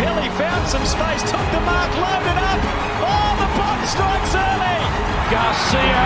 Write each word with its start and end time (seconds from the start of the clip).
Bontempelli 0.00 0.30
found 0.38 0.66
some 0.66 0.84
space, 0.86 1.20
took 1.30 1.44
the 1.52 1.60
mark, 1.60 1.92
loaded 1.92 2.38
up. 2.40 2.60
Oh, 3.04 3.36
the 3.36 3.48
bot 3.52 3.84
strikes 3.84 4.32
early. 4.32 4.80
Garcia 5.28 6.04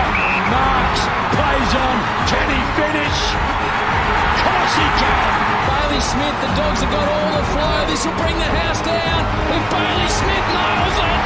marks, 0.51 1.01
plays 1.31 1.71
on. 1.79 1.95
Can 2.27 2.47
he 2.51 2.61
finish? 2.75 3.19
Of 3.31 4.43
course 4.43 4.75
he 4.75 4.87
can. 4.99 5.31
Bailey 5.71 6.01
Smith, 6.03 6.35
the 6.43 6.51
dogs 6.59 6.81
have 6.83 6.91
got 6.91 7.07
all 7.07 7.31
the 7.39 7.45
flow. 7.55 7.87
This 7.87 8.05
will 8.05 8.17
bring 8.19 8.35
the 8.37 8.51
house 8.59 8.83
down. 8.83 9.19
If 9.55 9.63
Bailey 9.71 10.09
Smith 10.11 10.47
nails 10.51 10.97
it 10.99 11.21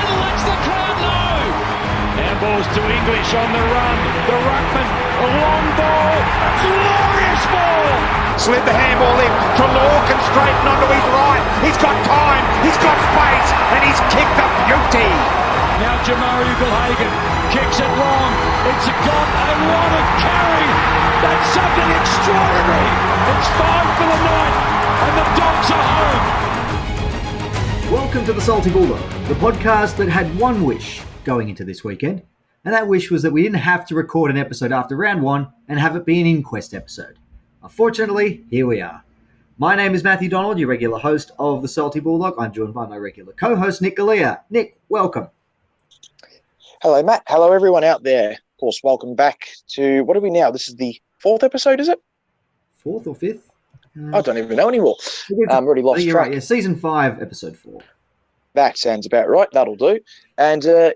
and 0.00 0.08
lets 0.16 0.42
the 0.48 0.56
crowd 0.64 0.96
know. 0.96 1.29
Now 2.40 2.56
balls 2.56 2.64
to 2.72 2.80
English 2.80 3.36
on 3.36 3.52
the 3.52 3.60
run. 3.60 3.98
The 4.24 4.32
ruckman, 4.32 4.88
a 4.88 5.28
long 5.44 5.66
ball, 5.76 6.16
a 6.24 6.50
glorious 6.64 7.44
ball. 7.52 7.84
Slid 8.40 8.64
the 8.64 8.72
handball 8.72 9.12
in. 9.20 9.32
Treloar 9.60 10.00
can 10.08 10.16
straighten 10.32 10.64
onto 10.64 10.88
his 10.88 11.04
right. 11.12 11.44
He's 11.60 11.76
got 11.76 11.92
time. 12.08 12.40
He's 12.64 12.80
got 12.80 12.96
space. 12.96 13.50
And 13.76 13.84
he's 13.84 14.00
kicked 14.08 14.38
a 14.40 14.48
beauty. 14.64 15.12
Now 15.84 16.00
Jamarra 16.00 16.48
Ugle-Hagan 16.48 17.12
kicks 17.52 17.76
it 17.76 17.92
long. 18.00 18.32
It's 18.72 18.88
a 18.88 18.94
got 19.04 19.28
a 19.28 19.56
lot 19.68 19.92
of 20.00 20.04
carry. 20.24 20.68
That's 21.20 21.44
something 21.52 21.88
extraordinary. 21.92 22.88
It's 23.36 23.48
five 23.60 23.88
for 24.00 24.08
the 24.08 24.16
night, 24.16 24.56
and 25.04 25.12
the 25.12 25.26
dogs 25.36 25.68
are 25.76 25.84
home. 25.92 26.24
Welcome 27.92 28.24
to 28.24 28.32
the 28.32 28.40
Salty 28.40 28.70
Bulldog, 28.70 29.04
the 29.28 29.36
podcast 29.36 30.00
that 30.00 30.08
had 30.08 30.24
one 30.40 30.64
wish 30.64 31.02
going 31.24 31.50
into 31.50 31.64
this 31.64 31.84
weekend, 31.84 32.22
and 32.64 32.74
that 32.74 32.88
wish 32.88 33.10
was 33.10 33.22
that 33.22 33.32
we 33.32 33.42
didn't 33.42 33.56
have 33.56 33.86
to 33.86 33.94
record 33.94 34.30
an 34.30 34.36
episode 34.36 34.72
after 34.72 34.96
round 34.96 35.22
one 35.22 35.48
and 35.68 35.78
have 35.78 35.96
it 35.96 36.04
be 36.04 36.20
an 36.20 36.26
inquest 36.26 36.74
episode. 36.74 37.18
Unfortunately, 37.62 38.44
here 38.50 38.66
we 38.66 38.80
are. 38.80 39.02
My 39.58 39.74
name 39.74 39.94
is 39.94 40.04
Matthew 40.04 40.28
Donald, 40.28 40.58
your 40.58 40.68
regular 40.68 40.98
host 40.98 41.32
of 41.38 41.62
the 41.62 41.68
Salty 41.68 42.00
Bulldog. 42.00 42.34
I'm 42.38 42.52
joined 42.52 42.74
by 42.74 42.86
my 42.86 42.96
regular 42.96 43.32
co-host 43.32 43.82
Nick 43.82 43.96
Galea. 43.96 44.40
Nick, 44.50 44.78
welcome. 44.88 45.28
Hello, 46.82 47.02
Matt. 47.02 47.22
Hello, 47.28 47.52
everyone 47.52 47.84
out 47.84 48.02
there. 48.02 48.32
Of 48.32 48.58
course, 48.58 48.80
welcome 48.82 49.14
back 49.14 49.48
to 49.68 50.02
what 50.02 50.16
are 50.16 50.20
we 50.20 50.30
now? 50.30 50.50
This 50.50 50.68
is 50.68 50.76
the 50.76 50.98
fourth 51.18 51.42
episode, 51.42 51.80
is 51.80 51.88
it? 51.88 51.98
Fourth 52.76 53.06
or 53.06 53.14
fifth? 53.14 53.50
I 54.14 54.20
don't 54.22 54.38
even 54.38 54.56
know 54.56 54.68
anymore. 54.68 54.96
I'm 55.50 55.66
already 55.66 55.82
lost 55.82 56.02
You're 56.02 56.14
track. 56.14 56.26
right, 56.26 56.34
yeah, 56.34 56.40
season 56.40 56.76
five, 56.76 57.20
episode 57.20 57.56
four. 57.56 57.80
That 58.54 58.78
sounds 58.78 59.06
about 59.06 59.28
right. 59.28 59.48
That'll 59.52 59.76
do. 59.76 60.00
And 60.38 60.64
uh, 60.64 60.92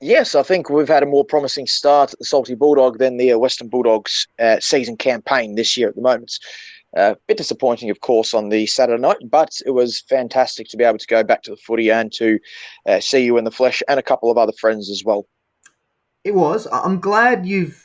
yes, 0.00 0.34
I 0.34 0.42
think 0.42 0.70
we've 0.70 0.88
had 0.88 1.02
a 1.02 1.06
more 1.06 1.24
promising 1.24 1.66
start 1.66 2.12
at 2.12 2.18
the 2.18 2.24
Salty 2.24 2.54
Bulldog 2.54 2.98
than 2.98 3.16
the 3.16 3.32
uh, 3.32 3.38
Western 3.38 3.68
Bulldogs 3.68 4.26
uh, 4.38 4.60
season 4.60 4.96
campaign 4.96 5.54
this 5.54 5.76
year 5.76 5.88
at 5.88 5.96
the 5.96 6.02
moment. 6.02 6.38
A 6.94 7.16
bit 7.26 7.36
disappointing, 7.36 7.90
of 7.90 8.00
course, 8.00 8.32
on 8.32 8.48
the 8.48 8.64
Saturday 8.66 9.00
night, 9.00 9.18
but 9.28 9.50
it 9.66 9.72
was 9.72 10.00
fantastic 10.08 10.68
to 10.68 10.76
be 10.76 10.84
able 10.84 10.98
to 10.98 11.06
go 11.06 11.22
back 11.22 11.42
to 11.42 11.50
the 11.50 11.56
footy 11.56 11.90
and 11.90 12.10
to 12.14 12.38
uh, 12.86 13.00
see 13.00 13.24
you 13.24 13.36
in 13.36 13.44
the 13.44 13.50
flesh 13.50 13.82
and 13.88 14.00
a 14.00 14.02
couple 14.02 14.30
of 14.30 14.38
other 14.38 14.52
friends 14.52 14.88
as 14.88 15.04
well. 15.04 15.26
It 16.24 16.34
was. 16.34 16.66
I'm 16.72 16.98
glad 16.98 17.44
you've 17.44 17.84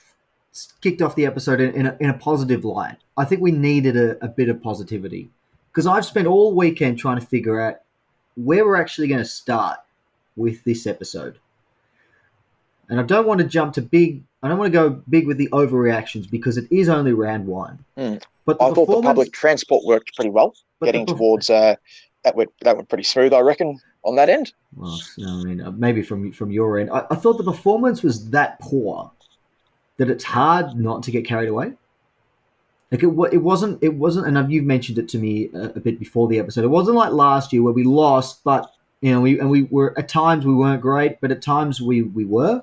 kicked 0.81 1.01
off 1.01 1.15
the 1.15 1.25
episode 1.25 1.59
in, 1.59 1.73
in, 1.75 1.85
a, 1.87 1.97
in 1.99 2.09
a 2.09 2.17
positive 2.17 2.63
light. 2.63 2.97
I 3.17 3.25
think 3.25 3.41
we 3.41 3.51
needed 3.51 3.97
a, 3.97 4.23
a 4.23 4.29
bit 4.29 4.49
of 4.49 4.61
positivity 4.61 5.29
because 5.71 5.87
I've 5.87 6.05
spent 6.05 6.27
all 6.27 6.55
weekend 6.55 6.97
trying 6.97 7.19
to 7.19 7.25
figure 7.25 7.59
out 7.59 7.81
where 8.35 8.65
we're 8.65 8.79
actually 8.79 9.07
going 9.07 9.21
to 9.21 9.25
start 9.25 9.79
with 10.35 10.63
this 10.63 10.87
episode. 10.87 11.37
And 12.91 12.99
I 12.99 13.03
don't 13.03 13.25
want 13.25 13.39
to 13.39 13.47
jump 13.47 13.73
to 13.75 13.81
big. 13.81 14.23
I 14.43 14.47
don't 14.47 14.59
want 14.59 14.71
to 14.71 14.77
go 14.77 15.01
big 15.09 15.25
with 15.25 15.37
the 15.37 15.47
overreactions 15.49 16.29
because 16.29 16.57
it 16.57 16.67
is 16.69 16.89
only 16.89 17.13
round 17.13 17.47
one. 17.47 17.83
Mm. 17.97 18.21
But 18.45 18.59
the 18.59 18.65
I 18.65 18.73
thought 18.73 18.87
the 18.87 19.01
public 19.01 19.31
transport 19.31 19.85
worked 19.85 20.13
pretty 20.15 20.29
well, 20.29 20.53
but 20.79 20.85
the 20.87 20.91
getting 20.91 21.07
towards 21.07 21.49
uh, 21.49 21.75
that 22.23 22.35
went 22.35 22.51
that 22.61 22.75
went 22.75 22.89
pretty 22.89 23.03
smooth, 23.03 23.33
I 23.33 23.39
reckon, 23.39 23.79
on 24.03 24.15
that 24.17 24.29
end. 24.29 24.53
Well, 24.75 24.99
I 25.25 25.43
mean, 25.43 25.61
uh, 25.61 25.71
maybe 25.71 26.03
from 26.03 26.31
from 26.31 26.51
your 26.51 26.77
end, 26.79 26.91
I, 26.91 27.05
I 27.09 27.15
thought 27.15 27.37
the 27.37 27.43
performance 27.43 28.03
was 28.03 28.29
that 28.31 28.59
poor 28.59 29.11
that 29.97 30.09
it's 30.09 30.23
hard 30.23 30.75
not 30.75 31.03
to 31.03 31.11
get 31.11 31.25
carried 31.25 31.49
away. 31.49 31.73
Like 32.91 33.03
it, 33.03 33.07
it 33.31 33.37
wasn't, 33.37 33.81
it 33.81 33.93
wasn't, 33.93 34.27
and 34.27 34.51
you've 34.51 34.65
mentioned 34.65 34.97
it 34.97 35.07
to 35.09 35.17
me 35.17 35.49
a, 35.53 35.65
a 35.75 35.79
bit 35.79 35.97
before 35.97 36.27
the 36.27 36.39
episode. 36.39 36.65
It 36.65 36.69
wasn't 36.69 36.97
like 36.97 37.13
last 37.13 37.53
year 37.53 37.63
where 37.63 37.71
we 37.71 37.83
lost, 37.83 38.43
but 38.43 38.73
you 39.01 39.11
know, 39.11 39.21
we 39.21 39.39
and 39.39 39.49
we 39.49 39.63
were 39.63 39.97
at 39.97 40.09
times 40.09 40.45
we 40.45 40.53
weren't 40.53 40.81
great, 40.81 41.21
but 41.21 41.31
at 41.31 41.41
times 41.41 41.81
we 41.81 42.01
we 42.01 42.25
were, 42.25 42.61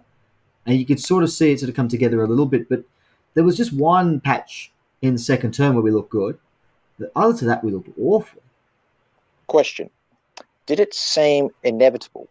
and 0.69 0.79
you 0.79 0.84
could 0.84 1.01
sort 1.01 1.25
of 1.25 1.31
see 1.31 1.51
it 1.51 1.61
sort 1.61 1.71
of 1.71 1.75
come 1.75 1.89
together 1.89 2.23
a 2.23 2.27
little 2.27 2.47
bit. 2.47 2.69
But 2.69 2.84
there 3.33 3.43
was 3.43 3.56
just 3.56 3.73
one 3.73 4.21
patch 4.21 4.71
in 5.01 5.15
the 5.15 5.19
second 5.19 5.55
term 5.55 5.75
where 5.75 5.83
we 5.83 5.91
looked 5.91 6.11
good. 6.11 6.39
The 6.99 7.11
other 7.17 7.37
to 7.39 7.45
that, 7.47 7.65
we 7.65 7.73
looked 7.73 7.89
awful. 7.99 8.43
Question: 9.47 9.89
Did 10.67 10.78
it 10.78 10.93
seem 10.93 11.49
inevitable 11.65 12.28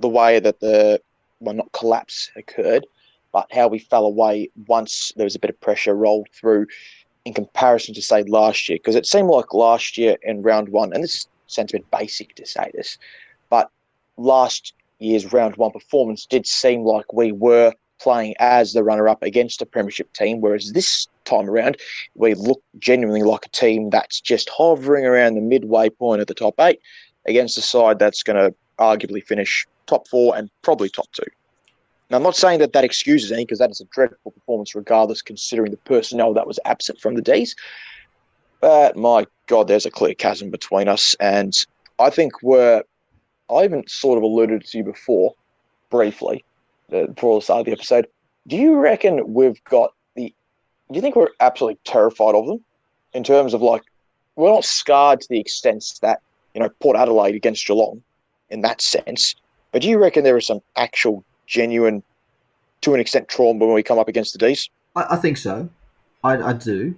the 0.00 0.08
way 0.08 0.38
that 0.38 0.60
the 0.60 1.00
well, 1.40 1.54
not 1.54 1.72
collapse 1.72 2.30
occurred, 2.36 2.86
but 3.32 3.46
how 3.52 3.68
we 3.68 3.78
fell 3.78 4.04
away 4.04 4.50
once 4.66 5.12
there 5.16 5.24
was 5.24 5.34
a 5.34 5.38
bit 5.38 5.50
of 5.50 5.60
pressure 5.60 5.94
rolled 5.94 6.28
through 6.32 6.66
in 7.24 7.32
comparison 7.32 7.94
to 7.94 8.02
say 8.02 8.22
last 8.24 8.68
year? 8.68 8.76
Because 8.76 8.96
it 8.96 9.06
seemed 9.06 9.30
like 9.30 9.54
last 9.54 9.96
year 9.96 10.18
in 10.22 10.42
round 10.42 10.68
one, 10.68 10.92
and 10.92 11.02
this 11.02 11.26
sounds 11.46 11.72
a 11.72 11.78
bit 11.78 11.90
basic 11.90 12.34
to 12.34 12.44
say 12.44 12.70
this, 12.74 12.98
but 13.48 13.70
last 14.18 14.74
year's 14.98 15.32
round 15.32 15.56
one 15.56 15.70
performance 15.70 16.26
did 16.26 16.46
seem 16.46 16.82
like 16.82 17.12
we 17.12 17.32
were 17.32 17.72
playing 18.00 18.34
as 18.38 18.72
the 18.72 18.84
runner-up 18.84 19.22
against 19.22 19.60
a 19.60 19.66
premiership 19.66 20.12
team, 20.12 20.40
whereas 20.40 20.72
this 20.72 21.08
time 21.24 21.50
around 21.50 21.76
we 22.14 22.34
look 22.34 22.62
genuinely 22.78 23.22
like 23.22 23.44
a 23.44 23.50
team 23.50 23.90
that's 23.90 24.20
just 24.20 24.48
hovering 24.48 25.04
around 25.04 25.34
the 25.34 25.40
midway 25.40 25.88
point 25.90 26.20
of 26.20 26.26
the 26.26 26.34
top 26.34 26.54
eight 26.60 26.80
against 27.26 27.58
a 27.58 27.62
side 27.62 27.98
that's 27.98 28.22
going 28.22 28.36
to 28.36 28.54
arguably 28.78 29.22
finish 29.22 29.66
top 29.86 30.06
four 30.08 30.36
and 30.36 30.48
probably 30.62 30.88
top 30.88 31.08
two. 31.12 31.26
Now, 32.10 32.16
I'm 32.16 32.22
not 32.22 32.36
saying 32.36 32.60
that 32.60 32.72
that 32.72 32.84
excuses 32.84 33.32
any 33.32 33.44
because 33.44 33.58
that 33.58 33.70
is 33.70 33.80
a 33.80 33.84
dreadful 33.86 34.30
performance, 34.30 34.74
regardless, 34.74 35.20
considering 35.20 35.70
the 35.70 35.76
personnel 35.78 36.32
that 36.34 36.46
was 36.46 36.58
absent 36.64 37.00
from 37.00 37.14
the 37.14 37.22
D's. 37.22 37.54
But 38.60 38.96
my 38.96 39.26
God, 39.46 39.68
there's 39.68 39.86
a 39.86 39.90
clear 39.90 40.14
chasm 40.14 40.50
between 40.50 40.88
us. 40.88 41.14
And 41.20 41.52
I 41.98 42.10
think 42.10 42.42
we're, 42.42 42.82
I 43.50 43.64
even 43.64 43.86
sort 43.88 44.18
of 44.18 44.22
alluded 44.22 44.64
to 44.64 44.78
you 44.78 44.84
before, 44.84 45.34
briefly, 45.90 46.44
uh, 46.92 47.06
before 47.06 47.38
the 47.38 47.44
start 47.44 47.60
of 47.60 47.66
the 47.66 47.72
episode. 47.72 48.06
Do 48.46 48.56
you 48.56 48.76
reckon 48.76 49.32
we've 49.32 49.62
got 49.64 49.92
the, 50.14 50.32
do 50.90 50.94
you 50.94 51.00
think 51.00 51.16
we're 51.16 51.28
absolutely 51.40 51.78
terrified 51.84 52.34
of 52.34 52.46
them 52.46 52.64
in 53.12 53.24
terms 53.24 53.54
of 53.54 53.62
like, 53.62 53.82
we're 54.36 54.52
not 54.52 54.64
scarred 54.64 55.20
to 55.20 55.28
the 55.28 55.40
extent 55.40 55.98
that, 56.02 56.20
you 56.54 56.60
know, 56.60 56.68
Port 56.80 56.96
Adelaide 56.96 57.34
against 57.34 57.66
Geelong 57.66 58.02
in 58.50 58.62
that 58.62 58.80
sense. 58.80 59.34
But 59.72 59.82
do 59.82 59.88
you 59.88 59.98
reckon 59.98 60.24
there 60.24 60.38
is 60.38 60.46
some 60.46 60.60
actual, 60.76 61.24
genuine, 61.46 62.02
to 62.82 62.94
an 62.94 63.00
extent, 63.00 63.28
trauma 63.28 63.66
when 63.66 63.74
we 63.74 63.82
come 63.82 63.98
up 63.98 64.08
against 64.08 64.32
the 64.32 64.38
D's? 64.38 64.70
I, 64.94 65.06
I 65.10 65.16
think 65.16 65.36
so. 65.36 65.68
I, 66.22 66.36
I 66.36 66.52
do. 66.52 66.94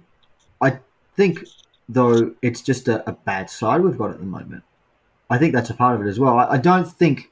I 0.61 0.79
think, 1.15 1.45
though, 1.89 2.33
it's 2.41 2.61
just 2.61 2.87
a, 2.87 3.07
a 3.09 3.13
bad 3.13 3.49
side 3.49 3.81
we've 3.81 3.97
got 3.97 4.11
at 4.11 4.19
the 4.19 4.25
moment. 4.25 4.63
I 5.31 5.37
think 5.37 5.53
that's 5.53 5.69
a 5.69 5.73
part 5.73 5.99
of 5.99 6.05
it 6.05 6.09
as 6.09 6.19
well. 6.19 6.37
I, 6.37 6.51
I 6.51 6.57
don't 6.57 6.85
think 6.85 7.31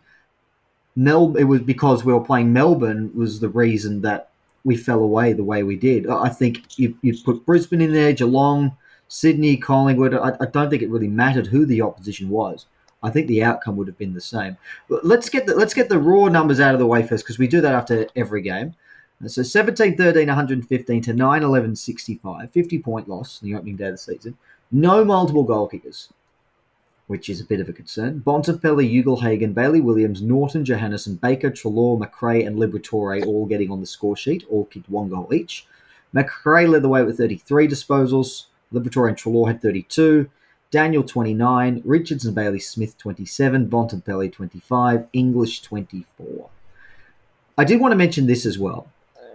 Mel. 0.95 1.35
It 1.35 1.43
was 1.43 1.61
because 1.61 2.03
we 2.03 2.13
were 2.13 2.23
playing 2.23 2.51
Melbourne 2.51 3.11
was 3.13 3.39
the 3.39 3.49
reason 3.49 4.01
that 4.01 4.29
we 4.63 4.75
fell 4.75 4.99
away 4.99 5.33
the 5.33 5.43
way 5.43 5.63
we 5.63 5.75
did. 5.75 6.09
I 6.09 6.29
think 6.29 6.79
you, 6.79 6.97
you 7.01 7.15
put 7.23 7.45
Brisbane 7.45 7.81
in 7.81 7.93
there, 7.93 8.13
Geelong, 8.13 8.75
Sydney, 9.07 9.57
Collingwood. 9.57 10.13
I, 10.13 10.35
I 10.39 10.45
don't 10.45 10.69
think 10.69 10.81
it 10.81 10.89
really 10.89 11.07
mattered 11.07 11.47
who 11.47 11.65
the 11.65 11.81
opposition 11.81 12.29
was. 12.29 12.65
I 13.01 13.09
think 13.09 13.27
the 13.27 13.43
outcome 13.43 13.77
would 13.77 13.87
have 13.87 13.97
been 13.97 14.13
the 14.13 14.21
same. 14.21 14.57
But 14.89 15.05
let's 15.05 15.29
get 15.29 15.45
the, 15.45 15.55
let's 15.55 15.73
get 15.73 15.87
the 15.87 15.99
raw 15.99 16.27
numbers 16.27 16.59
out 16.59 16.73
of 16.73 16.79
the 16.79 16.87
way 16.87 17.05
first 17.05 17.23
because 17.23 17.39
we 17.39 17.47
do 17.47 17.61
that 17.61 17.73
after 17.73 18.07
every 18.15 18.41
game. 18.41 18.75
So 19.27 19.43
17 19.43 19.97
13, 19.97 20.27
115 20.27 21.01
to 21.01 21.13
9 21.13 21.43
11, 21.43 21.75
65. 21.75 22.51
50 22.51 22.79
point 22.79 23.09
loss 23.09 23.41
in 23.41 23.49
the 23.49 23.57
opening 23.57 23.75
day 23.75 23.87
of 23.87 23.93
the 23.93 23.97
season. 23.97 24.37
No 24.71 25.03
multiple 25.03 25.43
goal 25.43 25.67
kickers, 25.67 26.09
which 27.09 27.27
is 27.27 27.41
a 27.41 27.45
bit 27.45 27.59
of 27.59 27.67
a 27.67 27.73
concern. 27.73 28.21
Bontempelli, 28.23 28.87
Ugle-Hagan, 28.87 29.51
Bailey 29.51 29.81
Williams, 29.81 30.21
Naughton, 30.21 30.63
Johannisen, 30.63 31.19
Baker, 31.19 31.49
Treloar, 31.49 31.97
Macrae, 31.97 32.43
and 32.43 32.55
Liberatore 32.55 33.25
all 33.25 33.47
getting 33.47 33.71
on 33.71 33.79
the 33.79 33.87
score 33.87 34.15
sheet, 34.15 34.45
all 34.47 34.65
kicked 34.65 34.87
one 34.91 35.09
goal 35.09 35.33
each. 35.33 35.65
Macrae 36.13 36.67
led 36.67 36.83
the 36.83 36.87
way 36.87 37.01
with 37.01 37.17
33 37.17 37.67
disposals. 37.67 38.45
Liberatore 38.71 39.09
and 39.09 39.17
Treloar 39.17 39.47
had 39.47 39.59
32. 39.59 40.29
Daniel 40.69 41.01
29, 41.01 41.81
Richards 41.83 42.25
and 42.25 42.35
Bailey 42.35 42.59
Smith 42.59 42.95
27, 42.99 43.67
Bontempelli 43.67 44.31
25, 44.31 45.07
English 45.11 45.63
24. 45.63 46.47
I 47.57 47.63
did 47.63 47.81
want 47.81 47.91
to 47.91 47.97
mention 47.97 48.27
this 48.27 48.45
as 48.45 48.59
well 48.59 48.87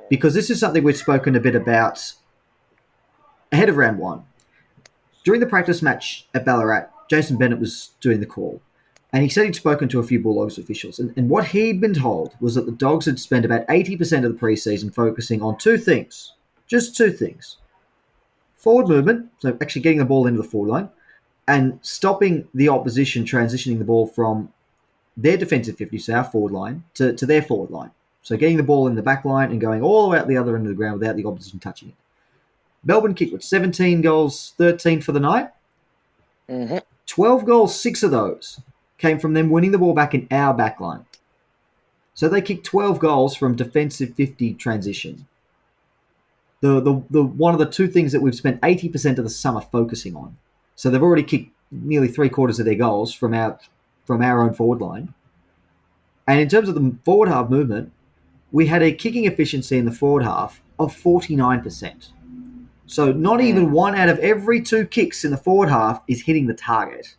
because 0.09 0.33
this 0.33 0.49
is 0.49 0.61
something 0.61 0.85
we've 0.85 0.97
spoken 0.97 1.35
a 1.35 1.41
bit 1.41 1.57
about 1.57 2.15
ahead 3.51 3.69
of 3.69 3.77
round 3.77 3.99
one. 3.99 4.23
During 5.25 5.41
the 5.41 5.47
practice 5.47 5.83
match 5.83 6.29
at 6.33 6.45
Ballarat, 6.45 6.94
Jason 7.09 7.37
Bennett 7.37 7.61
was 7.61 7.91
doing 8.01 8.21
the 8.21 8.27
call, 8.27 8.61
and 9.13 9.23
he 9.23 9.29
said 9.29 9.45
he'd 9.45 9.57
spoken 9.57 9.89
to 9.89 10.01
a 10.01 10.05
few 10.05 10.21
Bulldogs 10.21 10.59
officials, 10.59 10.99
and, 10.99 11.13
and 11.17 11.29
what 11.29 11.47
he'd 11.49 11.81
been 11.81 11.95
told 11.95 12.35
was 12.41 12.55
that 12.55 12.67
the 12.67 12.73
Dogs 12.73 13.07
had 13.07 13.21
spent 13.21 13.45
about 13.45 13.67
80% 13.69 14.25
of 14.25 14.33
the 14.33 14.39
preseason 14.39 14.93
focusing 14.93 15.43
on 15.43 15.59
two 15.59 15.79
things, 15.79 16.33
just 16.67 16.97
two 16.97 17.11
things 17.11 17.59
forward 18.65 18.89
movement, 18.89 19.31
so 19.41 19.57
actually 19.61 19.83
getting 19.83 19.99
the 19.99 20.05
ball 20.07 20.27
into 20.27 20.41
the 20.41 20.49
forward 20.49 20.71
line, 20.71 20.89
and 21.47 21.79
stopping 21.83 22.49
the 22.55 22.71
opposition 22.71 23.23
transitioning 23.25 23.79
the 23.79 23.85
ball 23.85 24.07
from 24.07 24.51
their 25.19 25.37
defensive 25.37 25.77
50, 25.77 25.99
so 25.99 26.15
our 26.15 26.25
forward 26.25 26.53
line, 26.53 26.83
to, 26.95 27.13
to 27.13 27.27
their 27.27 27.43
forward 27.43 27.71
line. 27.71 27.91
So 28.23 28.39
getting 28.39 28.57
the 28.57 28.63
ball 28.63 28.89
in 28.89 28.95
the 28.95 29.03
back 29.03 29.27
line 29.27 29.51
and 29.51 29.61
going 29.61 29.83
all 29.83 30.05
the 30.05 30.09
way 30.09 30.19
out 30.19 30.27
the 30.27 30.39
other 30.39 30.57
end 30.57 30.65
of 30.65 30.71
the 30.71 30.77
ground 30.77 30.99
without 30.99 31.15
the 31.17 31.27
opposition 31.27 31.61
touching 31.61 31.91
it. 31.91 31.95
Melbourne 32.83 33.15
kicked 33.15 33.35
with 33.35 33.45
17 33.45 34.01
goals, 34.01 34.55
13 34.57 35.03
for 35.03 35.13
the 35.13 35.21
night. 35.21 35.51
hmm 36.49 36.79
12 37.07 37.45
goals, 37.45 37.79
six 37.79 38.03
of 38.03 38.11
those 38.11 38.61
came 38.99 39.19
from 39.19 39.35
them 39.35 39.51
winning 39.51 39.73
the 39.73 39.79
ball 39.79 39.95
back 39.95 40.15
in 40.15 40.27
our 40.31 40.55
back 40.55 40.81
line. 40.81 41.05
So 42.15 42.29
they 42.29 42.41
kicked 42.41 42.65
12 42.65 42.99
goals 42.99 43.37
from 43.37 43.57
defensive 43.57 44.15
50 44.15 44.55
transition. 44.55 45.27
The, 46.61 46.81
the, 46.81 47.03
the 47.11 47.23
one 47.23 47.53
of 47.53 47.59
the 47.59 47.69
two 47.69 47.89
things 47.89 48.13
that 48.13 48.23
we've 48.23 48.35
spent 48.35 48.61
80% 48.61 49.19
of 49.19 49.25
the 49.25 49.31
summer 49.31 49.61
focusing 49.61 50.17
on. 50.17 50.37
So 50.77 50.89
they've 50.89 51.03
already 51.03 51.25
kicked 51.25 51.51
nearly 51.71 52.09
three 52.09 52.29
quarters 52.29 52.59
of 52.59 52.67
their 52.67 52.75
goals 52.75 53.13
from 53.13 53.35
our 53.35 53.59
from 54.07 54.23
our 54.23 54.43
own 54.43 54.55
forward 54.55 54.81
line. 54.81 55.15
And 56.27 56.41
in 56.41 56.49
terms 56.49 56.69
of 56.69 56.75
the 56.75 56.97
forward 57.05 57.29
half 57.29 57.51
movement, 57.51 57.93
we 58.53 58.67
had 58.67 58.83
a 58.83 58.93
kicking 58.93 59.25
efficiency 59.25 59.77
in 59.77 59.85
the 59.85 59.93
forward 59.93 60.23
half 60.23 60.63
of 60.79 60.95
49%. 60.95 62.09
So 62.87 63.13
not 63.13 63.41
even 63.41 63.73
one 63.73 63.95
out 63.95 64.09
of 64.09 64.19
every 64.19 64.61
two 64.61 64.87
kicks 64.87 65.25
in 65.25 65.31
the 65.31 65.37
forward 65.37 65.69
half 65.69 66.03
is 66.07 66.23
hitting 66.23 66.47
the 66.47 66.55
target. 66.55 67.17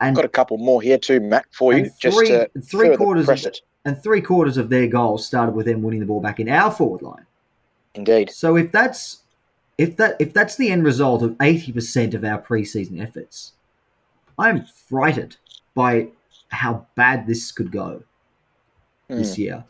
And 0.00 0.16
Got 0.16 0.24
a 0.24 0.28
couple 0.28 0.58
more 0.58 0.82
here 0.82 0.98
too, 0.98 1.20
Matt, 1.20 1.46
for 1.52 1.72
you. 1.72 1.84
And 1.84 1.92
just 2.00 2.16
three- 2.18 2.46
three 2.62 2.96
quarters 2.96 3.28
of- 3.28 3.54
and 3.84 4.02
three 4.02 4.20
quarters 4.20 4.56
of 4.56 4.68
their 4.68 4.86
goals 4.88 5.26
started 5.26 5.54
with 5.54 5.66
them 5.66 5.82
winning 5.82 6.00
the 6.00 6.06
ball 6.06 6.20
back 6.20 6.40
in 6.40 6.48
our 6.48 6.70
forward 6.70 7.02
line. 7.02 7.24
Indeed. 7.94 8.30
So 8.30 8.56
if 8.56 8.72
that's 8.72 9.22
if 9.78 9.96
that 9.96 10.16
if 10.18 10.32
that's 10.32 10.56
the 10.56 10.70
end 10.70 10.84
result 10.84 11.22
of 11.22 11.36
eighty 11.40 11.70
percent 11.72 12.14
of 12.14 12.24
our 12.24 12.40
preseason 12.40 13.00
efforts, 13.00 13.52
I'm 14.38 14.66
frightened 14.66 15.36
by 15.74 16.08
how 16.48 16.86
bad 16.94 17.26
this 17.26 17.52
could 17.52 17.70
go 17.70 18.02
Hmm. 19.08 19.16
this 19.16 19.38
year. 19.38 19.64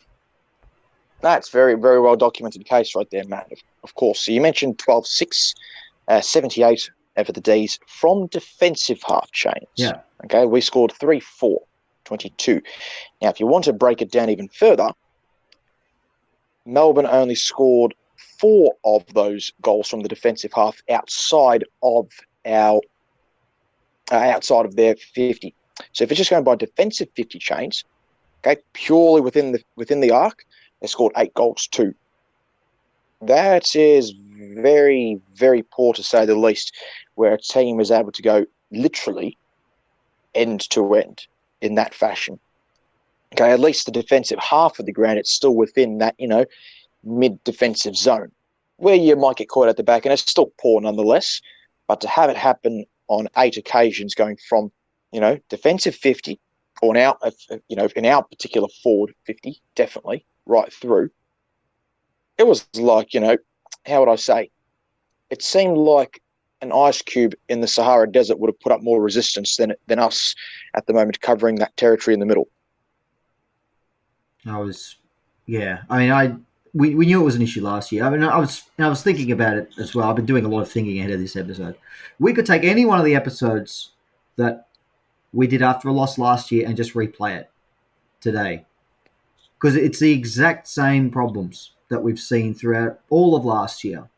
That's 1.21 1.49
very, 1.49 1.75
very 1.75 1.99
well 1.99 2.15
documented 2.15 2.65
case 2.65 2.95
right 2.95 3.09
there, 3.09 3.23
Matt. 3.25 3.51
Of, 3.51 3.59
of 3.83 3.95
course. 3.95 4.19
So 4.19 4.31
you 4.31 4.41
mentioned 4.41 4.79
12 4.79 5.07
6, 5.07 5.55
uh, 6.07 6.21
78 6.21 6.89
for 7.25 7.31
the 7.31 7.41
D's 7.41 7.79
from 7.87 8.27
defensive 8.27 9.01
half 9.07 9.31
chains. 9.31 9.67
Yeah. 9.75 9.99
Okay. 10.25 10.45
We 10.45 10.61
scored 10.61 10.91
3 10.93 11.19
4, 11.19 11.59
22. 12.05 12.61
Now, 13.21 13.29
if 13.29 13.39
you 13.39 13.47
want 13.47 13.65
to 13.65 13.73
break 13.73 14.01
it 14.01 14.11
down 14.11 14.29
even 14.29 14.47
further, 14.49 14.91
Melbourne 16.65 17.07
only 17.09 17.35
scored 17.35 17.95
four 18.39 18.75
of 18.83 19.05
those 19.13 19.51
goals 19.61 19.87
from 19.87 20.01
the 20.01 20.09
defensive 20.09 20.51
half 20.53 20.81
outside 20.89 21.63
of 21.81 22.07
our 22.45 22.81
uh, 24.11 24.15
outside 24.15 24.65
of 24.65 24.75
their 24.75 24.95
50. 24.95 25.53
So 25.91 26.03
if 26.03 26.11
it's 26.11 26.17
just 26.17 26.29
going 26.29 26.43
by 26.43 26.55
defensive 26.55 27.09
50 27.15 27.39
chains, 27.39 27.83
okay, 28.45 28.61
purely 28.73 29.21
within 29.21 29.51
the 29.51 29.63
within 29.75 30.01
the 30.01 30.11
arc, 30.11 30.45
they 30.81 30.87
scored 30.87 31.13
eight 31.17 31.33
goals 31.33 31.67
too. 31.67 31.93
That 33.21 33.75
is 33.75 34.13
very, 34.55 35.19
very 35.35 35.63
poor 35.63 35.93
to 35.93 36.03
say 36.03 36.25
the 36.25 36.35
least, 36.35 36.75
where 37.15 37.33
a 37.33 37.41
team 37.41 37.79
is 37.79 37.91
able 37.91 38.11
to 38.11 38.21
go 38.21 38.45
literally 38.71 39.37
end 40.35 40.69
to 40.69 40.93
end 40.93 41.25
in 41.61 41.75
that 41.75 41.93
fashion. 41.93 42.39
Okay, 43.33 43.51
at 43.51 43.59
least 43.59 43.85
the 43.85 43.91
defensive 43.91 44.39
half 44.39 44.79
of 44.79 44.85
the 44.85 44.91
ground, 44.91 45.19
it's 45.19 45.31
still 45.31 45.55
within 45.55 45.97
that, 45.97 46.15
you 46.17 46.27
know, 46.27 46.45
mid 47.03 47.43
defensive 47.43 47.95
zone 47.95 48.31
where 48.77 48.95
you 48.95 49.15
might 49.15 49.37
get 49.37 49.49
caught 49.49 49.67
at 49.67 49.77
the 49.77 49.83
back, 49.83 50.05
and 50.05 50.13
it's 50.13 50.29
still 50.29 50.51
poor 50.59 50.79
nonetheless. 50.79 51.41
But 51.87 52.01
to 52.01 52.07
have 52.07 52.29
it 52.29 52.37
happen 52.37 52.85
on 53.07 53.27
eight 53.37 53.57
occasions, 53.57 54.13
going 54.13 54.37
from, 54.47 54.71
you 55.11 55.19
know, 55.19 55.39
defensive 55.49 55.95
50 55.95 56.39
or 56.81 56.93
now, 56.93 57.17
uh, 57.21 57.31
you 57.67 57.75
know, 57.75 57.89
in 57.95 58.05
our 58.05 58.23
particular 58.23 58.67
forward 58.83 59.13
50, 59.25 59.59
definitely 59.75 60.25
right 60.47 60.71
through. 60.71 61.09
It 62.37 62.47
was 62.47 62.67
like, 62.75 63.13
you 63.13 63.19
know, 63.19 63.37
how 63.85 63.99
would 64.01 64.11
I 64.11 64.15
say? 64.15 64.51
It 65.29 65.41
seemed 65.41 65.77
like 65.77 66.21
an 66.61 66.71
ice 66.71 67.01
cube 67.01 67.33
in 67.49 67.61
the 67.61 67.67
Sahara 67.67 68.11
Desert 68.11 68.39
would 68.39 68.49
have 68.49 68.59
put 68.59 68.71
up 68.71 68.81
more 68.81 69.01
resistance 69.01 69.57
than 69.57 69.73
than 69.87 69.99
us 69.99 70.35
at 70.75 70.85
the 70.87 70.93
moment 70.93 71.21
covering 71.21 71.55
that 71.55 71.75
territory 71.77 72.13
in 72.13 72.19
the 72.19 72.25
middle. 72.25 72.47
I 74.45 74.57
was, 74.59 74.95
yeah. 75.45 75.81
I 75.89 75.97
mean, 75.99 76.11
I 76.11 76.35
we, 76.73 76.95
we 76.95 77.05
knew 77.05 77.21
it 77.21 77.25
was 77.25 77.35
an 77.35 77.41
issue 77.41 77.63
last 77.63 77.91
year. 77.91 78.03
I 78.03 78.09
mean, 78.09 78.23
I 78.23 78.37
was 78.37 78.63
I 78.77 78.87
was 78.87 79.01
thinking 79.01 79.31
about 79.31 79.57
it 79.57 79.71
as 79.79 79.95
well. 79.95 80.09
I've 80.09 80.15
been 80.15 80.25
doing 80.25 80.45
a 80.45 80.47
lot 80.47 80.61
of 80.61 80.71
thinking 80.71 80.99
ahead 80.99 81.11
of 81.11 81.19
this 81.19 81.35
episode. 81.35 81.75
We 82.19 82.33
could 82.33 82.45
take 82.45 82.63
any 82.63 82.85
one 82.85 82.99
of 82.99 83.05
the 83.05 83.15
episodes 83.15 83.91
that 84.35 84.67
we 85.33 85.47
did 85.47 85.61
after 85.61 85.89
a 85.89 85.91
loss 85.91 86.17
last 86.17 86.51
year 86.51 86.67
and 86.67 86.77
just 86.77 86.93
replay 86.93 87.37
it 87.37 87.49
today, 88.21 88.65
because 89.59 89.75
it's 89.75 89.99
the 89.99 90.11
exact 90.11 90.67
same 90.67 91.09
problems 91.09 91.71
that 91.89 92.03
we've 92.03 92.19
seen 92.19 92.53
throughout 92.53 92.99
all 93.09 93.35
of 93.35 93.45
last 93.45 93.83
year. 93.83 94.09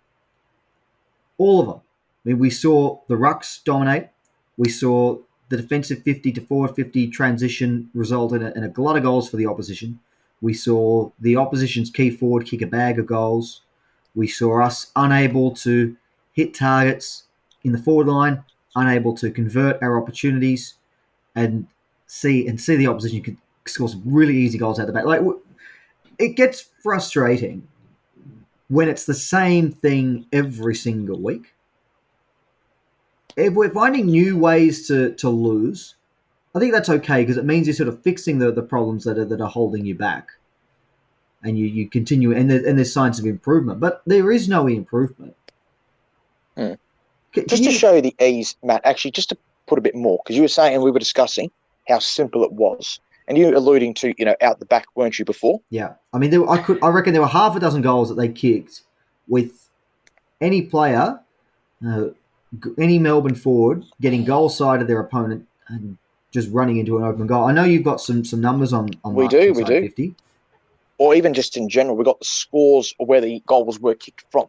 All 1.37 1.61
of 1.61 1.67
them. 1.67 1.81
I 2.25 2.29
mean, 2.29 2.39
we 2.39 2.49
saw 2.49 2.99
the 3.07 3.15
rucks 3.15 3.63
dominate. 3.63 4.09
We 4.57 4.69
saw 4.69 5.19
the 5.47 5.57
defensive 5.57 6.03
50 6.03 6.31
to 6.33 6.41
forward 6.41 6.75
50 6.75 7.07
transition 7.09 7.89
result 7.93 8.33
in 8.33 8.43
a, 8.43 8.51
in 8.51 8.63
a 8.63 8.69
glut 8.69 8.97
of 8.97 9.03
goals 9.03 9.29
for 9.29 9.37
the 9.37 9.47
opposition. 9.47 9.99
We 10.41 10.53
saw 10.53 11.11
the 11.19 11.35
opposition's 11.35 11.89
key 11.89 12.11
forward 12.11 12.45
kick 12.45 12.61
a 12.61 12.67
bag 12.67 12.99
of 12.99 13.05
goals. 13.05 13.61
We 14.15 14.27
saw 14.27 14.61
us 14.61 14.91
unable 14.95 15.51
to 15.55 15.95
hit 16.33 16.53
targets 16.53 17.23
in 17.63 17.71
the 17.71 17.77
forward 17.77 18.07
line, 18.07 18.43
unable 18.75 19.15
to 19.15 19.31
convert 19.31 19.81
our 19.81 20.01
opportunities, 20.01 20.75
and 21.35 21.67
see 22.07 22.47
and 22.47 22.59
see 22.59 22.75
the 22.75 22.87
opposition 22.87 23.37
could 23.69 23.73
score 23.73 23.89
some 23.89 24.03
really 24.05 24.35
easy 24.35 24.57
goals 24.57 24.79
out 24.79 24.87
the 24.87 24.93
back. 24.93 25.05
Like 25.05 25.21
it 26.17 26.29
gets 26.29 26.69
frustrating 26.83 27.67
when 28.67 28.87
it's 28.87 29.05
the 29.05 29.13
same 29.13 29.71
thing 29.71 30.25
every 30.31 30.75
single 30.75 31.19
week. 31.19 31.53
If 33.35 33.53
we're 33.53 33.69
finding 33.69 34.07
new 34.07 34.37
ways 34.37 34.87
to, 34.87 35.13
to 35.15 35.29
lose, 35.29 35.95
I 36.53 36.59
think 36.59 36.73
that's 36.73 36.89
okay 36.89 37.21
because 37.21 37.37
it 37.37 37.45
means 37.45 37.67
you're 37.67 37.75
sort 37.75 37.89
of 37.89 38.01
fixing 38.03 38.39
the, 38.39 38.51
the 38.51 38.61
problems 38.61 39.03
that 39.05 39.17
are 39.17 39.25
that 39.25 39.39
are 39.39 39.49
holding 39.49 39.85
you 39.85 39.95
back, 39.95 40.31
and 41.43 41.57
you, 41.57 41.67
you 41.67 41.87
continue 41.87 42.33
and 42.33 42.49
there, 42.49 42.67
and 42.67 42.77
there's 42.77 42.91
signs 42.91 43.19
of 43.19 43.25
improvement, 43.25 43.79
but 43.79 44.01
there 44.05 44.31
is 44.31 44.49
no 44.49 44.67
improvement. 44.67 45.35
Hmm. 46.55 46.73
Can- 47.31 47.45
can 47.45 47.47
Just 47.47 47.63
to 47.63 47.71
show 47.71 47.95
you 47.95 48.01
the 48.01 48.15
ease, 48.19 48.55
Matt, 48.63 48.81
actually, 48.83 49.11
just 49.11 49.29
to 49.29 49.37
put 49.67 49.77
a 49.77 49.81
bit 49.81 49.95
more, 49.95 50.19
because 50.23 50.35
you 50.35 50.41
were 50.41 50.47
saying 50.47 50.73
and 50.73 50.83
we 50.83 50.91
were 50.91 50.99
discussing 50.99 51.51
how 51.87 51.99
simple 51.99 52.43
it 52.43 52.51
was. 52.51 52.99
And 53.29 53.37
you 53.37 53.45
were 53.45 53.53
alluding 53.53 53.93
to, 53.95 54.13
you 54.17 54.25
know, 54.25 54.35
out 54.41 54.59
the 54.59 54.65
back, 54.65 54.87
weren't 54.95 55.19
you, 55.19 55.23
before? 55.23 55.61
Yeah, 55.69 55.93
I 56.11 56.17
mean, 56.17 56.31
there, 56.31 56.41
were- 56.41 56.49
I 56.49 56.57
could, 56.61 56.83
I 56.83 56.89
reckon 56.89 57.13
there 57.13 57.21
were 57.21 57.27
half 57.27 57.55
a 57.55 57.59
dozen 57.59 57.83
goals 57.83 58.09
that 58.09 58.15
they 58.15 58.27
kicked 58.27 58.81
with 59.27 59.69
any 60.41 60.63
player, 60.63 61.19
uh, 61.87 62.05
any 62.79 62.97
Melbourne 62.97 63.35
forward 63.35 63.85
getting 64.01 64.25
goal 64.25 64.49
side 64.49 64.81
of 64.81 64.87
their 64.87 64.99
opponent 64.99 65.47
and 65.67 65.97
just 66.31 66.49
running 66.51 66.77
into 66.77 66.97
an 66.97 67.03
open 67.03 67.27
goal. 67.27 67.45
I 67.45 67.51
know 67.51 67.63
you've 67.63 67.83
got 67.83 68.01
some 68.01 68.25
some 68.25 68.41
numbers 68.41 68.73
on 68.73 68.89
on 69.03 69.13
We 69.13 69.27
do, 69.27 69.53
we 69.53 69.63
do. 69.63 69.81
Fifty. 69.81 70.15
Or 70.97 71.13
even 71.13 71.33
just 71.35 71.55
in 71.55 71.69
general, 71.69 71.95
we've 71.95 72.05
got 72.05 72.19
the 72.19 72.25
scores 72.25 72.93
where 72.97 73.21
the 73.21 73.41
goals 73.45 73.79
were 73.79 73.93
kicked 73.95 74.25
from. 74.31 74.47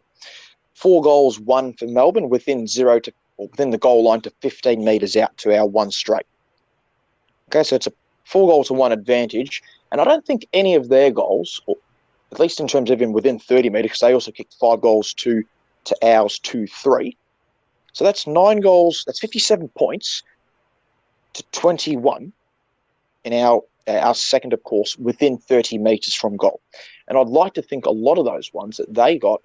Four 0.73 1.01
goals, 1.03 1.39
one 1.39 1.73
for 1.73 1.85
Melbourne 1.85 2.29
within 2.29 2.65
zero 2.67 2.99
to, 2.99 3.13
or 3.37 3.47
within 3.47 3.69
the 3.69 3.77
goal 3.77 4.03
line 4.03 4.21
to 4.21 4.31
15 4.41 4.83
metres 4.83 5.15
out 5.15 5.37
to 5.37 5.55
our 5.55 5.65
one 5.67 5.91
straight. 5.91 6.25
Okay, 7.49 7.63
so 7.63 7.75
it's 7.75 7.87
a 7.87 7.93
four 8.31 8.47
goal 8.47 8.63
to 8.65 8.73
one 8.73 8.91
advantage. 8.91 9.61
And 9.91 9.99
I 9.99 10.05
don't 10.05 10.25
think 10.25 10.47
any 10.53 10.75
of 10.75 10.89
their 10.89 11.11
goals, 11.11 11.61
or 11.65 11.75
at 12.31 12.39
least 12.39 12.59
in 12.59 12.67
terms 12.67 12.89
of 12.89 13.01
even 13.01 13.11
within 13.13 13.39
30 13.39 13.69
metres, 13.69 13.83
because 13.83 13.99
they 13.99 14.13
also 14.13 14.31
kicked 14.31 14.55
five 14.59 14.79
goals 14.81 15.13
to, 15.15 15.43
to 15.83 15.95
ours, 16.01 16.39
two, 16.39 16.65
three. 16.67 17.17
So 17.93 18.05
that's 18.05 18.25
nine 18.25 18.61
goals, 18.61 19.03
that's 19.05 19.19
57 19.19 19.67
points 19.77 20.23
to 21.33 21.43
21 21.51 22.31
in 23.23 23.33
our 23.33 23.61
our 23.87 24.13
second, 24.13 24.53
of 24.53 24.63
course, 24.63 24.95
within 24.97 25.39
30 25.39 25.79
metres 25.79 26.13
from 26.13 26.37
goal. 26.37 26.61
And 27.07 27.17
I'd 27.17 27.27
like 27.27 27.55
to 27.55 27.63
think 27.63 27.85
a 27.85 27.91
lot 27.91 28.19
of 28.19 28.25
those 28.25 28.53
ones 28.53 28.77
that 28.77 28.93
they 28.93 29.17
got 29.17 29.41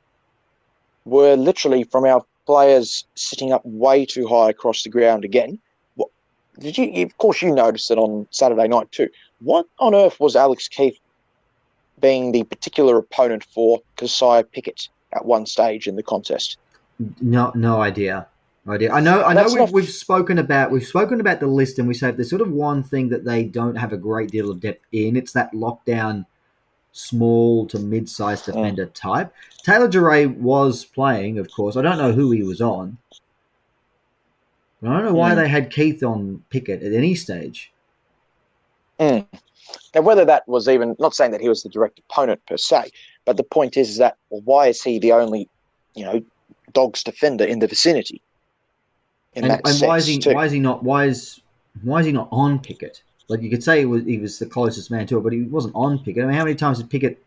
were 1.06 1.36
literally 1.36 1.84
from 1.84 2.04
our 2.04 2.22
players 2.44 3.06
sitting 3.14 3.52
up 3.52 3.62
way 3.64 4.04
too 4.04 4.26
high 4.28 4.50
across 4.50 4.82
the 4.82 4.90
ground 4.90 5.24
again. 5.24 5.58
Did 6.58 6.78
you? 6.78 7.04
Of 7.04 7.16
course, 7.18 7.42
you 7.42 7.54
noticed 7.54 7.90
it 7.90 7.98
on 7.98 8.26
Saturday 8.30 8.68
night 8.68 8.90
too. 8.92 9.08
What 9.40 9.66
on 9.78 9.94
earth 9.94 10.18
was 10.18 10.36
Alex 10.36 10.68
Keith 10.68 10.98
being 12.00 12.32
the 12.32 12.44
particular 12.44 12.98
opponent 12.98 13.44
for 13.44 13.80
Kysaiah 13.96 14.50
Pickett 14.50 14.88
at 15.12 15.24
one 15.24 15.46
stage 15.46 15.86
in 15.86 15.96
the 15.96 16.02
contest? 16.02 16.58
No, 17.20 17.52
no 17.54 17.82
idea. 17.82 18.26
No 18.64 18.72
idea. 18.72 18.92
I 18.92 19.00
know. 19.00 19.22
I 19.22 19.32
know. 19.34 19.44
We've, 19.44 19.56
not- 19.56 19.72
we've 19.72 19.88
spoken 19.88 20.38
about 20.38 20.70
we've 20.70 20.86
spoken 20.86 21.20
about 21.20 21.40
the 21.40 21.46
list, 21.46 21.78
and 21.78 21.86
we 21.86 21.94
say 21.94 22.10
there's 22.10 22.30
sort 22.30 22.42
of 22.42 22.50
one 22.50 22.82
thing 22.82 23.08
that 23.10 23.24
they 23.24 23.44
don't 23.44 23.76
have 23.76 23.92
a 23.92 23.96
great 23.96 24.30
deal 24.30 24.50
of 24.50 24.60
depth 24.60 24.84
in, 24.92 25.16
it's 25.16 25.32
that 25.32 25.52
lockdown, 25.52 26.24
small 26.92 27.66
to 27.66 27.78
mid-sized 27.78 28.44
mm. 28.44 28.46
defender 28.46 28.86
type. 28.86 29.32
Taylor 29.62 29.88
Duryea 29.88 30.28
was 30.28 30.84
playing, 30.84 31.38
of 31.38 31.50
course. 31.50 31.76
I 31.76 31.82
don't 31.82 31.98
know 31.98 32.12
who 32.12 32.30
he 32.30 32.42
was 32.42 32.60
on, 32.60 32.98
I 34.82 34.86
don't 34.88 35.04
know 35.04 35.14
why 35.14 35.32
Mm. 35.32 35.36
they 35.36 35.48
had 35.48 35.70
Keith 35.70 36.02
on 36.02 36.42
Pickett 36.50 36.82
at 36.82 36.92
any 36.92 37.14
stage. 37.14 37.72
Mm. 39.00 39.26
Now, 39.94 40.00
whether 40.02 40.24
that 40.24 40.46
was 40.46 40.68
even 40.68 40.94
not 40.98 41.14
saying 41.14 41.32
that 41.32 41.40
he 41.40 41.48
was 41.48 41.62
the 41.62 41.68
direct 41.68 41.98
opponent 41.98 42.40
per 42.46 42.56
se, 42.56 42.90
but 43.24 43.36
the 43.36 43.42
point 43.42 43.76
is, 43.76 43.88
is 43.90 43.96
that 43.98 44.16
well, 44.30 44.42
why 44.44 44.68
is 44.68 44.82
he 44.82 44.98
the 44.98 45.12
only, 45.12 45.48
you 45.94 46.04
know, 46.04 46.22
dogs 46.72 47.02
defender 47.02 47.44
in 47.44 47.58
the 47.58 47.66
vicinity? 47.66 48.20
In 49.34 49.44
and 49.44 49.60
and 49.64 49.80
why 49.80 49.96
is 49.96 50.06
he 50.06 50.18
too. 50.18 50.34
why 50.34 50.46
is 50.46 50.52
he 50.52 50.60
not 50.60 50.82
why 50.82 51.06
is 51.06 51.40
why 51.82 52.00
is 52.00 52.06
he 52.06 52.12
not 52.12 52.28
on 52.30 52.58
Pickett? 52.58 53.02
Like 53.28 53.42
you 53.42 53.50
could 53.50 53.62
say 53.64 53.80
he 53.80 53.86
was 53.86 54.04
he 54.04 54.18
was 54.18 54.38
the 54.38 54.46
closest 54.46 54.90
man 54.90 55.06
to 55.08 55.18
it, 55.18 55.22
but 55.22 55.32
he 55.32 55.42
wasn't 55.42 55.74
on 55.74 55.98
Pickett. 55.98 56.22
I 56.24 56.26
mean, 56.26 56.36
how 56.36 56.44
many 56.44 56.54
times 56.54 56.78
did 56.78 56.88
Pickett 56.88 57.22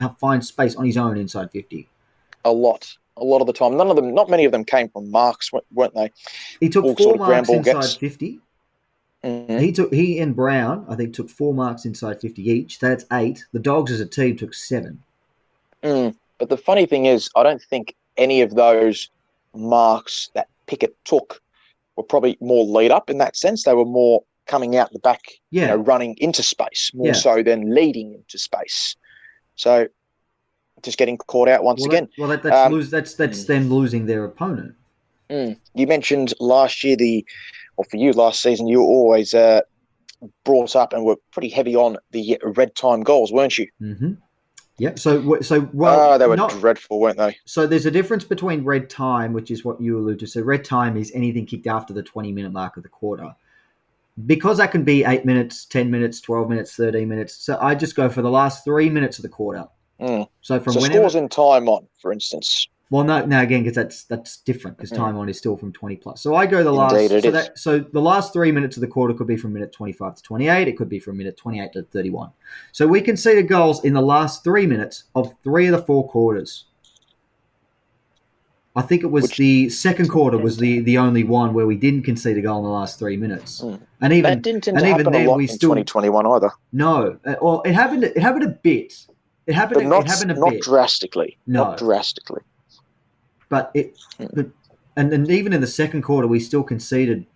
have- 0.00 0.18
find 0.18 0.44
space 0.44 0.74
on 0.76 0.84
his 0.86 0.96
own 0.96 1.16
inside 1.16 1.50
fifty? 1.50 1.88
a 2.44 2.50
lot, 2.52 2.96
a 3.20 3.24
lot 3.24 3.40
of 3.40 3.46
the 3.46 3.52
time. 3.52 3.76
None 3.76 3.90
of 3.90 3.96
them, 3.96 4.14
not 4.14 4.28
many 4.30 4.44
of 4.44 4.52
them, 4.52 4.64
came 4.64 4.88
from 4.88 5.10
marks, 5.10 5.50
weren't- 5.52 5.94
they? 5.94 6.10
He 6.60 6.68
took 6.68 6.84
All 6.84 6.94
four 6.96 7.04
sort 7.04 7.20
of 7.20 7.28
marks 7.28 7.48
inside 7.48 7.72
gets. 7.74 7.94
fifty. 7.94 8.40
Mhm. 9.24 9.60
He 9.60 9.70
took 9.72 9.92
he 9.92 10.18
and 10.18 10.34
Brown, 10.34 10.86
I 10.88 10.96
think, 10.96 11.14
took 11.14 11.28
four 11.28 11.52
marks 11.52 11.84
inside 11.84 12.20
fifty 12.20 12.48
each. 12.48 12.78
That's 12.78 13.04
eight. 13.12 13.44
The 13.52 13.58
Dogs 13.58 13.92
as 13.92 14.00
a 14.00 14.06
team 14.06 14.36
took 14.36 14.54
seven. 14.54 15.02
Mm. 15.82 16.14
But 16.38 16.48
the 16.48 16.56
funny 16.56 16.86
thing 16.86 17.04
is, 17.06 17.28
I 17.36 17.42
don't 17.42 17.60
think 17.62 17.94
any 18.16 18.40
of 18.40 18.54
those 18.54 19.10
marks 19.54 20.30
that 20.34 20.48
Pickett 20.66 20.96
took 21.04 21.42
were 21.96 22.02
probably 22.02 22.38
more 22.40 22.64
lead 22.64 22.90
up 22.90 23.10
in 23.10 23.18
that 23.18 23.36
sense. 23.36 23.64
They 23.64 23.74
were 23.74 23.84
more 23.84 24.22
coming 24.46 24.76
out 24.76 24.90
the 24.92 24.98
back, 25.00 25.20
Yeah, 25.50 25.62
you 25.62 25.68
know, 25.68 25.76
running 25.76 26.16
into 26.18 26.42
space 26.42 26.90
more 26.94 27.08
Yeah. 27.08 27.12
so 27.12 27.42
than 27.42 27.74
leading 27.74 28.14
into 28.14 28.38
space. 28.38 28.96
So 29.56 29.86
just 30.82 30.98
getting 30.98 31.16
caught 31.18 31.48
out 31.48 31.64
once 31.64 31.80
well, 31.80 31.90
again. 31.90 32.08
well, 32.18 32.28
that, 32.28 32.42
that's 32.42 32.56
Um, 32.56 32.72
lose. 32.72 32.90
That's 32.90 33.14
that's 33.14 33.44
them 33.44 33.68
losing 33.68 34.06
their 34.06 34.24
opponent. 34.24 34.74
Mm. 35.30 35.56
You 35.74 35.86
mentioned 35.86 36.34
last 36.40 36.82
year 36.82 36.96
the, 36.96 37.24
or 37.76 37.84
for 37.84 37.96
you 37.96 38.12
last 38.12 38.42
season, 38.42 38.66
you 38.66 38.78
were 38.78 38.86
always 38.86 39.32
uh, 39.32 39.60
brought 40.44 40.74
up 40.74 40.92
and 40.92 41.04
were 41.04 41.16
pretty 41.30 41.48
heavy 41.48 41.76
on 41.76 41.96
the 42.10 42.38
red 42.42 42.74
time 42.74 43.02
goals, 43.02 43.32
weren't 43.32 43.58
you? 43.58 43.68
hmm 43.78 44.12
Yep. 44.80 44.98
So 44.98 45.40
so 45.42 45.68
well, 45.74 46.14
oh, 46.14 46.18
they 46.18 46.26
were 46.26 46.36
not, 46.36 46.52
dreadful, 46.52 47.00
weren't 47.00 47.18
they? 47.18 47.36
So 47.44 47.66
there's 47.66 47.84
a 47.84 47.90
difference 47.90 48.24
between 48.24 48.64
red 48.64 48.88
time, 48.88 49.34
which 49.34 49.50
is 49.50 49.62
what 49.62 49.78
you 49.78 49.98
alluded 49.98 50.20
to. 50.20 50.26
So 50.26 50.40
red 50.40 50.64
time 50.64 50.96
is 50.96 51.12
anything 51.14 51.44
kicked 51.44 51.66
after 51.66 51.92
the 51.92 52.02
20 52.02 52.32
minute 52.32 52.50
mark 52.50 52.78
of 52.78 52.82
the 52.82 52.88
quarter. 52.88 53.34
Because 54.24 54.56
that 54.56 54.72
can 54.72 54.82
be 54.82 55.04
8 55.04 55.26
minutes, 55.26 55.66
10 55.66 55.90
minutes, 55.90 56.22
12 56.22 56.48
minutes, 56.48 56.76
13 56.76 57.06
minutes. 57.06 57.34
So 57.36 57.58
I 57.60 57.74
just 57.74 57.94
go 57.94 58.08
for 58.08 58.22
the 58.22 58.30
last 58.30 58.64
3 58.64 58.88
minutes 58.88 59.18
of 59.18 59.22
the 59.22 59.28
quarter. 59.28 59.66
Mm. 60.00 60.28
So 60.40 60.58
from 60.60 60.72
So 60.72 60.80
whenever 60.80 61.08
scores 61.10 61.14
in 61.16 61.28
time 61.28 61.68
on, 61.68 61.86
for 62.00 62.12
instance. 62.12 62.68
Well, 62.92 63.04
no, 63.04 63.24
no, 63.24 63.40
again, 63.40 63.62
because 63.62 63.76
that's 63.76 64.02
that's 64.04 64.38
different 64.38 64.76
because 64.76 64.90
Mm. 64.90 64.96
time 64.96 65.16
on 65.16 65.28
is 65.28 65.38
still 65.38 65.56
from 65.56 65.72
20 65.72 65.94
plus. 65.96 66.20
So 66.20 66.34
I 66.34 66.46
go 66.46 66.64
the 66.64 66.72
last 66.72 66.94
Indeed, 66.94 67.12
it 67.18 67.22
so 67.22 67.28
is. 67.28 67.34
that 67.34 67.58
so 67.58 67.78
the 67.78 68.00
last 68.00 68.32
3 68.32 68.50
minutes 68.50 68.76
of 68.76 68.80
the 68.80 68.88
quarter 68.88 69.14
could 69.14 69.28
be 69.28 69.36
from 69.36 69.52
minute 69.52 69.72
25 69.72 70.16
to 70.16 70.22
28, 70.22 70.66
it 70.66 70.76
could 70.76 70.88
be 70.88 70.98
from 70.98 71.16
minute 71.16 71.36
28 71.36 71.72
to 71.74 71.82
31. 71.82 72.30
So 72.72 72.88
we 72.88 73.00
can 73.00 73.16
see 73.16 73.34
the 73.36 73.44
goals 73.44 73.84
in 73.84 73.92
the 73.92 74.00
last 74.02 74.42
3 74.42 74.66
minutes 74.66 75.04
of 75.14 75.32
3 75.44 75.66
of 75.68 75.72
the 75.78 75.82
4 75.86 76.08
quarters. 76.08 76.64
I 78.76 78.82
think 78.82 79.02
it 79.02 79.08
was 79.10 79.24
Which- 79.24 79.36
the 79.38 79.68
second 79.68 80.08
quarter 80.08 80.38
was 80.38 80.56
the 80.56 80.80
the 80.80 80.96
only 80.98 81.24
one 81.24 81.54
where 81.54 81.66
we 81.66 81.76
didn't 81.76 82.02
concede 82.04 82.38
a 82.38 82.40
goal 82.42 82.58
in 82.58 82.64
the 82.64 82.70
last 82.70 82.98
3 82.98 83.16
minutes. 83.16 83.60
Mm. 83.62 83.80
And 84.00 84.12
even 84.12 84.30
that 84.30 84.42
didn't 84.42 84.64
tend 84.64 84.78
and 84.78 84.86
even 84.86 85.12
then 85.12 85.26
lot 85.26 85.36
we 85.38 85.46
still 85.46 85.70
2021 85.70 86.26
either. 86.26 86.50
no, 86.72 87.18
uh, 87.24 87.34
well 87.42 87.62
it 87.62 87.72
happened 87.72 88.04
it 88.04 88.18
happened 88.18 88.44
a 88.44 88.48
bit. 88.48 89.06
It 89.50 89.54
happened 89.54 89.80
But 89.82 89.88
not, 89.88 90.04
it 90.04 90.08
happened 90.10 90.30
a 90.30 90.34
not 90.34 90.50
bit. 90.50 90.62
drastically. 90.62 91.36
No. 91.48 91.64
Not 91.64 91.78
drastically. 91.78 92.40
But 93.48 93.72
it, 93.74 93.98
Mm. 94.20 94.30
but, 94.32 94.46
and, 94.96 95.12
and 95.12 95.28
even 95.28 95.52
in 95.52 95.60
the 95.60 95.66
second 95.66 96.02
quarter, 96.02 96.28
we 96.28 96.38
still 96.38 96.62
conceded 96.62 97.26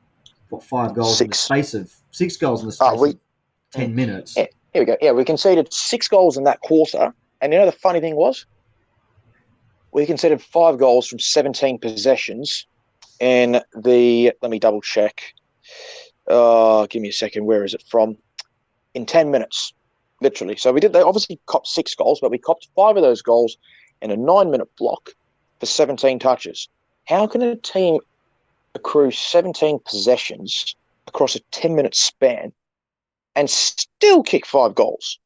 what 0.51 0.63
five 0.63 0.95
goals 0.95 1.19
six. 1.19 1.25
in 1.25 1.31
the 1.31 1.35
space 1.65 1.75
of 1.75 1.93
six 2.13 2.37
goals 2.37 2.61
in 2.61 2.67
the 2.67 2.73
space 2.73 2.89
Oh, 2.93 3.01
we- 3.01 3.11
of 3.11 3.17
ten 3.73 3.97
minutes. 3.97 4.35
Yeah. 4.37 4.47
Here 4.73 4.83
we 4.83 4.87
go. 4.87 4.97
Yeah, 5.01 5.11
we 5.11 5.25
conceded 5.25 5.73
six 5.75 6.07
goals 6.07 6.37
in 6.37 6.45
that 6.45 6.61
quarter. 6.61 7.13
And 7.41 7.53
you 7.53 7.59
know 7.59 7.67
the 7.67 7.73
funny 7.73 7.99
thing 7.99 8.15
was? 8.15 8.47
We 9.91 10.07
conceded 10.07 10.41
five 10.41 10.79
goals 10.79 11.09
from 11.09 11.19
17 11.19 11.79
possessions 11.81 12.67
in 13.19 13.61
the, 13.83 14.33
let 14.41 14.51
me 14.53 14.61
double 14.61 14.81
check. 14.83 15.21
Uh, 16.29 16.87
give 16.87 17.03
me 17.03 17.09
a 17.09 17.13
second. 17.13 17.45
Where 17.45 17.65
is 17.65 17.75
it 17.75 17.83
from? 17.89 18.17
In 18.95 19.05
10 19.05 19.31
minutes, 19.33 19.73
literally. 20.25 20.57
So 20.57 20.73
we 20.73 20.81
did, 20.81 20.93
they 20.93 21.03
obviously 21.03 21.39
copped 21.47 21.69
six 21.69 21.95
goals, 21.95 22.19
but 22.21 22.33
we 22.33 22.39
copped 22.39 22.69
five 22.75 22.97
of 22.97 23.03
those 23.03 23.23
goals 23.23 23.57
in 24.03 24.11
a 24.11 24.17
nine 24.17 24.51
minute 24.51 24.69
block 24.77 25.11
for 25.61 25.67
17 25.67 26.19
touches. 26.19 26.69
How 27.05 27.29
can 27.29 27.43
a 27.43 27.55
team 27.55 28.01
accrue 28.75 29.13
17 29.13 29.79
possessions 29.85 30.75
across 31.07 31.37
a 31.37 31.41
10 31.53 31.77
minute 31.77 31.95
span 31.95 32.53
and 33.37 33.49
still 33.49 34.23
kick 34.23 34.47
five 34.47 34.75
goals? 34.75 35.21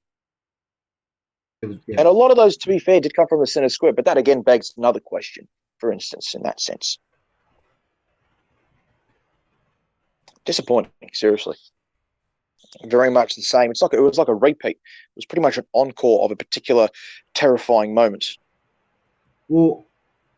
Was, 1.62 1.78
yeah. 1.87 1.97
And 1.99 2.09
a 2.09 2.12
lot 2.12 2.31
of 2.31 2.37
those, 2.37 2.57
to 2.59 2.69
be 2.69 2.78
fair, 2.78 3.00
did 3.00 3.14
come 3.14 3.26
from 3.26 3.40
the 3.40 3.47
centre 3.47 3.69
square. 3.69 3.93
But 3.93 4.05
that 4.05 4.19
again 4.19 4.43
begs 4.43 4.75
another 4.76 5.00
question, 5.00 5.49
for 5.78 5.90
instance, 5.90 6.35
in 6.35 6.43
that 6.43 6.61
sense. 6.61 6.99
Disappointing, 10.45 10.90
seriously. 11.12 11.57
Very 12.85 13.11
much 13.11 13.35
the 13.35 13.42
same. 13.42 13.70
It's 13.70 13.82
like 13.82 13.92
it 13.92 14.00
was 14.00 14.18
like 14.18 14.28
a 14.28 14.35
repeat. 14.35 14.76
It 14.76 15.16
was 15.16 15.25
pretty 15.25 15.42
much 15.42 15.58
an 15.58 15.66
encore 15.73 16.25
of 16.25 16.30
a 16.30 16.37
particular 16.37 16.88
terrifying 17.35 17.94
moment. 17.94 18.38
Well, 19.49 19.87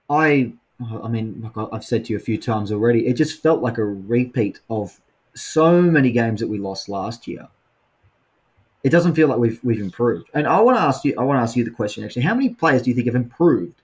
I, 0.09 0.53
I 0.81 1.09
mean, 1.09 1.51
like 1.55 1.69
I've 1.73 1.85
said 1.85 2.05
to 2.07 2.13
you 2.13 2.17
a 2.17 2.23
few 2.23 2.39
times 2.39 2.73
already, 2.73 3.07
it 3.07 3.15
just 3.15 3.43
felt 3.43 3.61
like 3.61 3.79
a 3.79 3.85
repeat 3.85 4.61
of 4.71 5.01
so 5.35 5.83
many 5.83 6.11
games 6.11 6.41
that 6.41 6.49
we 6.49 6.59
lost 6.59 6.89
last 6.89 7.29
year. 7.29 7.49
It 8.83 8.91
doesn't 8.91 9.15
feel 9.15 9.29
like 9.29 9.39
we've 9.39 9.63
we've 9.63 9.81
improved. 9.81 10.31
And 10.33 10.47
I 10.47 10.61
want 10.61 10.79
to 10.79 10.83
ask 10.83 11.05
you, 11.05 11.15
I 11.19 11.23
want 11.23 11.39
to 11.39 11.43
ask 11.43 11.55
you 11.55 11.65
the 11.65 11.71
question 11.71 12.03
actually: 12.03 12.23
How 12.23 12.35
many 12.35 12.51
players 12.51 12.83
do 12.83 12.91
you 12.91 12.97
think 12.97 13.07
have 13.07 13.15
improved 13.15 13.83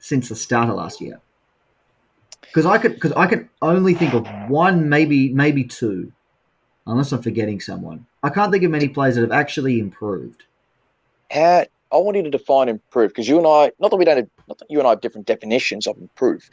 since 0.00 0.28
the 0.28 0.34
start 0.34 0.68
of 0.68 0.74
last 0.74 1.00
year? 1.00 1.20
Because 2.40 2.66
I 2.66 2.78
could, 2.78 2.94
because 2.94 3.12
I 3.12 3.26
can 3.26 3.48
only 3.62 3.94
think 3.94 4.12
of 4.12 4.26
one, 4.48 4.88
maybe 4.88 5.32
maybe 5.32 5.62
two, 5.62 6.12
unless 6.86 7.12
I'm 7.12 7.22
forgetting 7.22 7.60
someone. 7.60 8.06
I 8.22 8.30
can't 8.30 8.52
think 8.52 8.64
of 8.64 8.70
many 8.70 8.88
players 8.88 9.14
that 9.16 9.22
have 9.22 9.32
actually 9.32 9.78
improved. 9.80 10.44
How 11.30 11.64
I 11.92 11.96
want 11.96 12.16
you 12.16 12.22
to 12.24 12.30
define 12.30 12.68
improve 12.68 13.10
because 13.10 13.28
you 13.28 13.38
and 13.38 13.46
I, 13.46 13.70
not 13.78 13.90
that 13.90 13.96
we 13.96 14.04
don't, 14.04 14.16
have, 14.16 14.28
not 14.48 14.58
that 14.58 14.70
you 14.70 14.78
and 14.78 14.86
I 14.86 14.90
have 14.90 15.00
different 15.00 15.26
definitions 15.26 15.86
of 15.86 15.96
improve, 15.98 16.48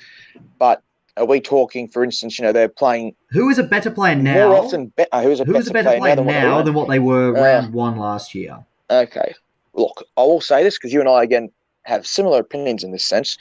but 0.60 0.82
are 1.18 1.26
we 1.26 1.42
talking, 1.42 1.88
for 1.88 2.04
instance, 2.04 2.38
you 2.40 2.46
know, 2.46 2.52
they're 2.52 2.70
playing 2.70 3.16
Who 3.32 3.50
is 3.50 3.58
a 3.58 3.64
better 3.64 3.92
player 3.92 4.16
now? 4.16 4.50
more 4.50 4.56
often. 4.56 4.94
Be- 4.96 5.06
uh, 5.12 5.22
who's 5.22 5.40
a 5.40 5.46
Who's 5.46 5.68
better, 5.68 5.70
a 5.70 5.84
better 5.84 6.00
player 6.00 6.16
than 6.16 6.26
what 6.26 6.34
they 6.34 6.40
now 6.42 6.58
were? 6.58 6.64
than 6.64 6.74
what 6.74 6.88
they 6.90 7.00
were 7.00 7.30
Uh, 7.36 7.42
round 7.42 7.74
one 7.74 7.98
last 7.98 8.34
year? 8.36 8.64
Okay. 8.90 9.34
Look, 9.74 10.04
I 10.18 10.22
will 10.22 10.42
say 10.42 10.64
this 10.64 10.78
because 10.78 10.94
you 10.94 11.00
and 11.00 11.10
I, 11.10 11.24
again, 11.24 11.50
have 11.84 12.06
similar 12.06 12.40
opinions 12.40 12.84
in 12.84 12.92
this 12.92 13.06
sense. 13.06 13.38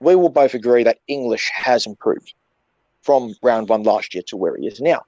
We 0.00 0.14
will 0.14 0.28
both 0.28 0.54
agree 0.54 0.84
that 0.84 0.98
English 1.08 1.50
has 1.54 1.86
improved 1.86 2.34
from 3.02 3.34
round 3.42 3.68
one 3.68 3.82
last 3.82 4.14
year 4.14 4.22
to 4.28 4.36
where 4.36 4.56
he 4.56 4.66
is 4.66 4.80
now. 4.80 5.02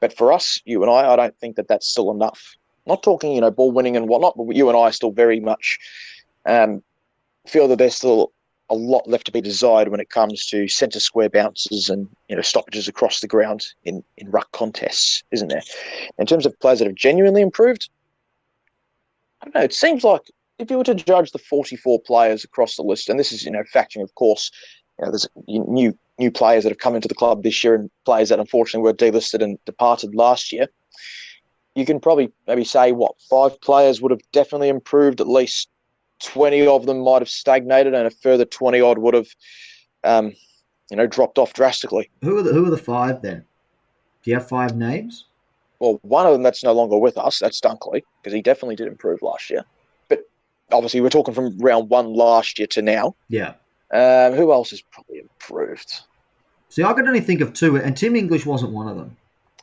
But 0.00 0.16
for 0.16 0.32
us, 0.32 0.60
you 0.64 0.82
and 0.82 0.90
I, 0.90 1.12
I 1.12 1.16
don't 1.16 1.38
think 1.38 1.56
that 1.56 1.68
that's 1.68 1.88
still 1.88 2.10
enough. 2.10 2.54
Not 2.86 3.02
talking, 3.02 3.32
you 3.32 3.40
know, 3.40 3.50
ball 3.50 3.72
winning 3.72 3.96
and 3.96 4.08
whatnot, 4.08 4.36
but 4.36 4.54
you 4.54 4.68
and 4.68 4.76
I 4.76 4.90
still 4.90 5.12
very 5.12 5.40
much 5.40 5.78
um, 6.44 6.82
feel 7.46 7.68
that 7.68 7.76
there's 7.76 7.94
still 7.94 8.32
a 8.70 8.74
lot 8.74 9.08
left 9.08 9.26
to 9.26 9.32
be 9.32 9.40
desired 9.40 9.88
when 9.88 10.00
it 10.00 10.10
comes 10.10 10.46
to 10.46 10.68
centre 10.68 11.00
square 11.00 11.28
bounces 11.28 11.90
and 11.90 12.08
you 12.28 12.36
know 12.36 12.42
stoppages 12.42 12.88
across 12.88 13.20
the 13.20 13.28
ground 13.28 13.66
in 13.84 14.02
in 14.16 14.30
ruck 14.30 14.50
contests, 14.52 15.22
isn't 15.32 15.48
there? 15.48 15.62
In 16.18 16.26
terms 16.26 16.46
of 16.46 16.58
players 16.60 16.78
that 16.78 16.86
have 16.86 16.94
genuinely 16.94 17.42
improved, 17.42 17.88
I 19.40 19.46
don't 19.46 19.54
know. 19.54 19.62
It 19.62 19.74
seems 19.74 20.02
like 20.02 20.22
if 20.58 20.70
you 20.70 20.78
were 20.78 20.84
to 20.84 20.94
judge 20.94 21.32
the 21.32 21.38
44 21.38 22.00
players 22.00 22.44
across 22.44 22.76
the 22.76 22.82
list, 22.82 23.08
and 23.08 23.18
this 23.18 23.32
is, 23.32 23.44
you 23.44 23.50
know, 23.50 23.64
factoring, 23.74 24.02
of 24.02 24.14
course, 24.14 24.50
you 24.98 25.04
know, 25.04 25.10
there's 25.10 25.28
new 25.46 25.96
new 26.18 26.30
players 26.30 26.62
that 26.64 26.70
have 26.70 26.78
come 26.78 26.94
into 26.94 27.08
the 27.08 27.14
club 27.14 27.42
this 27.42 27.64
year 27.64 27.74
and 27.74 27.90
players 28.04 28.28
that 28.28 28.38
unfortunately 28.38 28.84
were 28.84 28.96
delisted 28.96 29.42
and 29.42 29.58
departed 29.64 30.14
last 30.14 30.52
year. 30.52 30.68
You 31.74 31.84
can 31.84 31.98
probably 31.98 32.32
maybe 32.46 32.64
say 32.64 32.92
what 32.92 33.14
five 33.28 33.60
players 33.60 34.00
would 34.00 34.12
have 34.12 34.20
definitely 34.32 34.68
improved. 34.68 35.20
At 35.20 35.28
least 35.28 35.68
20 36.20 36.66
of 36.66 36.86
them 36.86 37.00
might 37.00 37.20
have 37.20 37.28
stagnated, 37.28 37.94
and 37.94 38.06
a 38.06 38.10
further 38.10 38.44
20 38.44 38.80
odd 38.80 38.98
would 38.98 39.14
have, 39.14 39.28
um, 40.04 40.32
you 40.90 40.96
know, 40.96 41.06
dropped 41.06 41.38
off 41.38 41.52
drastically. 41.52 42.10
Who 42.22 42.38
are 42.38 42.42
the 42.42 42.52
who 42.52 42.64
are 42.66 42.70
the 42.70 42.78
five 42.78 43.22
then? 43.22 43.44
Do 44.22 44.30
you 44.30 44.36
have 44.36 44.48
five 44.48 44.76
names? 44.76 45.26
Well, 45.80 45.98
one 46.02 46.26
of 46.26 46.32
them 46.32 46.42
that's 46.42 46.62
no 46.62 46.72
longer 46.72 46.96
with 46.96 47.18
us, 47.18 47.40
that's 47.40 47.60
Dunkley, 47.60 48.02
because 48.22 48.32
he 48.32 48.40
definitely 48.40 48.76
did 48.76 48.86
improve 48.86 49.20
last 49.20 49.50
year. 49.50 49.64
But 50.08 50.20
obviously, 50.72 51.00
we're 51.00 51.10
talking 51.10 51.34
from 51.34 51.58
round 51.58 51.90
one 51.90 52.14
last 52.14 52.58
year 52.58 52.68
to 52.68 52.82
now. 52.82 53.16
Yeah. 53.28 53.54
Um, 53.94 54.32
who 54.34 54.52
else 54.52 54.70
has 54.70 54.80
probably 54.82 55.18
improved? 55.20 56.00
See, 56.68 56.82
I 56.82 56.92
could 56.92 57.06
only 57.06 57.20
think 57.20 57.40
of 57.40 57.52
two, 57.52 57.76
and 57.76 57.96
Tim 57.96 58.16
English 58.16 58.44
wasn't 58.44 58.72
one 58.72 58.88
of 58.88 58.96
them. 58.96 59.16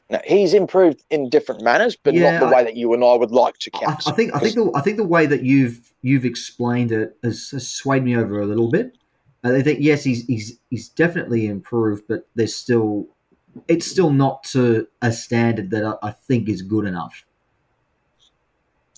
Now, 0.10 0.22
he's 0.26 0.54
improved 0.54 1.04
in 1.10 1.30
different 1.30 1.62
manners, 1.62 1.96
but 2.02 2.14
Yeah, 2.14 2.40
not 2.40 2.40
the 2.40 2.46
I- 2.56 2.58
way 2.60 2.64
that 2.64 2.76
you 2.78 2.94
and 2.94 3.04
I 3.04 3.14
would 3.16 3.32
like 3.32 3.58
to 3.60 3.72
I, 3.76 3.80
count. 3.86 4.04
I 4.08 4.12
think 4.12 4.34
I 4.36 4.40
think 4.40 4.56
the 4.56 4.72
I 4.74 4.82
think 4.82 4.98
the 4.98 5.04
way 5.06 5.26
that 5.26 5.44
you've 5.44 5.92
you've 6.02 6.26
explained 6.26 6.92
it 6.92 7.18
has, 7.24 7.50
has 7.52 7.68
swayed 7.70 8.04
me 8.04 8.16
over 8.16 8.40
a 8.42 8.46
little 8.46 8.70
bit. 8.70 8.98
I 9.44 9.62
think 9.62 9.80
yes, 9.82 10.04
he's 10.04 10.26
he's 10.28 10.60
he's 10.70 10.88
definitely 10.90 11.48
improved, 11.48 12.04
but 12.08 12.28
there's 12.36 12.56
still 12.56 13.08
it's 13.68 13.86
still 13.90 14.12
not 14.12 14.44
to 14.46 14.88
a 15.02 15.12
standard 15.12 15.72
that 15.72 15.84
I, 15.86 15.96
I 16.10 16.12
think 16.12 16.48
is 16.48 16.62
good 16.62 16.86
enough. 16.86 17.26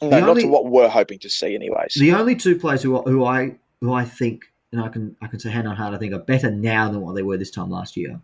No, 0.02 0.10
The 0.10 0.20
not 0.20 0.30
only- 0.30 0.42
to 0.44 0.48
what 0.50 0.66
we're 0.68 0.90
hoping 0.90 1.20
to 1.20 1.30
see, 1.30 1.56
anyways. 1.56 1.94
The 1.96 2.12
only 2.12 2.36
two 2.36 2.58
players 2.58 2.82
who 2.84 3.02
who 3.04 3.24
I 3.26 3.56
who 3.82 3.94
I 3.94 4.04
think 4.06 4.52
and 4.74 4.82
I 4.82 4.90
can 4.90 5.16
I 5.22 5.28
can 5.28 5.40
say 5.40 5.50
hand 5.50 5.68
on 5.68 5.76
heart 5.76 5.94
I 5.94 5.98
think 5.98 6.14
are 6.14 6.20
better 6.20 6.52
now 6.52 6.90
than 6.90 7.02
what 7.02 7.16
they 7.16 7.24
were 7.24 7.38
this 7.38 7.52
time 7.52 7.70
last 7.70 7.96
year, 7.96 8.20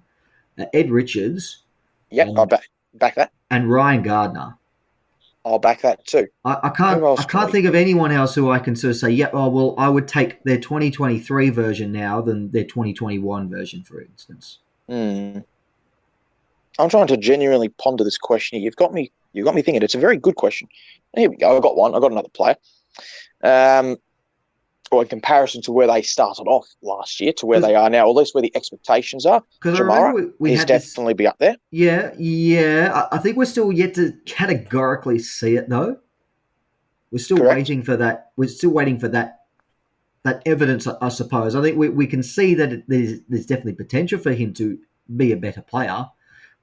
are 0.58 0.68
Ed 0.74 0.90
Richards 0.90 1.64
yep, 2.10 2.28
um, 2.28 2.38
I'll 2.38 2.46
back, 2.46 2.70
back 2.96 3.16
that. 3.16 3.32
and 3.52 3.72
Ryan 3.72 4.04
Gardner. 4.04 4.56
I'll 5.46 5.60
back 5.60 5.82
that 5.82 6.06
too. 6.06 6.28
I, 6.44 6.58
I 6.64 6.70
can't 6.70 7.02
I 7.02 7.16
can 7.16 7.28
can't 7.30 7.52
think 7.52 7.66
of 7.66 7.74
anyone 7.74 8.12
else 8.12 8.36
who 8.36 8.52
I 8.52 8.60
can 8.60 8.76
sort 8.76 8.92
of 8.92 8.98
say 8.98 9.12
yeah 9.12 9.30
oh 9.32 9.50
well 9.50 9.76
I 9.78 9.88
would 9.88 10.08
take 10.08 10.44
their 10.44 10.60
2023 10.60 11.50
version 11.50 11.92
now 11.92 12.20
than 12.22 12.52
their 12.52 12.66
2021 12.66 13.50
version 13.50 13.84
for 13.84 14.02
instance. 14.02 14.60
Hmm. 14.90 15.40
I'm 16.80 16.90
trying 16.90 17.08
to 17.08 17.18
genuinely 17.18 17.70
ponder 17.70 18.04
this 18.04 18.18
question. 18.18 18.62
You've 18.62 18.76
got 18.78 18.94
me. 18.94 19.12
You've 19.34 19.46
got 19.46 19.54
me 19.54 19.62
thinking. 19.62 19.84
It's 19.84 19.96
a 19.96 20.00
very 20.00 20.18
good 20.18 20.36
question. 20.36 20.68
Here 21.16 21.30
we 21.30 21.36
go. 21.36 21.56
I've 21.56 21.62
got 21.62 21.76
one. 21.76 21.94
I've 21.94 22.02
got 22.02 22.12
another 22.12 22.30
player. 22.30 22.56
Um, 23.44 23.98
in 24.92 25.08
comparison 25.08 25.62
to 25.62 25.72
where 25.72 25.88
they 25.88 26.02
started 26.02 26.44
off 26.44 26.68
last 26.82 27.20
year 27.22 27.32
to 27.34 27.46
where 27.46 27.60
they 27.60 27.76
are 27.76 27.90
now, 27.90 28.06
or 28.06 28.10
at 28.10 28.16
least 28.16 28.34
where 28.34 28.42
the 28.42 28.56
expectations 28.56 29.26
are, 29.26 29.44
Because 29.62 29.80
I 29.80 30.12
we, 30.12 30.24
we 30.40 30.50
he's 30.52 30.60
had 30.60 30.68
this, 30.68 30.88
definitely 30.90 31.14
be 31.14 31.28
up 31.28 31.38
there. 31.38 31.56
Yeah, 31.72 32.12
yeah. 32.18 33.08
I, 33.12 33.18
I 33.18 33.20
think 33.20 33.38
we're 33.38 33.46
still 33.46 33.72
yet 33.72 33.94
to 33.96 34.14
categorically 34.26 35.20
see 35.20 35.56
it 35.56 35.70
though. 35.70 35.98
We're 37.12 37.20
still 37.20 37.38
Correct. 37.38 37.56
waiting 37.56 37.84
for 37.84 37.96
that. 37.98 38.32
We're 38.36 38.50
still 38.50 38.72
waiting 38.72 39.00
for 39.00 39.08
that 39.10 39.36
that 40.24 40.42
evidence, 40.46 40.86
I, 40.86 40.96
I 41.02 41.10
suppose. 41.10 41.56
I 41.56 41.62
think 41.62 41.78
we, 41.78 41.88
we 41.90 42.06
can 42.06 42.22
see 42.24 42.54
that 42.56 42.74
it, 42.74 42.84
there's 42.88 43.20
there's 43.30 43.46
definitely 43.46 43.74
potential 43.74 44.20
for 44.20 44.34
him 44.34 44.54
to 44.56 44.78
be 45.16 45.32
a 45.32 45.38
better 45.38 45.62
player, 45.62 46.08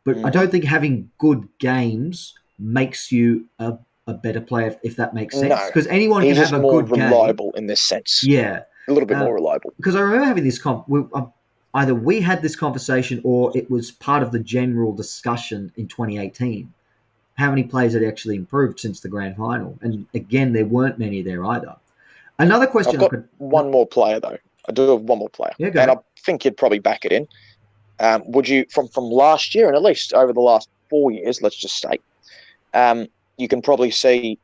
but 0.04 0.16
I 0.18 0.20
Mhm. 0.22 0.32
don't 0.32 0.50
think 0.50 0.64
having 0.64 1.10
good 1.18 1.48
games 1.58 2.34
makes 2.58 3.10
you 3.12 3.46
a, 3.58 3.76
a 4.06 4.14
better 4.14 4.40
player. 4.40 4.68
If, 4.68 4.76
if 4.82 4.96
that 4.96 5.14
makes 5.14 5.34
sense, 5.34 5.48
No. 5.48 5.66
because 5.66 5.86
anyone 5.88 6.22
can 6.22 6.36
have 6.36 6.52
a 6.52 6.58
more 6.58 6.82
good 6.82 6.96
game. 6.98 7.04
reliable 7.10 7.52
in 7.56 7.66
this 7.66 7.82
sense. 7.82 8.22
Yeah, 8.24 8.62
A 8.88 8.92
little 8.92 9.06
bit 9.06 9.16
Uh, 9.16 9.24
more 9.24 9.34
reliable. 9.34 9.72
because 9.76 9.96
I 9.96 10.00
remember 10.00 10.24
having 10.26 10.44
this 10.44 10.58
comp. 10.58 10.88
we, 10.88 11.00
um, 11.14 11.32
either 11.74 11.94
we 11.94 12.20
had 12.20 12.40
this 12.42 12.56
conversation 12.56 13.20
or 13.24 13.52
it 13.56 13.70
was 13.70 13.90
part 13.90 14.22
of 14.22 14.32
the 14.32 14.38
general 14.38 14.92
discussion 14.92 15.72
in 15.76 15.88
2018. 15.88 16.72
How 17.34 17.50
many 17.50 17.64
players 17.64 17.92
had 17.92 18.02
actually 18.02 18.36
improved 18.36 18.80
since 18.80 19.00
the 19.00 19.08
grand 19.08 19.36
final? 19.36 19.76
And 19.82 20.06
again, 20.14 20.52
there 20.52 20.64
weren't 20.64 20.98
many 20.98 21.20
there 21.22 21.44
either. 21.44 21.74
Another 22.38 22.66
question 22.66 22.96
I've 22.96 23.00
I 23.00 23.04
got 23.04 23.10
could, 23.10 23.28
one 23.38 23.70
more 23.70 23.86
player 23.86 24.20
though. 24.20 24.38
I 24.68 24.72
do 24.72 24.90
have 24.90 25.02
one 25.02 25.18
more 25.18 25.28
player, 25.28 25.52
Yeah, 25.58 25.68
and 25.68 25.90
I 25.92 25.96
think 26.24 26.44
you'd 26.44 26.56
probably 26.56 26.80
back 26.80 27.04
it 27.04 27.12
in. 27.12 27.28
Um, 28.00 28.22
would 28.32 28.48
you 28.48 28.66
from 28.70 28.88
from 28.88 29.04
last 29.04 29.54
year 29.54 29.68
and 29.68 29.76
at 29.76 29.82
least 29.82 30.12
over 30.12 30.32
the 30.32 30.40
last 30.40 30.68
four 30.90 31.10
years? 31.12 31.40
Let's 31.40 31.56
just 31.56 31.78
say, 31.80 31.98
um, 32.74 33.06
you 33.36 33.48
can 33.48 33.62
probably 33.62 33.90
see 33.90 34.38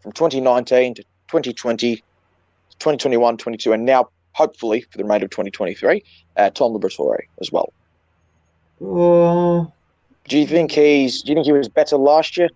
from 0.00 0.12
2019 0.12 0.94
to 0.94 1.02
2020, 1.02 1.96
2021, 1.96 3.36
22, 3.36 3.72
and 3.72 3.84
now 3.84 4.08
hopefully 4.32 4.82
for 4.82 4.98
the 4.98 5.04
remainder 5.04 5.24
of 5.24 5.30
2023, 5.30 6.02
uh, 6.36 6.50
Tom 6.50 6.72
Liberatore 6.72 7.18
as 7.40 7.50
well. 7.50 7.72
oh, 8.82 9.72
Do 10.28 10.38
you 10.38 10.46
think 10.46 10.72
he's? 10.72 11.22
Do 11.22 11.32
you 11.32 11.36
think 11.36 11.46
he 11.46 11.52
was 11.52 11.68
better 11.68 11.96
last 11.96 12.36
year, 12.36 12.48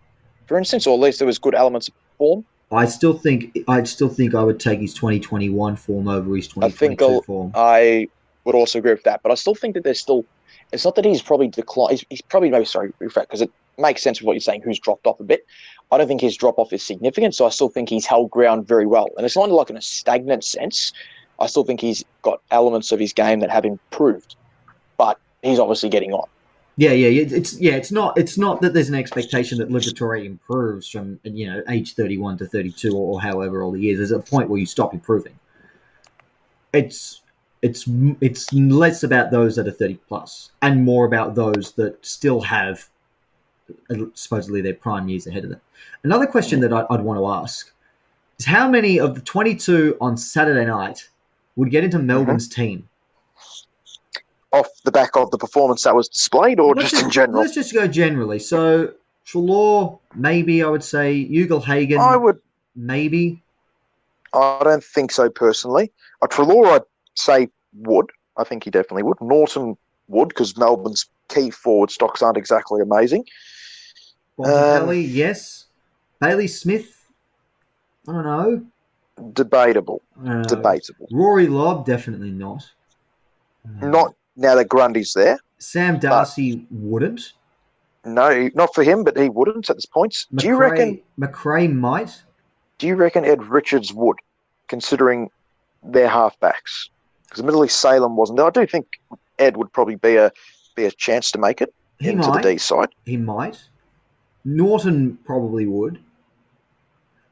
for 0.47 0.57
instance, 0.59 0.87
or 0.87 0.95
at 0.95 1.00
least 1.00 1.19
there 1.19 1.26
was 1.26 1.38
good 1.38 1.55
elements 1.55 1.88
of 1.88 1.95
form? 2.19 2.45
I 2.71 2.87
still 2.87 3.12
think 3.12 3.59
I 3.69 3.83
still 3.83 4.09
think 4.09 4.35
I 4.35 4.43
would 4.43 4.61
take 4.61 4.81
his 4.81 4.95
2021 4.95 5.76
form 5.76 6.09
over 6.09 6.35
his 6.35 6.49
I 6.59 6.71
think 6.71 6.99
2022 7.00 7.05
I 7.05 7.09
think 7.09 7.25
form. 7.26 7.52
I 7.55 8.09
would 8.45 8.55
also 8.55 8.79
agree 8.79 8.93
with 8.93 9.05
that, 9.05 9.23
but 9.23 9.31
I 9.31 9.35
still 9.35 9.55
think 9.55 9.75
that 9.75 9.85
there's 9.85 10.00
still. 10.00 10.25
It's 10.73 10.87
not 10.87 10.95
that 10.95 11.05
he's 11.05 11.21
probably 11.21 11.49
declined. 11.49 11.93
He's, 11.93 12.05
he's 12.09 12.23
probably 12.23 12.49
maybe 12.49 12.64
sorry, 12.64 12.93
because 12.99 13.43
it 13.43 13.50
makes 13.79 14.02
sense 14.02 14.21
with 14.21 14.26
what 14.26 14.35
you're 14.35 14.41
saying. 14.41 14.62
Who's 14.62 14.79
dropped 14.79 15.07
off 15.07 15.21
a 15.21 15.25
bit? 15.25 15.47
I 15.91 15.99
don't 15.99 16.09
think 16.09 16.21
his 16.21 16.37
drop 16.37 16.59
off 16.59 16.73
is 16.73 16.82
significant, 16.82 17.35
so 17.35 17.47
I 17.47 17.50
still 17.50 17.69
think 17.69 17.89
he's 17.89 18.06
held 18.06 18.30
ground 18.30 18.67
very 18.67 18.87
well. 18.87 19.08
And 19.17 19.26
it's 19.26 19.37
not 19.37 19.50
like 19.50 19.71
in 19.71 19.76
a 19.76 19.82
stagnant 19.82 20.45
sense. 20.45 20.93
I 21.39 21.47
still 21.47 21.65
think 21.65 21.80
he's 21.80 22.04
got 22.23 22.41
elements 22.50 22.93
of 22.93 23.00
his 23.00 23.13
game 23.13 23.41
that 23.41 23.50
have 23.50 23.65
improved, 23.65 24.37
but 24.97 25.19
he's 25.43 25.58
obviously 25.58 25.89
getting 25.89 26.13
on. 26.13 26.26
Yeah, 26.76 26.93
yeah, 26.93 27.23
it's 27.37 27.61
yeah, 27.61 27.73
it's 27.73 27.93
not 27.93 28.17
it's 28.17 28.39
not 28.39 28.63
that 28.63 28.73
there's 28.73 28.89
an 28.89 28.95
expectation 28.95 29.58
that 29.58 29.69
Liberatore 29.69 30.25
improves 30.25 30.89
from 30.89 31.21
you 31.23 31.47
know 31.47 31.63
age 31.69 31.95
31 31.95 32.39
to 32.39 32.47
32 32.47 32.97
or, 32.97 33.15
or 33.15 33.21
however 33.21 33.61
old 33.61 33.76
he 33.76 33.91
is. 33.91 33.99
There's 33.99 34.11
a 34.11 34.19
point 34.19 34.49
where 34.49 34.58
you 34.58 34.65
stop 34.65 34.95
improving. 34.95 35.39
It's 36.73 37.21
it's 37.61 37.85
it's 38.23 38.50
less 38.54 39.02
about 39.02 39.30
those 39.30 39.56
that 39.56 39.69
are 39.69 39.73
30 39.73 39.99
plus 40.08 40.50
and 40.63 40.82
more 40.82 41.04
about 41.04 41.35
those 41.35 41.73
that 41.73 42.04
still 42.04 42.41
have 42.41 42.89
supposedly 44.15 44.61
their 44.61 44.75
prime 44.75 45.09
years 45.09 45.27
ahead 45.27 45.45
of 45.45 45.51
them. 45.51 45.61
Another 46.05 46.27
question 46.27 46.61
that 46.61 46.73
I'd 46.73 47.01
want 47.01 47.19
to 47.19 47.27
ask 47.27 47.73
is 48.39 48.47
how 48.47 48.69
many 48.69 48.99
of 48.99 49.15
the 49.15 49.21
22 49.21 49.97
on 50.01 50.17
Saturday 50.17 50.67
night 50.67 51.09
would 51.57 51.71
get 51.71 51.85
into 51.85 51.99
Melbourne's 51.99 52.49
mm-hmm. 52.49 52.63
team? 52.63 52.89
Off 54.53 54.69
the 54.85 54.93
back 54.93 55.17
of 55.17 55.31
the 55.31 55.39
performance 55.39 55.85
that 55.85 55.95
was 55.95 56.09
displayed, 56.09 56.61
or 56.61 56.75
Let's 56.75 56.91
just 56.91 57.03
in 57.03 57.11
general, 57.11 57.41
Let's 57.41 57.55
just 57.55 57.73
go 57.73 57.87
generally. 57.87 58.39
So 58.39 58.93
Treloar, 59.27 59.99
maybe 60.15 60.63
I 60.63 60.69
would 60.69 60.85
say 60.85 61.27
Ugle 61.31 61.63
I 61.99 62.17
would. 62.17 62.39
maybe. 62.77 63.43
I 64.35 64.61
don't 64.65 64.85
think 64.85 65.11
so 65.13 65.31
personally. 65.31 65.91
A 66.23 66.29
Treloar, 66.29 66.67
I'd 66.67 66.83
say 67.15 67.49
would. 67.75 68.11
I 68.37 68.45
think 68.45 68.65
he 68.65 68.71
definitely 68.71 69.03
would. 69.05 69.21
Naughton 69.21 69.77
would 70.09 70.29
because 70.29 70.57
Melbourne's 70.57 71.09
key 71.32 71.50
forward 71.50 71.90
stocks 71.90 72.23
aren't 72.23 72.36
exactly 72.36 72.80
amazing. 72.80 73.25
Bontempelli, 74.38 75.06
yes. 75.08 75.66
Bailey 76.21 76.47
Smith, 76.47 77.06
I 78.08 78.12
don't 78.12 78.25
know. 78.25 78.66
Debatable. 79.32 80.02
Don't 80.16 80.42
know. 80.42 80.42
Debatable. 80.45 81.08
Rory 81.10 81.47
Lobb, 81.47 81.84
definitely 81.84 82.30
not. 82.30 82.68
Uh, 83.80 83.86
Not 83.86 84.14
now 84.36 84.54
that 84.54 84.68
Grundy's 84.68 85.12
there. 85.12 85.38
Sam 85.58 85.99
Darcy 85.99 86.66
wouldn't. 86.71 87.32
No, 88.04 88.50
not 88.54 88.75
for 88.75 88.82
him, 88.82 89.04
but 89.04 89.16
he 89.16 89.28
wouldn't 89.28 89.71
at 89.71 89.76
this 89.76 89.86
point. 89.86 90.26
Do 90.34 90.49
you 90.49 90.56
reckon? 90.56 91.00
Macrae 91.16 91.68
might? 91.68 92.21
Do 92.78 92.88
you 92.88 92.97
reckon 92.97 93.25
Ed 93.25 93.45
Richards 93.45 93.92
would, 93.92 94.16
considering 94.66 95.30
their 95.84 96.08
halfbacks? 96.08 96.88
Because 97.25 97.38
admittedly 97.38 97.68
Salem 97.68 98.16
wasn't 98.16 98.38
there. 98.38 98.47
I 98.47 98.50
do 98.50 98.66
think 98.66 98.86
Ed 99.38 99.56
would 99.56 99.73
probably 99.73 99.95
be 99.95 100.16
a 100.16 100.32
be 100.75 100.85
a 100.85 100.91
chance 100.91 101.30
to 101.32 101.39
make 101.39 101.61
it 101.61 101.73
He 101.99 102.08
into 102.08 102.28
might. 102.28 102.43
the 102.43 102.52
D 102.52 102.58
side. 102.58 102.89
He 103.04 103.17
might. 103.17 103.63
Naughton 104.45 105.19
probably 105.25 105.67
would. 105.67 106.00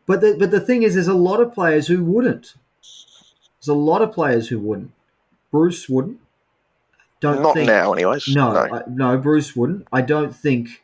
But 0.07 0.21
the, 0.21 0.37
but 0.39 0.51
the 0.51 0.61
thing 0.61 0.83
is, 0.83 0.95
there's 0.95 1.09
a 1.09 1.15
lot 1.15 1.41
of 1.41 1.55
players 1.55 1.87
who 1.87 2.03
wouldn't. 2.05 2.55
There's 3.61 3.69
a 3.69 3.75
lot 3.75 4.03
of 4.03 4.13
players 4.13 4.49
who 4.49 4.59
wouldn't. 4.59 4.93
Bruce 5.51 5.89
wouldn't. 5.89 6.19
Don't 7.21 7.43
Not 7.43 7.55
think, 7.55 7.67
now, 7.67 7.93
anyways. 7.93 8.29
No, 8.29 8.53
no. 8.53 8.77
I, 8.77 8.83
no, 8.89 9.19
Bruce 9.19 9.55
wouldn't. 9.55 9.87
I 9.93 10.01
don't 10.01 10.35
think. 10.35 10.83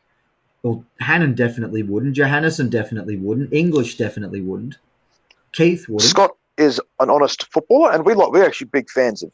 Well, 0.63 0.85
Hannan 1.01 1.35
definitely 1.35 1.83
wouldn't. 1.83 2.17
Johannisen 2.17 2.69
definitely 2.69 3.17
wouldn't. 3.17 3.53
English 3.53 3.97
definitely 3.97 4.43
wouldn't. 4.43 4.77
Keith 5.53 5.89
wouldn't. 5.89 6.09
Scott 6.11 6.37
is 6.59 6.81
an 7.01 7.09
honest 7.09 7.51
footballer, 7.53 7.93
and 7.93 8.05
we 8.05 8.15
like 8.15 8.31
we're 8.33 8.45
actually 8.45 8.69
big 8.69 8.91
fans 8.91 9.23
of 9.23 9.33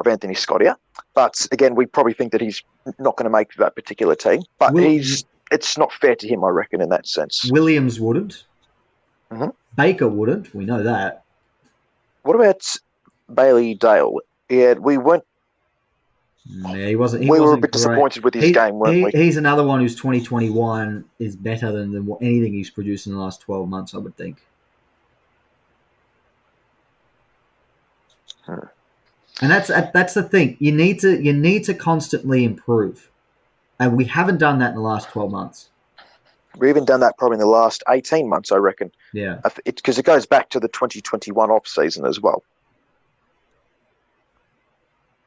of 0.00 0.06
Anthony 0.06 0.34
Scott 0.34 0.60
here. 0.62 0.76
But 1.14 1.46
again, 1.52 1.74
we 1.74 1.86
probably 1.86 2.12
think 2.14 2.32
that 2.32 2.40
he's 2.40 2.62
not 2.98 3.16
going 3.16 3.24
to 3.24 3.30
make 3.30 3.54
that 3.54 3.74
particular 3.76 4.14
team. 4.14 4.42
But 4.58 4.74
Will- 4.74 4.82
he's 4.84 5.24
it's 5.52 5.76
not 5.78 5.92
fair 5.92 6.16
to 6.16 6.26
him, 6.28 6.42
I 6.44 6.48
reckon, 6.48 6.80
in 6.80 6.88
that 6.88 7.06
sense. 7.06 7.50
Williams 7.50 8.00
wouldn't. 8.00 8.44
Mhm. 9.30 9.52
Baker 9.76 10.08
wouldn't. 10.08 10.54
We 10.54 10.64
know 10.64 10.82
that. 10.82 11.24
What 12.22 12.34
about 12.36 12.62
Bailey 13.32 13.74
Dale? 13.74 14.18
Yeah, 14.48 14.74
we 14.74 14.96
weren't. 14.98 15.24
Yeah, 16.46 16.88
he 16.88 16.96
wasn't. 16.96 17.24
He 17.24 17.30
we 17.30 17.40
were 17.40 17.52
a 17.54 17.56
bit 17.56 17.62
great. 17.62 17.72
disappointed 17.72 18.24
with 18.24 18.34
his 18.34 18.44
He- 18.44 18.52
game, 18.52 18.74
weren't 18.78 18.96
he- 18.96 19.04
we? 19.04 19.10
He's 19.12 19.36
another 19.38 19.64
one 19.64 19.80
who's 19.80 19.94
2021 19.96 21.04
is 21.18 21.36
better 21.36 21.72
than, 21.72 21.92
than 21.92 22.10
anything 22.20 22.52
he's 22.52 22.70
produced 22.70 23.06
in 23.06 23.12
the 23.14 23.18
last 23.18 23.40
12 23.40 23.68
months, 23.68 23.94
I 23.94 23.98
would 23.98 24.16
think. 24.16 24.38
And 29.40 29.50
that's 29.50 29.68
uh, 29.70 29.90
that's 29.92 30.14
the 30.14 30.22
thing. 30.22 30.56
You 30.60 30.72
need 30.72 31.00
to 31.00 31.20
you 31.22 31.32
need 31.32 31.64
to 31.64 31.74
constantly 31.74 32.44
improve, 32.44 33.10
and 33.80 33.96
we 33.96 34.04
haven't 34.04 34.38
done 34.38 34.58
that 34.60 34.70
in 34.70 34.74
the 34.76 34.80
last 34.80 35.08
12 35.10 35.30
months. 35.30 35.70
We've 36.56 36.70
even 36.70 36.84
done 36.84 37.00
that 37.00 37.18
probably 37.18 37.36
in 37.36 37.40
the 37.40 37.46
last 37.46 37.82
eighteen 37.88 38.28
months, 38.28 38.52
I 38.52 38.56
reckon, 38.56 38.92
Yeah. 39.12 39.40
because 39.64 39.98
it, 39.98 40.04
goes 40.04 40.24
back 40.24 40.50
to 40.50 40.60
the 40.60 40.68
2021 40.68 41.50
off 41.50 41.66
season 41.66 42.06
as 42.06 42.20
well. 42.20 42.44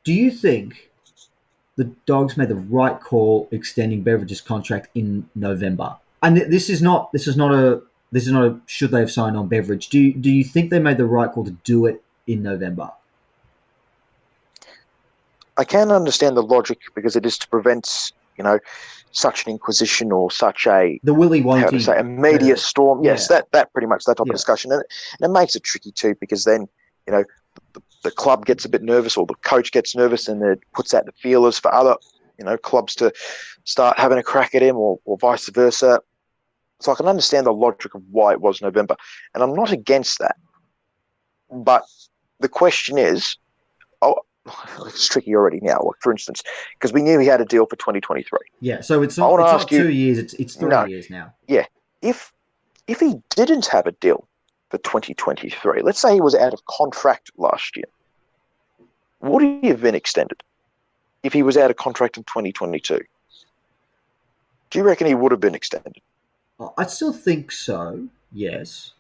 Do 0.06 0.14
you 0.14 0.32
think 0.32 0.90
the 1.76 1.84
Dogs 2.06 2.38
made 2.38 2.48
the 2.48 2.56
right 2.56 2.98
call 2.98 3.50
extending 3.52 4.04
Beveridge's 4.04 4.40
contract 4.40 4.88
in 4.96 5.30
November? 5.36 5.98
And 6.24 6.38
th- 6.38 6.48
this 6.48 6.70
is 6.70 6.82
not 6.82 7.12
this 7.12 7.28
is 7.28 7.36
not 7.36 7.54
a 7.54 7.82
this 8.14 8.26
is 8.26 8.32
not 8.32 8.46
a 8.46 8.58
should 8.66 8.92
they 8.92 9.02
have 9.02 9.12
signed 9.12 9.36
on 9.36 9.50
Beveridge. 9.50 9.90
Do 9.90 10.00
you, 10.00 10.14
do 10.14 10.32
you 10.32 10.46
think 10.46 10.70
they 10.70 10.80
made 10.80 10.98
the 10.98 11.06
right 11.06 11.30
call 11.30 11.44
to 11.44 11.52
do 11.52 11.86
it 11.88 12.02
in 12.26 12.42
November? 12.42 12.92
I 15.58 15.64
can 15.64 15.92
understand 15.92 16.38
the 16.38 16.44
logic 16.44 16.80
because 16.96 17.16
it 17.16 17.26
is 17.26 17.38
to 17.40 17.48
prevent 17.50 17.90
you 18.38 18.44
know, 18.44 18.60
such 19.12 19.46
an 19.46 19.52
inquisition 19.52 20.12
or 20.12 20.30
such 20.30 20.68
a 20.68 21.00
The 21.04 21.14
Willy 21.14 21.42
how 21.42 21.70
to 21.70 21.80
say 21.80 21.98
a 21.98 22.04
media 22.04 22.50
Yeah. 22.50 22.56
storm. 22.56 23.04
Yes, 23.04 23.24
Yeah. 23.24 23.38
that 23.38 23.48
that 23.52 23.74
pretty 23.74 23.88
much 23.88 24.04
that 24.06 24.18
type 24.18 24.28
Yeah. 24.28 24.32
of 24.34 24.36
discussion, 24.36 24.72
and 24.72 24.82
it, 24.82 24.88
and 25.20 25.30
it 25.30 25.34
makes 25.34 25.56
it 25.56 25.64
tricky 25.64 25.92
too 25.92 26.14
because 26.22 26.44
then 26.44 26.68
you 27.08 27.14
know 27.14 27.24
the, 27.74 27.82
the 28.04 28.12
club 28.12 28.46
gets 28.46 28.64
a 28.64 28.70
bit 28.70 28.84
nervous 28.84 29.18
or 29.18 29.26
the 29.26 29.34
coach 29.44 29.72
gets 29.72 29.96
nervous 29.96 30.28
and 30.28 30.44
it 30.44 30.60
puts 30.76 30.94
out 30.94 31.06
the 31.06 31.12
feelers 31.14 31.58
for 31.58 31.74
other 31.74 31.96
you 32.38 32.46
know 32.46 32.58
clubs 32.58 32.94
to 32.96 33.12
start 33.64 33.98
having 33.98 34.20
a 34.20 34.24
crack 34.24 34.54
at 34.54 34.62
him 34.62 34.76
or, 34.78 35.00
or 35.06 35.18
vice 35.18 35.50
versa. 35.50 36.00
So 36.80 36.92
I 36.92 36.96
can 36.96 37.08
understand 37.08 37.48
the 37.48 37.54
logic 37.54 37.96
of 37.96 38.04
why 38.12 38.34
it 38.34 38.42
was 38.42 38.62
November, 38.62 38.96
and 39.34 39.42
I'm 39.42 39.56
not 39.56 39.72
against 39.72 40.20
that. 40.20 40.36
But 41.50 41.86
the 42.40 42.50
question 42.50 43.00
is, 43.00 43.36
oh, 44.04 44.18
it's 44.86 45.08
tricky 45.08 45.36
already 45.36 45.60
now. 45.62 45.80
Like 45.84 45.96
for 46.02 46.12
instance, 46.12 46.44
because 46.74 46.94
we 46.94 47.02
knew 47.02 47.20
he 47.20 47.28
had 47.28 47.42
a 47.42 47.46
deal 47.46 47.66
for 47.66 47.76
2023. 47.76 48.40
Yeah, 48.62 48.82
so 48.82 49.02
it's 49.02 49.18
I 49.18 49.22
not, 49.22 49.40
it's 49.56 49.64
not 49.64 49.72
you- 49.72 49.84
two 49.84 49.92
years, 49.92 50.18
it's, 50.18 50.34
it's 50.36 50.56
three 50.56 50.70
No. 50.70 50.86
years 50.86 51.10
now. 51.10 51.34
Yeah, 51.48 51.66
if 52.02 52.34
if 52.88 53.00
he 53.00 53.16
didn't 53.30 53.66
have 53.68 53.86
a 53.86 53.92
deal 53.94 54.28
for 54.70 54.78
2023, 54.80 55.82
let's 55.82 56.00
say 56.00 56.14
he 56.14 56.22
was 56.22 56.36
out 56.36 56.54
of 56.54 56.66
contract 56.66 57.32
last 57.38 57.76
year, 57.76 57.86
would 59.22 59.42
he 59.44 59.68
have 59.68 59.82
been 59.82 59.96
extended 59.96 60.42
if 61.24 61.34
he 61.34 61.44
was 61.44 61.58
out 61.58 61.70
of 61.70 61.78
contract 61.78 62.18
in 62.18 62.24
2022? 62.24 63.00
Do 64.70 64.80
you 64.80 64.84
reckon 64.86 65.08
he 65.08 65.16
would 65.16 65.32
have 65.32 65.40
been 65.42 65.56
extended? 65.56 65.96
Oh, 66.60 66.74
I 66.78 66.86
still 66.86 67.14
think 67.14 67.52
so. 67.52 68.08
Yes. 68.34 68.92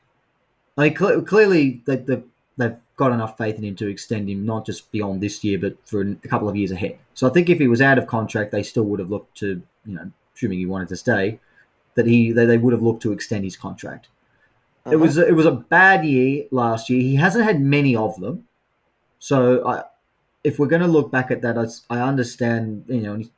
Like 0.77 0.95
cle 0.95 1.21
clearly, 1.23 1.81
they, 1.85 1.97
they, 1.97 2.21
they've 2.57 2.77
got 2.97 3.11
enough 3.11 3.37
faith 3.37 3.55
in 3.57 3.63
him 3.63 3.75
to 3.75 3.87
extend 3.87 4.29
him 4.29 4.45
not 4.45 4.65
just 4.65 4.91
beyond 4.91 5.21
this 5.21 5.43
year, 5.43 5.57
but 5.57 5.77
for 5.85 6.01
a 6.01 6.15
couple 6.27 6.49
of 6.49 6.55
years 6.55 6.71
ahead. 6.71 6.97
So 7.13 7.27
I 7.27 7.31
think 7.31 7.49
if 7.49 7.59
he 7.59 7.67
was 7.67 7.81
out 7.81 7.97
of 7.97 8.07
contract, 8.07 8.51
they 8.51 8.63
still 8.63 8.83
would 8.85 8.99
have 8.99 9.09
looked 9.09 9.37
to, 9.37 9.61
you 9.85 9.95
know, 9.95 10.11
assuming 10.35 10.59
he 10.59 10.65
wanted 10.65 10.89
to 10.89 10.97
stay, 10.97 11.39
that 11.95 12.05
he 12.07 12.31
they, 12.31 12.45
they 12.45 12.57
would 12.57 12.73
have 12.73 12.81
looked 12.81 13.03
to 13.03 13.11
extend 13.11 13.43
his 13.43 13.55
contract. 13.55 14.09
It 14.85 14.95
Mhm. 14.95 15.01
was 15.01 15.17
it 15.17 15.35
was 15.35 15.45
a 15.45 15.51
bad 15.51 16.05
year 16.05 16.45
last 16.51 16.89
year. 16.89 17.01
He 17.01 17.15
hasn't 17.15 17.43
had 17.43 17.61
many 17.61 17.95
of 17.95 18.19
them. 18.19 18.47
So 19.19 19.67
I, 19.67 19.83
if 20.43 20.59
we're 20.59 20.67
going 20.67 20.81
to 20.81 20.87
look 20.87 21.11
back 21.11 21.31
at 21.31 21.41
that, 21.41 21.57
I 21.89 21.99
understand. 21.99 22.85
You 22.87 23.01
know, 23.01 23.15
he's 23.15 23.29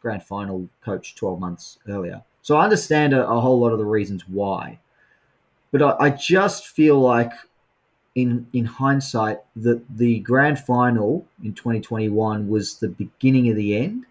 grand 0.00 0.22
final 0.22 0.68
coach 0.84 1.14
twelve 1.14 1.38
months 1.40 1.78
earlier, 1.88 2.22
so 2.42 2.56
I 2.56 2.64
understand 2.64 3.12
a, 3.14 3.28
a 3.28 3.40
whole 3.40 3.58
lot 3.60 3.72
of 3.72 3.78
the 3.78 3.84
reasons 3.84 4.28
why. 4.28 4.80
But 5.70 5.82
I, 5.82 5.96
I 6.06 6.10
just 6.10 6.66
feel 6.66 6.98
like, 6.98 7.32
in 8.18 8.48
in 8.52 8.64
hindsight, 8.64 9.38
that 9.54 9.80
the 9.96 10.18
grand 10.20 10.58
final 10.58 11.24
in 11.44 11.54
twenty 11.54 11.80
twenty 11.80 12.08
one 12.08 12.48
was 12.48 12.78
the 12.78 12.88
beginning 12.88 13.48
of 13.48 13.56
the 13.56 13.76
end. 13.76 14.06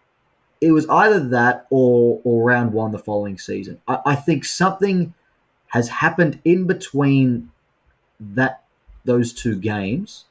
It 0.61 0.71
was 0.71 0.87
either 0.89 1.19
that 1.29 1.67
or 1.69 2.21
or 2.23 2.47
round 2.47 2.71
one 2.71 2.91
the 2.91 2.99
following 2.99 3.37
season. 3.37 3.81
I, 3.87 3.99
I 4.05 4.15
think 4.15 4.45
something 4.45 5.13
has 5.67 5.89
happened 5.89 6.39
in 6.45 6.65
between 6.65 7.51
that 8.19 8.63
those 9.03 9.33
two 9.33 9.57
games. 9.57 10.23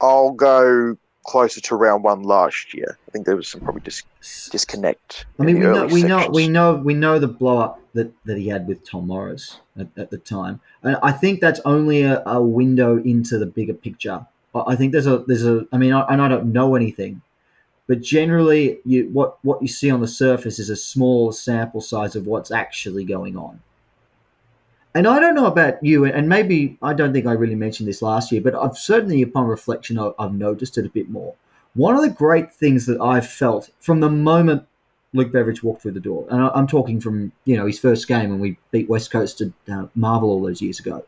I'll 0.00 0.30
go 0.30 0.96
closer 1.26 1.60
to 1.60 1.76
round 1.76 2.04
one 2.04 2.22
last 2.22 2.72
year. 2.72 2.98
I 3.08 3.10
think 3.10 3.26
there 3.26 3.36
was 3.36 3.48
some 3.48 3.60
probably 3.60 3.82
dis- 3.82 4.04
disconnect. 4.50 5.26
I 5.38 5.44
mean, 5.44 5.58
we 5.58 5.62
know, 5.62 5.86
we 5.86 6.02
know, 6.02 6.28
we 6.30 6.48
know, 6.48 6.74
we 6.74 6.94
know 6.94 7.18
the 7.18 7.28
blow 7.28 7.58
up 7.58 7.80
that, 7.94 8.12
that 8.24 8.38
he 8.38 8.48
had 8.48 8.66
with 8.66 8.88
Tom 8.88 9.08
Morris 9.08 9.60
at, 9.78 9.88
at 9.96 10.10
the 10.10 10.18
time, 10.18 10.60
and 10.82 10.96
I 11.02 11.12
think 11.12 11.40
that's 11.40 11.60
only 11.64 12.02
a, 12.02 12.22
a 12.26 12.40
window 12.40 12.98
into 12.98 13.38
the 13.38 13.46
bigger 13.46 13.74
picture. 13.74 14.26
I 14.54 14.74
think 14.74 14.92
there's 14.92 15.06
a, 15.06 15.18
there's 15.26 15.44
a, 15.44 15.66
I 15.70 15.76
mean, 15.76 15.92
I, 15.92 16.06
and 16.08 16.22
I 16.22 16.28
don't 16.28 16.52
know 16.52 16.76
anything, 16.76 17.20
but 17.86 18.00
generally, 18.00 18.78
you 18.84 19.10
what 19.12 19.38
what 19.44 19.60
you 19.60 19.68
see 19.68 19.90
on 19.90 20.00
the 20.00 20.08
surface 20.08 20.58
is 20.58 20.70
a 20.70 20.76
small 20.76 21.30
sample 21.32 21.80
size 21.80 22.16
of 22.16 22.26
what's 22.26 22.50
actually 22.50 23.04
going 23.04 23.36
on. 23.36 23.60
And 24.96 25.06
I 25.06 25.20
don't 25.20 25.34
know 25.34 25.44
about 25.44 25.84
you, 25.84 26.06
and 26.06 26.26
maybe 26.26 26.78
I 26.80 26.94
don't 26.94 27.12
think 27.12 27.26
I 27.26 27.32
really 27.32 27.54
mentioned 27.54 27.86
this 27.86 28.00
last 28.00 28.32
year, 28.32 28.40
but 28.40 28.54
I've 28.54 28.78
certainly, 28.78 29.20
upon 29.20 29.46
reflection, 29.46 29.98
I've, 29.98 30.32
noticed 30.32 30.78
it 30.78 30.86
a 30.86 30.88
bit 30.88 31.10
more. 31.10 31.34
One 31.74 31.94
of 31.94 32.00
the 32.00 32.08
great 32.08 32.50
things 32.50 32.86
that 32.86 32.98
I've 32.98 33.26
felt 33.26 33.68
from 33.78 34.00
the 34.00 34.08
moment 34.08 34.66
Luke 35.12 35.32
Beveridge 35.32 35.62
walked 35.62 35.82
through 35.82 35.92
the 35.92 36.00
door, 36.00 36.26
and 36.30 36.50
I'm 36.54 36.66
talking 36.66 36.98
from 36.98 37.32
you 37.44 37.58
know 37.58 37.66
his 37.66 37.78
first 37.78 38.08
game 38.08 38.30
when 38.30 38.40
we 38.40 38.56
beat 38.70 38.88
West 38.88 39.10
Coast 39.10 39.36
to 39.38 39.52
uh, 39.70 39.88
Marvel 39.94 40.30
all 40.30 40.40
those 40.40 40.62
years 40.62 40.80
ago, 40.80 41.04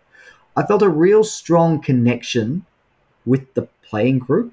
I 0.55 0.67
felt 0.67 0.83
a 0.83 0.89
real 0.91 1.25
strong 1.25 1.81
connection 1.81 2.67
with 3.25 3.55
the 3.55 3.69
playing 3.83 4.19
group 4.19 4.53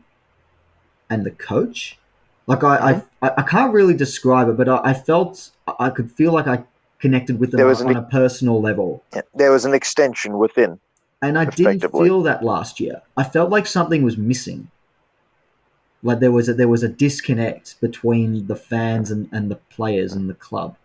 and 1.10 1.26
the 1.26 1.32
coach. 1.32 2.00
Like 2.48 2.64
I, 2.64 3.02
I, 3.22 3.32
I 3.38 3.42
can't 3.42 3.74
really 3.74 3.96
describe 3.96 4.48
it, 4.48 4.56
but 4.56 4.70
I, 4.70 4.80
I 4.86 4.94
felt 4.94 5.52
I 5.78 5.90
could 5.90 6.10
feel 6.10 6.32
like 6.32 6.48
I 6.48 6.64
connected 7.00 7.40
with 7.40 7.52
them 7.52 7.58
There 7.58 7.66
was 7.68 7.82
on, 7.82 7.92
an- 7.92 7.98
a 7.98 8.04
personal 8.04 8.62
level. 8.62 9.04
There 9.34 9.52
was 9.52 9.66
an 9.66 9.74
extension 9.74 10.38
within. 10.38 10.80
And 11.22 11.38
I 11.40 11.46
didn't 11.46 11.90
feel 11.92 12.22
that 12.24 12.44
last 12.44 12.80
year. 12.80 13.02
I 13.18 13.24
felt 13.24 13.50
like 13.50 13.66
something 13.66 14.04
was 14.04 14.18
missing. 14.18 14.70
Like 16.04 16.20
there 16.20 16.32
was 16.32 16.50
a, 16.50 16.54
there 16.54 16.68
was 16.68 16.84
a 16.84 16.90
disconnect 16.90 17.80
between 17.82 18.46
the 18.48 18.56
fans 18.56 19.10
and, 19.10 19.28
and 19.32 19.50
the 19.50 19.56
players 19.56 20.14
and 20.14 20.30
the 20.30 20.36
club. 20.36 20.76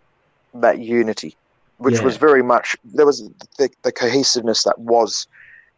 that 0.53 0.79
unity, 0.79 1.35
which 1.77 1.95
Yeah. 1.99 2.03
was 2.03 2.17
very 2.17 2.41
much 2.43 2.75
there 2.83 3.05
was 3.05 3.29
the, 3.57 3.69
the 3.83 3.91
cohesiveness 3.91 4.63
that 4.63 4.77
was 4.79 5.27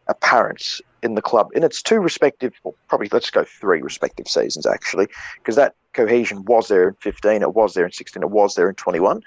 apparent 0.07 0.79
in 1.01 1.15
the 1.15 1.21
club 1.21 1.49
in 1.53 1.63
its 1.63 1.81
two 1.81 1.99
respective, 1.99 2.53
well, 2.63 2.75
probably 2.87 3.09
let's 3.11 3.29
go 3.29 3.43
three 3.43 3.81
respective 3.81 4.27
seasons 4.27 4.65
actually, 4.65 5.07
because 5.37 5.55
that 5.57 5.75
cohesion 5.93 6.43
was 6.45 6.69
there 6.69 6.87
in 6.89 6.95
15, 6.95 7.41
it 7.41 7.53
was 7.53 7.73
there 7.73 7.85
in 7.85 7.91
16, 7.91 8.23
it 8.23 8.29
was 8.29 8.55
there 8.55 8.69
in 8.69 8.75
21, 8.75 9.21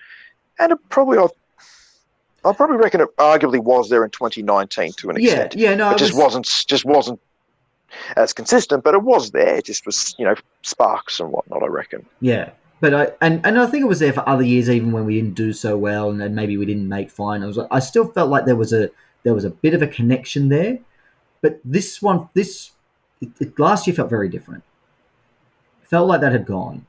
and 0.58 0.72
it 0.72 0.78
probably 0.88 1.18
I 2.44 2.52
probably 2.52 2.76
reckon 2.76 3.00
it 3.00 3.16
arguably 3.16 3.58
was 3.62 3.88
there 3.90 4.04
in 4.04 4.10
2019 4.10 4.92
to 4.92 5.10
an 5.10 5.16
Yeah, 5.18 5.30
extent. 5.30 5.54
yeah, 5.56 5.74
no, 5.74 5.90
it 5.90 5.98
just 5.98 6.12
was- 6.14 6.22
wasn't 6.22 6.64
just 6.66 6.84
wasn't 6.84 7.20
as 8.16 8.32
consistent, 8.32 8.84
but 8.84 8.94
it 8.94 9.02
was 9.02 9.30
there. 9.30 9.56
It 9.56 9.64
just 9.64 9.86
was 9.86 10.14
you 10.18 10.24
know 10.24 10.34
sparks 10.62 11.18
and 11.20 11.30
whatnot. 11.30 11.62
I 11.62 11.66
reckon. 11.66 12.06
Yeah, 12.20 12.50
but 12.80 12.94
I 12.94 13.12
and, 13.20 13.44
and 13.44 13.58
I 13.58 13.66
think 13.66 13.82
it 13.82 13.88
was 13.88 13.98
there 14.00 14.12
for 14.12 14.28
other 14.28 14.42
years, 14.44 14.68
even 14.70 14.92
when 14.92 15.04
we 15.06 15.14
didn't 15.20 15.34
do 15.34 15.52
so 15.52 15.76
well, 15.76 16.10
and 16.10 16.20
then 16.20 16.34
maybe 16.34 16.56
we 16.56 16.66
didn't 16.66 16.88
make 16.88 17.10
finals. 17.10 17.58
I 17.70 17.78
still 17.80 18.06
felt 18.12 18.30
like 18.30 18.44
there 18.44 18.56
was 18.56 18.72
a 18.72 18.90
there 19.22 19.34
was 19.34 19.44
a 19.44 19.50
bit 19.50 19.74
of 19.74 19.82
a 19.82 19.86
connection 19.86 20.48
there. 20.48 20.78
But 21.42 21.60
this 21.64 22.00
one, 22.02 22.28
this 22.34 22.72
it, 23.20 23.28
it, 23.40 23.58
last 23.58 23.86
year 23.86 23.94
felt 23.94 24.10
very 24.10 24.28
different. 24.28 24.62
Felt 25.82 26.08
like 26.08 26.20
that 26.20 26.32
had 26.32 26.46
gone, 26.46 26.86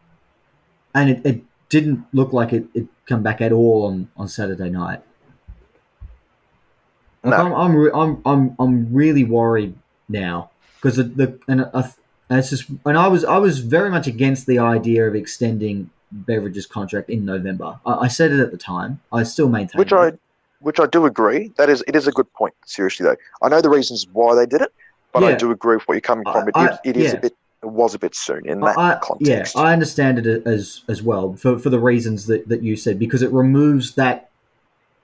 and 0.96 1.10
it, 1.12 1.26
it 1.26 1.42
didn't 1.70 2.06
look 2.14 2.34
like 2.34 2.54
it 2.54 2.66
it 2.74 2.88
come 3.06 3.24
back 3.24 3.42
at 3.42 3.52
all 3.52 3.86
on, 3.88 4.10
on 4.18 4.28
Saturday 4.28 4.70
night. 4.70 5.02
Like 7.24 7.38
No. 7.38 7.46
I'm 7.46 7.54
I'm, 7.54 7.76
re- 7.76 7.92
I'm 7.94 8.22
I'm 8.26 8.56
I'm 8.60 8.94
really 8.94 9.24
worried 9.24 9.76
now 10.10 10.52
because 10.76 10.98
the, 10.98 11.04
the 11.04 11.40
and 11.48 11.62
I, 11.74 11.92
and 12.30 12.40
it's 12.40 12.50
just 12.50 12.70
and 12.86 12.98
I 12.98 13.08
was 13.08 13.24
I 13.26 13.38
was 13.38 13.60
very 13.60 13.90
much 13.90 14.08
against 14.08 14.46
the 14.46 14.60
idea 14.60 15.08
of 15.08 15.16
extending 15.16 15.90
Beveridge's 16.12 16.66
contract 16.66 17.10
in 17.10 17.26
November. 17.26 17.80
I, 17.86 17.94
I 17.94 18.08
said 18.08 18.32
it 18.32 18.40
at 18.40 18.52
the 18.52 18.58
time. 18.58 19.02
I 19.12 19.24
still 19.24 19.50
maintain 19.50 19.80
which 19.80 19.92
it. 19.92 19.96
I 19.96 20.12
which 20.60 20.80
I 20.80 20.86
do 20.88 21.06
agree. 21.06 21.52
That 21.58 21.70
is, 21.70 21.84
it 21.88 21.96
is 21.96 22.08
a 22.08 22.12
good 22.12 22.32
point. 22.34 22.54
Seriously 22.66 23.04
though, 23.04 23.16
I 23.42 23.50
know 23.50 23.62
the 23.62 23.70
reasons 23.70 24.08
why 24.12 24.34
they 24.36 24.46
did 24.46 24.62
it, 24.62 24.74
but 25.14 25.24
I 25.24 25.36
do 25.36 25.52
agree 25.52 25.76
with 25.76 25.88
what 25.88 25.94
you're 25.96 26.02
coming 26.02 26.26
from. 26.26 26.48
It, 26.48 26.56
I- 26.56 26.66
it, 26.68 26.80
it 26.84 26.98
is 26.98 27.12
yeah. 27.12 27.18
a 27.18 27.22
bit, 27.22 27.36
it 27.64 27.68
was 27.68 27.96
a 27.96 28.00
bit 28.00 28.16
soon 28.16 28.48
in 28.48 28.60
that 28.62 28.78
I, 28.78 29.00
context. 29.02 29.56
Yeah, 29.56 29.62
I 29.62 29.74
understand 29.74 30.20
it 30.26 30.46
as 30.46 30.84
as 30.88 31.02
well 31.02 31.34
for, 31.36 31.58
for 31.58 31.70
the 31.70 31.80
reasons 31.80 32.28
that, 32.28 32.48
that 32.50 32.62
you 32.64 32.76
said 32.76 33.00
because 33.00 33.22
it 33.22 33.32
removes 33.32 33.96
that 33.96 34.30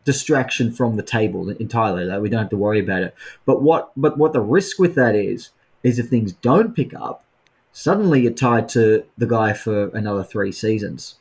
distraction 0.05 0.71
from 0.71 0.95
the 0.97 1.03
table 1.03 1.49
entirely. 1.49 2.03
Like 2.05 2.21
we 2.21 2.29
don't 2.29 2.41
have 2.41 2.49
to 2.49 2.57
worry 2.57 2.79
about 2.79 3.03
it. 3.03 3.15
But 3.45 3.61
what 3.61 3.91
but 3.97 4.17
what 4.17 4.33
the 4.33 4.41
risk 4.41 4.79
with 4.79 4.95
that 4.95 5.15
is 5.15 5.49
is 5.83 5.99
if 5.99 6.07
things 6.09 6.33
don't 6.33 6.75
pick 6.75 6.93
up, 6.93 7.23
suddenly 7.71 8.21
you're 8.21 8.31
tied 8.33 8.69
to 8.69 9.03
the 9.17 9.27
guy 9.27 9.53
for 9.53 9.87
another 9.89 10.23
three 10.23 10.51
seasons. 10.51 11.15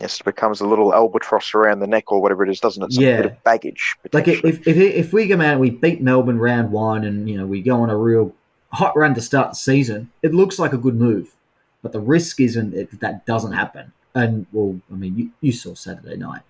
yes, 0.00 0.20
it 0.20 0.24
becomes 0.24 0.60
a 0.60 0.66
little 0.66 0.92
albatross 0.92 1.54
around 1.54 1.78
the 1.80 1.86
neck 1.86 2.10
or 2.12 2.20
whatever 2.20 2.44
it 2.44 2.50
is, 2.50 2.60
doesn't 2.60 2.82
it? 2.82 2.92
Some 2.92 3.04
Yeah. 3.04 3.16
bit 3.18 3.26
of 3.26 3.44
baggage. 3.44 3.96
Like 4.12 4.28
if, 4.28 4.44
if 4.44 4.76
if 4.76 5.12
we 5.12 5.28
come 5.28 5.40
out 5.40 5.52
and 5.52 5.60
we 5.60 5.70
beat 5.70 6.02
Melbourne 6.02 6.38
round 6.38 6.72
one 6.72 7.04
and 7.04 7.28
you 7.30 7.38
know 7.38 7.46
we 7.46 7.62
go 7.62 7.80
on 7.82 7.90
a 7.90 7.96
real 7.96 8.34
hot 8.76 8.96
run 8.96 9.14
to 9.14 9.20
start 9.20 9.50
the 9.50 9.56
season, 9.56 10.10
it 10.22 10.34
looks 10.34 10.58
like 10.58 10.72
a 10.72 10.78
good 10.78 10.96
move. 10.96 11.34
But 11.82 11.92
the 11.92 12.00
risk 12.00 12.40
isn't 12.40 13.00
that 13.00 13.26
doesn't 13.26 13.52
happen. 13.52 13.92
And 14.14 14.46
well, 14.52 14.80
I 14.90 14.96
mean, 14.96 15.18
you, 15.18 15.30
you 15.40 15.52
saw 15.52 15.74
Saturday 15.74 16.16
night. 16.16 16.42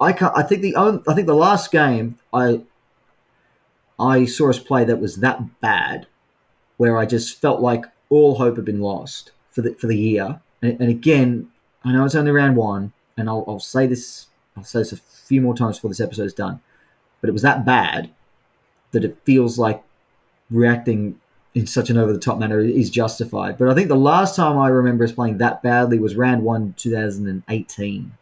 I 0.00 0.12
can't, 0.12 0.36
I 0.36 0.42
think 0.42 0.62
the 0.62 0.74
only, 0.74 1.02
I 1.06 1.14
think 1.14 1.26
the 1.26 1.34
last 1.34 1.70
game 1.70 2.18
I 2.32 2.62
I 3.98 4.24
saw 4.24 4.48
us 4.48 4.58
play 4.58 4.84
that 4.84 5.00
was 5.00 5.16
that 5.16 5.60
bad, 5.60 6.06
where 6.78 6.96
I 6.96 7.04
just 7.04 7.40
felt 7.40 7.60
like 7.60 7.84
all 8.08 8.36
hope 8.36 8.56
had 8.56 8.64
been 8.64 8.80
lost 8.80 9.32
for 9.50 9.62
the 9.62 9.74
for 9.74 9.86
the 9.86 9.98
year. 9.98 10.40
And, 10.62 10.80
and 10.80 10.90
again, 10.90 11.50
I 11.84 11.92
know 11.92 12.04
it's 12.04 12.14
only 12.14 12.30
round 12.30 12.56
one, 12.56 12.92
and 13.16 13.28
I'll, 13.28 13.44
I'll 13.46 13.60
say 13.60 13.86
this 13.86 14.28
I'll 14.56 14.64
say 14.64 14.80
this 14.80 14.92
a 14.92 14.96
few 14.96 15.40
more 15.42 15.54
times 15.54 15.76
before 15.76 15.90
this 15.90 16.00
episode 16.00 16.24
is 16.24 16.34
done 16.34 16.60
but 17.20 17.28
it 17.28 17.32
was 17.32 17.42
that 17.42 17.64
bad 17.64 18.10
that 18.92 19.04
it 19.04 19.16
feels 19.24 19.58
like 19.58 19.82
reacting 20.50 21.20
in 21.54 21.66
such 21.66 21.90
an 21.90 21.96
over 21.98 22.12
the 22.12 22.18
top 22.18 22.38
manner 22.38 22.60
is 22.60 22.90
justified. 22.90 23.58
But 23.58 23.68
I 23.68 23.74
think 23.74 23.88
the 23.88 23.96
last 23.96 24.36
time 24.36 24.56
I 24.58 24.68
remember 24.68 25.04
us 25.04 25.12
playing 25.12 25.38
that 25.38 25.62
badly 25.62 25.98
was 25.98 26.14
round 26.14 26.42
one, 26.44 26.74
2018. 26.76 28.12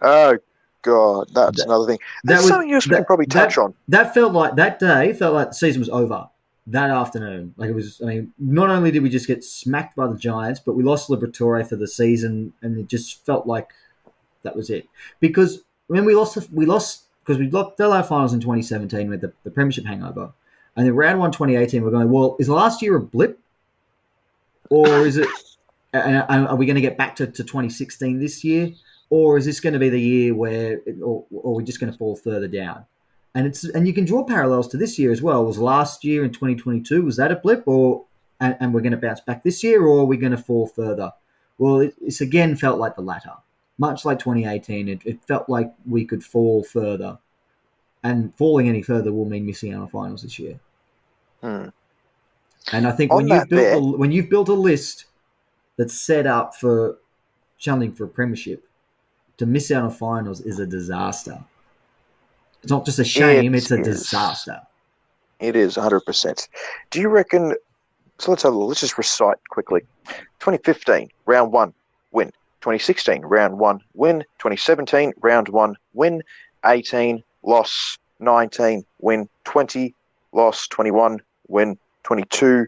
Oh 0.00 0.38
God, 0.82 1.28
that's 1.32 1.58
That- 1.58 1.66
another 1.66 1.86
thing. 1.86 1.98
that 2.24 2.34
That's 2.34 2.42
was- 2.42 2.48
something 2.50 2.70
that- 2.70 2.82
can 2.88 3.04
probably 3.04 3.26
touch 3.26 3.56
that- 3.56 3.60
on. 3.62 3.74
That 3.88 4.14
felt 4.14 4.32
like 4.32 4.56
that 4.56 4.78
day 4.78 5.12
felt 5.12 5.34
like 5.34 5.48
the 5.48 5.54
season 5.54 5.80
was 5.80 5.88
over 5.88 6.28
that 6.68 6.90
afternoon. 6.90 7.54
Like 7.56 7.70
it 7.70 7.74
was. 7.74 8.00
I 8.02 8.06
mean, 8.06 8.32
not 8.38 8.70
only 8.70 8.90
did 8.90 9.02
we 9.02 9.08
just 9.08 9.26
get 9.26 9.42
smacked 9.44 9.96
by 9.96 10.06
the 10.06 10.16
Giants, 10.16 10.60
but 10.64 10.74
we 10.74 10.82
lost 10.84 11.08
Liberatore 11.08 11.66
for 11.66 11.76
the 11.76 11.88
season, 11.88 12.52
and 12.62 12.78
it 12.78 12.88
just 12.88 13.24
felt 13.24 13.46
like 13.46 13.70
that 14.42 14.54
was 14.56 14.70
it. 14.70 14.86
Because 15.20 15.62
when 15.88 16.04
we 16.04 16.14
lost, 16.14 16.38
we 16.52 16.66
lost 16.66 17.04
because 17.24 17.38
we 17.38 17.48
lost 17.50 17.76
fell 17.76 17.92
out 17.92 18.06
finals 18.08 18.32
in 18.32 18.40
2017 18.40 19.08
with 19.08 19.20
the, 19.20 19.32
the 19.44 19.50
Premiership 19.50 19.84
hangover, 19.86 20.32
and 20.76 20.86
then 20.86 20.94
round 20.94 21.18
one 21.18 21.32
2018, 21.32 21.82
we're 21.82 21.90
going. 21.90 22.10
Well, 22.10 22.36
is 22.38 22.48
last 22.48 22.82
year 22.82 22.96
a 22.96 23.00
blip, 23.00 23.38
or 24.70 25.06
is 25.06 25.18
it? 25.18 25.28
Are 25.94 26.56
we 26.56 26.64
going 26.64 26.76
to 26.76 26.80
get 26.80 26.96
back 26.96 27.16
to, 27.16 27.26
to 27.26 27.44
2016 27.44 28.18
this 28.18 28.42
year, 28.42 28.70
or 29.10 29.36
is 29.36 29.44
this 29.44 29.60
going 29.60 29.74
to 29.74 29.78
be 29.78 29.90
the 29.90 30.00
year 30.00 30.34
where, 30.34 30.80
or 31.02 31.26
are 31.44 31.52
we 31.52 31.64
just 31.64 31.78
going 31.78 31.92
to 31.92 31.98
fall 31.98 32.16
further 32.16 32.48
down? 32.48 32.86
And 33.34 33.46
it's 33.46 33.64
and 33.64 33.86
you 33.86 33.92
can 33.92 34.06
draw 34.06 34.24
parallels 34.24 34.68
to 34.68 34.78
this 34.78 34.98
year 34.98 35.12
as 35.12 35.22
well. 35.22 35.44
Was 35.44 35.58
last 35.58 36.04
year 36.04 36.24
in 36.24 36.30
2022 36.30 37.02
was 37.02 37.16
that 37.16 37.30
a 37.30 37.36
blip, 37.36 37.64
or 37.66 38.04
and, 38.40 38.56
and 38.60 38.74
we're 38.74 38.80
going 38.80 38.92
to 38.92 38.98
bounce 38.98 39.20
back 39.20 39.42
this 39.42 39.62
year, 39.62 39.82
or 39.82 40.00
are 40.00 40.04
we 40.04 40.16
going 40.16 40.32
to 40.32 40.38
fall 40.38 40.66
further? 40.66 41.12
Well, 41.58 41.80
it, 41.80 41.94
it's 42.00 42.20
again 42.20 42.56
felt 42.56 42.78
like 42.78 42.96
the 42.96 43.02
latter. 43.02 43.32
Much 43.78 44.04
like 44.04 44.18
2018, 44.18 44.88
it, 44.88 45.00
it 45.04 45.24
felt 45.24 45.48
like 45.48 45.72
we 45.88 46.04
could 46.04 46.22
fall 46.22 46.62
further, 46.62 47.18
and 48.04 48.34
falling 48.36 48.68
any 48.68 48.82
further 48.82 49.12
will 49.12 49.24
mean 49.24 49.46
missing 49.46 49.72
out 49.72 49.82
on 49.82 49.88
finals 49.88 50.22
this 50.22 50.38
year. 50.38 50.58
Hmm. 51.40 51.66
And 52.72 52.86
I 52.86 52.92
think 52.92 53.10
On 53.12 53.16
when 53.18 53.28
you've 53.28 53.48
built 53.48 53.60
there- 53.60 53.74
a, 53.74 53.80
when 53.80 54.12
you've 54.12 54.30
built 54.30 54.48
a 54.48 54.54
list 54.54 55.06
that's 55.76 55.94
set 55.98 56.26
up 56.26 56.54
for 56.56 56.98
challenging 57.58 57.92
for 57.92 58.04
a 58.04 58.08
premiership, 58.08 58.64
to 59.38 59.46
miss 59.46 59.70
out 59.70 59.82
on 59.84 59.90
finals 59.90 60.40
is 60.40 60.58
a 60.58 60.66
disaster. 60.66 61.42
It's 62.62 62.70
not 62.70 62.84
just 62.84 62.98
a 63.00 63.04
shame; 63.04 63.54
It 63.54 63.58
it's 63.58 63.70
a 63.72 63.80
is. 63.80 63.86
disaster. 63.86 64.60
It 65.40 65.56
is 65.56 65.76
100%. 65.76 66.48
Do 66.90 67.00
you 67.00 67.08
reckon? 67.08 67.54
So 68.18 68.30
let's 68.30 68.44
have 68.44 68.52
a 68.52 68.56
look. 68.56 68.68
Let's 68.68 68.80
just 68.80 68.96
recite 68.98 69.38
quickly. 69.50 69.80
2015, 70.38 71.10
round 71.26 71.50
one, 71.52 71.74
win. 72.12 72.28
2016, 72.60 73.22
round 73.22 73.58
one, 73.58 73.80
win. 73.94 74.20
2017, 74.38 75.12
round 75.20 75.48
one, 75.48 75.74
win. 75.94 76.22
18, 76.64 77.24
loss. 77.42 77.98
19, 78.20 78.84
win. 79.00 79.28
20, 79.44 79.94
loss. 80.32 80.68
21, 80.68 81.18
win. 81.48 81.76
22, 82.04 82.66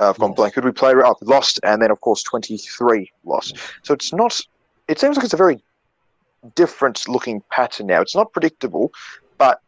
uh, 0.00 0.08
I've 0.10 0.18
gone 0.18 0.30
Loss. 0.30 0.36
blank. 0.36 0.54
Who 0.54 0.60
did 0.62 0.66
we 0.68 0.72
play? 0.72 0.92
Up, 0.94 1.16
lost, 1.22 1.60
and 1.62 1.80
then 1.82 1.90
of 1.90 2.00
course 2.00 2.22
23 2.24 3.10
loss. 3.24 3.52
So 3.82 3.94
it's 3.94 4.12
not. 4.12 4.40
It 4.88 4.98
seems 4.98 5.16
like 5.16 5.24
it's 5.24 5.34
a 5.34 5.38
very 5.38 5.62
different 6.56 7.08
looking 7.08 7.42
pattern 7.50 7.86
now. 7.86 8.00
It's 8.00 8.14
not 8.16 8.32
predictable, 8.32 8.92
but 9.38 9.60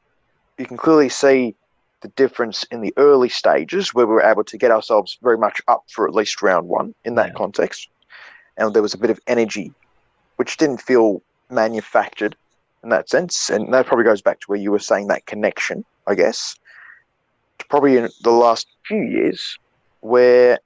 you 0.58 0.66
can 0.66 0.76
clearly 0.76 1.08
see 1.08 1.54
the 2.02 2.08
difference 2.08 2.64
in 2.70 2.80
the 2.82 2.92
early 2.96 3.28
stages 3.28 3.94
where 3.94 4.06
we 4.06 4.12
were 4.14 4.22
able 4.22 4.44
to 4.44 4.58
get 4.58 4.70
ourselves 4.70 5.16
very 5.22 5.38
much 5.38 5.60
up 5.68 5.84
for 5.90 6.06
at 6.06 6.14
least 6.14 6.42
round 6.42 6.68
one 6.68 6.94
in 7.04 7.14
that 7.14 7.28
Yeah. 7.28 7.34
context, 7.34 7.88
and 8.56 8.74
there 8.74 8.82
was 8.82 8.94
a 8.94 8.98
bit 8.98 9.10
of 9.10 9.18
energy, 9.26 9.72
which 10.36 10.56
didn't 10.58 10.82
feel 10.82 11.22
manufactured 11.50 12.36
in 12.82 12.90
that 12.90 13.08
sense, 13.08 13.50
and 13.50 13.72
that 13.72 13.86
probably 13.86 14.04
goes 14.04 14.22
back 14.22 14.40
to 14.40 14.46
where 14.46 14.58
you 14.58 14.70
were 14.70 14.78
saying 14.78 15.08
that 15.08 15.26
connection, 15.26 15.84
I 16.06 16.14
guess. 16.14 16.56
Probably 17.68 17.96
in 17.96 18.08
the 18.22 18.30
last 18.30 18.68
few 18.86 19.02
years, 19.02 19.58
where 20.00 20.60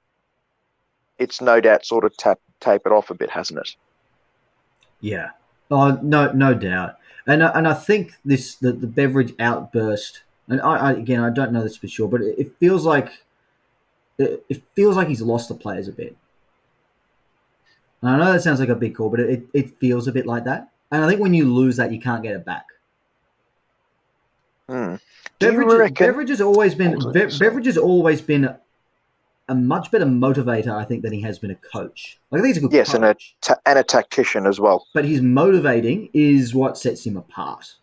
it's 1.17 1.41
no 1.41 1.61
doubt 1.61 1.85
sort 1.85 2.05
of 2.05 2.15
tap 2.17 2.39
tapered 2.59 2.91
off 2.91 3.09
a 3.09 3.13
bit, 3.13 3.29
hasn't 3.29 3.59
it? 3.59 3.75
Yeah. 4.99 5.29
Oh 5.69 5.99
no, 6.01 6.31
no 6.31 6.53
doubt. 6.53 6.97
And 7.27 7.41
and 7.43 7.67
I 7.67 7.73
think 7.73 8.13
this 8.25 8.55
the, 8.55 8.71
the 8.71 8.87
Beveridge 8.87 9.33
outburst. 9.39 10.21
And 10.47 10.61
I, 10.61 10.75
I 10.75 10.91
again 10.93 11.21
I 11.21 11.29
don't 11.29 11.51
know 11.51 11.63
this 11.63 11.77
for 11.77 11.87
sure, 11.87 12.07
but 12.07 12.21
it, 12.21 12.35
it 12.37 12.57
feels 12.59 12.85
like 12.85 13.23
it, 14.17 14.45
it 14.49 14.63
feels 14.75 14.95
like 14.95 15.07
he's 15.07 15.21
lost 15.21 15.49
the 15.49 15.55
players 15.55 15.87
a 15.87 15.93
bit. 15.93 16.15
And 18.01 18.11
I 18.11 18.17
know 18.17 18.33
that 18.33 18.41
sounds 18.41 18.59
like 18.59 18.69
a 18.69 18.75
big 18.75 18.95
call, 18.95 19.09
but 19.09 19.19
it, 19.19 19.43
it 19.53 19.77
feels 19.79 20.07
a 20.07 20.11
bit 20.11 20.25
like 20.25 20.43
that. 20.45 20.69
And 20.91 21.03
I 21.03 21.07
think 21.07 21.21
when 21.21 21.33
you 21.33 21.51
lose 21.51 21.77
that, 21.77 21.91
you 21.91 21.99
can't 21.99 22.21
get 22.23 22.35
it 22.35 22.45
back. 22.45 22.65
Hmm. 24.67 24.95
Beveridge, 25.39 25.67
reckon- 25.79 26.07
Beveridge 26.07 26.29
has 26.29 26.41
always 26.41 26.75
been 26.75 26.97
Be- 27.11 27.19
a 27.21 27.23
has 27.63 27.77
always 27.77 28.21
been 28.21 28.55
a 29.49 29.55
much 29.55 29.91
better 29.91 30.05
motivator, 30.05 30.71
I 30.73 30.85
think, 30.85 31.01
than 31.03 31.11
he 31.11 31.21
has 31.21 31.39
been 31.39 31.51
a 31.51 31.55
coach. 31.55 32.19
Like, 32.29 32.39
I 32.39 32.43
think 32.43 32.55
he's 32.55 32.63
a 32.63 32.67
good 32.67 32.73
Yes, 32.73 32.93
and 32.93 33.03
a 33.03 33.15
ta- 33.41 33.59
and 33.65 33.77
a 33.79 33.83
tactician 33.83 34.45
as 34.45 34.59
well. 34.59 34.85
but 34.93 35.03
his 35.03 35.21
motivating 35.21 36.09
is 36.13 36.53
what 36.55 36.77
sets 36.77 37.05
him 37.05 37.17
apart. 37.17 37.75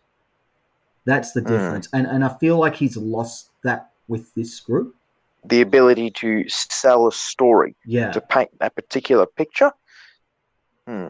That's 1.05 1.31
the 1.33 1.41
Mm. 1.41 1.47
difference, 1.47 1.87
and 1.93 2.07
and 2.07 2.23
I 2.25 2.29
feel 2.39 2.57
like 2.57 2.75
he's 2.75 2.97
lost 2.97 3.49
that 3.63 3.91
with 4.07 4.33
this 4.35 4.59
group. 4.59 4.95
The 5.45 5.61
ability 5.61 6.11
to 6.11 6.47
sell 6.49 7.07
a 7.07 7.11
story, 7.11 7.75
Yeah, 7.85 8.11
to 8.11 8.21
paint 8.21 8.49
that 8.59 8.75
particular 8.75 9.25
picture. 9.25 9.71
Hmm. 10.87 11.07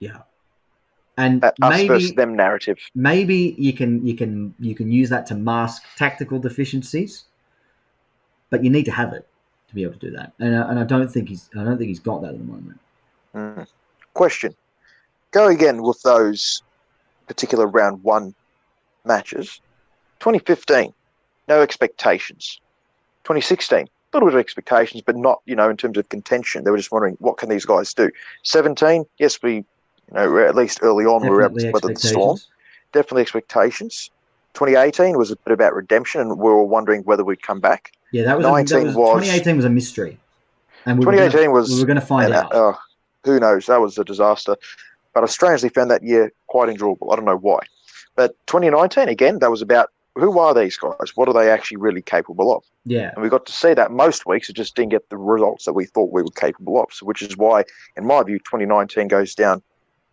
yeah, 0.00 0.22
and 1.16 1.44
maybe 1.60 1.88
versus 1.88 2.12
them 2.14 2.34
narrative. 2.34 2.78
maybe 2.94 3.54
you 3.56 3.72
can 3.72 4.04
you 4.04 4.16
can 4.16 4.54
you 4.58 4.74
can 4.74 4.90
use 4.90 5.08
that 5.10 5.26
to 5.26 5.34
mask 5.34 5.84
tactical 5.96 6.38
deficiencies, 6.38 7.24
but 8.50 8.64
you 8.64 8.70
need 8.70 8.84
to 8.84 8.92
have 8.92 9.12
it 9.12 9.26
to 9.68 9.74
be 9.74 9.82
able 9.82 9.94
to 9.94 9.98
do 9.98 10.10
that. 10.10 10.32
And 10.38 10.56
I, 10.56 10.70
and 10.70 10.78
I 10.78 10.84
don't 10.84 11.08
think 11.08 11.28
he's 11.28 11.48
I 11.56 11.64
don't 11.64 11.78
think 11.78 11.88
he's 11.88 12.00
got 12.00 12.22
that 12.22 12.30
at 12.30 12.38
the 12.38 12.44
moment. 12.44 12.80
Hmm. 13.32 13.62
Question. 14.14 14.54
Go 15.30 15.48
again 15.48 15.82
with 15.82 16.00
those 16.02 16.62
particular 17.26 17.66
round 17.66 18.02
one 18.02 18.34
matches. 19.04 19.60
2015, 20.20 20.92
no 21.48 21.60
expectations. 21.60 22.60
2016, 23.24 23.78
a 23.78 23.86
little 24.12 24.28
bit 24.28 24.34
of 24.34 24.40
expectations, 24.40 25.02
but 25.04 25.16
not, 25.16 25.42
you 25.46 25.56
know, 25.56 25.68
in 25.68 25.76
terms 25.76 25.98
of 25.98 26.08
contention. 26.08 26.64
They 26.64 26.70
were 26.70 26.76
just 26.76 26.92
wondering, 26.92 27.16
what 27.20 27.36
can 27.36 27.48
these 27.48 27.64
guys 27.64 27.92
do? 27.92 28.10
17, 28.42 29.04
yes, 29.18 29.42
we, 29.42 29.64
you 30.10 30.14
know, 30.14 30.38
at 30.38 30.54
least 30.54 30.80
early 30.82 31.04
on, 31.04 31.22
we 31.22 31.30
were 31.30 31.42
able 31.42 31.54
Definitely 31.56 31.80
to 31.80 31.86
weather 31.86 31.94
the 31.94 32.08
storm. 32.08 32.38
Definitely 32.92 33.22
expectations. 33.22 34.10
2018 34.54 35.18
was 35.18 35.30
a 35.30 35.36
bit 35.36 35.52
about 35.52 35.74
redemption, 35.74 36.20
and 36.20 36.30
we 36.30 36.44
were 36.44 36.62
wondering 36.62 37.02
whether 37.02 37.24
we'd 37.24 37.42
come 37.42 37.60
back. 37.60 37.92
Yeah, 38.12 38.22
that 38.24 38.38
was, 38.38 38.46
a, 38.46 38.74
that 38.74 38.84
was, 38.84 38.94
was- 38.94 39.22
2018 39.22 39.56
was 39.56 39.64
a 39.64 39.70
mystery, 39.70 40.18
and 40.86 40.98
we 40.98 41.06
were 41.06 41.12
2018 41.12 41.46
gonna, 41.46 41.50
was 41.52 41.70
we 41.70 41.80
were 41.80 41.86
going 41.86 42.00
to 42.00 42.06
find 42.06 42.32
out. 42.32 42.54
uh, 42.54 42.74
who 43.24 43.40
knows? 43.40 43.66
That 43.66 43.80
was 43.80 43.98
a 43.98 44.04
disaster. 44.04 44.56
But 45.12 45.24
I 45.24 45.26
strangely 45.26 45.68
found 45.68 45.90
that 45.90 46.02
year 46.02 46.32
quite 46.48 46.68
enjoyable. 46.68 47.12
I 47.12 47.16
don't 47.16 47.24
know 47.24 47.36
why. 47.36 47.60
But 48.16 48.36
2019, 48.46 49.08
again, 49.08 49.38
that 49.40 49.50
was 49.50 49.62
about 49.62 49.90
who 50.16 50.38
are 50.38 50.54
these 50.54 50.76
guys? 50.76 51.12
What 51.16 51.28
are 51.28 51.34
they 51.34 51.50
actually 51.50 51.78
really 51.78 52.02
capable 52.02 52.54
of? 52.54 52.64
yeah, 52.84 53.10
And 53.14 53.22
we 53.22 53.28
got 53.28 53.46
to 53.46 53.52
see 53.52 53.74
that 53.74 53.90
most 53.90 54.26
weeks. 54.26 54.48
It 54.48 54.54
just 54.54 54.76
didn't 54.76 54.90
get 54.90 55.08
the 55.10 55.16
results 55.16 55.64
that 55.64 55.72
we 55.72 55.86
thought 55.86 56.12
we 56.12 56.22
were 56.22 56.30
capable 56.30 56.80
of. 56.80 56.92
So, 56.92 57.06
which 57.06 57.22
is 57.22 57.36
why, 57.36 57.64
in 57.96 58.06
my 58.06 58.22
view, 58.22 58.38
2019 58.38 59.08
goes 59.08 59.34
down 59.34 59.62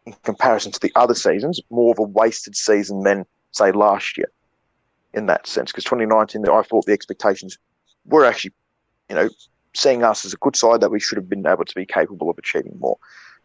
in 0.06 0.14
comparison 0.24 0.72
to 0.72 0.80
the 0.80 0.92
other 0.96 1.16
seasons, 1.16 1.60
more 1.70 1.92
of 1.92 2.00
a 2.00 2.04
wasted 2.04 2.56
season 2.56 3.04
than, 3.04 3.26
say, 3.52 3.72
last 3.72 4.18
year 4.18 4.32
in 5.14 5.26
that 5.28 5.48
sense. 5.48 5.72
Because 5.72 5.84
2019, 5.84 6.48
I 6.48 6.62
thought 6.64 6.86
the 6.86 6.94
expectations 6.94 7.58
were 8.06 8.26
actually, 8.26 8.54
you 9.10 9.16
know, 9.16 9.30
seeing 9.76 10.04
us 10.04 10.26
as 10.26 10.34
a 10.34 10.38
good 10.38 10.56
side 10.56 10.82
that 10.82 10.92
we 10.92 11.00
should 11.00 11.18
have 11.18 11.30
been 11.30 11.46
able 11.46 11.66
to 11.66 11.76
be 11.76 11.86
capable 11.86 12.30
of 12.30 12.38
achieving 12.38 12.78
more. 12.80 12.98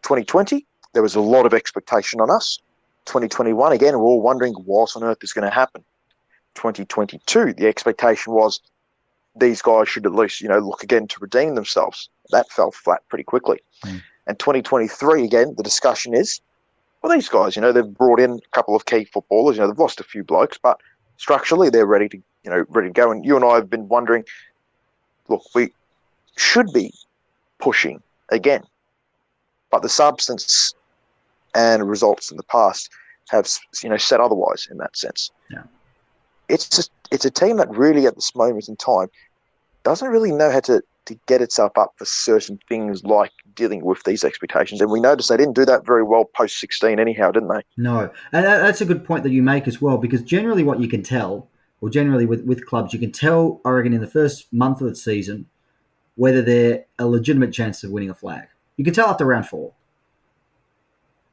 2020, 0.03 0.65
there 0.93 1.03
was 1.03 1.15
a 1.15 1.21
lot 1.21 1.45
of 1.45 1.53
expectation 1.53 2.19
on 2.19 2.29
us. 2.29 2.59
2021, 3.05 3.71
again, 3.71 3.93
we're 3.93 4.05
all 4.05 4.21
wondering 4.21 4.53
what 4.53 4.95
on 4.95 5.03
earth 5.03 5.19
is 5.21 5.33
going 5.33 5.47
to 5.47 5.53
happen. 5.53 5.83
2022, 6.55 7.53
the 7.53 7.67
expectation 7.67 8.33
was 8.33 8.59
these 9.39 9.61
guys 9.61 9.87
should 9.87 10.05
at 10.05 10.13
least, 10.13 10.41
you 10.41 10.49
know, 10.49 10.59
look 10.59 10.83
again 10.83 11.07
to 11.07 11.19
redeem 11.19 11.55
themselves. 11.55 12.09
That 12.31 12.49
fell 12.49 12.71
flat 12.71 13.01
pretty 13.09 13.23
quickly. 13.23 13.59
Mm. 13.85 14.01
And 14.25 14.39
2023, 14.39 15.23
again, 15.23 15.53
the 15.55 15.63
discussion 15.63 16.13
is, 16.13 16.41
well, 17.01 17.11
these 17.11 17.29
guys, 17.29 17.55
you 17.55 17.61
know, 17.61 17.71
they've 17.71 17.93
brought 17.93 18.19
in 18.19 18.31
a 18.31 18.49
couple 18.55 18.75
of 18.75 18.85
key 18.85 19.05
footballers. 19.05 19.55
You 19.55 19.61
know, 19.61 19.67
they've 19.67 19.79
lost 19.79 19.99
a 19.99 20.03
few 20.03 20.23
blokes, 20.23 20.57
but 20.61 20.79
structurally, 21.17 21.69
they're 21.69 21.85
ready 21.85 22.09
to, 22.09 22.17
you 22.43 22.51
know, 22.51 22.65
ready 22.69 22.89
to 22.89 22.93
go. 22.93 23.11
And 23.11 23.23
you 23.25 23.35
and 23.35 23.45
I 23.45 23.55
have 23.55 23.69
been 23.69 23.87
wondering, 23.87 24.23
look, 25.27 25.43
we 25.53 25.73
should 26.37 26.71
be 26.73 26.93
pushing 27.59 28.01
again, 28.29 28.63
but 29.71 29.81
the 29.81 29.89
substance 29.89 30.73
and 31.55 31.89
results 31.89 32.31
in 32.31 32.37
the 32.37 32.43
past 32.43 32.89
have, 33.29 33.47
you 33.83 33.89
know, 33.89 33.97
said 33.97 34.19
otherwise 34.19 34.67
in 34.69 34.77
that 34.77 34.95
sense. 34.95 35.31
Yeah. 35.49 35.63
It's 36.49 36.69
just, 36.69 36.91
it's 37.11 37.25
a 37.25 37.31
team 37.31 37.57
that 37.57 37.69
really, 37.69 38.05
at 38.05 38.15
this 38.15 38.35
moment 38.35 38.69
in 38.69 38.75
time, 38.75 39.07
doesn't 39.83 40.09
really 40.09 40.31
know 40.31 40.51
how 40.51 40.61
to, 40.61 40.81
to 41.07 41.19
get 41.27 41.41
itself 41.41 41.77
up 41.77 41.93
for 41.97 42.05
certain 42.05 42.59
things 42.69 43.03
like 43.03 43.31
dealing 43.55 43.83
with 43.83 44.03
these 44.03 44.23
expectations. 44.23 44.81
And 44.81 44.91
we 44.91 44.99
noticed 44.99 45.29
they 45.29 45.37
didn't 45.37 45.55
do 45.55 45.65
that 45.65 45.85
very 45.85 46.03
well 46.03 46.25
post 46.25 46.59
16 46.59 46.99
anyhow, 46.99 47.31
didn't 47.31 47.49
they? 47.49 47.61
no, 47.77 48.11
and 48.31 48.45
that's 48.45 48.81
a 48.81 48.85
good 48.85 49.03
point 49.03 49.23
that 49.23 49.31
you 49.31 49.41
make 49.41 49.67
as 49.67 49.81
well, 49.81 49.97
because 49.97 50.21
generally, 50.21 50.63
what 50.63 50.79
you 50.79 50.87
can 50.87 51.03
tell, 51.03 51.49
or 51.81 51.89
generally 51.89 52.25
with 52.25 52.45
with 52.45 52.65
clubs, 52.65 52.93
you 52.93 52.99
can 52.99 53.11
tell, 53.11 53.61
I 53.65 53.69
reckon, 53.69 53.93
in 53.93 54.01
the 54.01 54.07
first 54.07 54.51
month 54.53 54.81
of 54.81 54.87
the 54.87 54.95
season 54.95 55.47
whether 56.15 56.41
they're 56.41 56.83
a 56.97 57.05
legitimate 57.05 57.53
chance 57.53 57.83
of 57.83 57.91
winning 57.91 58.09
a 58.09 58.13
flag. 58.13 58.47
You 58.75 58.83
can 58.83 58.93
tell 58.93 59.07
after 59.07 59.25
round 59.25 59.47
four. 59.47 59.73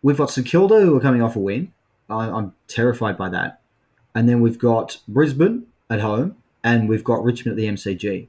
we've 0.03 0.19
got 0.19 0.31
St 0.31 0.47
Kilda 0.47 0.81
who 0.81 0.95
are 0.97 1.01
coming 1.01 1.23
off 1.23 1.37
a 1.37 1.39
win. 1.39 1.73
I'm 2.09 2.53
terrified 2.69 3.17
by 3.17 3.31
that. 3.31 3.63
And 4.15 4.29
then 4.29 4.43
we've 4.43 4.59
got 4.59 5.01
Brisbane 5.09 5.67
at 5.89 6.01
home, 6.01 6.37
and 6.63 6.89
we've 6.89 7.03
got 7.03 7.25
Richmond 7.25 7.59
at 7.59 7.63
the 7.63 7.69
MCG. 7.69 8.29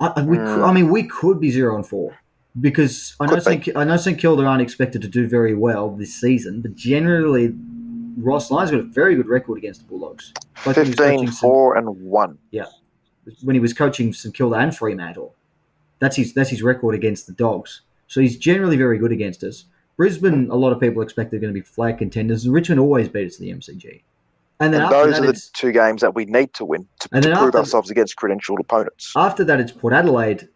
I, 0.00 0.22
we, 0.22 0.36
could- 0.36 0.62
I 0.62 0.68
hmm. 0.68 0.74
mean, 0.74 0.90
we 0.90 1.04
could 1.04 1.40
be 1.40 1.50
zero 1.50 1.76
and 1.76 1.86
four 1.86 2.18
because 2.60 3.14
I 3.20 3.26
know 3.26 3.38
St, 3.38 3.68
I 3.76 3.84
know 3.84 3.96
St 3.96 4.18
Kilda 4.18 4.44
aren't 4.44 4.62
expected 4.62 5.02
to 5.02 5.08
do 5.08 5.28
very 5.28 5.54
well 5.54 5.90
this 5.90 6.14
season, 6.14 6.60
but 6.60 6.74
generally, 6.74 7.54
Ross 8.16 8.50
Lyon's 8.50 8.70
got 8.70 8.80
a 8.80 8.84
very 8.84 9.14
good 9.14 9.28
record 9.28 9.58
against 9.58 9.82
the 9.82 9.86
Bulldogs. 9.86 10.32
Both 10.64 10.76
when 10.76 10.86
he 10.86 10.90
was 10.90 10.98
15, 10.98 11.16
coaching 11.18 11.30
St- 11.30 11.40
4, 11.40 11.76
and 11.76 12.00
1. 12.02 12.38
Yeah. 12.50 12.64
When 13.42 13.54
he 13.54 13.60
was 13.60 13.72
coaching 13.72 14.12
St 14.12 14.34
Kilda 14.34 14.56
and 14.56 14.76
Fremantle. 14.76 15.34
That's 16.00 16.16
his 16.16 16.32
that's 16.32 16.50
his 16.50 16.62
record 16.62 16.94
against 16.94 17.26
the 17.26 17.32
Dogs. 17.32 17.82
So 18.06 18.20
he's 18.20 18.38
generally 18.38 18.76
very 18.76 18.98
good 18.98 19.12
against 19.12 19.42
us. 19.44 19.64
Brisbane, 19.96 20.48
a 20.48 20.54
lot 20.54 20.72
of 20.72 20.80
people 20.80 21.02
expect 21.02 21.30
they're 21.30 21.40
going 21.40 21.52
to 21.52 21.60
be 21.60 21.64
flag 21.64 21.98
contenders, 21.98 22.44
and 22.44 22.54
Richmond 22.54 22.80
always 22.80 23.08
beat 23.08 23.26
us 23.26 23.38
in 23.38 23.46
the 23.46 23.52
MCG. 23.52 24.02
And 24.60 24.74
then 24.74 24.82
And 24.82 24.90
those 24.92 25.18
are 25.20 25.26
the 25.26 25.40
two 25.54 25.70
games 25.72 26.00
that 26.00 26.14
we 26.14 26.24
need 26.24 26.52
to 26.54 26.64
win 26.64 26.88
to, 27.00 27.08
to 27.08 27.20
prove 27.20 27.26
after- 27.36 27.58
ourselves 27.58 27.90
against 27.90 28.16
credentialed 28.16 28.58
opponents. 28.58 29.12
after 29.16 29.44
that, 29.44 29.60
it's 29.60 29.70
Port 29.72 29.92
Adelaide 29.94 30.48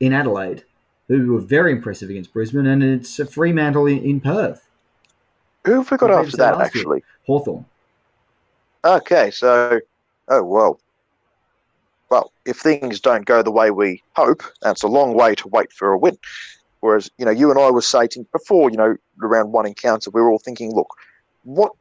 in 0.00 0.12
Adelaide, 0.12 0.64
who 1.08 1.32
were 1.32 1.40
very 1.40 1.72
impressive 1.72 2.08
against 2.08 2.32
Brisbane, 2.32 2.66
and 2.66 2.84
it's 2.84 3.18
a 3.18 3.26
Fremantle 3.26 3.86
in, 3.86 3.98
in 4.04 4.20
Perth, 4.20 4.68
Who 5.64 5.72
have 5.82 5.90
we 5.90 5.96
got 5.96 6.10
after 6.12 6.36
that, 6.36 6.56
last 6.58 6.74
year. 6.74 6.82
actually? 6.82 7.04
Hawthorn. 7.26 7.64
Okay, 8.84 9.30
so, 9.32 9.80
oh, 10.28 10.42
well. 10.44 10.80
Well, 12.10 12.32
if 12.46 12.56
things 12.56 13.00
don't 13.00 13.26
go 13.26 13.42
the 13.42 13.50
way 13.50 13.70
we 13.70 14.02
hope, 14.16 14.42
that's 14.62 14.82
a 14.82 14.88
long 14.88 15.12
way 15.14 15.34
to 15.34 15.48
wait 15.48 15.72
for 15.72 15.92
a 15.92 15.98
win. 15.98 16.16
Whereas, 16.80 17.10
you 17.18 17.24
know, 17.26 17.30
you 17.30 17.50
and 17.50 17.58
I 17.60 17.70
were 17.70 17.82
saying 17.82 18.08
before, 18.32 18.70
you 18.70 18.78
know, 18.78 18.96
around 19.22 19.52
one 19.52 19.66
encounter, 19.66 20.10
we 20.10 20.22
were 20.22 20.30
all 20.30 20.38
thinking, 20.38 20.72
look, 20.72 20.88
what 21.42 21.72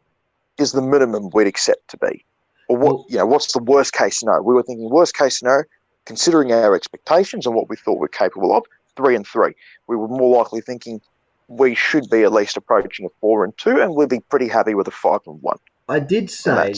is 0.57 0.71
the 0.71 0.81
minimum 0.81 1.29
we'd 1.33 1.47
accept 1.47 1.87
to 1.89 1.97
be? 1.97 2.23
Or 2.69 2.77
what, 2.77 3.09
you 3.09 3.17
know, 3.17 3.25
what's 3.25 3.53
the 3.53 3.63
worst 3.63 3.93
case 3.93 4.19
scenario? 4.19 4.41
We 4.41 4.53
were 4.53 4.63
thinking 4.63 4.89
worst 4.89 5.15
case 5.15 5.39
scenario, 5.39 5.65
considering 6.05 6.51
our 6.51 6.75
expectations 6.75 7.45
and 7.45 7.55
what 7.55 7.69
we 7.69 7.75
thought 7.75 7.99
we're 7.99 8.07
capable 8.09 8.55
of, 8.55 8.65
three 8.95 9.15
and 9.15 9.25
three. 9.25 9.53
We 9.87 9.95
were 9.95 10.07
more 10.07 10.37
likely 10.37 10.61
thinking 10.61 10.99
we 11.47 11.75
should 11.75 12.09
be 12.09 12.23
at 12.23 12.33
least 12.33 12.57
approaching 12.57 13.05
a 13.05 13.09
four 13.21 13.45
and 13.45 13.57
two, 13.57 13.79
and 13.81 13.95
we'd 13.95 14.09
be 14.09 14.19
pretty 14.19 14.49
happy 14.49 14.73
with 14.73 14.87
a 14.87 14.91
five 14.91 15.21
and 15.27 15.41
one 15.41 15.57
I 15.87 15.99
did 15.99 16.29
say 16.29 16.73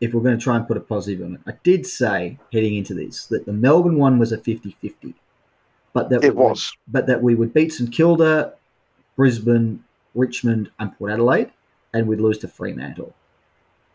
if 0.00 0.12
we're 0.14 0.22
going 0.22 0.36
to 0.36 0.42
try 0.42 0.56
and 0.56 0.66
put 0.66 0.76
a 0.76 0.80
positive 0.80 1.24
on 1.24 1.34
it, 1.34 1.40
I 1.46 1.52
did 1.62 1.86
say 1.86 2.38
heading 2.52 2.74
into 2.74 2.94
this 2.94 3.26
that 3.26 3.46
the 3.46 3.52
Melbourne 3.52 3.98
one 3.98 4.18
was 4.18 4.32
a 4.32 4.38
50-50. 4.38 5.14
But 5.92 6.08
that 6.08 6.24
It 6.24 6.34
we 6.34 6.42
would- 6.42 6.48
was. 6.50 6.72
but 6.88 7.06
that 7.06 7.22
we 7.22 7.34
would 7.36 7.52
beat 7.54 7.72
St 7.72 7.92
Kilda, 7.92 8.54
Brisbane, 9.14 9.84
Richmond, 10.14 10.70
and 10.80 10.96
Port 10.98 11.12
Adelaide, 11.12 11.50
and 11.92 12.06
we'd 12.06 12.20
lose 12.20 12.38
to 12.38 12.48
Fremantle. 12.48 13.14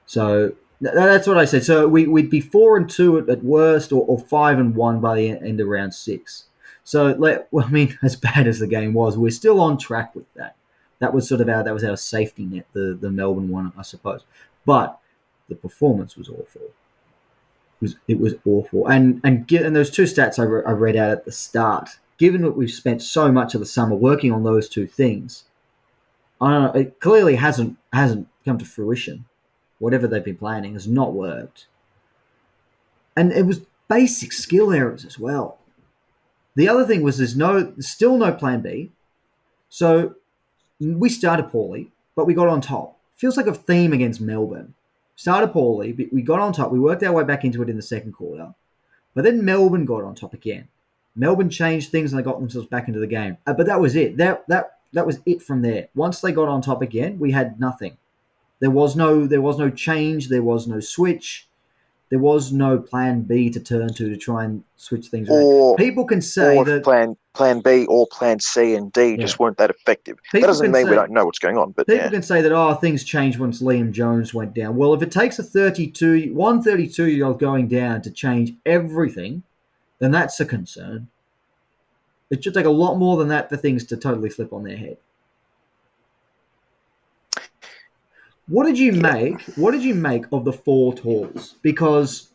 So 0.05 0.53
that's 0.81 1.27
what 1.27 1.37
I 1.37 1.45
said. 1.45 1.63
So 1.63 1.87
we, 1.87 2.07
we'd 2.07 2.29
be 2.29 2.41
four 2.41 2.77
and 2.77 2.89
two 2.89 3.17
at, 3.17 3.29
at 3.29 3.43
worst, 3.43 3.91
or, 3.91 4.05
or 4.05 4.19
five 4.19 4.59
and 4.59 4.75
one 4.75 4.99
by 4.99 5.15
the 5.15 5.29
end 5.29 5.59
of 5.59 5.67
round 5.67 5.93
six. 5.93 6.45
So, 6.83 7.07
like, 7.17 7.47
well, 7.51 7.65
I 7.65 7.69
mean, 7.69 7.97
as 8.03 8.15
bad 8.15 8.47
as 8.47 8.59
the 8.59 8.67
game 8.67 8.93
was, 8.93 9.17
we're 9.17 9.31
still 9.31 9.59
on 9.59 9.77
track 9.77 10.15
with 10.15 10.31
that. 10.35 10.55
That 10.99 11.13
was 11.13 11.27
sort 11.27 11.41
of 11.41 11.49
our 11.49 11.63
that 11.63 11.73
was 11.73 11.83
our 11.83 11.97
safety 11.97 12.45
net, 12.45 12.67
the 12.71 12.97
the 12.99 13.11
Melbourne 13.11 13.49
one, 13.49 13.73
I 13.77 13.81
suppose. 13.81 14.23
But 14.65 14.97
the 15.49 15.55
performance 15.55 16.15
was 16.15 16.29
awful. 16.29 16.61
It 16.61 17.81
was 17.81 17.95
it 18.07 18.19
was 18.19 18.35
awful, 18.45 18.87
and 18.87 19.19
and 19.23 19.51
and 19.51 19.75
those 19.75 19.91
two 19.91 20.03
stats 20.03 20.39
I, 20.39 20.43
re- 20.43 20.63
I 20.65 20.71
read 20.71 20.95
out 20.95 21.11
at 21.11 21.25
the 21.25 21.33
start. 21.33 21.99
Given 22.17 22.43
that 22.43 22.51
we've 22.51 22.71
spent 22.71 23.01
so 23.01 23.29
much 23.29 23.53
of 23.53 23.59
the 23.59 23.65
summer 23.65 23.95
working 23.95 24.31
on 24.31 24.43
those 24.43 24.69
two 24.69 24.87
things, 24.87 25.43
know. 26.41 26.71
It 26.73 26.99
clearly 26.99 27.35
hasn't 27.35 27.77
hasn't 27.93 28.27
come 28.43 28.57
to 28.57 28.65
fruition. 28.65 29.25
Whatever 29.79 30.07
they've 30.07 30.23
been 30.23 30.37
planning 30.37 30.73
has 30.73 30.87
not 30.87 31.13
worked, 31.13 31.67
and 33.15 33.31
it 33.31 33.45
was 33.45 33.61
basic 33.87 34.31
skill 34.31 34.71
errors 34.71 35.05
as 35.05 35.19
well. 35.19 35.57
The 36.55 36.69
other 36.69 36.85
thing 36.85 37.01
was 37.01 37.17
there's 37.17 37.35
no 37.35 37.73
still 37.79 38.17
no 38.17 38.31
plan 38.31 38.61
B, 38.61 38.91
so 39.69 40.15
we 40.79 41.09
started 41.09 41.49
poorly, 41.49 41.91
but 42.15 42.25
we 42.25 42.33
got 42.33 42.47
on 42.47 42.61
top. 42.61 42.97
Feels 43.15 43.37
like 43.37 43.47
a 43.47 43.53
theme 43.53 43.93
against 43.93 44.21
Melbourne. 44.21 44.73
Started 45.15 45.49
poorly, 45.49 45.93
but 45.93 46.11
we 46.11 46.21
got 46.21 46.39
on 46.39 46.51
top. 46.51 46.71
We 46.71 46.79
worked 46.79 47.03
our 47.03 47.13
way 47.13 47.23
back 47.23 47.45
into 47.45 47.61
it 47.61 47.69
in 47.69 47.77
the 47.77 47.81
second 47.81 48.13
quarter, 48.13 48.53
but 49.13 49.23
then 49.23 49.45
Melbourne 49.45 49.85
got 49.85 50.03
on 50.03 50.15
top 50.15 50.33
again. 50.33 50.67
Melbourne 51.15 51.49
changed 51.49 51.91
things 51.91 52.11
and 52.11 52.19
they 52.19 52.23
got 52.23 52.39
themselves 52.39 52.67
back 52.67 52.87
into 52.87 52.99
the 52.99 53.07
game. 53.07 53.37
Uh, 53.47 53.53
but 53.53 53.67
that 53.67 53.79
was 53.79 53.95
it. 53.95 54.17
That 54.17 54.45
that 54.47 54.74
that 54.95 55.05
was 55.05 55.19
it 55.25 55.41
from 55.41 55.61
there. 55.61 55.89
Once 55.93 56.21
they 56.21 56.31
got 56.31 56.47
on 56.47 56.61
top 56.61 56.81
again, 56.81 57.19
we 57.19 57.31
had 57.31 57.59
nothing. 57.59 57.97
There 58.59 58.71
was 58.71 58.95
no 58.95 59.27
there 59.27 59.41
was 59.41 59.57
no 59.57 59.69
change. 59.69 60.29
There 60.29 60.43
was 60.43 60.67
no 60.67 60.79
switch. 60.79 61.47
There 62.09 62.19
was 62.19 62.53
no 62.53 62.77
plan 62.77 63.23
B 63.23 63.49
to 63.49 63.59
turn 63.59 63.89
to 63.89 64.09
to 64.09 64.15
try 64.15 64.45
and 64.45 64.63
switch 64.77 65.07
things 65.07 65.27
around. 65.27 65.43
Or 65.43 65.75
People 65.75 66.05
can 66.05 66.21
say 66.21 66.63
that 66.63 66.83
plan 66.83 67.17
plan 67.33 67.59
B 67.59 67.85
or 67.87 68.07
plan 68.07 68.39
C 68.39 68.75
and 68.75 68.91
D 68.93 69.17
just 69.17 69.37
weren't 69.37 69.57
that 69.57 69.69
effective. 69.69 70.17
People 70.31 70.41
that 70.41 70.47
doesn't 70.47 70.71
mean 70.71 70.89
we 70.89 70.95
don't 70.95 71.11
know 71.11 71.25
what's 71.25 71.39
going 71.39 71.57
on, 71.57 71.71
but 71.71 71.87
People 71.87 72.05
yeah. 72.05 72.09
can 72.09 72.23
say 72.23 72.41
that 72.41 72.53
oh 72.53 72.73
things 72.75 73.03
changed 73.03 73.37
once 73.37 73.61
Liam 73.61 73.91
Jones 73.91 74.33
went 74.33 74.53
down. 74.53 74.77
Well, 74.77 74.93
if 74.93 75.01
it 75.01 75.11
takes 75.11 75.39
a 75.39 75.43
32 75.43 76.33
one 76.33 76.63
32 76.63 77.09
year 77.09 77.25
old 77.25 77.39
going 77.39 77.67
down 77.67 78.01
to 78.03 78.11
change 78.11 78.53
everything, 78.65 79.43
then 79.99 80.11
that's 80.11 80.39
a 80.39 80.45
concern. 80.45 81.09
It 82.29 82.43
should 82.43 82.53
take 82.53 82.65
a 82.65 82.69
lot 82.69 82.95
more 82.95 83.17
than 83.17 83.27
that 83.29 83.49
for 83.49 83.57
things 83.57 83.83
to 83.85 83.97
totally 83.97 84.29
flip 84.29 84.51
on 84.51 84.63
their 84.63 84.77
head. 84.77 84.97
What 88.47 88.65
did 88.65 88.77
you 88.77 88.91
make? 88.91 89.41
What 89.55 89.71
did 89.71 89.83
you 89.83 89.95
make 89.95 90.25
of 90.31 90.45
the 90.45 90.53
four 90.53 90.93
talls? 90.93 91.55
Because 91.61 92.29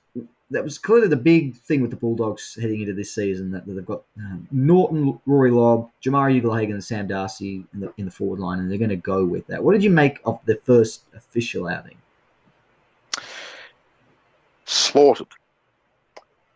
that 0.51 0.65
was 0.65 0.79
clearly 0.79 1.07
the 1.07 1.17
big 1.17 1.57
thing 1.57 1.81
with 1.81 1.91
the 1.91 1.97
Bulldogs 1.97 2.59
heading 2.61 2.81
into 2.81 2.93
this 2.93 3.15
season 3.15 3.53
that, 3.53 3.67
that 3.67 3.75
they've 3.75 3.87
got 3.87 4.03
um, 4.19 4.49
Naughton, 4.51 5.21
Rory 5.25 5.53
Lobb, 5.53 5.89
Jamarra 6.03 6.37
Ugle-Hagan, 6.37 6.75
and 6.75 6.85
Sam 6.85 7.07
Darcy 7.07 7.65
in 7.73 7.81
the 7.81 7.93
in 7.97 8.05
the 8.05 8.11
forward 8.11 8.41
line, 8.41 8.59
and 8.59 8.69
they're 8.71 8.79
going 8.79 8.91
to 8.91 8.97
go 8.97 9.25
with 9.25 9.47
that. 9.47 9.63
What 9.63 9.73
did 9.73 9.85
you 9.85 9.91
make 9.91 10.19
of 10.25 10.41
the 10.47 10.57
first 10.57 11.05
official 11.15 11.69
outing? 11.69 11.97
Slaughtered. 14.65 15.29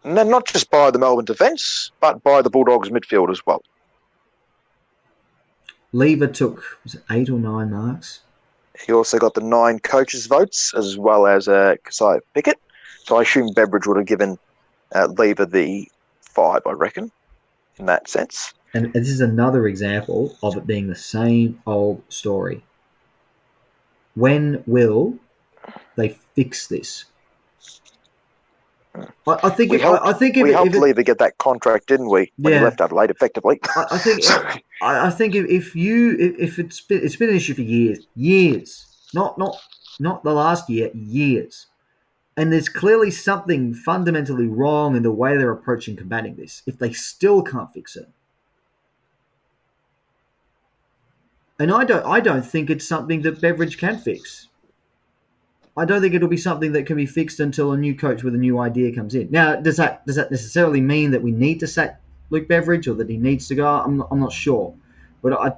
And 0.05 0.15
not 0.31 0.47
just 0.47 0.71
by 0.71 0.91
the 0.91 0.99
Melbourne 0.99 1.25
defence, 1.25 1.91
but 2.01 2.23
by 2.23 2.43
the 2.43 2.51
Bulldogs 2.51 2.91
midfield 2.91 3.31
as 3.31 3.45
well. 3.47 3.63
Lever 5.93 6.27
took 6.27 6.79
was 6.83 6.95
it 6.95 7.03
eight 7.11 7.31
or 7.31 7.39
nine 7.39 7.71
marks? 7.71 8.21
He 8.85 8.93
also 8.93 9.19
got 9.19 9.35
the 9.35 9.41
nine 9.41 9.79
coaches' 9.79 10.27
votes 10.27 10.75
as 10.77 10.99
well 10.99 11.27
as 11.27 11.49
uh, 11.49 11.77
Kysaiah 11.85 12.21
Pickett. 12.35 12.59
So 13.05 13.17
I 13.17 13.23
assume 13.23 13.53
Beveridge 13.55 13.87
would 13.87 13.97
have 13.97 14.07
given 14.07 14.39
uh, 14.95 15.07
Lever 15.07 15.47
the 15.47 15.89
five, 16.21 16.63
I 16.67 16.73
reckon, 16.73 17.13
in 17.79 17.87
that 17.87 18.09
sense. 18.09 18.53
And 18.75 18.93
this 18.93 19.09
is 19.09 19.21
another 19.21 19.69
example 19.69 20.37
of 20.43 20.57
it 20.57 20.67
being 20.67 20.89
the 20.89 20.97
same 20.97 21.63
old 21.65 22.03
story. 22.09 22.65
When 24.17 24.65
will 24.67 25.17
they 25.97 26.19
fix 26.35 26.67
this? 26.67 27.05
I, 28.95 29.07
I 29.27 29.51
think. 29.51 29.71
We 29.73 29.77
If, 29.79 29.83
helped- 29.83 30.07
I, 30.07 30.13
think 30.13 30.37
if, 30.37 30.43
we 30.45 30.53
helped 30.53 30.75
if 30.75 30.99
it- 30.99 31.05
get 31.07 31.19
that 31.19 31.39
contract, 31.39 31.89
didn't 31.89 32.11
we? 32.11 32.31
When 32.37 32.53
Yeah. 32.53 32.59
he 32.61 32.65
left 32.65 32.81
Adelaide, 32.81 33.11
effectively. 33.11 33.59
I, 33.77 33.87
I 33.93 33.99
think. 33.99 34.23
So- 34.25 34.43
I, 34.83 35.07
I 35.07 35.11
think 35.11 35.35
if, 35.35 35.47
if 35.49 35.75
you 35.77 36.17
if, 36.19 36.39
if 36.53 36.59
it's 36.59 36.81
been 36.81 37.03
it's 37.05 37.17
been 37.17 37.31
an 37.31 37.37
issue 37.37 37.55
for 37.55 37.63
years, 37.63 38.07
years, 38.15 38.87
not 39.15 39.39
not 39.39 39.57
not 39.99 40.23
the 40.25 40.33
last 40.33 40.69
year, 40.69 40.91
years, 40.95 41.67
and 42.37 42.53
there's 42.53 42.69
clearly 42.69 43.11
something 43.11 43.75
fundamentally 43.75 44.47
wrong 44.47 44.95
in 44.97 45.03
the 45.03 45.13
way 45.13 45.37
they're 45.37 45.51
approaching 45.51 45.97
combating 45.97 46.35
this. 46.37 46.63
If 46.67 46.79
they 46.79 46.93
still 46.93 47.43
can't 47.43 47.73
fix 47.73 47.97
it, 47.97 48.09
and 51.59 51.73
I 51.73 51.85
don't 51.85 52.05
I 52.07 52.21
don't 52.21 52.45
think 52.45 52.71
it's 52.71 52.87
something 52.87 53.23
that 53.23 53.41
Beveridge 53.41 53.79
can 53.79 53.99
fix. 53.99 54.49
I 55.77 55.85
don't 55.85 56.01
think 56.01 56.15
it'll 56.15 56.29
be 56.29 56.37
something 56.37 56.73
that 56.73 56.87
can 56.87 56.97
be 56.97 57.07
fixed 57.07 57.41
until 57.41 57.73
a 57.73 57.77
new 57.77 57.97
coach 57.97 58.23
with 58.23 58.35
a 58.35 58.39
new 58.39 58.61
idea 58.61 58.95
comes 58.95 59.15
in. 59.15 59.29
Now, 59.31 59.57
does 59.57 59.77
that 59.77 60.07
does 60.07 60.17
that 60.17 60.31
necessarily 60.31 60.81
mean 60.81 61.11
that 61.11 61.23
we 61.23 61.33
need 61.33 61.59
to 61.61 61.67
sack 61.67 62.01
Luke 62.31 62.47
Beveridge 62.47 62.87
or 62.87 62.95
that 62.95 63.11
he 63.11 63.17
needs 63.17 63.49
to 63.49 63.55
go? 63.55 63.67
I'm 63.67 63.97
not, 63.97 64.09
I'm 64.11 64.21
not 64.21 64.33
sure, 64.33 64.75
but 65.23 65.33
I 65.33 65.53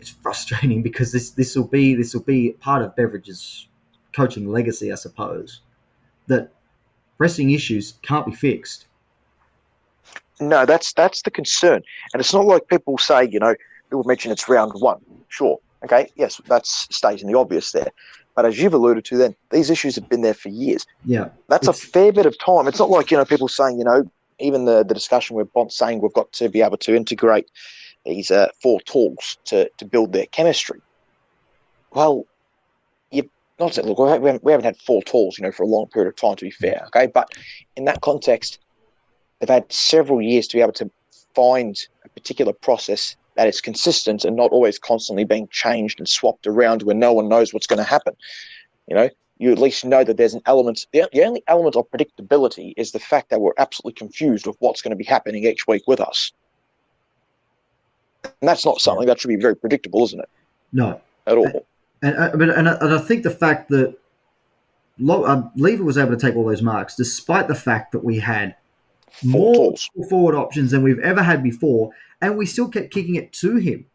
it's 0.00 0.10
frustrating 0.10 0.82
because 0.88 1.12
this 1.12 1.30
this 1.30 1.54
will 1.54 1.68
be 1.68 1.94
this 1.94 2.12
will 2.12 2.22
be 2.22 2.52
part 2.60 2.82
of 2.82 2.96
Beveridge's 2.96 3.68
coaching 4.12 4.48
legacy, 4.48 4.90
I 4.92 4.96
suppose. 4.96 5.60
That 6.26 6.52
pressing 7.18 7.50
issues 7.50 7.94
can't 8.02 8.26
be 8.26 8.32
fixed. 8.32 8.86
No, 10.40 10.66
that's 10.66 10.92
that's 10.94 11.22
the 11.22 11.30
concern, 11.30 11.82
and 12.12 12.20
it's 12.20 12.34
not 12.34 12.46
like 12.46 12.66
people 12.66 12.98
say, 12.98 13.28
you 13.28 13.38
know, 13.38 13.54
people 13.90 14.02
mention 14.04 14.32
it's 14.32 14.48
round 14.48 14.72
one. 14.74 15.00
Sure, 15.28 15.58
okay, 15.84 16.10
yes, 16.16 16.40
that's 16.46 16.88
stating 16.90 17.30
the 17.30 17.38
obvious 17.38 17.70
there, 17.70 17.92
but 18.34 18.46
as 18.46 18.58
you've 18.60 18.74
alluded 18.74 19.04
to, 19.06 19.16
then 19.16 19.34
these 19.50 19.70
issues 19.70 19.94
have 19.96 20.08
been 20.08 20.22
there 20.22 20.34
for 20.34 20.48
years. 20.48 20.86
Yeah, 21.04 21.28
That's 21.48 21.68
It's- 21.68 21.84
a 21.84 21.86
fair 21.86 22.12
bit 22.12 22.26
of 22.26 22.38
time. 22.38 22.66
It's 22.66 22.78
not 22.78 22.90
like 22.90 23.10
you 23.10 23.16
know 23.16 23.24
people 23.24 23.48
saying, 23.48 23.78
you 23.78 23.84
know, 23.84 24.04
even 24.38 24.64
the 24.64 24.82
the 24.84 24.94
discussion 24.94 25.36
where 25.36 25.44
Bont 25.44 25.72
saying 25.72 26.00
we've 26.00 26.12
got 26.12 26.32
to 26.34 26.48
be 26.48 26.62
able 26.62 26.78
to 26.78 26.94
integrate 26.94 27.50
these 28.04 28.30
uh, 28.30 28.48
four 28.60 28.80
talls 28.80 29.38
to, 29.44 29.68
to 29.78 29.84
build 29.84 30.12
their 30.12 30.26
chemistry. 30.26 30.80
Well, 31.94 32.24
you 33.10 33.28
not 33.60 33.72
to, 33.74 33.82
look, 33.82 33.98
we 33.98 34.08
haven't, 34.08 34.42
we 34.42 34.50
haven't 34.52 34.64
had 34.64 34.76
four 34.78 35.02
talls, 35.02 35.38
you 35.38 35.44
know, 35.44 35.52
for 35.52 35.62
a 35.62 35.66
long 35.66 35.86
period 35.86 36.08
of 36.08 36.16
time. 36.16 36.36
To 36.36 36.44
be 36.44 36.50
fair, 36.50 36.82
okay, 36.86 37.06
but 37.06 37.30
in 37.76 37.84
that 37.84 38.00
context, 38.00 38.58
they've 39.38 39.48
had 39.48 39.70
several 39.70 40.20
years 40.22 40.48
to 40.48 40.56
be 40.56 40.62
able 40.62 40.72
to 40.72 40.90
find 41.34 41.78
a 42.04 42.08
particular 42.08 42.52
process 42.52 43.16
that 43.36 43.48
is 43.48 43.60
consistent 43.60 44.24
and 44.24 44.36
not 44.36 44.50
always 44.50 44.78
constantly 44.78 45.24
being 45.24 45.48
changed 45.50 45.98
and 45.98 46.08
swapped 46.08 46.46
around 46.46 46.82
where 46.82 46.94
no 46.94 47.12
one 47.12 47.28
knows 47.28 47.52
what's 47.54 47.66
going 47.66 47.78
to 47.78 47.84
happen. 47.84 48.14
You 48.88 48.96
know, 48.96 49.08
you 49.38 49.50
at 49.52 49.58
least 49.58 49.84
know 49.84 50.04
that 50.04 50.16
there's 50.16 50.34
an 50.34 50.42
element. 50.46 50.86
The, 50.92 51.08
the 51.12 51.24
only 51.24 51.42
element 51.48 51.76
of 51.76 51.90
predictability 51.90 52.74
is 52.76 52.92
the 52.92 52.98
fact 52.98 53.30
that 53.30 53.40
we're 53.40 53.52
absolutely 53.58 53.94
confused 53.94 54.46
of 54.46 54.56
what's 54.60 54.82
going 54.82 54.90
to 54.90 54.96
be 54.96 55.04
happening 55.04 55.44
each 55.44 55.66
week 55.66 55.82
with 55.86 56.00
us. 56.00 56.32
And 58.24 58.48
that's 58.48 58.64
not 58.64 58.80
something 58.80 59.06
that 59.06 59.20
should 59.20 59.28
be 59.28 59.36
very 59.36 59.56
predictable, 59.56 60.04
isn't 60.04 60.20
it? 60.20 60.28
No, 60.72 61.00
At 61.26 61.38
all. 61.38 61.66
and 62.02 62.16
uh, 62.16 62.30
but 62.36 62.50
and, 62.50 62.68
I- 62.68 62.76
and 62.80 62.94
I 62.94 62.98
think 62.98 63.22
the 63.24 63.30
fact 63.30 63.68
that 63.70 63.96
Lo- 64.98 65.24
um, 65.26 65.50
Lever 65.56 65.82
was 65.84 65.98
able 65.98 66.10
to 66.10 66.16
take 66.16 66.36
all 66.36 66.44
those 66.44 66.62
marks, 66.62 66.94
despite 66.94 67.48
the 67.48 67.54
fact 67.54 67.92
that 67.92 68.04
we 68.04 68.18
had 68.18 68.54
Four 69.20 69.30
more 69.30 69.54
talls. 69.54 69.90
forward 70.08 70.34
options 70.34 70.70
than 70.70 70.82
we've 70.82 70.98
ever 71.00 71.22
had 71.22 71.42
before, 71.42 71.92
and 72.20 72.36
we 72.36 72.46
still 72.46 72.68
kept 72.68 72.92
kicking 72.92 73.14
it 73.16 73.32
to 73.34 73.56
him. 73.56 73.86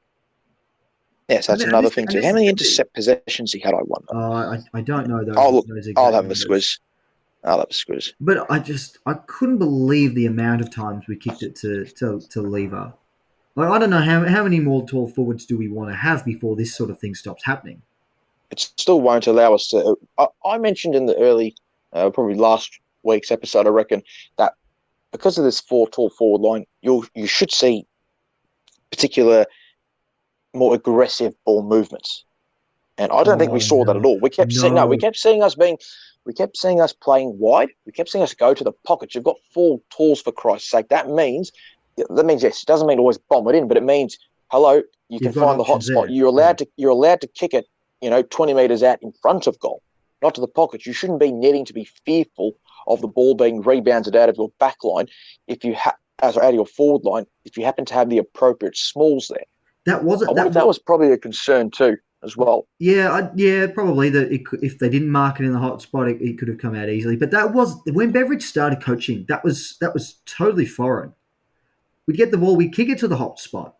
Yes, 1.27 1.47
that's 1.47 1.61
and 1.61 1.69
another 1.71 1.87
this- 1.87 1.95
thing 1.95 2.07
too. 2.07 2.21
How 2.21 2.33
many 2.33 2.47
intercept 2.47 2.93
possessions 2.93 3.51
he 3.51 3.59
had, 3.59 3.73
I 3.73 3.81
wonder. 3.83 4.07
Uh, 4.15 4.55
I, 4.55 4.59
I 4.79 4.81
don't 4.81 5.07
know 5.07 5.23
those. 5.25 5.35
I'll 5.35 5.53
look- 5.53 5.65
I'll 5.97 6.13
have 6.13 6.25
a 6.31 6.33
squiz. 6.33 6.79
I'll 7.43 7.59
have 7.59 7.69
a 7.69 7.73
squiz. 7.73 8.13
But 8.19 8.49
I 8.49 8.59
just 8.59 8.99
I 9.05 9.13
couldn't 9.13 9.57
believe 9.57 10.15
the 10.15 10.25
amount 10.25 10.61
of 10.61 10.73
times 10.73 11.05
we 11.07 11.15
kicked 11.15 11.43
it 11.43 11.55
to 11.57 11.85
to, 11.85 12.19
to 12.31 12.41
Lever. 12.41 12.93
Like 13.55 13.69
I 13.69 13.79
don't 13.79 13.89
know 13.89 14.01
how 14.01 14.25
how 14.27 14.43
many 14.43 14.59
more 14.59 14.87
tall 14.87 15.07
forwards 15.07 15.45
do 15.45 15.57
we 15.57 15.67
want 15.67 15.89
to 15.89 15.95
have 15.95 16.23
before 16.23 16.55
this 16.55 16.75
sort 16.75 16.89
of 16.89 16.99
thing 16.99 17.15
stops 17.15 17.43
happening. 17.43 17.81
It 18.51 18.59
still 18.59 19.01
won't 19.01 19.27
allow 19.27 19.53
us 19.53 19.67
to. 19.69 19.97
I, 20.17 20.27
I 20.45 20.57
mentioned 20.57 20.95
in 20.95 21.05
the 21.05 21.17
early, 21.17 21.55
uh, 21.93 22.09
probably 22.09 22.35
last 22.35 22.79
week's 23.03 23.31
episode, 23.31 23.67
I 23.67 23.71
reckon 23.71 24.01
that 24.37 24.53
because 25.11 25.37
of 25.37 25.43
this 25.43 25.59
four 25.59 25.87
tall 25.89 26.09
forward 26.09 26.41
line, 26.47 26.65
you 26.81 27.05
you 27.15 27.27
should 27.27 27.51
see 27.51 27.85
particular 28.91 29.45
more 30.53 30.73
aggressive 30.75 31.33
ball 31.45 31.63
movements. 31.63 32.23
And 32.97 33.11
I 33.11 33.23
don't 33.23 33.37
think 33.37 33.51
we 33.51 33.57
Oh, 33.57 33.61
saw 33.61 33.85
that 33.85 33.95
at 33.95 34.05
all. 34.05 34.19
We 34.19 34.29
kept 34.29 34.53
seeing 34.53 34.73
no, 34.73 34.87
we 34.87 34.97
kept 34.97 35.17
seeing 35.17 35.43
us 35.43 35.55
being 35.55 35.77
we 36.25 36.33
kept 36.33 36.57
seeing 36.57 36.81
us 36.81 36.93
playing 36.93 37.37
wide. 37.39 37.69
We 37.85 37.91
kept 37.91 38.09
seeing 38.09 38.23
us 38.23 38.33
go 38.33 38.53
to 38.53 38.63
the 38.63 38.73
pockets. 38.85 39.15
You've 39.15 39.23
got 39.23 39.37
four 39.53 39.79
talls 39.89 40.21
for 40.21 40.31
Christ's 40.31 40.71
sake. 40.71 40.89
That 40.89 41.09
means 41.09 41.51
that 41.97 42.25
means 42.25 42.43
yes, 42.43 42.63
it 42.63 42.67
doesn't 42.67 42.87
mean 42.87 42.99
always 42.99 43.17
bomb 43.17 43.47
it 43.47 43.55
in, 43.55 43.67
but 43.67 43.77
it 43.77 43.83
means 43.83 44.17
hello, 44.51 44.75
you 44.75 44.83
You've 45.09 45.21
can 45.21 45.33
find 45.33 45.59
the 45.59 45.63
hot 45.63 45.83
spot. 45.83 46.09
You're 46.09 46.27
allowed 46.27 46.57
to 46.59 46.67
you're 46.77 46.91
allowed 46.91 47.21
to 47.21 47.27
kick 47.27 47.53
it, 47.53 47.65
you 48.01 48.09
know, 48.09 48.23
twenty 48.23 48.53
meters 48.53 48.83
out 48.83 48.99
in 49.01 49.11
front 49.21 49.47
of 49.47 49.59
goal, 49.59 49.81
not 50.21 50.35
to 50.35 50.41
the 50.41 50.47
pockets. 50.47 50.85
You 50.85 50.93
shouldn't 50.93 51.19
be 51.19 51.31
needing 51.31 51.65
to 51.65 51.73
be 51.73 51.87
fearful 52.05 52.53
of 52.87 53.01
the 53.01 53.07
ball 53.07 53.35
being 53.35 53.61
rebounded 53.61 54.15
out 54.15 54.29
of 54.29 54.37
your 54.37 54.49
back 54.59 54.83
line 54.83 55.07
if 55.47 55.63
you 55.63 55.73
have 55.75 55.95
as 56.21 56.37
uh, 56.37 56.41
out 56.41 56.49
of 56.49 56.55
your 56.55 56.65
forward 56.65 57.03
line 57.03 57.25
if 57.45 57.57
you 57.57 57.63
happen 57.63 57.85
to 57.85 57.93
have 57.93 58.09
the 58.09 58.17
appropriate 58.17 58.75
smalls 58.75 59.27
there. 59.29 59.43
That 59.85 60.03
wasn't 60.03 60.35
that, 60.35 60.53
that 60.53 60.67
was 60.67 60.79
probably 60.79 61.11
a 61.11 61.17
concern 61.17 61.71
too, 61.71 61.97
as 62.23 62.35
well. 62.35 62.67
Yeah, 62.79 63.11
I, 63.11 63.29
yeah, 63.35 63.67
probably 63.67 64.09
that 64.09 64.31
it 64.31 64.41
if 64.61 64.79
they 64.79 64.89
didn't 64.89 65.09
mark 65.09 65.39
it 65.39 65.45
in 65.45 65.53
the 65.53 65.59
hot 65.59 65.81
spot, 65.81 66.09
it, 66.09 66.21
it 66.21 66.37
could 66.37 66.49
have 66.49 66.57
come 66.57 66.75
out 66.75 66.89
easily. 66.89 67.15
But 67.15 67.31
that 67.31 67.53
was 67.53 67.79
when 67.93 68.11
Beveridge 68.11 68.43
started 68.43 68.81
coaching. 68.81 69.25
That 69.29 69.43
was 69.43 69.77
that 69.79 69.93
was 69.93 70.19
totally 70.25 70.65
foreign. 70.65 71.13
We'd 72.05 72.17
get 72.17 72.31
the 72.31 72.37
ball, 72.37 72.55
we'd 72.55 72.73
kick 72.73 72.89
it 72.89 72.99
to 72.99 73.07
the 73.07 73.17
hot 73.17 73.39
spot. 73.39 73.75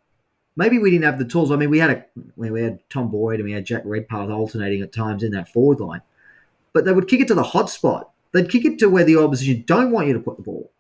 Maybe 0.56 0.80
we 0.80 0.92
didn't 0.92 1.06
have 1.06 1.20
the 1.20 1.26
tools. 1.26 1.52
I 1.52 1.56
mean, 1.56 1.70
we 1.70 1.80
had 1.80 1.90
a 1.90 2.06
we 2.36 2.52
we 2.52 2.62
had 2.62 2.80
Tom 2.90 3.10
Boyd 3.10 3.40
and 3.40 3.46
we 3.46 3.54
had 3.54 3.66
Jack 3.66 3.82
Redpath 3.84 4.30
alternating 4.30 4.82
at 4.82 4.94
times 4.94 5.24
in 5.24 5.32
that 5.32 5.50
forward 5.50 5.80
line, 5.80 6.02
but 6.74 6.86
they 6.86 6.94
would 6.94 7.08
kick 7.08 7.20
it 7.20 7.28
to 7.28 7.36
the 7.36 7.44
hot 7.44 7.70
spot. 7.70 8.12
They'd 8.34 8.50
kick 8.50 8.66
it 8.66 8.78
to 8.80 8.90
where 8.90 9.04
the 9.04 9.18
opposition 9.18 9.64
don't 9.68 9.92
want 9.92 10.08
you 10.08 10.14
to 10.14 10.20
put 10.20 10.38
the 10.38 10.44
ball. 10.44 10.72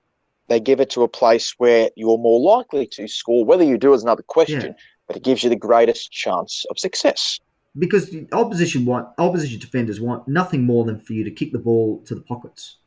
They 0.49 0.59
give 0.59 0.79
it 0.79 0.89
to 0.91 1.03
a 1.03 1.07
place 1.07 1.53
where 1.57 1.89
you're 1.95 2.17
more 2.17 2.39
likely 2.39 2.87
to 2.87 3.07
score. 3.07 3.43
Whether 3.45 3.63
you 3.63 3.77
do 3.77 3.93
is 3.93 4.03
another 4.03 4.23
question, 4.23 4.61
Yeah. 4.61 4.73
but 5.07 5.17
it 5.17 5.23
gives 5.23 5.43
you 5.43 5.49
the 5.49 5.55
greatest 5.57 6.11
chance 6.11 6.65
of 6.69 6.77
success. 6.79 7.39
because 7.79 8.09
the 8.09 8.27
opposition 8.31 8.85
want 8.85 9.07
opposition 9.19 9.59
defenders 9.59 10.01
want 10.01 10.27
nothing 10.27 10.63
more 10.65 10.83
than 10.83 10.97
for 10.99 11.13
you 11.13 11.23
to 11.23 11.29
kick 11.29 11.51
the 11.51 11.59
ball 11.59 12.01
to 12.05 12.15
the 12.15 12.21
pockets 12.21 12.77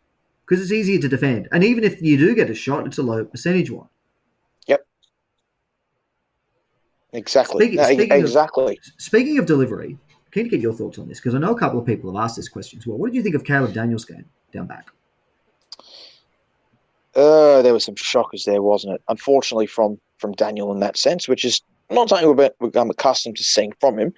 because 0.44 0.60
it's 0.60 0.72
easier 0.72 0.98
to 1.00 1.06
defend. 1.08 1.46
And 1.52 1.62
even 1.62 1.84
if 1.84 2.02
you 2.02 2.16
do 2.16 2.34
get 2.34 2.50
a 2.50 2.54
shot, 2.54 2.86
it's 2.88 2.98
a 2.98 3.02
low 3.04 3.24
percentage 3.24 3.70
one. 3.70 3.86
Yep. 4.66 4.84
Exactly. 7.12 7.60
Speaking- 7.66 7.76
No, 7.76 7.84
speaking 7.84 8.12
of- 8.12 8.18
exactly. 8.20 8.80
Speaking 8.98 9.38
of 9.38 9.46
delivery, 9.46 9.96
keen 10.32 10.44
to 10.44 10.50
get 10.50 10.60
your 10.60 10.72
thoughts 10.72 10.98
on 10.98 11.06
this 11.08 11.18
because 11.20 11.36
I 11.36 11.38
know 11.38 11.54
a 11.54 11.58
couple 11.58 11.78
of 11.78 11.86
people 11.86 12.12
have 12.12 12.24
asked 12.24 12.34
this 12.36 12.48
question 12.48 12.80
as 12.80 12.86
well. 12.86 12.98
What 12.98 13.08
did 13.12 13.16
you 13.16 13.22
think 13.22 13.36
of 13.36 13.44
Caleb 13.44 13.72
Daniel's 13.72 14.04
game 14.04 14.24
down 14.52 14.66
back? 14.66 14.86
Uh, 17.14 17.60
there 17.62 17.72
were 17.72 17.80
some 17.80 17.96
shockers 17.96 18.44
there, 18.44 18.62
wasn't 18.62 18.94
it? 18.94 19.02
Unfortunately, 19.08 19.66
from 19.66 19.98
from 20.18 20.32
Daniel 20.32 20.70
in 20.72 20.80
that 20.80 20.98
sense, 20.98 21.26
which 21.26 21.44
is 21.44 21.62
not 21.90 22.08
something 22.08 22.36
been- 22.36 22.50
we've 22.60 22.76
accustomed 22.76 23.36
to 23.36 23.42
seeing 23.42 23.72
from 23.80 23.98
him, 23.98 24.12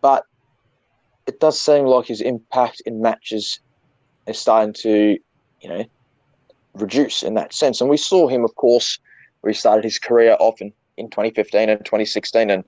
but 0.00 0.24
it 1.26 1.40
does 1.40 1.60
seem 1.60 1.84
like 1.84 2.06
his 2.06 2.20
impact 2.20 2.80
in 2.86 3.02
matches 3.02 3.60
is 4.26 4.38
starting 4.38 4.72
to, 4.72 5.18
you 5.60 5.68
know, 5.68 5.84
reduce 6.74 7.22
in 7.22 7.34
that 7.34 7.52
sense. 7.52 7.80
And 7.80 7.90
we 7.90 7.96
saw 7.96 8.28
him, 8.28 8.44
of 8.44 8.54
course, 8.54 8.98
where 9.40 9.52
he 9.52 9.58
started 9.58 9.84
his 9.84 9.98
career 9.98 10.36
off 10.38 10.60
in, 10.60 10.72
in 10.96 11.10
2015 11.10 11.68
and 11.68 11.84
2016 11.84 12.50
and 12.50 12.64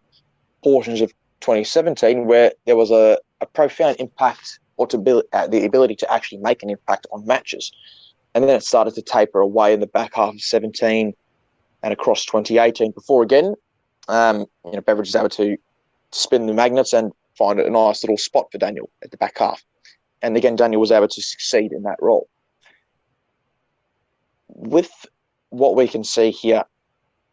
portions 0.63 1.01
of 1.01 1.13
2017, 1.41 2.27
where 2.27 2.53
there 2.67 2.77
was 2.77 2.91
a, 2.91 3.19
a 3.41 3.47
profound 3.47 3.97
impact 3.99 4.59
or 4.79 4.87
to 4.87 4.97
be, 4.97 5.23
uh, 5.33 5.47
the 5.47 5.65
ability 5.65 5.95
to 5.97 6.13
actually 6.13 6.39
make 6.39 6.63
an 6.63 6.71
impact 6.71 7.07
on 7.13 7.27
matches. 7.27 7.71
And 8.35 8.45
then 8.45 8.57
it 8.57 8.63
started 8.63 8.95
to 8.95 9.03
taper 9.03 9.41
away 9.41 9.75
in 9.75 9.81
the 9.81 9.87
back 9.87 10.15
half 10.15 10.35
of 10.35 10.41
17 10.41 11.13
and 11.83 11.93
across 11.93 12.25
2018 12.25 12.93
before 12.93 13.23
again, 13.23 13.55
um, 14.09 14.47
you 14.65 14.73
know, 14.73 14.81
Beveridge 14.81 15.09
is 15.09 15.17
able 15.17 15.29
to 15.31 15.57
spin 16.13 16.47
the 16.47 16.55
magnets 16.55 16.93
and 16.93 17.13
find 17.37 17.61
a 17.61 17.71
nice 17.71 18.03
little 18.03 18.17
spot 18.17 18.51
for 18.51 18.59
Daniel 18.59 18.91
at 19.03 19.11
the 19.11 19.17
back 19.17 19.39
half. 19.39 19.65
And 20.23 20.37
again, 20.37 20.57
Daniel 20.57 20.81
was 20.81 20.91
able 20.91 21.09
to 21.09 21.23
succeed 21.23 21.73
in 21.73 21.83
that 21.83 21.99
role. 22.01 22.29
With 24.49 24.91
what 25.51 25.77
we 25.77 25.87
can 25.87 26.03
see 26.03 26.31
here, 26.31 26.65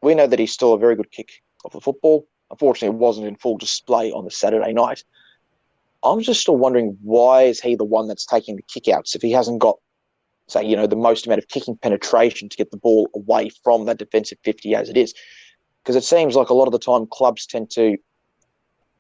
we 0.01 0.13
know 0.13 0.27
that 0.27 0.39
he's 0.39 0.51
still 0.51 0.73
a 0.73 0.77
very 0.77 0.95
good 0.95 1.11
kick 1.11 1.41
of 1.63 1.71
the 1.71 1.81
football. 1.81 2.27
Unfortunately, 2.51 2.95
it 2.95 2.99
wasn't 2.99 3.27
in 3.27 3.35
full 3.35 3.57
display 3.57 4.11
on 4.11 4.25
the 4.25 4.31
Saturday 4.31 4.73
night. 4.73 5.03
I'm 6.05 6.21
just 6.21 6.41
still 6.41 6.55
wondering 6.55 6.97
why 7.01 7.43
is 7.43 7.59
he 7.59 7.75
the 7.75 7.83
one 7.83 8.07
that's 8.07 8.25
taking 8.25 8.55
the 8.55 8.63
kickouts 8.63 9.15
if 9.15 9.21
he 9.21 9.31
hasn't 9.31 9.59
got 9.59 9.77
say, 10.47 10.63
you 10.63 10.75
know, 10.75 10.87
the 10.87 10.95
most 10.95 11.25
amount 11.25 11.39
of 11.39 11.47
kicking 11.47 11.77
penetration 11.77 12.49
to 12.49 12.57
get 12.57 12.71
the 12.71 12.77
ball 12.77 13.09
away 13.15 13.49
from 13.63 13.85
that 13.85 13.97
defensive 13.97 14.37
50 14.43 14.75
as 14.75 14.89
it 14.89 14.97
is. 14.97 15.13
Because 15.83 15.95
it 15.95 16.03
seems 16.03 16.35
like 16.35 16.49
a 16.49 16.53
lot 16.53 16.67
of 16.67 16.71
the 16.71 16.79
time 16.79 17.07
clubs 17.07 17.45
tend 17.45 17.69
to 17.71 17.97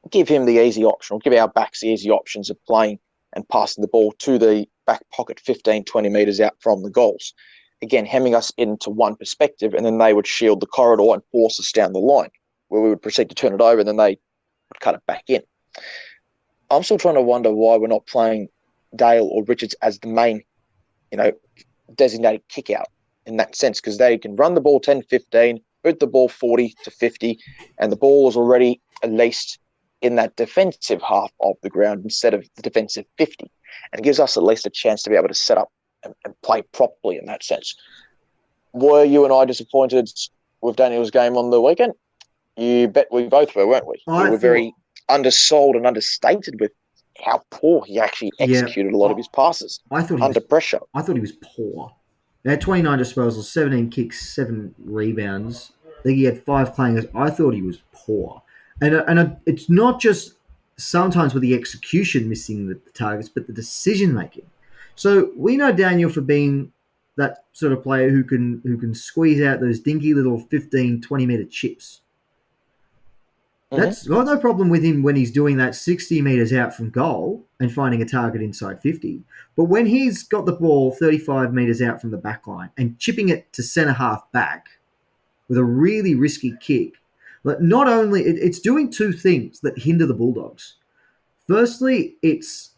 give 0.09 0.27
him 0.27 0.45
the 0.45 0.59
easy 0.59 0.83
option 0.83 1.15
or 1.15 1.19
give 1.19 1.33
our 1.33 1.47
backs 1.47 1.81
the 1.81 1.87
easy 1.87 2.09
options 2.09 2.49
of 2.49 2.63
playing 2.65 2.99
and 3.33 3.47
passing 3.49 3.81
the 3.81 3.87
ball 3.87 4.11
to 4.19 4.37
the 4.37 4.67
back 4.85 5.03
pocket 5.11 5.39
15, 5.39 5.83
20 5.83 6.09
metres 6.09 6.39
out 6.39 6.55
from 6.59 6.83
the 6.83 6.89
goals. 6.89 7.33
Again, 7.81 8.05
hemming 8.05 8.35
us 8.35 8.51
into 8.57 8.89
one 8.89 9.15
perspective, 9.15 9.73
and 9.73 9.85
then 9.85 9.97
they 9.97 10.13
would 10.13 10.27
shield 10.27 10.61
the 10.61 10.67
corridor 10.67 11.13
and 11.13 11.21
force 11.31 11.59
us 11.59 11.71
down 11.71 11.93
the 11.93 11.99
line, 11.99 12.29
where 12.69 12.81
we 12.81 12.89
would 12.89 13.01
proceed 13.01 13.29
to 13.29 13.35
turn 13.35 13.53
it 13.53 13.61
over, 13.61 13.79
and 13.79 13.87
then 13.87 13.97
they 13.97 14.11
would 14.11 14.79
cut 14.79 14.95
it 14.95 15.05
back 15.05 15.23
in. 15.27 15.41
I'm 16.71 16.83
still 16.83 16.97
trying 16.97 17.15
to 17.15 17.21
wonder 17.21 17.51
why 17.51 17.77
we're 17.77 17.87
not 17.87 18.07
playing 18.07 18.49
Dale 18.95 19.27
or 19.31 19.43
Richards 19.43 19.75
as 19.81 19.99
the 19.99 20.07
main 20.07 20.43
you 21.11 21.17
know, 21.17 21.31
designated 21.95 22.41
kick 22.49 22.69
out 22.69 22.87
in 23.25 23.37
that 23.37 23.55
sense 23.55 23.79
because 23.79 23.97
they 23.97 24.17
can 24.17 24.35
run 24.35 24.53
the 24.53 24.61
ball 24.61 24.79
10 24.79 25.03
15, 25.03 25.61
boot 25.83 25.99
the 25.99 26.07
ball 26.07 26.27
40 26.27 26.73
to 26.83 26.91
50, 26.91 27.39
and 27.77 27.91
the 27.91 27.95
ball 27.95 28.27
is 28.27 28.35
already 28.35 28.81
at 29.03 29.11
least 29.11 29.59
in 30.01 30.15
that 30.15 30.35
defensive 30.35 31.01
half 31.01 31.31
of 31.41 31.55
the 31.63 31.69
ground 31.69 32.03
instead 32.03 32.33
of 32.33 32.45
the 32.55 32.61
defensive 32.61 33.05
50. 33.17 33.49
And 33.91 33.99
it 33.99 34.03
gives 34.03 34.19
us 34.19 34.35
at 34.37 34.43
least 34.43 34.65
a 34.65 34.69
chance 34.69 35.03
to 35.03 35.09
be 35.09 35.15
able 35.15 35.27
to 35.29 35.33
set 35.33 35.57
up 35.57 35.69
and, 36.03 36.13
and 36.25 36.33
play 36.41 36.63
properly 36.73 37.17
in 37.17 37.25
that 37.25 37.43
sense. 37.43 37.75
Were 38.73 39.03
you 39.03 39.23
and 39.23 39.33
I 39.33 39.45
disappointed 39.45 40.09
with 40.61 40.75
Daniel's 40.75 41.11
game 41.11 41.37
on 41.37 41.49
the 41.49 41.61
weekend? 41.61 41.93
You 42.57 42.87
bet 42.87 43.07
we 43.11 43.27
both 43.27 43.55
were, 43.55 43.67
weren't 43.67 43.87
we? 43.87 44.01
I 44.07 44.25
we 44.25 44.29
were 44.29 44.31
thought- 44.31 44.41
very 44.41 44.73
undersold 45.09 45.75
and 45.75 45.85
understated 45.85 46.59
with 46.59 46.71
how 47.23 47.41
poor 47.49 47.83
he 47.85 47.99
actually 47.99 48.31
Yeah. 48.39 48.47
executed 48.59 48.93
a 48.93 48.97
lot 48.97 49.11
of 49.11 49.17
his 49.17 49.27
passes 49.29 49.79
I 49.91 50.01
thought 50.01 50.19
he 50.19 50.25
under 50.25 50.39
was, 50.39 50.47
pressure. 50.47 50.79
I 50.93 51.01
thought 51.01 51.15
he 51.15 51.21
was 51.21 51.33
poor. 51.41 51.93
He 52.43 52.49
had 52.49 52.61
29 52.61 52.99
disposals, 52.99 53.43
17 53.45 53.89
kicks, 53.89 54.33
seven 54.35 54.75
rebounds. 54.83 55.71
I 55.99 56.01
think 56.03 56.17
he 56.17 56.23
had 56.25 56.43
five 56.43 56.75
clangers. 56.75 57.09
I 57.15 57.29
thought 57.29 57.53
he 57.55 57.61
was 57.63 57.79
poor, 57.91 58.41
and 58.81 58.93
uh, 58.95 59.03
and 59.07 59.17
uh, 59.19 59.29
it's 59.47 59.69
not 59.69 59.99
just 59.99 60.33
sometimes 60.77 61.33
with 61.33 61.41
the 61.41 61.55
execution 61.55 62.29
missing 62.29 62.67
the, 62.67 62.75
the 62.75 62.91
targets, 62.91 63.29
but 63.29 63.47
the 63.47 63.53
decision 63.53 64.13
making. 64.13 64.45
So 64.95 65.31
we 65.35 65.57
know 65.57 65.71
Daniel 65.71 66.09
for 66.11 66.21
being 66.21 66.71
that 67.17 67.45
sort 67.53 67.71
of 67.73 67.81
player 67.81 68.09
who 68.09 68.23
can 68.23 68.61
who 68.63 68.77
can 68.77 68.93
squeeze 68.93 69.41
out 69.41 69.61
those 69.61 69.79
dinky 69.79 70.13
little 70.13 70.37
15, 70.39 71.01
20 71.01 71.25
meter 71.25 71.45
chips. 71.45 72.01
Mm-hmm. 73.75 73.83
That's 73.83 74.07
got 74.07 74.25
no 74.25 74.37
problem 74.37 74.69
with 74.69 74.83
him 74.83 75.03
when 75.03 75.15
he's 75.15 75.31
doing 75.31 75.57
that 75.57 75.75
60 75.75 76.21
metres 76.21 76.53
out 76.53 76.75
from 76.75 76.89
goal 76.89 77.45
and 77.59 77.71
finding 77.71 78.01
a 78.01 78.05
target 78.05 78.41
inside 78.41 78.81
50. 78.81 79.21
But 79.55 79.65
when 79.65 79.85
he's 79.85 80.23
got 80.23 80.45
the 80.45 80.53
ball 80.53 80.91
35 80.91 81.53
metres 81.53 81.81
out 81.81 82.01
from 82.01 82.11
the 82.11 82.17
back 82.17 82.47
line 82.47 82.69
and 82.77 82.99
chipping 82.99 83.29
it 83.29 83.51
to 83.53 83.63
centre 83.63 83.93
half 83.93 84.31
back 84.31 84.67
with 85.47 85.57
a 85.57 85.63
really 85.63 86.15
risky 86.15 86.55
kick, 86.59 86.93
but 87.43 87.61
not 87.61 87.87
only 87.87 88.21
it, 88.23 88.37
it's 88.37 88.59
doing 88.59 88.89
two 88.89 89.13
things 89.13 89.59
that 89.59 89.79
hinder 89.79 90.05
the 90.05 90.13
Bulldogs. 90.13 90.75
Firstly, 91.47 92.15
it's 92.21 92.71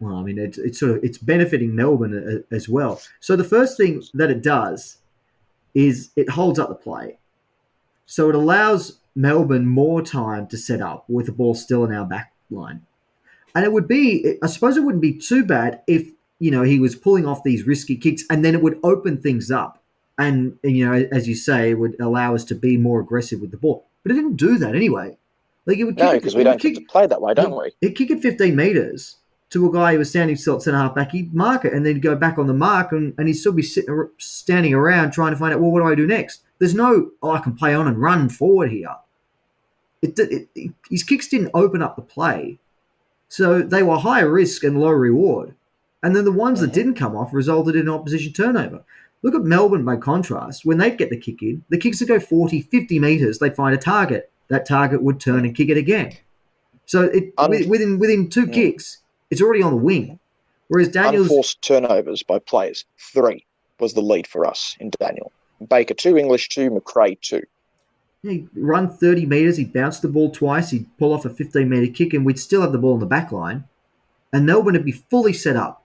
well, 0.00 0.16
I 0.16 0.22
mean, 0.22 0.38
it's, 0.38 0.58
it's 0.58 0.80
sort 0.80 0.92
of 0.92 1.04
it's 1.04 1.18
benefiting 1.18 1.74
Melbourne 1.74 2.44
a- 2.50 2.54
as 2.54 2.68
well. 2.68 3.00
So 3.20 3.36
the 3.36 3.44
first 3.44 3.76
thing 3.76 4.02
that 4.14 4.30
it 4.30 4.42
does 4.42 4.98
is 5.74 6.10
it 6.14 6.30
holds 6.30 6.58
up 6.58 6.68
the 6.68 6.74
play. 6.74 7.18
So 8.06 8.28
it 8.28 8.34
allows 8.34 8.98
Melbourne 9.14 9.66
more 9.66 10.02
time 10.02 10.46
to 10.48 10.56
set 10.56 10.80
up 10.80 11.04
with 11.08 11.26
the 11.26 11.32
ball 11.32 11.54
still 11.54 11.84
in 11.84 11.92
our 11.94 12.04
back 12.04 12.32
line. 12.50 12.82
And 13.54 13.64
it 13.64 13.72
would 13.72 13.86
be, 13.86 14.36
I 14.42 14.46
suppose 14.48 14.76
it 14.76 14.80
wouldn't 14.82 15.02
be 15.02 15.12
too 15.16 15.44
bad 15.44 15.82
if, 15.86 16.08
you 16.40 16.50
know, 16.50 16.62
he 16.62 16.78
was 16.80 16.96
pulling 16.96 17.26
off 17.26 17.44
these 17.44 17.66
risky 17.66 17.96
kicks 17.96 18.24
and 18.28 18.44
then 18.44 18.54
it 18.54 18.62
would 18.62 18.80
open 18.82 19.18
things 19.20 19.50
up. 19.50 19.80
And, 20.18 20.58
you 20.62 20.86
know, 20.86 21.08
as 21.12 21.28
you 21.28 21.34
say, 21.34 21.70
it 21.70 21.74
would 21.78 21.98
allow 22.00 22.34
us 22.34 22.44
to 22.44 22.54
be 22.54 22.76
more 22.76 23.00
aggressive 23.00 23.40
with 23.40 23.50
the 23.52 23.56
ball. 23.56 23.86
But 24.02 24.12
it 24.12 24.16
didn't 24.16 24.36
do 24.36 24.58
that 24.58 24.74
anyway. 24.74 25.16
Like 25.66 25.78
it 25.78 25.84
would 25.84 25.96
No, 25.96 26.06
kick 26.06 26.14
it- 26.14 26.20
because 26.20 26.34
we 26.34 26.42
don't 26.44 26.60
kick, 26.60 26.74
get 26.74 26.80
to 26.80 26.86
play 26.86 27.06
that 27.06 27.22
way, 27.22 27.34
don't 27.34 27.56
we? 27.56 27.70
He'd 27.80 27.96
kick 27.96 28.10
it 28.10 28.20
15 28.20 28.54
metres 28.54 29.16
to 29.50 29.66
a 29.68 29.72
guy 29.72 29.92
who 29.92 29.98
was 29.98 30.10
standing 30.10 30.34
still 30.36 30.56
at 30.56 30.62
centre 30.62 30.78
half 30.78 30.94
back. 30.94 31.12
He'd 31.12 31.32
mark 31.32 31.64
it 31.64 31.72
and 31.72 31.86
then 31.86 32.00
go 32.00 32.16
back 32.16 32.38
on 32.38 32.48
the 32.48 32.54
mark 32.54 32.90
and, 32.92 33.14
and 33.18 33.28
he'd 33.28 33.34
still 33.34 33.52
be 33.52 33.62
sitting, 33.62 33.90
ar- 33.90 34.06
uh, 34.06 34.08
standing 34.18 34.74
around 34.74 35.12
trying 35.12 35.32
to 35.32 35.36
find 35.38 35.54
out, 35.54 35.60
well, 35.60 35.70
what 35.70 35.80
do 35.80 35.86
I 35.86 35.94
do 35.94 36.06
next? 36.06 36.40
There's 36.58 36.74
no, 36.74 37.10
oh, 37.22 37.30
I 37.30 37.38
can 37.40 37.54
play 37.54 37.72
on 37.74 37.86
and 37.86 37.96
run 37.98 38.28
forward 38.28 38.70
here. 38.72 38.94
It, 40.04 40.18
it, 40.18 40.48
it, 40.54 40.70
his 40.90 41.02
kicks 41.02 41.28
didn't 41.28 41.50
open 41.54 41.82
up 41.82 41.96
the 41.96 42.02
play. 42.02 42.58
So 43.28 43.62
they 43.62 43.82
were 43.82 43.96
high 43.98 44.20
risk 44.20 44.62
and 44.62 44.78
low 44.80 44.90
reward. 44.90 45.54
And 46.02 46.14
then 46.14 46.24
the 46.24 46.32
ones 46.32 46.60
that 46.60 46.72
didn't 46.72 46.94
come 46.94 47.16
off 47.16 47.32
resulted 47.32 47.74
in 47.74 47.88
opposition 47.88 48.32
turnover. 48.32 48.84
Look 49.22 49.34
at 49.34 49.42
Melbourne 49.42 49.84
by 49.84 49.96
contrast. 49.96 50.66
When 50.66 50.76
they'd 50.78 50.98
get 50.98 51.08
the 51.08 51.16
kick 51.16 51.42
in, 51.42 51.64
the 51.70 51.78
kicks 51.78 52.00
would 52.00 52.08
go 52.08 52.20
40, 52.20 52.60
50 52.60 52.98
metres, 52.98 53.38
they'd 53.38 53.56
find 53.56 53.74
a 53.74 53.78
target. 53.78 54.30
That 54.48 54.68
target 54.68 55.02
would 55.02 55.18
turn 55.18 55.46
and 55.46 55.56
kick 55.56 55.70
it 55.70 55.78
again. 55.78 56.12
So 56.84 57.04
it 57.04 57.32
Un- 57.38 57.66
within 57.68 57.98
within 57.98 58.28
two 58.28 58.46
Mm. 58.46 58.52
kicks, 58.52 58.98
it's 59.30 59.40
already 59.40 59.62
on 59.62 59.72
the 59.72 59.78
wing. 59.78 60.18
Whereas 60.68 60.88
Daniels, 60.88 61.28
Unforced 61.28 61.62
turnovers 61.62 62.22
by 62.22 62.38
players. 62.38 62.84
Three 62.98 63.46
was 63.80 63.94
the 63.94 64.02
lead 64.02 64.26
for 64.26 64.46
us 64.46 64.76
in 64.78 64.90
Daniel. 65.00 65.32
Baker 65.66 65.94
two, 65.94 66.18
English 66.18 66.50
two, 66.50 66.70
Macrae 66.70 67.14
two. 67.22 67.42
He'd 68.30 68.48
run 68.54 68.90
30 68.90 69.26
metres, 69.26 69.56
he'd 69.56 69.72
bounce 69.72 70.00
the 70.00 70.08
ball 70.08 70.30
twice, 70.30 70.70
he'd 70.70 70.86
pull 70.98 71.12
off 71.12 71.24
a 71.24 71.30
15 71.30 71.68
metre 71.68 71.92
kick, 71.92 72.14
and 72.14 72.24
we'd 72.24 72.38
still 72.38 72.62
have 72.62 72.72
the 72.72 72.78
ball 72.78 72.94
in 72.94 73.00
the 73.00 73.06
back 73.06 73.32
line. 73.32 73.64
And 74.32 74.46
Melbourne 74.46 74.74
would 74.74 74.84
be 74.84 74.92
fully 74.92 75.32
set 75.32 75.56
up. 75.56 75.84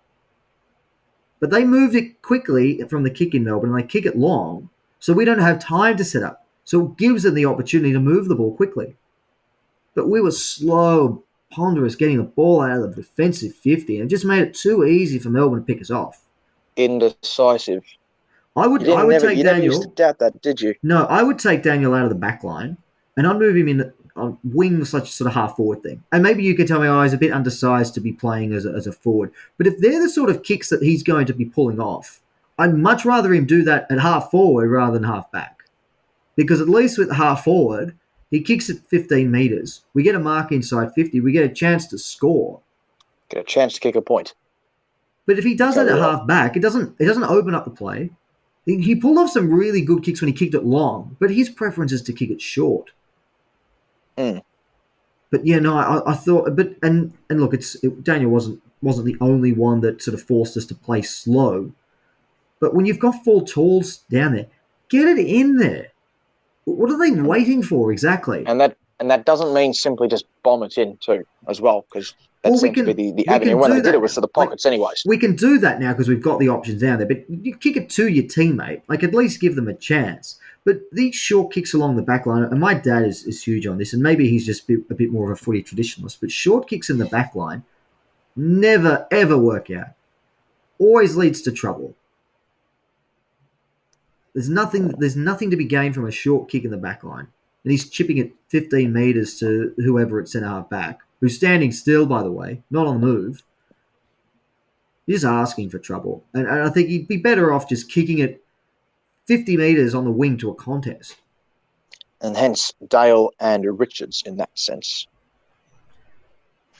But 1.39 1.51
they 1.51 1.63
moved 1.63 1.95
it 1.95 2.21
quickly 2.21 2.81
from 2.89 3.03
the 3.03 3.09
kick 3.09 3.33
in 3.33 3.43
Melbourne, 3.43 3.71
and 3.71 3.79
they 3.79 3.87
kick 3.87 4.05
it 4.05 4.17
long, 4.17 4.69
so 4.99 5.13
we 5.13 5.25
don't 5.25 5.39
have 5.39 5.59
time 5.59 5.97
to 5.97 6.03
set 6.03 6.23
up. 6.23 6.45
So 6.65 6.85
it 6.85 6.97
gives 6.97 7.23
them 7.23 7.33
the 7.33 7.45
opportunity 7.45 7.93
to 7.93 7.99
move 7.99 8.27
the 8.27 8.35
ball 8.35 8.55
quickly. 8.55 8.95
But 9.95 10.09
we 10.09 10.21
were 10.21 10.31
slow, 10.31 11.23
ponderous, 11.51 11.95
getting 11.95 12.17
the 12.17 12.23
ball 12.23 12.61
out 12.61 12.83
of 12.83 12.95
the 12.95 13.01
defensive 13.01 13.55
50, 13.55 13.99
and 13.99 14.05
it 14.05 14.13
just 14.13 14.25
made 14.25 14.43
it 14.43 14.53
too 14.53 14.85
easy 14.85 15.19
for 15.19 15.29
Melbourne 15.29 15.59
to 15.59 15.65
pick 15.65 15.81
us 15.81 15.91
off. 15.91 16.25
Indecisive. 16.75 17.83
I 18.59 18.67
would, 18.67 18.87
I 18.87 19.03
would 19.03 19.13
never, 19.13 19.27
take 19.27 19.37
you 19.37 19.43
never 19.43 19.55
Daniel. 19.55 19.73
used 19.73 19.89
to 19.89 19.95
doubt 19.95 20.19
that, 20.19 20.41
did 20.41 20.61
you? 20.61 20.75
No, 20.83 21.05
I 21.05 21.23
would 21.23 21.39
take 21.39 21.63
Daniel 21.63 21.93
out 21.93 22.03
of 22.03 22.09
the 22.09 22.15
back 22.15 22.43
line 22.43 22.77
and 23.17 23.27
I'd 23.27 23.37
move 23.37 23.55
him 23.55 23.67
in 23.67 23.93
on 24.15 24.37
wing 24.43 24.83
such 24.85 25.11
sort 25.11 25.27
of 25.27 25.33
half 25.33 25.55
forward 25.55 25.81
thing. 25.81 26.03
And 26.11 26.21
maybe 26.21 26.43
you 26.43 26.55
could 26.55 26.67
tell 26.67 26.79
me, 26.79 26.87
oh, 26.87 27.03
he's 27.03 27.13
a 27.13 27.17
bit 27.17 27.31
undersized 27.31 27.93
to 27.93 28.01
be 28.01 28.11
playing 28.11 28.53
as 28.53 28.65
a, 28.65 28.71
as 28.71 28.85
a 28.85 28.91
forward. 28.91 29.31
But 29.57 29.67
if 29.67 29.79
they're 29.79 30.01
the 30.01 30.09
sort 30.09 30.29
of 30.29 30.43
kicks 30.43 30.69
that 30.69 30.83
he's 30.83 31.03
going 31.03 31.25
to 31.27 31.33
be 31.33 31.45
pulling 31.45 31.79
off, 31.79 32.21
I'd 32.57 32.75
much 32.75 33.05
rather 33.05 33.33
him 33.33 33.45
do 33.45 33.63
that 33.63 33.89
at 33.89 33.99
half 33.99 34.31
forward 34.31 34.69
rather 34.69 34.93
than 34.93 35.03
half 35.03 35.31
back. 35.31 35.63
Because 36.35 36.61
at 36.61 36.69
least 36.69 36.97
with 36.97 37.11
half 37.11 37.43
forward, 37.43 37.95
he 38.29 38.41
kicks 38.41 38.69
at 38.69 38.77
15 38.87 39.31
metres. 39.31 39.81
We 39.93 40.03
get 40.03 40.15
a 40.15 40.19
mark 40.19 40.51
inside 40.51 40.93
50. 40.93 41.21
We 41.21 41.31
get 41.31 41.49
a 41.49 41.53
chance 41.53 41.87
to 41.87 41.97
score. 41.97 42.61
Get 43.29 43.39
a 43.39 43.43
chance 43.43 43.73
to 43.75 43.79
kick 43.79 43.95
a 43.95 44.01
point. 44.01 44.35
But 45.25 45.37
if 45.37 45.45
he 45.45 45.55
does 45.55 45.75
Go 45.75 45.85
that 45.85 45.93
at 45.93 45.99
half 45.99 46.25
back, 46.27 46.57
it 46.57 46.61
doesn't 46.61 46.95
it 46.99 47.05
doesn't 47.05 47.23
open 47.23 47.53
up 47.53 47.65
the 47.65 47.71
play. 47.71 48.09
He, 48.77 48.95
pulled 48.95 49.17
off 49.17 49.31
some 49.31 49.51
really 49.51 49.81
good 49.81 50.03
kicks 50.03 50.21
when 50.21 50.27
he 50.27 50.33
kicked 50.33 50.53
it 50.53 50.65
long, 50.65 51.15
but 51.19 51.31
his 51.31 51.49
preference 51.49 51.91
is 51.91 52.01
to 52.03 52.13
kick 52.13 52.29
it 52.29 52.41
short. 52.41 52.91
Mm. 54.17 54.43
But 55.31 55.45
yeah, 55.45 55.59
no, 55.59 55.77
I, 55.77 56.11
I 56.11 56.13
thought, 56.13 56.55
but 56.55 56.75
and 56.81 57.13
and 57.29 57.39
look, 57.39 57.53
it's 57.53 57.75
it, 57.83 58.03
Daniel 58.03 58.31
wasn't 58.31 58.61
wasn't 58.81 59.05
the 59.05 59.17
only 59.21 59.53
one 59.53 59.81
that 59.81 60.01
sort 60.01 60.15
of 60.15 60.23
forced 60.23 60.57
us 60.57 60.65
to 60.65 60.75
play 60.75 61.01
slow. 61.01 61.71
But 62.59 62.73
when 62.73 62.85
you've 62.85 62.99
got 62.99 63.23
four 63.23 63.45
talls 63.45 63.97
down 64.09 64.33
there, 64.33 64.47
get 64.89 65.07
it 65.07 65.19
in 65.19 65.57
there. 65.57 65.87
What 66.65 66.91
are 66.91 66.97
they 66.97 67.11
waiting 67.11 67.63
for 67.63 67.91
exactly? 67.91 68.43
And 68.45 68.59
that 68.59 68.77
and 68.99 69.09
that 69.09 69.25
doesn't 69.25 69.53
mean 69.53 69.73
simply 69.73 70.07
just 70.07 70.25
bomb 70.43 70.63
it 70.63 70.77
in 70.77 70.97
too, 70.97 71.25
as 71.47 71.59
well, 71.61 71.85
because 71.91 72.13
that 72.43 72.49
Well, 72.51 72.53
we 72.53 72.67
seems 72.67 72.75
can- 72.75 72.85
to 72.85 72.93
be 72.93 73.11
the, 73.11 73.23
the 73.23 73.27
avenue. 73.27 73.57
When 73.57 73.71
they 73.71 73.81
did 73.81 73.93
it 73.93 74.01
was 74.01 74.13
to 74.15 74.21
the 74.21 74.27
now. 74.27 74.41
Like- 74.41 74.47
pockets, 74.49 74.65
anyways. 74.65 75.03
We 75.05 75.17
can 75.17 75.35
do 75.35 75.57
that 75.59 75.79
now 75.79 75.91
because 75.93 76.07
we've 76.07 76.21
got 76.21 76.39
the 76.39 76.49
options 76.49 76.81
down 76.81 76.97
there. 76.99 77.07
But 77.07 77.29
you 77.29 77.55
kick 77.57 77.75
it 77.77 77.89
to 77.91 78.07
your 78.07 78.25
teammate, 78.25 78.81
like 78.87 79.03
at 79.03 79.13
least 79.13 79.41
give 79.41 79.55
them 79.55 79.67
a 79.67 79.73
chance. 79.73 80.39
But 80.65 80.81
these 80.91 81.15
short 81.15 81.53
kicks 81.53 81.73
along 81.73 81.95
the 81.95 82.01
back 82.01 82.25
line, 82.25 82.43
and 82.43 82.59
my 82.59 82.73
dad 82.73 83.03
is, 83.03 83.23
is 83.25 83.43
huge 83.43 83.65
on 83.65 83.77
this, 83.77 83.93
and 83.93 84.03
maybe 84.03 84.29
he's 84.29 84.45
just 84.45 84.63
a 84.63 84.67
bit, 84.77 84.79
a 84.89 84.93
bit 84.93 85.11
more 85.11 85.31
of 85.31 85.37
a 85.39 85.41
footy 85.41 85.63
traditionalist. 85.63 86.17
But 86.21 86.31
short 86.31 86.67
kicks 86.67 86.89
in 86.89 86.97
the 86.97 87.05
back 87.05 87.33
line 87.35 87.63
never 88.35 89.07
ever 89.11 89.37
work 89.37 89.69
out. 89.71 89.87
Always 90.77 91.15
leads 91.15 91.41
to 91.43 91.51
trouble. 91.51 91.95
There's 94.33 94.49
nothing. 94.49 94.89
There's 94.89 95.15
nothing 95.15 95.49
to 95.49 95.57
be 95.57 95.65
gained 95.65 95.95
from 95.95 96.05
a 96.07 96.11
short 96.11 96.49
kick 96.49 96.63
in 96.63 96.71
the 96.71 96.77
back 96.77 97.03
line, 97.03 97.27
and 97.63 97.71
he's 97.71 97.89
chipping 97.89 98.17
it 98.17 98.33
15 98.49 98.91
meters 98.91 99.37
to 99.39 99.73
whoever 99.77 100.19
at 100.19 100.27
centre 100.27 100.47
half 100.47 100.69
back, 100.69 100.99
who's 101.19 101.35
standing 101.35 101.71
still, 101.71 102.05
by 102.05 102.23
the 102.23 102.31
way, 102.31 102.63
not 102.69 102.87
on 102.87 102.99
the 102.99 103.07
move. 103.07 103.43
He's 105.05 105.25
asking 105.25 105.69
for 105.69 105.79
trouble, 105.79 106.23
and, 106.33 106.47
and 106.47 106.61
I 106.61 106.69
think 106.69 106.89
he'd 106.89 107.07
be 107.07 107.17
better 107.17 107.51
off 107.51 107.67
just 107.67 107.91
kicking 107.91 108.19
it 108.19 108.43
50 109.27 109.57
meters 109.57 109.95
on 109.95 110.05
the 110.05 110.11
wing 110.11 110.37
to 110.37 110.49
a 110.49 110.55
contest. 110.55 111.15
And 112.21 112.35
hence 112.35 112.73
Dale 112.87 113.31
and 113.39 113.79
Richards 113.79 114.23
in 114.25 114.37
that 114.37 114.49
sense. 114.53 115.07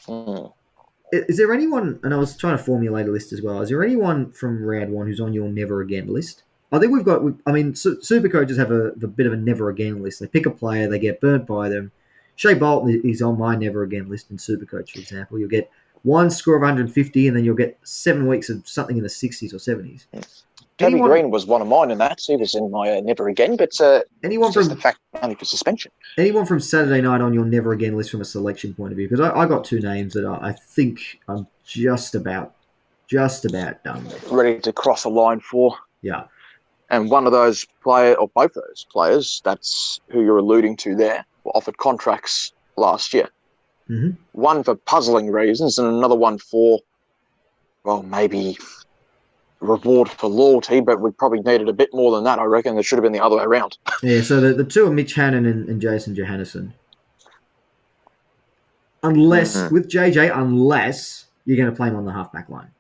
Hmm. 0.05 0.47
Is 1.11 1.38
there 1.38 1.53
anyone? 1.53 1.99
And 2.03 2.13
I 2.13 2.17
was 2.17 2.38
trying 2.38 2.57
to 2.57 2.63
formulate 2.63 3.07
a 3.07 3.11
list 3.11 3.34
as 3.34 3.41
well. 3.41 3.61
Is 3.61 3.69
there 3.69 3.84
anyone 3.84 4.32
from 4.32 4.63
round 4.63 4.91
one 4.91 5.07
who's 5.07 5.19
on 5.19 5.34
your 5.34 5.47
never 5.47 5.82
again 5.82 6.07
list? 6.07 6.43
I 6.72 6.80
think 6.80 6.91
we've 6.91 7.03
got. 7.05 7.22
I 7.45 7.51
mean, 7.51 7.74
super 7.76 8.30
coaches 8.30 8.57
have 8.57 8.72
a, 8.72 8.89
a 8.89 9.07
bit 9.07 9.26
of 9.26 9.34
a 9.34 9.38
never 9.38 9.70
again 9.70 10.03
list. 10.03 10.20
They 10.20 10.28
pick 10.28 10.45
a 10.45 10.51
player, 10.51 10.88
they 10.88 10.99
get 10.99 11.20
burnt 11.22 11.47
by 11.47 11.70
them. 11.70 11.91
Shai 12.36 12.53
Bolton 12.53 13.01
is 13.03 13.22
on 13.22 13.38
my 13.38 13.55
never 13.55 13.84
again 13.84 14.07
list 14.09 14.32
in 14.32 14.38
super 14.38 14.65
coach, 14.65 14.93
for 14.93 14.99
example. 14.99 15.39
You'll 15.39 15.49
get 15.49 15.70
one 16.03 16.30
score 16.30 16.55
of 16.55 16.61
150, 16.61 17.28
and 17.28 17.36
then 17.36 17.43
you'll 17.43 17.55
get 17.55 17.78
seven 17.84 18.28
weeks 18.28 18.49
of 18.49 18.65
something 18.67 18.95
in 18.95 19.03
the 19.03 19.09
60s 19.09 19.51
or 19.53 19.57
70s. 19.57 20.05
Toby 20.78 20.93
Anyone- 20.93 21.09
Greene 21.09 21.30
was 21.32 21.45
one 21.45 21.61
of 21.61 21.67
mine 21.67 21.91
in 21.91 21.97
that. 21.97 22.22
He 22.22 22.38
was 22.38 22.55
in 22.55 22.72
my 22.72 22.89
uh, 22.89 23.01
never 23.01 23.28
again, 23.28 23.57
but 23.57 23.72
uh, 23.82 24.01
Anyone 24.24 24.47
it's 24.47 24.55
just 24.55 24.70
from 24.70 24.78
the 24.78 24.82
fact 24.82 24.99
only 25.22 25.36
for 25.36 25.43
suspension. 25.43 25.91
anyone 26.17 26.45
from 26.45 26.61
Saturday 26.61 27.01
night 27.01 27.20
on 27.20 27.34
your 27.34 27.43
never 27.43 27.74
again 27.74 27.97
list 27.97 28.11
from 28.11 28.22
a 28.22 28.26
selection 28.26 28.74
point 28.74 28.93
of 28.93 28.97
view? 28.97 29.09
Because 29.09 29.20
I, 29.30 29.38
I 29.39 29.45
got 29.45 29.65
two 29.65 29.82
names 29.82 30.13
that 30.13 30.24
I, 30.24 30.49
I 30.49 30.51
think 30.53 31.20
I'm 31.28 31.45
just 31.65 32.15
about, 32.15 32.55
just 33.09 33.43
about 33.43 33.84
done 33.84 34.05
with. 34.05 34.26
Ready 34.32 34.59
to 34.61 34.72
cross 34.72 35.03
a 35.03 35.09
line 35.09 35.41
for. 35.41 35.76
Yeah. 36.01 36.24
And 36.89 37.09
one 37.09 37.25
of 37.25 37.31
those 37.31 37.65
player 37.83 38.15
or 38.15 38.27
both 38.29 38.53
those 38.53 38.85
players, 38.91 39.41
that's 39.45 39.99
who 40.09 40.23
you're 40.23 40.37
alluding 40.39 40.75
to 40.77 40.95
there, 40.95 41.23
were 41.43 41.51
offered 41.51 41.77
contracts 41.77 42.51
last 42.77 43.13
year. 43.13 43.29
Mhm. 43.89 44.17
One 44.33 44.63
for 44.63 44.75
puzzling 44.75 45.31
reasons, 45.31 45.77
and 45.79 45.87
another 45.87 46.15
one 46.15 46.37
for, 46.37 46.79
well, 47.83 48.03
maybe 48.03 48.57
reward 49.59 50.09
for 50.09 50.27
loyalty. 50.29 50.79
But 50.79 50.99
we 51.01 51.11
probably 51.11 51.41
needed 51.41 51.69
a 51.69 51.73
bit 51.73 51.89
more 51.93 52.11
than 52.15 52.23
that. 52.23 52.39
I 52.39 52.43
reckon 52.45 52.75
there 52.75 52.83
should 52.83 52.97
have 52.97 53.03
been 53.03 53.13
the 53.13 53.23
other 53.23 53.37
way 53.37 53.43
around. 53.43 53.77
Yeah, 54.01 54.21
so 54.21 54.39
the, 54.41 54.53
the 54.53 54.63
two 54.63 54.87
are 54.87 54.91
Mitch 54.91 55.13
Hannan 55.15 55.45
and, 55.45 55.67
and 55.69 55.81
Jason 55.81 56.15
Johannisen. 56.15 56.71
Unless, 59.03 59.55
Mhm. 59.57 59.71
with 59.71 59.89
JJ, 59.89 60.29
unless 60.35 61.25
you're 61.45 61.57
going 61.57 61.69
to 61.69 61.75
play 61.75 61.87
him 61.87 61.95
on 61.95 62.05
the 62.05 62.11
halfback 62.13 62.49
line. 62.49 62.71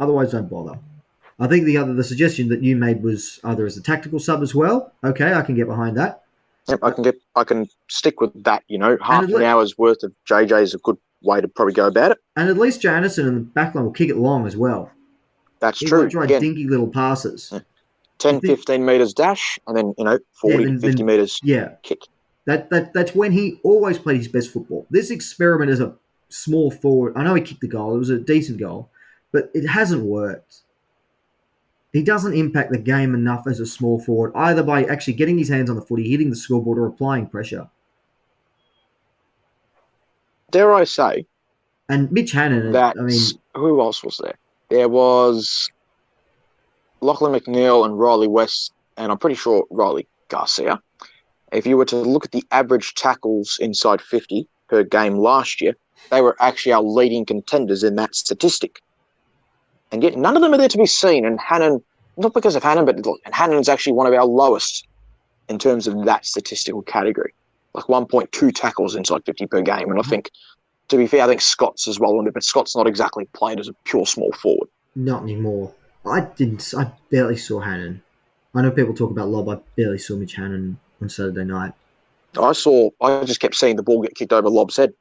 Otherwise, 0.00 0.32
don't 0.32 0.48
bother. 0.50 0.78
I 1.40 1.46
think 1.48 1.64
the 1.64 1.76
other 1.78 1.94
the 1.94 2.04
suggestion 2.04 2.48
that 2.50 2.62
you 2.62 2.76
made 2.76 3.02
was 3.02 3.40
either 3.44 3.64
as 3.66 3.76
a 3.76 3.82
tactical 3.82 4.18
sub 4.18 4.42
as 4.42 4.54
well. 4.54 4.92
Okay, 5.02 5.32
I 5.32 5.42
can 5.42 5.54
get 5.54 5.66
behind 5.66 5.96
that. 5.96 6.22
Yep, 6.68 6.78
I 6.82 6.90
can 6.90 7.02
get, 7.02 7.16
I 7.34 7.44
can 7.44 7.66
stick 7.88 8.20
with 8.20 8.44
that. 8.44 8.62
You 8.68 8.78
know, 8.78 8.98
half 9.02 9.24
an 9.24 9.30
look- 9.30 9.42
hour's 9.42 9.78
worth 9.78 10.02
of 10.02 10.12
JJ 10.28 10.62
is 10.62 10.74
a 10.74 10.78
good 10.78 10.98
way 11.22 11.40
to 11.40 11.48
probably 11.48 11.72
go 11.74 11.86
about 11.86 12.12
it. 12.12 12.18
And 12.36 12.48
at 12.48 12.58
least 12.58 12.82
Johannisen 12.82 13.26
and 13.26 13.36
the 13.36 13.40
back 13.40 13.74
line 13.74 13.84
will 13.84 13.92
kick 13.92 14.10
it 14.10 14.16
long 14.16 14.46
as 14.46 14.56
well. 14.56 14.90
That's 15.60 15.78
He 15.80 15.86
true. 15.86 16.00
won't 16.00 16.12
try 16.12 16.24
Again, 16.24 16.40
dinky 16.42 16.66
little 16.68 16.88
passes. 16.88 17.50
10, 18.18 18.40
think- 18.40 18.44
15 18.58 18.84
meters 18.84 19.14
dash, 19.14 19.58
and 19.66 19.76
then 19.76 19.94
you 19.96 20.04
know 20.04 20.18
40, 20.34 20.64
then- 20.64 20.78
50 20.78 20.96
then- 20.98 21.06
meters 21.06 21.40
Yeah, 21.42 21.72
kick. 21.82 22.02
That, 22.46 22.68
that 22.70 22.92
that's 22.92 23.14
when 23.14 23.32
he 23.32 23.60
always 23.62 23.98
played 23.98 24.16
his 24.18 24.28
best 24.28 24.50
football. 24.50 24.86
This 24.90 25.10
experiment 25.10 25.70
as 25.70 25.80
a 25.80 25.94
small 26.28 26.70
forward, 26.70 27.12
I 27.16 27.22
know 27.24 27.34
he 27.34 27.42
kicked 27.42 27.60
the 27.60 27.68
goal. 27.68 27.94
It 27.94 27.98
was 27.98 28.10
a 28.10 28.18
decent 28.18 28.58
goal, 28.58 28.90
but 29.32 29.50
it 29.54 29.66
hasn't 29.66 30.02
worked. 30.04 30.58
He 31.92 32.02
doesn't 32.02 32.34
impact 32.34 32.70
the 32.70 32.78
game 32.78 33.14
enough 33.14 33.46
as 33.46 33.58
a 33.58 33.66
small 33.66 34.00
forward, 34.00 34.32
either 34.34 34.62
by 34.62 34.84
actually 34.84 35.14
getting 35.14 35.38
his 35.38 35.48
hands 35.48 35.68
on 35.68 35.76
the 35.76 35.82
footy, 35.82 36.08
hitting 36.08 36.30
the 36.30 36.36
scoreboard, 36.36 36.78
or 36.78 36.86
applying 36.86 37.26
pressure. 37.26 37.68
Dare 40.50 40.72
I 40.72 40.84
say 40.84 41.26
And 41.88 42.10
Mitch 42.10 42.32
Hannan, 42.32 42.72
that? 42.72 42.96
I 42.98 43.02
mean, 43.02 43.20
who 43.54 43.80
else 43.80 44.04
was 44.04 44.20
there? 44.22 44.34
There 44.68 44.88
was 44.88 45.68
Lachlan 47.00 47.32
McNeil 47.32 47.84
and 47.84 47.94
Rhylee 47.94 48.28
West, 48.28 48.72
and 48.96 49.10
I'm 49.10 49.18
pretty 49.18 49.36
sure 49.36 49.64
Riley 49.70 50.06
Garcia. 50.28 50.80
If 51.52 51.66
you 51.66 51.76
were 51.76 51.84
to 51.86 51.96
look 51.96 52.24
at 52.24 52.30
the 52.30 52.44
average 52.52 52.94
tackles 52.94 53.58
inside 53.60 54.00
50 54.00 54.46
per 54.68 54.84
game 54.84 55.18
last 55.18 55.60
year, 55.60 55.74
they 56.10 56.20
were 56.20 56.36
actually 56.40 56.72
our 56.72 56.82
leading 56.82 57.24
contenders 57.24 57.82
in 57.82 57.96
that 57.96 58.14
statistic. 58.14 58.80
And 59.92 60.02
yet 60.02 60.16
none 60.16 60.36
of 60.36 60.42
them 60.42 60.54
are 60.54 60.58
there 60.58 60.68
to 60.68 60.78
be 60.78 60.86
seen. 60.86 61.24
And 61.24 61.40
Hannan, 61.40 61.82
not 62.16 62.34
because 62.34 62.54
of 62.56 62.62
Hannan, 62.62 62.84
but 62.84 63.04
look, 63.04 63.20
and 63.24 63.34
Hannan's 63.34 63.68
actually 63.68 63.92
one 63.92 64.06
of 64.06 64.14
our 64.14 64.24
lowest 64.24 64.86
in 65.48 65.58
terms 65.58 65.86
of 65.86 66.04
that 66.04 66.24
statistical 66.24 66.82
category. 66.82 67.34
Like 67.74 67.84
1.2 67.84 68.54
tackles 68.54 68.94
inside 68.94 69.24
50 69.24 69.46
per 69.46 69.62
game. 69.62 69.90
And 69.90 69.98
I 69.98 70.02
mm-hmm. 70.02 70.10
think, 70.10 70.30
to 70.88 70.96
be 70.96 71.06
fair, 71.06 71.22
I 71.22 71.26
think 71.26 71.40
Scott's 71.40 71.86
as 71.86 72.00
well 72.00 72.18
on 72.18 72.26
it, 72.26 72.34
but 72.34 72.44
Scott's 72.44 72.76
not 72.76 72.86
exactly 72.86 73.26
played 73.32 73.60
as 73.60 73.68
a 73.68 73.72
pure 73.84 74.06
small 74.06 74.32
forward. 74.32 74.68
not 74.96 75.22
anymore. 75.22 75.72
I 76.06 76.20
didn't. 76.20 76.72
I 76.76 76.90
barely 77.10 77.36
saw 77.36 77.60
Hannan. 77.60 78.02
I 78.54 78.62
know 78.62 78.70
people 78.70 78.94
talk 78.94 79.10
about 79.10 79.28
Lobb. 79.28 79.48
I 79.48 79.58
barely 79.76 79.98
saw 79.98 80.16
Mitch 80.16 80.34
Hannan 80.34 80.78
on 81.00 81.08
Saturday 81.08 81.44
night. 81.44 81.72
I 82.40 82.52
saw, 82.52 82.90
I 83.00 83.24
just 83.24 83.40
kept 83.40 83.54
seeing 83.54 83.76
the 83.76 83.82
ball 83.82 84.02
get 84.02 84.14
kicked 84.14 84.32
over 84.32 84.48
Lobb's 84.48 84.76
head. 84.76 84.92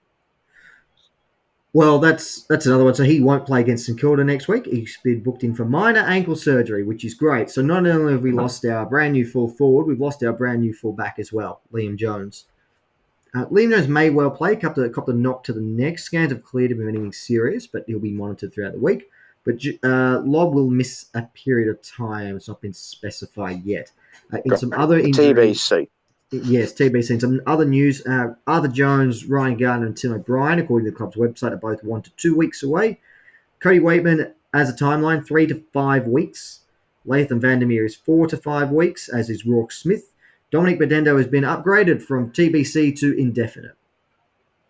Well, 1.74 2.00
that's 2.00 2.44
that's 2.44 2.66
another 2.66 2.84
one. 2.84 2.96
So 2.96 3.04
he 3.04 3.22
won't 3.22 3.46
play 3.46 3.62
against 3.62 3.86
St 3.86 4.00
Kilda 4.00 4.24
next 4.24 4.48
week. 4.48 4.66
He's 4.66 4.98
been 5.04 5.22
booked 5.22 5.44
in 5.44 5.54
for 5.54 5.66
minor 5.66 6.00
ankle 6.00 6.36
surgery, 6.36 6.84
which 6.84 7.06
is 7.06 7.14
great. 7.14 7.50
So 7.50 7.62
not 7.62 7.86
only 7.86 8.14
have 8.14 8.24
we 8.24 8.32
lost 8.32 8.66
our 8.66 8.86
brand 8.86 9.14
new 9.14 9.26
full 9.26 9.50
forward, 9.50 9.86
we've 9.86 10.00
lost 10.00 10.24
our 10.24 10.34
brand 10.34 10.62
new 10.62 10.74
full 10.74 10.94
back 10.94 11.18
as 11.20 11.32
well, 11.32 11.62
Liam 11.72 11.96
Jones. 11.96 12.46
Uh, 13.36 13.46
Liam 13.46 13.70
Jones 13.70 13.88
may 13.88 14.10
well 14.10 14.32
play. 14.32 14.56
Copped 14.56 14.80
a, 14.80 14.90
copped 14.90 15.10
a 15.10 15.14
knock 15.14 15.44
to 15.44 15.54
the 15.54 15.62
neck. 15.62 16.00
Scans 16.00 16.32
have 16.32 16.44
cleared 16.44 16.72
him 16.72 16.82
of 16.82 16.88
anything 16.88 17.14
serious, 17.14 17.68
but 17.68 17.84
he'll 17.86 18.00
be 18.00 18.12
monitored 18.12 18.52
throughout 18.52 18.74
the 18.74 18.80
week. 18.80 19.08
But 19.46 19.64
uh, 19.84 20.22
Lobb 20.26 20.56
will 20.56 20.70
miss 20.70 21.06
a 21.14 21.22
period 21.22 21.70
of 21.70 21.82
time. 21.82 22.36
It's 22.36 22.48
not 22.48 22.62
been 22.62 22.74
specified 22.74 23.64
yet. 23.64 23.92
Uh, 24.34 24.40
in 24.44 24.58
some 24.58 24.74
other 24.74 24.98
injuries, 25.00 25.60
TBC. 25.60 25.88
Yes, 26.32 26.74
TBC. 26.74 27.10
And 27.10 27.22
some 27.22 27.42
other 27.48 27.66
news. 27.66 28.06
Uh, 28.06 28.36
Arthur 28.46 28.68
Jones, 28.68 29.26
Ryan 29.26 29.58
Gardner, 29.58 29.88
and 29.88 29.98
Tim 29.98 30.14
O'Brien, 30.14 30.60
according 30.60 30.86
to 30.86 30.92
the 30.92 30.98
club's 30.98 31.16
website, 31.16 31.54
are 31.54 31.58
both 31.58 31.84
one 31.84 32.04
to 32.04 32.12
two 32.12 32.36
weeks 32.36 32.62
away. 32.62 33.00
Cody 33.60 33.80
Weightman 33.80 34.32
has 34.54 34.70
a 34.70 34.74
timeline, 34.74 35.26
three 35.26 35.48
to 35.48 35.64
five 35.74 36.08
weeks. 36.08 36.62
Laitham 37.08 37.42
Vandermeer 37.42 37.86
is 37.86 37.96
four 37.96 38.28
to 38.28 38.38
five 38.38 38.72
weeks, 38.72 39.10
as 39.10 39.30
is 39.30 39.46
Rourke 39.46 39.72
Smith. 39.72 40.12
Dominic 40.52 40.80
Bedendo 40.80 41.18
has 41.18 41.28
been 41.28 41.44
upgraded 41.44 42.02
from 42.02 42.32
TBC 42.32 42.98
to 43.00 43.18
indefinite. 43.18 43.76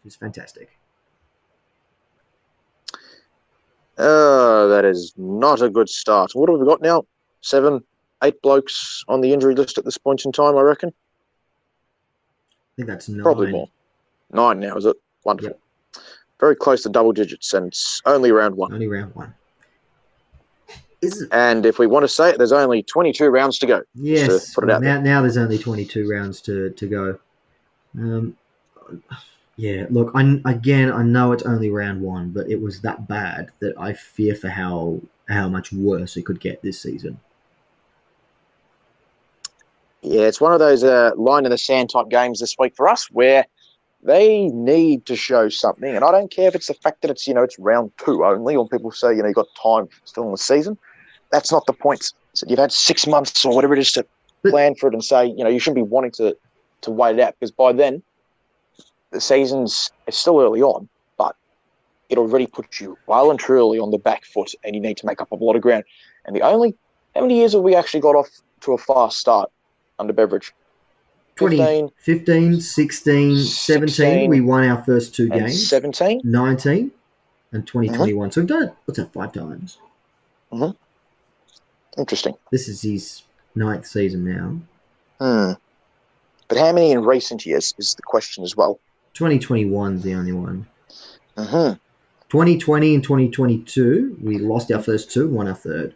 Is 0.05 0.15
fantastic. 0.15 0.69
Oh, 3.97 4.69
that 4.69 4.85
is 4.85 5.13
not 5.17 5.61
a 5.61 5.69
good 5.69 5.89
start. 5.89 6.31
What 6.33 6.49
have 6.49 6.59
we 6.59 6.65
got 6.65 6.81
now? 6.81 7.05
Seven, 7.41 7.81
eight 8.23 8.41
blokes 8.41 9.03
on 9.09 9.19
the 9.19 9.33
injury 9.33 9.55
list 9.55 9.77
at 9.77 9.83
this 9.83 9.97
point 9.97 10.23
in 10.23 10.31
time, 10.31 10.55
I 10.55 10.61
reckon. 10.61 10.93
I 12.79 12.81
think 12.81 12.87
that's 12.87 13.09
nine. 13.09 13.23
Probably 13.23 13.51
more. 13.51 13.69
Nine 14.31 14.59
now, 14.61 14.77
is 14.77 14.85
it? 14.85 14.95
Wonderful. 15.25 15.59
Very 16.39 16.55
close 16.55 16.81
to 16.83 16.89
double 16.89 17.11
digits, 17.11 17.53
and 17.53 17.67
it's 17.67 18.01
only 18.05 18.31
round 18.31 18.55
one. 18.55 18.71
Only 18.71 18.87
round 18.87 19.13
one. 19.15 19.33
Is 21.01 21.21
it? 21.21 21.29
And 21.33 21.65
if 21.65 21.77
we 21.77 21.87
want 21.87 22.03
to 22.03 22.07
say 22.07 22.29
it, 22.29 22.37
there's 22.37 22.53
only 22.53 22.83
22 22.83 23.29
rounds 23.29 23.57
to 23.59 23.65
go. 23.65 23.81
Yes. 23.95 24.53
put 24.53 24.63
it 24.63 24.69
out 24.69 24.81
now, 24.81 25.01
now 25.01 25.21
there's 25.21 25.35
only 25.35 25.57
22 25.57 26.09
rounds 26.09 26.41
to, 26.43 26.69
to 26.69 26.87
go. 26.87 27.19
Um, 27.97 28.37
yeah, 29.57 29.85
look, 29.89 30.11
I, 30.15 30.39
again, 30.45 30.89
I 30.89 31.03
know 31.03 31.33
it's 31.33 31.43
only 31.43 31.69
round 31.69 32.01
one, 32.01 32.29
but 32.29 32.49
it 32.49 32.61
was 32.61 32.79
that 32.81 33.09
bad 33.09 33.49
that 33.59 33.73
I 33.77 33.91
fear 33.91 34.35
for 34.35 34.47
how 34.47 35.01
how 35.27 35.49
much 35.49 35.73
worse 35.73 36.15
it 36.15 36.25
could 36.25 36.39
get 36.39 36.61
this 36.61 36.81
season. 36.81 37.19
Yeah, 40.01 40.21
it's 40.21 40.39
one 40.39 40.53
of 40.53 40.59
those 40.59 40.83
uh, 40.83 41.11
line 41.17 41.45
in 41.45 41.51
the 41.51 41.57
sand 41.57 41.89
type 41.89 42.09
games 42.09 42.39
this 42.39 42.55
week 42.57 42.75
for 42.75 42.87
us 42.87 43.11
where 43.11 43.45
they 44.01 44.47
need 44.47 45.05
to 45.07 45.15
show 45.15 45.49
something. 45.49 45.93
And 45.93 46.05
I 46.05 46.11
don't 46.11 46.31
care 46.31 46.47
if 46.47 46.55
it's 46.55 46.67
the 46.67 46.73
fact 46.73 47.01
that 47.01 47.11
it's, 47.11 47.27
you 47.27 47.33
know, 47.33 47.43
it's 47.43 47.59
round 47.59 47.91
two 47.97 48.23
only, 48.23 48.55
or 48.55 48.67
people 48.67 48.91
say, 48.91 49.13
you 49.13 49.21
know, 49.21 49.27
you've 49.27 49.35
got 49.35 49.47
time 49.61 49.89
still 50.05 50.23
in 50.23 50.31
the 50.31 50.37
season. 50.37 50.77
That's 51.31 51.51
not 51.51 51.65
the 51.65 51.73
point. 51.73 52.13
So 52.33 52.45
you've 52.47 52.59
had 52.59 52.71
six 52.71 53.07
months 53.07 53.43
or 53.43 53.53
whatever 53.53 53.73
it 53.73 53.79
is 53.79 53.91
to 53.93 54.05
plan 54.45 54.75
for 54.75 54.87
it 54.87 54.93
and 54.93 55.03
say, 55.03 55.25
you 55.25 55.43
know, 55.43 55.49
you 55.49 55.59
shouldn't 55.59 55.85
be 55.85 55.89
wanting 55.89 56.11
to, 56.11 56.37
to 56.81 56.91
wait 56.91 57.19
it 57.19 57.21
out 57.21 57.35
because 57.37 57.51
by 57.51 57.73
then 57.73 58.01
the 59.11 59.19
season's 59.19 59.91
it's 60.07 60.17
still 60.17 60.39
early 60.39 60.61
on, 60.61 60.87
but 61.17 61.35
it 62.07 62.17
already 62.17 62.47
puts 62.47 62.79
you 62.79 62.97
well 63.07 63.31
and 63.31 63.39
truly 63.39 63.79
on 63.79 63.91
the 63.91 63.97
back 63.97 64.23
foot 64.23 64.53
and 64.63 64.75
you 64.75 64.81
need 64.81 64.95
to 64.97 65.05
make 65.05 65.19
up 65.19 65.31
a 65.31 65.35
lot 65.35 65.57
of 65.57 65.61
ground. 65.61 65.83
And 66.25 66.33
the 66.33 66.41
only, 66.41 66.73
how 67.15 67.21
many 67.21 67.37
years 67.37 67.51
have 67.51 67.63
we 67.63 67.75
actually 67.75 67.99
got 67.99 68.15
off 68.15 68.29
to 68.61 68.73
a 68.73 68.77
fast 68.77 69.17
start 69.17 69.51
under 69.99 70.13
Beveridge. 70.13 70.53
20, 71.35 71.57
15 71.57 71.89
15, 71.97 72.61
16, 72.61 73.37
17, 73.37 73.87
16, 73.87 74.29
we 74.29 74.41
won 74.41 74.65
our 74.65 74.83
first 74.83 75.15
two 75.15 75.29
games. 75.29 75.69
17? 75.69 76.21
19 76.23 76.91
and 77.53 77.65
2021. 77.65 78.31
So 78.31 78.41
we've 78.41 78.47
done 78.47 78.63
it, 78.63 78.73
what's 78.85 78.99
that, 78.99 79.13
five 79.13 79.31
times? 79.31 79.77
Interesting. 81.97 82.35
This 82.51 82.67
is 82.67 82.81
his 82.81 83.23
ninth 83.55 83.85
season 83.85 84.25
now. 84.25 84.59
Hmm. 85.19 85.53
But 86.49 86.57
how 86.57 86.73
many 86.73 86.91
in 86.91 87.03
recent 87.03 87.45
years 87.45 87.73
is 87.77 87.95
the 87.95 88.01
question 88.01 88.43
as 88.43 88.57
well. 88.57 88.79
2021 89.13 89.95
is 89.95 90.03
the 90.03 90.13
only 90.15 90.33
one. 90.33 90.67
hmm 91.37 91.73
2020 92.29 92.93
and 92.93 93.03
2022, 93.03 94.17
we 94.21 94.37
lost 94.37 94.71
our 94.71 94.81
first 94.81 95.09
two, 95.09 95.27
won 95.27 95.47
our 95.47 95.55
third. 95.55 95.95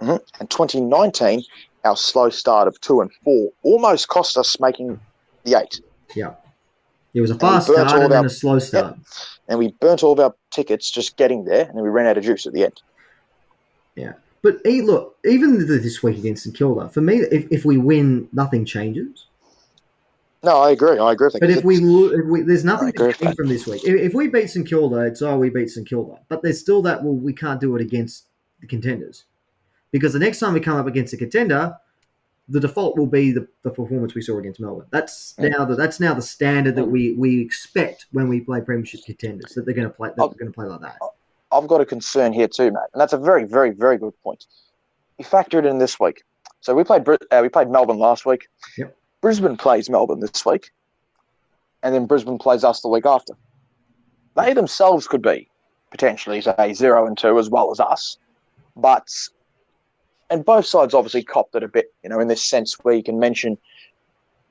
And 0.00 0.20
2019, 0.48 1.42
our 1.84 1.96
slow 1.96 2.28
start 2.28 2.68
of 2.68 2.80
two 2.80 3.00
and 3.00 3.10
four 3.24 3.50
almost 3.62 4.08
cost 4.08 4.36
us 4.36 4.58
making 4.60 5.00
the 5.44 5.58
eight. 5.58 5.80
Yeah. 6.14 6.34
It 7.14 7.20
was 7.20 7.30
a 7.30 7.38
fast 7.38 7.66
start 7.68 7.92
and 7.92 8.12
then 8.12 8.18
our- 8.18 8.26
a 8.26 8.30
slow 8.30 8.58
start. 8.58 8.96
And 9.48 9.58
we 9.58 9.72
burnt 9.80 10.02
all 10.02 10.12
of 10.12 10.20
our 10.20 10.34
tickets 10.50 10.90
just 10.90 11.16
getting 11.16 11.44
there, 11.44 11.64
and 11.64 11.74
then 11.76 11.82
we 11.82 11.88
ran 11.88 12.06
out 12.06 12.18
of 12.18 12.24
juice 12.24 12.46
at 12.46 12.52
the 12.52 12.64
end. 12.64 12.82
Yeah. 13.96 14.12
But 14.42 14.58
hey, 14.64 14.82
look, 14.82 15.16
even 15.24 15.66
this 15.66 16.02
week 16.02 16.18
against 16.18 16.44
St 16.44 16.54
Kilda, 16.54 16.90
for 16.90 17.00
me, 17.00 17.16
if, 17.16 17.46
if 17.50 17.64
we 17.64 17.78
win, 17.78 18.28
nothing 18.32 18.64
changes. 18.64 19.26
No, 20.44 20.58
I 20.58 20.70
agree. 20.70 20.98
I 20.98 21.12
agree. 21.12 21.30
But 21.40 21.50
if 21.50 21.64
we, 21.64 21.78
lo- 21.78 22.12
if 22.12 22.24
we 22.26 22.42
there's 22.42 22.64
nothing 22.64 22.92
to 22.92 23.12
gain 23.12 23.34
from 23.34 23.48
this 23.48 23.66
week. 23.66 23.82
If, 23.84 23.94
if 24.00 24.14
we 24.14 24.28
beat 24.28 24.48
St 24.50 24.68
Kilda, 24.68 25.00
it's 25.00 25.20
oh 25.22 25.36
we 25.36 25.50
beat 25.50 25.70
St 25.70 25.88
Kilda. 25.88 26.20
But 26.28 26.42
there's 26.42 26.60
still 26.60 26.80
that 26.82 27.02
well 27.02 27.14
we 27.14 27.32
can't 27.32 27.60
do 27.60 27.74
it 27.74 27.82
against 27.82 28.26
the 28.60 28.68
contenders 28.68 29.24
because 29.90 30.12
the 30.12 30.18
next 30.18 30.38
time 30.38 30.54
we 30.54 30.60
come 30.60 30.76
up 30.76 30.86
against 30.86 31.12
a 31.12 31.16
contender, 31.16 31.76
the 32.48 32.60
default 32.60 32.96
will 32.96 33.06
be 33.06 33.30
the, 33.30 33.46
the 33.62 33.70
performance 33.70 34.14
we 34.14 34.22
saw 34.22 34.38
against 34.38 34.60
Melbourne. 34.60 34.86
That's 34.90 35.34
now 35.38 35.64
the 35.64 35.76
that's 35.76 36.00
now 36.00 36.14
the 36.14 36.22
standard 36.22 36.76
that 36.76 36.84
we 36.84 37.12
we 37.14 37.40
expect 37.40 38.06
when 38.12 38.28
we 38.28 38.40
play 38.40 38.60
Premiership 38.60 39.04
contenders 39.04 39.52
that 39.54 39.64
they're 39.64 39.74
going 39.74 39.88
to 39.88 39.94
play 39.94 40.08
that 40.08 40.16
they're 40.16 40.28
going 40.28 40.52
to 40.52 40.52
play 40.52 40.66
like 40.66 40.80
that. 40.80 40.96
I've 41.52 41.66
got 41.66 41.80
a 41.80 41.86
concern 41.86 42.32
here 42.32 42.48
too, 42.48 42.70
Matt, 42.70 42.90
and 42.92 43.00
that's 43.00 43.12
a 43.12 43.18
very, 43.18 43.44
very, 43.44 43.70
very 43.70 43.98
good 43.98 44.12
point. 44.22 44.46
You 45.18 45.24
factor 45.24 45.58
it 45.58 45.66
in 45.66 45.78
this 45.78 45.98
week. 45.98 46.22
So 46.60 46.74
we 46.74 46.84
played 46.84 47.06
uh, 47.08 47.40
we 47.42 47.48
played 47.48 47.68
Melbourne 47.70 47.98
last 47.98 48.26
week. 48.26 48.48
Yep. 48.76 48.96
Brisbane 49.20 49.56
plays 49.56 49.90
Melbourne 49.90 50.20
this 50.20 50.44
week, 50.46 50.70
and 51.82 51.94
then 51.94 52.06
Brisbane 52.06 52.38
plays 52.38 52.64
us 52.64 52.80
the 52.80 52.88
week 52.88 53.06
after. 53.06 53.34
They 54.36 54.52
themselves 54.52 55.06
could 55.06 55.22
be 55.22 55.48
potentially 55.90 56.40
say 56.40 56.72
zero 56.74 57.06
and 57.06 57.16
two 57.16 57.38
as 57.38 57.50
well 57.50 57.70
as 57.70 57.80
us, 57.80 58.18
but 58.76 59.10
and 60.30 60.44
both 60.44 60.66
sides 60.66 60.94
obviously 60.94 61.22
copped 61.22 61.54
it 61.54 61.62
a 61.62 61.68
bit, 61.68 61.92
you 62.02 62.10
know, 62.10 62.20
in 62.20 62.28
this 62.28 62.44
sense 62.44 62.74
where 62.82 62.94
you 62.94 63.02
can 63.02 63.18
mention, 63.18 63.56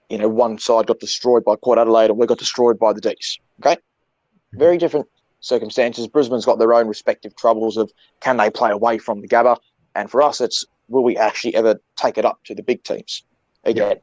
you 0.10 0.18
know, 0.18 0.28
one 0.28 0.58
side 0.58 0.88
got 0.88 1.00
destroyed 1.00 1.44
by 1.44 1.56
Port 1.62 1.78
Adelaide 1.78 2.10
and 2.10 2.18
we 2.18 2.26
got 2.26 2.40
destroyed 2.40 2.80
by 2.80 2.94
the 2.94 3.02
Dees. 3.02 3.40
Okay, 3.62 3.76
mm-hmm. 3.76 4.60
very 4.60 4.78
different 4.78 5.08
circumstances. 5.40 6.08
Brisbane's 6.08 6.46
got 6.46 6.60
their 6.60 6.74
own 6.74 6.88
respective 6.88 7.36
troubles 7.36 7.78
of 7.78 7.92
can 8.22 8.38
they 8.38 8.50
play 8.50 8.72
away 8.72 8.98
from 8.98 9.22
the 9.22 9.28
Gabba, 9.28 9.58
and 9.96 10.10
for 10.10 10.22
us, 10.22 10.42
it's 10.42 10.66
will 10.90 11.04
we 11.04 11.18
actually 11.18 11.54
ever 11.56 11.80
take 11.96 12.18
it 12.18 12.26
up 12.26 12.44
to 12.46 12.56
the 12.56 12.64
big 12.64 12.84
teams 12.84 13.24
again? 13.64 13.98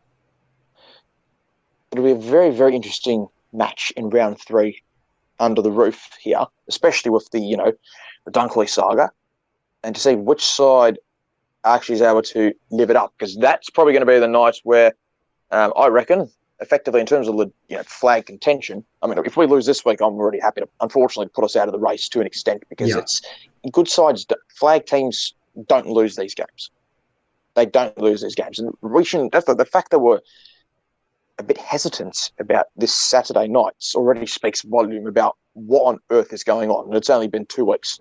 It'll 1.91 2.05
be 2.05 2.11
a 2.11 2.17
very, 2.17 2.51
very 2.51 2.75
interesting 2.75 3.29
match 3.53 3.93
in 3.97 4.11
round 4.11 4.41
three 4.41 4.83
under 5.41 5.63
the 5.63 5.71
roof 5.71 6.11
here, 6.21 6.45
especially 6.69 7.11
with 7.11 7.31
the 7.31 7.41
you 7.41 7.57
know 7.57 7.73
the 8.25 8.31
Dunkley 8.31 8.69
saga, 8.69 9.11
and 9.83 9.95
to 9.95 10.01
see 10.01 10.15
which 10.15 10.45
side 10.45 10.99
actually 11.65 11.97
is 11.97 12.03
able 12.03 12.23
to 12.23 12.53
live 12.71 12.91
it 12.91 12.97
up 12.97 13.13
because 13.17 13.37
that's 13.37 13.71
probably 13.71 13.93
going 13.93 14.07
to 14.07 14.13
be 14.13 14.19
the 14.19 14.29
night 14.29 14.57
where 14.65 14.93
um, 15.51 15.73
I 15.77 15.89
reckon 15.89 16.31
effectively 16.61 17.01
in 17.01 17.07
terms 17.07 17.29
of 17.29 17.37
the 17.37 17.47
you 17.69 17.77
know, 17.77 17.83
flag 17.85 18.27
contention. 18.27 18.85
I 19.03 19.07
mean, 19.07 19.19
if 19.25 19.37
we 19.37 19.47
lose 19.47 19.67
this 19.67 19.85
week, 19.85 20.01
I'm 20.01 20.15
already 20.15 20.41
happy 20.41 20.61
to 20.61 20.69
unfortunately 20.81 21.31
put 21.35 21.45
us 21.45 21.57
out 21.57 21.69
of 21.69 21.73
the 21.73 21.79
race 21.79 22.09
to 22.11 22.21
an 22.21 22.27
extent 22.27 22.63
because 22.69 22.91
Yeah. 22.91 22.99
it's 22.99 23.23
good 23.73 23.89
sides. 23.89 24.27
Flag 24.57 24.87
teams 24.87 25.35
don't 25.69 25.87
lose 25.87 26.17
these 26.17 26.35
games. 26.35 26.71
They 27.55 27.67
don't 27.67 27.97
lose 27.99 28.21
these 28.23 28.35
games, 28.35 28.59
and 28.59 28.75
we 28.83 29.05
shouldn't. 29.05 29.31
That's 29.31 29.47
the, 29.47 29.55
the 29.55 29.65
fact 29.65 29.91
that 29.91 30.01
we're 30.01 30.21
a 31.39 31.43
bit 31.45 31.57
hesitant 31.59 32.33
about 32.41 32.67
this 32.77 32.93
Saturday 32.93 33.47
night 33.47 33.75
already 33.95 34.27
speaks 34.27 34.63
volume 34.63 35.07
about 35.07 35.37
what 35.53 35.83
on 35.83 35.99
earth 36.11 36.33
is 36.33 36.43
going 36.43 36.71
on. 36.71 36.87
And 36.87 36.97
it's 36.97 37.11
only 37.11 37.29
been 37.29 37.47
two 37.47 37.65
weeks 37.65 38.01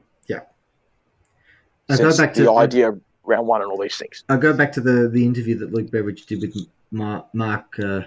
I 1.89 1.97
go 1.97 2.09
since 2.09 2.17
back 2.17 2.33
the 2.33 2.45
to 2.45 2.51
I, 2.51 2.63
idea 2.63 2.91
round 3.25 3.47
one 3.47 3.61
and 3.61 3.71
all 3.71 3.77
these 3.77 3.97
things. 3.97 4.23
I 4.29 4.37
go 4.37 4.53
back 4.53 4.71
to 4.73 4.81
the 4.81 5.09
the 5.09 5.25
interview 5.25 5.57
that 5.59 5.73
Luke 5.73 5.91
Beveridge 5.91 6.25
did 6.25 6.41
with 6.41 6.55
Mark. 6.91 7.25
Mark 7.33 7.65
uh, 7.79 7.83
oh, 7.83 8.05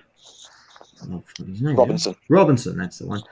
I 1.02 1.20
forgot 1.24 1.48
his 1.48 1.62
name. 1.62 1.76
Robinson. 1.76 2.16
Robinson, 2.28 2.76
that's 2.76 2.98
the 2.98 3.06
one. 3.06 3.22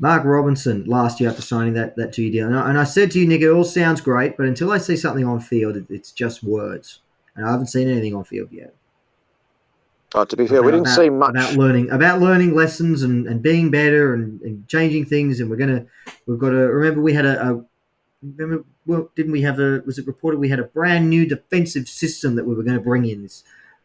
Mark 0.00 0.24
Robinson 0.24 0.84
last 0.84 1.20
year 1.20 1.30
after 1.30 1.42
signing 1.42 1.74
that 1.74 1.96
that 1.96 2.12
two 2.12 2.22
year 2.22 2.32
deal, 2.32 2.46
and 2.46 2.58
I, 2.58 2.68
and 2.68 2.78
I 2.78 2.84
said 2.84 3.10
to 3.12 3.20
you, 3.20 3.26
Nick, 3.26 3.42
it 3.42 3.50
all 3.50 3.64
sounds 3.64 4.00
great, 4.00 4.36
but 4.36 4.46
until 4.46 4.72
I 4.72 4.78
see 4.78 4.96
something 4.96 5.24
on 5.24 5.40
field, 5.40 5.76
it, 5.76 5.86
it's 5.88 6.10
just 6.10 6.42
words, 6.42 7.00
and 7.36 7.46
I 7.46 7.52
haven't 7.52 7.68
seen 7.68 7.88
anything 7.88 8.14
on 8.14 8.24
field 8.24 8.48
yet. 8.50 8.74
Uh, 10.14 10.24
to 10.24 10.36
be 10.36 10.46
fair, 10.46 10.62
we 10.62 10.70
didn't 10.70 10.86
see 10.86 11.10
much. 11.10 11.30
about 11.30 11.54
learning 11.54 11.90
about 11.90 12.20
learning 12.20 12.54
lessons 12.54 13.02
and, 13.02 13.26
and 13.26 13.42
being 13.42 13.70
better 13.70 14.14
and, 14.14 14.40
and 14.42 14.66
changing 14.68 15.04
things, 15.04 15.40
and 15.40 15.48
we're 15.48 15.56
gonna 15.56 15.86
we've 16.26 16.38
got 16.38 16.50
to 16.50 16.56
remember 16.56 17.00
we 17.00 17.12
had 17.12 17.26
a, 17.26 17.50
a 17.50 17.64
remember 18.22 18.64
well 18.86 19.10
didn't 19.16 19.32
we 19.32 19.42
have 19.42 19.58
a 19.58 19.82
was 19.86 19.98
it 19.98 20.06
reported 20.06 20.38
we 20.38 20.48
had 20.48 20.58
a 20.58 20.64
brand 20.64 21.08
new 21.08 21.26
defensive 21.26 21.88
system 21.88 22.34
that 22.34 22.44
we 22.44 22.54
were 22.54 22.62
going 22.62 22.76
to 22.76 22.82
bring 22.82 23.06
in 23.06 23.22
this 23.22 23.44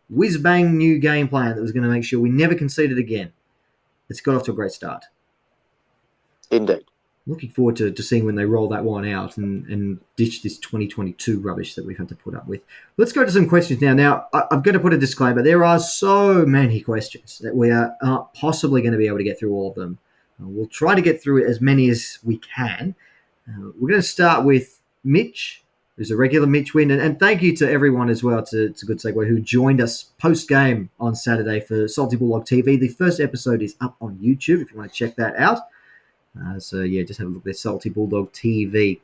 whiz 0.10 0.38
bang 0.38 0.78
new 0.78 0.97
game 1.00 1.28
plan 1.28 1.56
that 1.56 1.62
was 1.62 1.72
going 1.72 1.84
to 1.84 1.89
make 1.89 2.04
sure 2.04 2.20
we 2.20 2.30
never 2.30 2.56
conceded 2.56 2.97
again. 2.97 3.32
It's 4.10 4.22
got 4.22 4.36
off 4.36 4.43
to 4.43 4.52
a 4.52 4.56
great 4.56 4.72
start. 4.72 5.06
Indeed. 6.52 6.84
looking 7.28 7.52
forward 7.52 7.76
to, 7.76 7.91
to 7.91 8.02
seeing 8.02 8.26
when 8.26 8.34
they 8.34 8.45
roll 8.45 8.68
that 8.70 8.84
one 8.84 9.08
out 9.08 9.38
and, 9.38 9.68
and 9.68 10.00
ditch 10.16 10.41
this 10.41 10.58
2022 10.58 11.39
rubbish 11.39 11.76
that 11.76 11.86
we've 11.86 12.00
had 12.00 12.10
to 12.10 12.16
put 12.16 12.34
up 12.34 12.47
with. 12.47 12.62
Let's 12.97 13.12
go 13.12 13.24
to 13.24 13.30
some 13.30 13.47
questions 13.47 13.82
now. 13.82 13.93
Now, 13.93 14.26
I, 14.34 14.45
I'm 14.50 14.64
going 14.64 14.74
to 14.74 14.80
put 14.80 14.95
a 14.95 14.97
disclaimer. 14.97 15.43
There 15.43 15.64
are 15.64 15.78
so 15.78 16.43
many 16.43 16.82
questions 16.82 17.38
that 17.39 17.56
we 17.56 17.70
are 17.70 17.95
not 18.02 18.34
possibly 18.34 18.82
going 18.82 18.93
to 18.93 18.97
be 18.97 19.06
able 19.06 19.20
to 19.20 19.24
get 19.24 19.38
through 19.38 19.54
all 19.54 19.70
of 19.70 19.76
them. 19.76 20.00
Uh, 20.41 20.47
we'll 20.47 20.66
try 20.66 20.95
to 20.95 21.04
get 21.04 21.22
through 21.22 21.47
as 21.47 21.62
many 21.62 21.88
as 21.89 22.18
we 22.24 22.38
can. 22.38 22.95
Uh, 23.47 23.70
we're 23.80 23.89
going 23.89 24.02
to 24.02 24.08
start 24.08 24.43
with 24.43 24.78
Mitch, 25.04 25.64
who's 25.97 26.12
a 26.12 26.18
regular 26.18 26.47
Mitch 26.47 26.74
win. 26.74 26.91
And, 26.91 27.02
and 27.02 27.20
thank 27.20 27.41
you 27.41 27.56
to 27.58 27.70
everyone 27.70 28.10
as 28.10 28.24
well, 28.24 28.43
to, 28.47 28.66
a 28.66 28.86
good 28.86 29.00
segue, 29.00 29.28
who 29.28 29.39
joined 29.39 29.82
us 29.82 30.04
post 30.18 30.47
game 30.47 30.89
on 31.00 31.16
Saturday 31.16 31.60
for 31.60 31.88
Salty 31.88 32.16
Bulldog 32.16 32.45
TV. 32.45 32.80
The 32.80 32.88
first 32.88 33.20
episode 33.20 33.62
is 33.62 33.76
up 33.82 33.95
on 34.02 34.18
YouTube 34.18 34.62
if 34.62 34.72
you 34.72 34.78
want 34.78 34.91
to 34.91 34.97
check 34.97 35.16
that 35.16 35.36
out. 35.36 35.60
Uh, 36.39 36.60
so 36.60 36.82
yeah, 36.82 37.04
just 37.04 37.20
have 37.20 37.28
a 37.28 37.32
look 37.32 37.43
there, 37.43 37.54
Salty 37.54 37.89
Bulldog 37.89 38.32
TV. 38.32 39.00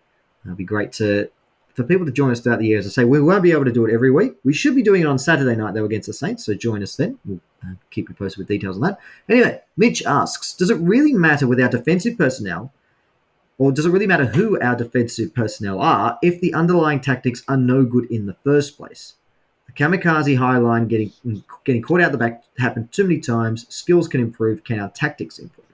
It'd 0.45 0.57
be 0.57 0.63
great 0.63 0.91
to 0.93 1.29
for 1.75 1.83
people 1.83 2.05
to 2.05 2.11
join 2.11 2.31
us 2.31 2.39
throughout 2.39 2.59
the 2.59 2.67
year. 2.67 2.79
As 2.79 2.87
I 2.87 2.89
say, 2.89 3.03
we 3.03 3.21
won't 3.21 3.43
be 3.43 3.51
able 3.51 3.65
to 3.65 3.71
do 3.71 3.85
it 3.85 3.93
every 3.93 4.09
week. 4.09 4.35
We 4.45 4.53
should 4.53 4.75
be 4.75 4.81
doing 4.81 5.01
it 5.01 5.07
on 5.07 5.19
Saturday 5.19 5.55
night 5.55 5.73
though 5.73 5.85
against 5.85 6.07
the 6.07 6.13
Saints. 6.13 6.45
So 6.45 6.53
join 6.53 6.81
us 6.81 6.95
then. 6.95 7.19
We'll 7.25 7.41
uh, 7.63 7.73
keep 7.91 8.07
you 8.07 8.15
posted 8.15 8.37
with 8.37 8.47
details 8.47 8.77
on 8.77 8.83
that. 8.83 8.99
Anyway, 9.27 9.61
Mitch 9.75 10.03
asks, 10.05 10.53
does 10.53 10.69
it 10.69 10.77
really 10.77 11.13
matter 11.13 11.47
with 11.47 11.59
our 11.59 11.67
defensive 11.67 12.17
personnel, 12.17 12.71
or 13.57 13.71
does 13.71 13.85
it 13.85 13.91
really 13.91 14.07
matter 14.07 14.25
who 14.25 14.59
our 14.59 14.75
defensive 14.75 15.33
personnel 15.33 15.79
are 15.79 16.19
if 16.21 16.41
the 16.41 16.53
underlying 16.53 16.99
tactics 16.99 17.43
are 17.47 17.57
no 17.57 17.83
good 17.83 18.05
in 18.11 18.25
the 18.25 18.35
first 18.43 18.77
place? 18.77 19.13
The 19.67 19.73
kamikaze 19.73 20.37
high 20.37 20.57
line 20.57 20.87
getting 20.87 21.11
getting 21.63 21.81
caught 21.81 22.01
out 22.01 22.11
the 22.11 22.17
back 22.17 22.43
happened 22.57 22.91
too 22.91 23.03
many 23.03 23.19
times. 23.19 23.65
Skills 23.73 24.07
can 24.07 24.21
improve. 24.21 24.63
Can 24.63 24.79
our 24.79 24.89
tactics 24.89 25.39
improve? 25.39 25.65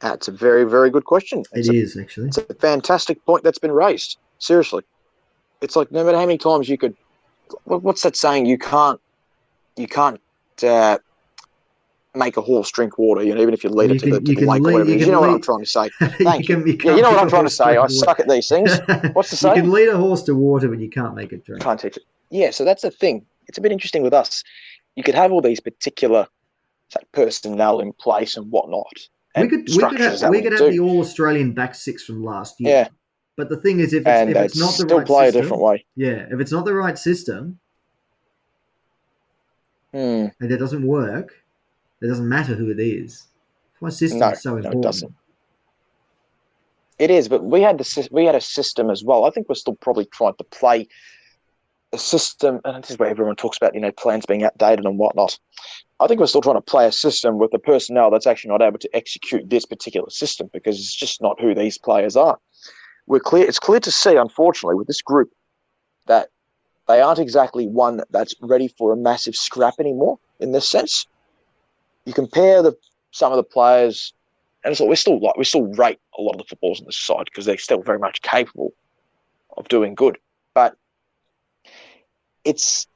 That's 0.00 0.26
a 0.26 0.32
very, 0.32 0.64
very 0.64 0.90
good 0.90 1.04
question. 1.04 1.44
It 1.52 1.68
It's 1.68 1.96
a, 1.96 2.00
actually. 2.00 2.28
it's 2.28 2.38
a 2.38 2.54
fantastic 2.54 3.24
point 3.24 3.44
that's 3.44 3.58
been 3.58 3.72
raised. 3.72 4.18
Seriously. 4.38 4.82
It's 5.60 5.76
like 5.76 5.92
no 5.92 6.04
matter 6.04 6.18
how 6.18 6.26
many 6.26 6.38
times 6.38 6.68
you 6.68 6.76
could. 6.76 6.96
What's 7.64 8.02
that 8.02 8.16
saying? 8.16 8.46
You 8.46 8.58
can't. 8.58 9.00
You 9.76 9.86
can't 9.86 10.20
uh, 10.62 10.98
make 12.14 12.36
a 12.36 12.42
horse 12.42 12.70
drink 12.70 12.98
water, 12.98 13.22
you 13.22 13.34
know, 13.34 13.40
even 13.40 13.54
if 13.54 13.64
you 13.64 13.70
lead 13.70 13.88
You 13.90 13.96
it 13.96 13.98
to 14.00 14.04
can- 14.04 14.10
the, 14.14 14.20
to 14.20 14.30
you 14.32 14.36
the 14.40 14.46
lake 14.46 14.60
lead- 14.62 14.70
or 14.70 14.72
whatever. 14.74 14.90
you 14.90 14.94
it 14.96 14.98
is. 14.98 15.02
can 15.04 15.06
You 15.08 15.12
know 15.12 15.20
what 15.20 15.30
I'm 15.30 15.40
trying 15.40 15.60
to 15.60 15.66
say. 15.66 15.84
you 16.00 16.08
Thank 16.24 16.46
can, 16.46 16.66
you 16.66 16.78
Yeah, 16.84 16.96
you 16.96 17.02
know 17.02 17.10
what 17.10 17.20
I'm 17.20 17.28
trying 17.30 17.44
to 17.44 17.50
say. 17.62 17.76
I 17.76 17.86
suck 17.86 18.20
at 18.20 18.28
these 18.28 18.48
things. 18.48 18.78
What's 19.14 19.30
the 19.30 19.36
saying? 19.42 19.56
You 19.56 19.62
can 19.62 19.70
lead 19.72 19.88
a 19.88 19.96
horse 19.96 20.22
to 20.24 20.34
water, 20.34 20.68
but 20.68 20.78
you 20.78 20.90
can't 20.90 21.14
make 21.14 21.32
it 21.32 21.44
drink. 21.44 21.62
can't 21.62 21.80
teach 21.80 21.96
it. 21.96 22.02
Yeah, 22.30 22.50
so 22.50 22.64
that's 22.64 22.82
the 22.82 22.90
thing. 22.90 23.24
It's 23.48 23.58
a 23.58 23.60
bit 23.60 23.72
interesting 23.72 24.02
with 24.02 24.12
us. 24.14 24.42
You 24.96 25.02
could 25.02 25.14
have 25.14 25.32
all 25.32 25.40
these 25.40 25.60
particular 25.60 26.26
say, 26.90 27.00
personnel 27.12 27.80
in 27.80 27.92
place 27.94 28.36
and 28.36 28.50
whatnot. 28.50 28.86
We 29.36 29.48
could 29.48 29.66
we 29.70 29.78
could 29.78 30.00
have, 30.00 30.28
we 30.28 30.42
could 30.42 30.52
have 30.52 30.60
do. 30.60 30.70
the 30.70 30.80
All 30.80 31.00
Australian 31.00 31.52
back 31.52 31.74
six 31.74 32.04
from 32.04 32.22
last 32.22 32.60
year. 32.60 32.70
Yeah, 32.70 32.88
But 33.38 33.48
the 33.48 33.56
thing 33.56 33.80
is, 33.80 33.94
if 33.94 34.02
it's, 34.02 34.08
and 34.08 34.28
if 34.30 34.36
it's 34.36 34.58
not 34.58 34.66
the 34.76 34.84
still 34.84 34.98
right 34.98 35.06
play 35.06 35.24
system, 35.28 35.38
a 35.40 35.42
different 35.42 35.62
way. 35.62 35.86
yeah, 35.96 36.26
if 36.30 36.38
it's 36.40 36.52
not 36.52 36.66
the 36.66 36.74
right 36.74 36.98
system 36.98 37.58
Hmm. 39.92 40.26
and 40.40 40.50
it 40.52 40.56
doesn't 40.58 40.86
work, 40.86 41.34
it 42.02 42.08
doesn't 42.08 42.28
matter 42.28 42.54
who 42.54 42.70
it 42.70 42.80
is. 42.80 43.28
Why 43.78 43.90
system 43.90 44.20
No, 44.20 44.30
is 44.30 44.42
so 44.42 44.50
no, 44.50 44.56
it 44.56 44.58
important. 44.60 44.82
doesn't. 44.82 45.14
It 46.98 47.10
is, 47.10 47.28
but 47.28 47.44
we 47.44 47.60
had 47.62 47.78
the 47.78 48.08
we 48.12 48.24
had 48.24 48.34
a 48.34 48.40
system 48.40 48.90
as 48.90 49.02
well. 49.02 49.24
I 49.24 49.30
think 49.30 49.48
we're 49.48 49.56
still 49.56 49.74
probably 49.74 50.04
trying 50.06 50.34
to 50.38 50.44
play 50.44 50.86
a 51.92 51.98
system, 51.98 52.60
and 52.64 52.82
this 52.82 52.92
is 52.92 52.98
where 52.98 53.08
everyone 53.08 53.36
talks 53.36 53.56
about 53.56 53.74
you 53.74 53.80
know 53.80 53.92
plans 53.92 54.24
being 54.26 54.44
outdated 54.44 54.84
and 54.84 54.98
whatnot. 54.98 55.38
I 56.00 56.06
think 56.06 56.20
we're 56.20 56.26
still 56.26 56.40
trying 56.40 56.56
to 56.56 56.60
play 56.60 56.86
a 56.86 56.92
system 56.92 57.38
with 57.38 57.50
the 57.50 57.58
personnel 57.58 58.10
that's 58.10 58.26
actually 58.26 58.50
not 58.50 58.62
able 58.62 58.78
to 58.78 58.96
execute 58.96 59.48
this 59.48 59.64
particular 59.64 60.10
system 60.10 60.48
because 60.52 60.78
it's 60.78 60.94
just 60.94 61.20
not 61.20 61.40
who 61.40 61.54
these 61.54 61.78
players 61.78 62.16
are. 62.16 62.38
We're 63.06 63.20
clear. 63.20 63.46
It's 63.46 63.58
clear 63.58 63.80
to 63.80 63.90
see, 63.90 64.16
unfortunately, 64.16 64.76
with 64.76 64.86
this 64.86 65.02
group 65.02 65.30
that 66.06 66.28
they 66.88 67.00
aren't 67.00 67.18
exactly 67.18 67.66
one 67.66 68.02
that's 68.10 68.34
ready 68.40 68.68
for 68.78 68.92
a 68.92 68.96
massive 68.96 69.34
scrap 69.34 69.74
anymore. 69.80 70.18
In 70.40 70.52
this 70.52 70.68
sense, 70.68 71.06
you 72.04 72.12
compare 72.12 72.62
the 72.62 72.74
some 73.10 73.32
of 73.32 73.36
the 73.36 73.44
players 73.44 74.12
and 74.64 74.76
so 74.76 74.86
we're 74.86 74.96
still 74.96 75.20
like 75.20 75.36
we 75.36 75.44
still 75.44 75.66
rate 75.74 75.98
a 76.18 76.22
lot 76.22 76.32
of 76.32 76.38
the 76.38 76.44
footballers 76.44 76.80
on 76.80 76.86
this 76.86 76.96
side 76.96 77.24
because 77.26 77.46
they're 77.46 77.58
still 77.58 77.82
very 77.82 77.98
much 77.98 78.22
capable 78.22 78.72
of 79.56 79.68
doing 79.68 79.94
good. 79.94 80.18
But 80.54 80.76
it's 82.44 82.86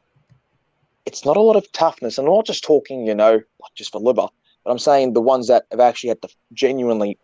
it's 1.07 1.24
not 1.24 1.36
a 1.36 1.40
lot 1.40 1.57
of 1.57 1.70
toughness. 1.72 2.18
And 2.18 2.26
I'm 2.26 2.34
not 2.34 2.46
just 2.46 2.64
talking, 2.64 3.07
you 3.07 3.14
know, 3.14 3.40
just 3.74 3.92
for 3.92 4.00
liver, 4.00 4.28
but 4.64 4.70
I'm 4.70 4.78
saying 4.78 5.12
the 5.12 5.20
ones 5.20 5.48
that 5.48 5.66
have 5.70 5.80
actually 5.80 6.09
had 6.09 6.22
to 6.22 6.28
genuinely, 6.52 7.18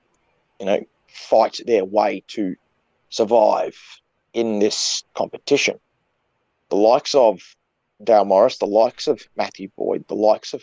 you 0.58 0.66
know, 0.66 0.80
fight 1.08 1.60
their 1.66 1.84
way 1.84 2.24
to 2.28 2.56
survive 3.10 3.76
in 4.32 4.58
this 4.58 5.04
competition. 5.14 5.78
The 6.70 6.76
likes 6.76 7.14
of 7.14 7.42
Dale 8.02 8.24
Morris, 8.24 8.58
the 8.58 8.66
likes 8.66 9.06
of 9.06 9.22
Matthew 9.36 9.68
Boyd, 9.76 10.06
the 10.08 10.14
likes 10.14 10.54
of 10.54 10.62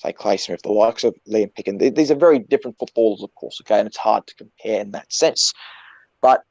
say 0.00 0.12
Clay 0.12 0.36
Smith, 0.38 0.62
the 0.62 0.72
likes 0.72 1.04
of 1.04 1.14
Liam 1.28 1.52
Picken. 1.54 1.94
These 1.94 2.10
are 2.10 2.14
very 2.16 2.38
different 2.38 2.78
footballers, 2.78 3.22
of 3.22 3.34
course, 3.34 3.60
okay, 3.62 3.78
and 3.78 3.86
it's 3.86 3.98
hard 3.98 4.26
to 4.26 4.34
compare 4.34 4.80
in 4.80 4.92
that 4.92 5.12
sense. 5.12 5.52
But 6.22 6.42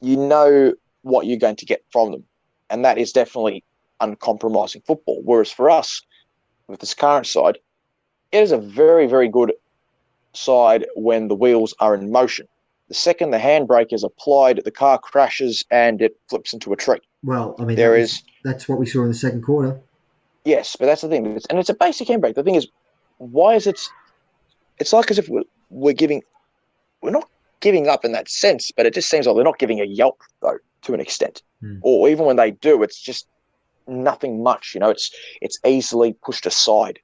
you 0.00 0.16
know 0.16 0.72
what 1.02 1.26
you're 1.26 1.38
going 1.38 1.56
to 1.56 1.66
get 1.66 1.84
from 1.92 2.12
them, 2.12 2.24
and 2.70 2.84
that 2.84 2.96
is 2.98 3.12
definitely 3.12 3.62
uncompromising 4.00 4.82
football. 4.86 5.20
Whereas 5.24 5.50
for 5.50 5.68
us, 5.68 6.00
with 6.66 6.80
this 6.80 6.94
current 6.94 7.26
side, 7.26 7.58
it 8.32 8.38
is 8.38 8.52
a 8.52 8.58
very, 8.58 9.06
very 9.06 9.28
good 9.28 9.52
side 10.32 10.86
when 10.94 11.28
the 11.28 11.34
wheels 11.34 11.74
are 11.80 11.94
in 11.94 12.10
motion. 12.10 12.46
The 12.88 12.94
second 12.94 13.32
the 13.32 13.38
handbrake 13.38 13.92
is 13.92 14.02
applied, 14.02 14.62
the 14.64 14.70
car 14.70 14.98
crashes 14.98 15.64
and 15.70 16.00
it 16.00 16.16
flips 16.28 16.52
into 16.54 16.72
a 16.72 16.76
tree. 16.76 17.00
Well, 17.22 17.54
I 17.58 17.64
mean, 17.64 17.76
There 17.76 17.92
that 17.92 18.00
was- 18.00 18.12
is 18.12 18.22
that's 18.42 18.68
what 18.68 18.78
we 18.78 18.86
saw 18.86 19.02
in 19.02 19.08
the 19.08 19.14
second 19.14 19.42
quarter. 19.42 19.78
Yes, 20.44 20.76
but 20.78 20.86
that's 20.86 21.02
the 21.02 21.08
thing, 21.08 21.26
It's- 21.26 21.46
and 21.50 21.58
it's 21.58 21.68
a 21.68 21.74
basic 21.74 22.08
handbrake. 22.08 22.34
The 22.34 22.42
thing 22.42 22.54
is, 22.54 22.68
why 23.18 23.54
is 23.54 23.66
it? 23.66 23.80
It's 24.78 24.92
like 24.92 25.10
as 25.10 25.18
if 25.18 25.28
we're, 25.28 25.42
we're 25.68 25.92
giving, 25.92 26.22
we're 27.02 27.10
not 27.10 27.28
giving 27.60 27.88
up 27.88 28.04
in 28.04 28.12
that 28.12 28.28
sense, 28.28 28.70
but 28.74 28.86
it 28.86 28.94
just 28.94 29.10
seems 29.10 29.26
like 29.26 29.36
they're 29.36 29.44
not 29.44 29.58
giving 29.58 29.80
a 29.80 29.84
yelp 29.84 30.22
though, 30.40 30.58
to 30.82 30.94
an 30.94 31.00
extent. 31.00 31.42
Hmm. 31.60 31.78
Or 31.82 32.08
even 32.08 32.24
when 32.24 32.36
they 32.36 32.52
do, 32.52 32.82
it's 32.82 32.98
just 32.98 33.26
nothing 33.86 34.42
much. 34.42 34.72
You 34.74 34.80
know, 34.80 34.88
it's 34.88 35.10
it's 35.42 35.58
easily 35.66 36.14
pushed 36.24 36.46
aside 36.46 36.98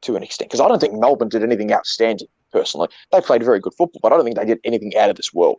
to 0.00 0.16
an 0.16 0.24
extent. 0.24 0.50
Because 0.50 0.60
I 0.60 0.66
don't 0.66 0.80
think 0.80 0.94
Melbourne 0.94 1.28
did 1.28 1.44
anything 1.44 1.72
outstanding. 1.72 2.26
Personally, 2.50 2.88
they 3.12 3.20
played 3.20 3.42
very 3.44 3.60
good 3.60 3.74
football, 3.74 4.00
but 4.02 4.12
I 4.12 4.16
don't 4.16 4.24
think 4.24 4.36
they 4.36 4.44
did 4.44 4.60
anything 4.64 4.96
out 4.96 5.08
of 5.08 5.16
this 5.16 5.32
world. 5.32 5.58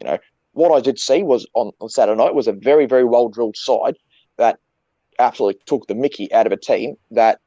You 0.00 0.06
know, 0.06 0.18
what 0.52 0.70
I 0.72 0.80
did 0.80 0.98
see 0.98 1.22
was 1.22 1.46
on, 1.54 1.72
on 1.80 1.88
Saturday 1.88 2.16
night 2.16 2.34
was 2.34 2.46
a 2.46 2.52
very 2.52 2.86
very 2.86 3.04
well 3.04 3.28
drilled 3.28 3.56
side 3.56 3.96
that 4.38 4.58
absolutely 5.22 5.60
took 5.66 5.86
the 5.86 5.94
mickey 5.94 6.32
out 6.32 6.46
of 6.46 6.52
a 6.52 6.56
team 6.56 6.96
that 7.10 7.40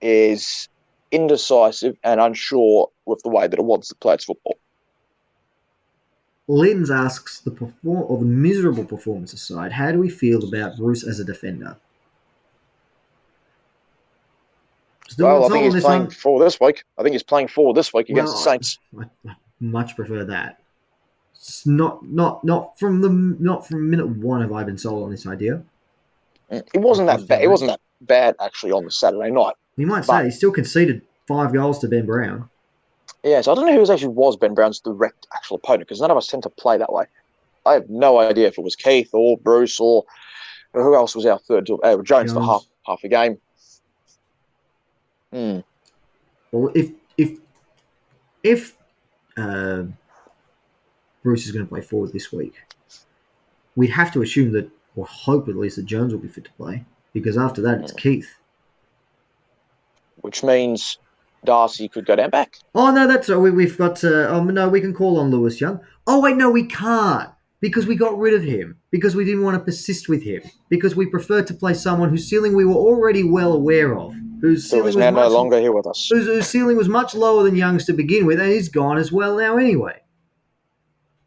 is 0.00 0.68
indecisive 1.10 1.96
and 2.04 2.20
unsure 2.20 2.90
with 3.06 3.22
the 3.22 3.28
way 3.28 3.46
that 3.46 3.58
it 3.58 3.64
wants 3.64 3.88
to 3.88 3.94
play 3.94 4.14
its 4.14 4.24
football. 4.24 4.56
Lins 6.48 6.90
asks 6.90 7.40
the 7.40 7.50
perform 7.50 8.04
or 8.08 8.18
the 8.18 8.24
miserable 8.24 8.84
performance 8.84 9.32
aside, 9.32 9.72
how 9.72 9.92
do 9.92 9.98
we 9.98 10.08
feel 10.08 10.44
about 10.44 10.76
Bruce 10.76 11.06
as 11.06 11.20
a 11.20 11.24
defender? 11.24 11.76
Still 15.08 15.26
well, 15.26 15.44
I 15.44 15.48
think 15.48 15.72
he's 15.72 15.82
playing 15.82 16.02
one. 16.02 16.10
for 16.10 16.42
this 16.42 16.60
week. 16.60 16.84
I 16.98 17.02
think 17.02 17.14
he's 17.14 17.22
playing 17.22 17.48
for 17.48 17.74
this 17.74 17.92
week 17.92 18.08
against 18.08 18.34
Well, 18.34 18.44
the 18.44 18.50
Saints. 18.50 18.78
I, 18.98 19.04
I 19.28 19.36
much 19.60 19.96
prefer 19.96 20.24
that. 20.24 20.60
It's 21.34 21.66
not 21.66 22.04
not 22.06 22.44
not 22.44 22.78
from 22.78 23.00
the 23.00 23.08
not 23.08 23.66
from 23.66 23.90
minute 23.90 24.06
one 24.06 24.40
have 24.40 24.52
I 24.52 24.62
been 24.62 24.78
sold 24.78 25.04
on 25.04 25.10
this 25.10 25.26
idea. 25.26 25.62
It 26.50 26.80
wasn't 26.80 27.06
that 27.08 27.26
bad. 27.28 27.42
It 27.42 27.48
wasn't 27.48 27.70
that 27.70 27.80
bad 28.00 28.34
actually 28.40 28.72
on 28.72 28.84
the 28.84 28.90
Saturday 28.90 29.30
night. 29.30 29.54
You 29.76 29.86
might 29.86 30.06
But- 30.06 30.18
say 30.20 30.24
he 30.24 30.30
still 30.30 30.52
conceded 30.52 31.02
five 31.28 31.52
goals 31.52 31.78
to 31.80 31.88
Ben 31.88 32.06
Brown. 32.06 32.48
Yeah, 33.22 33.40
so 33.42 33.52
I 33.52 33.54
don't 33.54 33.66
know 33.66 33.74
who 33.84 33.92
actually 33.92 34.08
was 34.08 34.36
Ben 34.36 34.54
Brown's 34.54 34.80
direct 34.80 35.26
actual 35.34 35.56
opponent 35.56 35.82
because 35.88 36.00
none 36.00 36.10
of 36.10 36.16
us 36.16 36.26
tend 36.26 36.42
to 36.44 36.48
play 36.50 36.78
that 36.78 36.92
way. 36.92 37.04
I 37.66 37.74
have 37.74 37.90
no 37.90 38.18
idea 38.18 38.46
if 38.48 38.56
it 38.56 38.64
was 38.64 38.74
Keath 38.74 39.10
or 39.12 39.36
Bruce 39.36 39.78
or, 39.78 40.04
or 40.72 40.82
who 40.82 40.94
else 40.94 41.14
was 41.14 41.26
our 41.26 41.38
third. 41.38 41.68
Uh, 41.82 41.98
Jones, 42.02 42.32
for 42.32 42.40
half 42.40 42.64
half 42.86 43.04
a 43.04 43.08
game. 43.08 43.38
Hmm. 45.32 45.58
Well, 46.50 46.72
if 46.74 46.90
if 47.18 47.38
if 48.42 48.76
uh, 49.36 49.82
Bruce 51.22 51.44
is 51.46 51.52
going 51.52 51.66
to 51.66 51.68
play 51.68 51.82
forward 51.82 52.12
this 52.12 52.32
week, 52.32 52.54
we'd 53.76 53.90
have 53.90 54.12
to 54.14 54.22
assume 54.22 54.52
that, 54.52 54.68
or 54.96 55.06
hope 55.06 55.48
at 55.48 55.56
least 55.56 55.76
that 55.76 55.86
Jones 55.86 56.12
will 56.12 56.20
be 56.20 56.28
fit 56.28 56.44
to 56.44 56.52
play, 56.52 56.84
because 57.12 57.36
after 57.36 57.62
that 57.62 57.80
it's 57.80 57.92
Keath. 57.92 58.36
Which 60.22 60.42
means 60.42 60.98
Darcy 61.44 61.88
could 61.88 62.06
go 62.06 62.16
down 62.16 62.30
back. 62.30 62.58
Oh 62.74 62.90
no, 62.90 63.06
that's 63.06 63.28
we, 63.28 63.50
we've 63.50 63.78
got. 63.78 64.02
Uh, 64.04 64.28
oh 64.28 64.44
no, 64.44 64.68
we 64.68 64.80
can 64.80 64.94
call 64.94 65.18
on 65.18 65.30
Lewis 65.30 65.60
Young. 65.60 65.80
Oh 66.06 66.20
wait, 66.20 66.36
no, 66.36 66.50
we 66.50 66.66
can't 66.66 67.30
because 67.60 67.86
we 67.86 67.94
got 67.94 68.18
rid 68.18 68.34
of 68.34 68.42
him 68.42 68.76
because 68.90 69.14
we 69.14 69.24
didn't 69.24 69.42
want 69.44 69.54
to 69.54 69.64
persist 69.64 70.08
with 70.08 70.22
him 70.22 70.42
because 70.68 70.96
we 70.96 71.06
preferred 71.06 71.46
to 71.46 71.54
play 71.54 71.74
someone 71.74 72.10
whose 72.10 72.28
ceiling 72.28 72.56
we 72.56 72.64
were 72.64 72.74
already 72.74 73.22
well 73.22 73.52
aware 73.52 73.96
of, 73.96 74.14
whose 74.40 74.64
So 74.64 74.76
ceiling 74.76 74.86
was 74.86 74.96
now 74.96 75.10
much, 75.10 75.30
no 75.30 75.36
longer 75.36 75.60
here 75.60 75.72
with 75.72 75.86
us. 75.86 76.08
whose, 76.10 76.26
whose 76.26 76.46
ceiling 76.46 76.76
was 76.76 76.88
much 76.88 77.14
lower 77.14 77.42
than 77.42 77.56
Young's 77.56 77.86
to 77.86 77.92
begin 77.92 78.26
with, 78.26 78.40
and 78.40 78.50
he's 78.50 78.68
gone 78.68 78.98
as 78.98 79.12
well 79.12 79.36
now 79.36 79.56
anyway. 79.56 80.00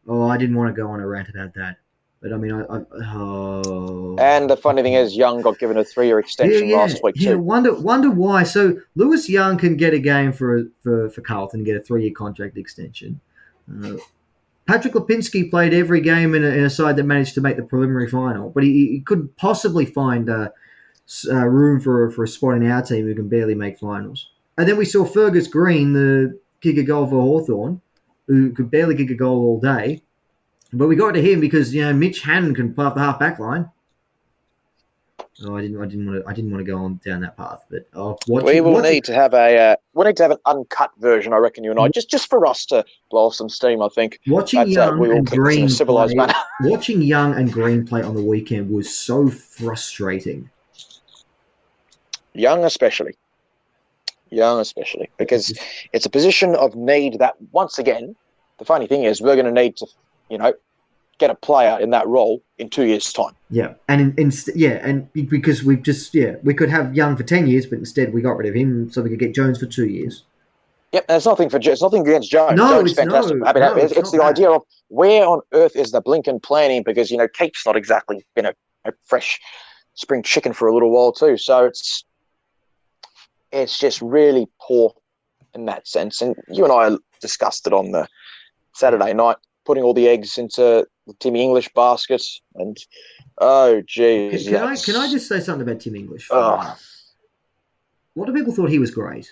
Oh, 0.07 0.27
I 0.27 0.37
didn't 0.37 0.57
want 0.57 0.75
to 0.75 0.81
go 0.81 0.89
on 0.89 0.99
a 0.99 1.07
rant 1.07 1.29
about 1.29 1.53
that, 1.53 1.77
but 2.23 2.31
I 2.31 2.37
mean, 2.37 2.53
I. 2.53 2.61
I 2.63 2.81
oh. 3.13 4.15
And 4.17 4.49
the 4.49 4.55
funny 4.55 4.81
thing 4.81 4.93
is, 4.93 5.15
Young 5.15 5.41
got 5.41 5.59
given 5.59 5.77
a 5.77 5.83
three-year 5.83 6.19
extension 6.19 6.71
last 6.71 7.03
week 7.03 7.15
yeah. 7.17 7.31
too. 7.31 7.39
Wonder 7.39 7.75
wonder 7.75 8.09
why. 8.09 8.43
So 8.43 8.77
Lewis 8.95 9.29
Young 9.29 9.57
can 9.57 9.75
get 9.75 9.93
a 9.93 9.99
game 9.99 10.31
for 10.31 10.63
for 10.81 11.09
for 11.09 11.21
Carlton 11.21 11.59
and 11.59 11.65
get 11.65 11.75
a 11.75 11.81
three 11.81 12.03
year 12.03 12.13
contract 12.15 12.57
extension. 12.57 13.19
Uh, 13.69 13.97
Patrick 14.65 14.93
Lipinski 14.93 15.49
played 15.49 15.73
every 15.73 15.99
game 15.99 16.33
in 16.33 16.45
a, 16.45 16.47
in 16.47 16.63
a 16.63 16.69
side 16.69 16.95
that 16.95 17.03
managed 17.03 17.35
to 17.35 17.41
make 17.41 17.57
the 17.57 17.63
preliminary 17.63 18.07
final, 18.07 18.49
but 18.49 18.63
he, 18.63 18.87
he 18.87 19.01
couldn't 19.01 19.35
possibly 19.35 19.85
find 19.85 20.29
uh, 20.29 20.47
uh, 21.29 21.45
room 21.45 21.81
for 21.81 22.09
for 22.11 22.23
a 22.23 22.27
spot 22.27 22.55
in 22.55 22.71
our 22.71 22.81
team 22.81 23.05
who 23.05 23.13
can 23.13 23.27
barely 23.27 23.55
make 23.55 23.77
finals. 23.77 24.29
And 24.57 24.69
then 24.69 24.77
we 24.77 24.85
saw 24.85 25.03
Fergus 25.03 25.47
Greene, 25.47 25.91
the 25.91 26.39
kick 26.61 26.77
a 26.77 26.83
goal 26.83 27.05
for 27.05 27.21
Hawthorn, 27.21 27.81
who 28.27 28.53
could 28.53 28.71
barely 28.71 28.95
kick 28.95 29.09
a 29.09 29.15
goal 29.15 29.39
all 29.39 29.59
day. 29.59 30.01
But 30.73 30.87
we 30.87 30.95
got 30.95 31.11
to 31.11 31.21
him 31.21 31.39
because 31.39 31.73
you 31.73 31.83
know 31.83 31.93
Mitch 31.93 32.21
Hannan 32.21 32.55
can 32.55 32.73
play 32.73 32.85
off 32.85 32.95
the 32.95 33.01
half 33.01 33.19
back 33.19 33.39
line. 33.39 33.69
Oh, 35.45 35.55
I 35.55 35.61
didn't. 35.61 35.81
I 35.81 35.85
didn't 35.85 36.05
want 36.05 36.23
to. 36.23 36.29
I 36.29 36.33
didn't 36.33 36.51
want 36.51 36.65
to 36.65 36.71
go 36.71 36.77
on 36.77 36.99
down 37.03 37.21
that 37.21 37.35
path. 37.35 37.65
But 37.69 37.87
uh, 37.93 38.13
watching, 38.27 38.45
We 38.45 38.61
will 38.61 38.81
need 38.81 39.03
to 39.05 39.13
have 39.13 39.33
a 39.33 39.57
uh, 39.57 39.75
we 39.93 40.05
need 40.05 40.15
to 40.17 40.23
have 40.23 40.31
an 40.31 40.37
uncut 40.45 40.91
version, 40.99 41.33
I 41.33 41.37
reckon, 41.37 41.63
you 41.63 41.71
and 41.71 41.79
I, 41.79 41.89
just 41.89 42.09
just 42.09 42.29
for 42.29 42.45
us 42.45 42.65
to 42.67 42.85
blow 43.09 43.25
off 43.27 43.35
some 43.35 43.49
steam. 43.49 43.81
I 43.81 43.89
think 43.89 44.19
watching 44.27 44.59
That's, 44.59 44.77
uh, 44.77 44.81
Young 44.91 44.99
we 44.99 45.11
and 45.11 45.27
keep 45.27 45.31
this 45.31 45.33
in 45.33 45.39
a 45.39 45.43
Greene 45.43 45.69
civilised 45.69 46.15
play, 46.15 46.27
manner. 46.27 46.39
watching 46.61 47.01
Young 47.01 47.35
and 47.35 47.51
Greene 47.51 47.85
play 47.85 48.03
on 48.03 48.15
the 48.15 48.23
weekend 48.23 48.69
was 48.69 48.93
so 48.93 49.27
frustrating. 49.27 50.49
young, 52.33 52.63
especially 52.63 53.15
young, 54.33 54.59
especially 54.59 55.09
because 55.17 55.57
it's 55.93 56.05
a 56.05 56.09
position 56.09 56.55
of 56.55 56.75
need. 56.75 57.19
That 57.19 57.35
once 57.51 57.79
again, 57.79 58.15
the 58.57 58.65
funny 58.65 58.87
thing 58.87 59.03
is, 59.03 59.21
we're 59.21 59.35
going 59.35 59.45
to 59.45 59.51
need 59.51 59.77
to, 59.77 59.87
you 60.29 60.37
know, 60.37 60.53
get 61.19 61.29
a 61.29 61.35
player 61.35 61.77
in 61.79 61.91
that 61.91 62.07
role 62.07 62.41
in 62.57 62.69
two 62.69 62.85
years' 62.85 63.11
time. 63.13 63.33
Yeah, 63.49 63.73
and 63.87 64.01
in, 64.01 64.13
in, 64.17 64.31
yeah, 64.55 64.81
and 64.83 65.11
because 65.13 65.63
we've 65.63 65.83
just 65.83 66.13
yeah, 66.13 66.35
we 66.43 66.53
could 66.53 66.69
have 66.69 66.95
Young 66.95 67.15
for 67.15 67.23
ten 67.23 67.47
years, 67.47 67.65
but 67.65 67.79
instead 67.79 68.13
we 68.13 68.21
got 68.21 68.37
rid 68.37 68.47
of 68.47 68.55
him 68.55 68.91
so 68.91 69.01
we 69.01 69.09
could 69.09 69.19
get 69.19 69.35
Jones 69.35 69.59
for 69.59 69.65
two 69.65 69.87
years. 69.87 70.23
Yep, 70.91 71.05
and 71.09 71.15
it's 71.17 71.25
nothing 71.25 71.49
for 71.49 71.57
it's 71.57 71.81
nothing 71.81 72.01
against 72.01 72.29
Jones. 72.29 72.55
No, 72.55 72.69
Jones 72.69 72.91
it's 72.91 72.99
fantastic. 72.99 73.37
no, 73.37 73.51
to 73.51 73.59
have 73.63 73.75
no. 73.75 73.81
It's, 73.81 73.91
it's 73.91 73.99
it's 73.99 74.11
the 74.11 74.17
not 74.17 74.31
idea 74.31 74.51
of 74.51 74.61
where 74.89 75.25
on 75.25 75.41
earth 75.53 75.75
is 75.75 75.91
the 75.91 76.01
Blinken 76.01 76.41
planning 76.41 76.83
because 76.83 77.09
you 77.09 77.17
know 77.17 77.27
Keath's 77.27 77.65
not 77.65 77.75
exactly 77.75 78.23
been 78.35 78.45
a, 78.45 78.53
a 78.85 78.93
fresh 79.03 79.39
spring 79.95 80.21
chicken 80.23 80.53
for 80.53 80.67
a 80.67 80.73
little 80.73 80.91
while 80.91 81.11
too. 81.11 81.37
So 81.37 81.65
it's 81.65 82.05
it's 83.51 83.79
just 83.79 84.01
really 84.01 84.47
poor 84.61 84.93
in 85.55 85.65
that 85.65 85.87
sense. 85.87 86.21
And 86.21 86.35
you 86.49 86.63
and 86.63 86.73
I 86.73 86.97
discussed 87.21 87.65
it 87.67 87.73
on 87.73 87.91
the 87.91 88.07
Saturday 88.73 89.13
night, 89.13 89.37
putting 89.65 89.83
all 89.83 89.93
the 89.93 90.07
eggs 90.07 90.37
into 90.37 90.87
the 91.07 91.13
Timmy 91.19 91.41
English 91.41 91.69
basket, 91.73 92.23
and 92.55 92.77
oh 93.39 93.81
geez, 93.85 94.47
can 94.47 94.55
I 94.63 94.75
can 94.75 94.95
I 94.95 95.09
just 95.09 95.27
say 95.27 95.39
something 95.39 95.67
about 95.67 95.81
Tim 95.81 95.95
English? 95.95 96.27
for 96.27 96.35
a 96.35 96.39
Ugh. 96.39 96.77
lot 98.15 98.29
of 98.29 98.35
people 98.35 98.53
thought 98.53 98.69
he 98.69 98.79
was 98.79 98.91
great. 98.91 99.31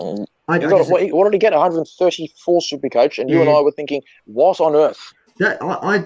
Mm. 0.00 0.26
I, 0.48 0.54
I 0.54 0.58
got, 0.58 0.78
just- 0.78 0.90
what, 0.90 1.06
what 1.10 1.24
did 1.24 1.34
he 1.34 1.38
get? 1.38 1.52
134 1.52 2.62
super 2.62 2.88
coach, 2.88 3.18
and 3.18 3.28
you 3.28 3.40
and 3.40 3.50
I 3.50 3.60
were 3.60 3.72
thinking, 3.72 4.02
what 4.24 4.60
on 4.60 4.74
earth? 4.74 5.12
That 5.38 5.62
I, 5.62 5.66
I, 5.96 6.04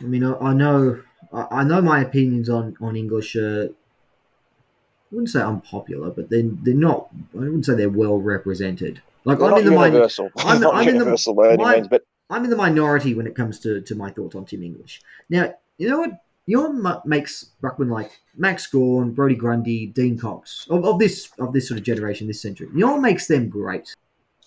I 0.00 0.04
mean, 0.04 0.24
I, 0.24 0.34
I 0.34 0.52
know, 0.52 1.02
I, 1.32 1.46
I 1.50 1.64
know 1.64 1.80
my 1.80 2.00
opinions 2.02 2.48
on 2.48 2.76
on 2.80 2.96
English. 2.96 3.34
Uh, 3.36 3.68
I 3.68 5.14
wouldn't 5.14 5.30
say 5.30 5.40
unpopular, 5.40 6.10
but 6.10 6.30
they're 6.30 6.42
they're 6.62 6.74
not. 6.74 7.08
I 7.34 7.38
wouldn't 7.38 7.64
say 7.64 7.74
they're 7.74 7.88
well 7.88 8.18
represented. 8.18 9.02
Like 9.26 9.40
They're 9.40 9.52
I'm 9.52 9.58
in 9.58 9.64
the 9.64 9.70
min- 9.72 9.80
universal. 9.92 10.30
I'm- 10.38 10.64
I'm 10.64 10.80
in 10.88 10.94
the- 10.94 11.00
universal 11.00 11.34
by 11.34 11.48
any 11.52 11.62
my- 11.62 11.74
means, 11.74 11.88
but 11.88 12.02
I'm 12.30 12.44
in 12.44 12.50
the 12.50 12.56
minority 12.56 13.12
when 13.14 13.26
it 13.26 13.34
comes 13.34 13.58
to, 13.60 13.80
to 13.80 13.94
my 13.94 14.10
thoughts 14.10 14.34
on 14.36 14.44
Tim 14.46 14.62
English. 14.62 15.02
Now, 15.28 15.52
you 15.78 15.88
know 15.90 15.98
what? 15.98 16.10
You 16.48 16.56
know 16.58 16.70
what 16.70 17.04
makes 17.06 17.50
Ruckman 17.60 17.90
like 17.90 18.12
Max 18.36 18.68
Gawn, 18.68 19.10
Brodie 19.12 19.34
Grundy, 19.34 19.86
Dean 19.88 20.16
Cox 20.16 20.64
of, 20.70 20.84
of 20.84 21.00
this 21.00 21.28
of 21.40 21.52
this 21.52 21.66
sort 21.66 21.78
of 21.78 21.84
generation, 21.84 22.28
this 22.28 22.40
century. 22.40 22.68
You 22.72 22.80
know 22.86 22.92
what 22.92 23.00
makes 23.00 23.26
them 23.26 23.48
great? 23.48 23.94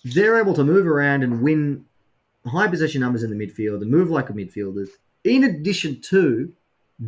They're 0.02 0.40
able 0.40 0.54
to 0.54 0.64
move 0.64 0.86
around 0.86 1.22
and 1.24 1.42
win 1.42 1.84
high 2.46 2.68
possession 2.68 3.02
numbers 3.02 3.22
in 3.22 3.28
the 3.30 3.36
midfield 3.46 3.82
and 3.82 3.90
move 3.90 4.08
like 4.10 4.30
a 4.30 4.32
midfielder. 4.32 4.88
In 5.24 5.44
addition 5.44 6.00
to 6.02 6.50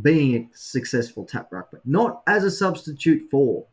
being 0.03 0.35
a 0.37 0.49
successful 0.55 1.25
tap 1.25 1.51
ruckman, 1.51 1.81
not 1.87 2.23
as 2.27 2.45
a 2.45 2.51
substitute 2.51 3.31
for. 3.31 3.65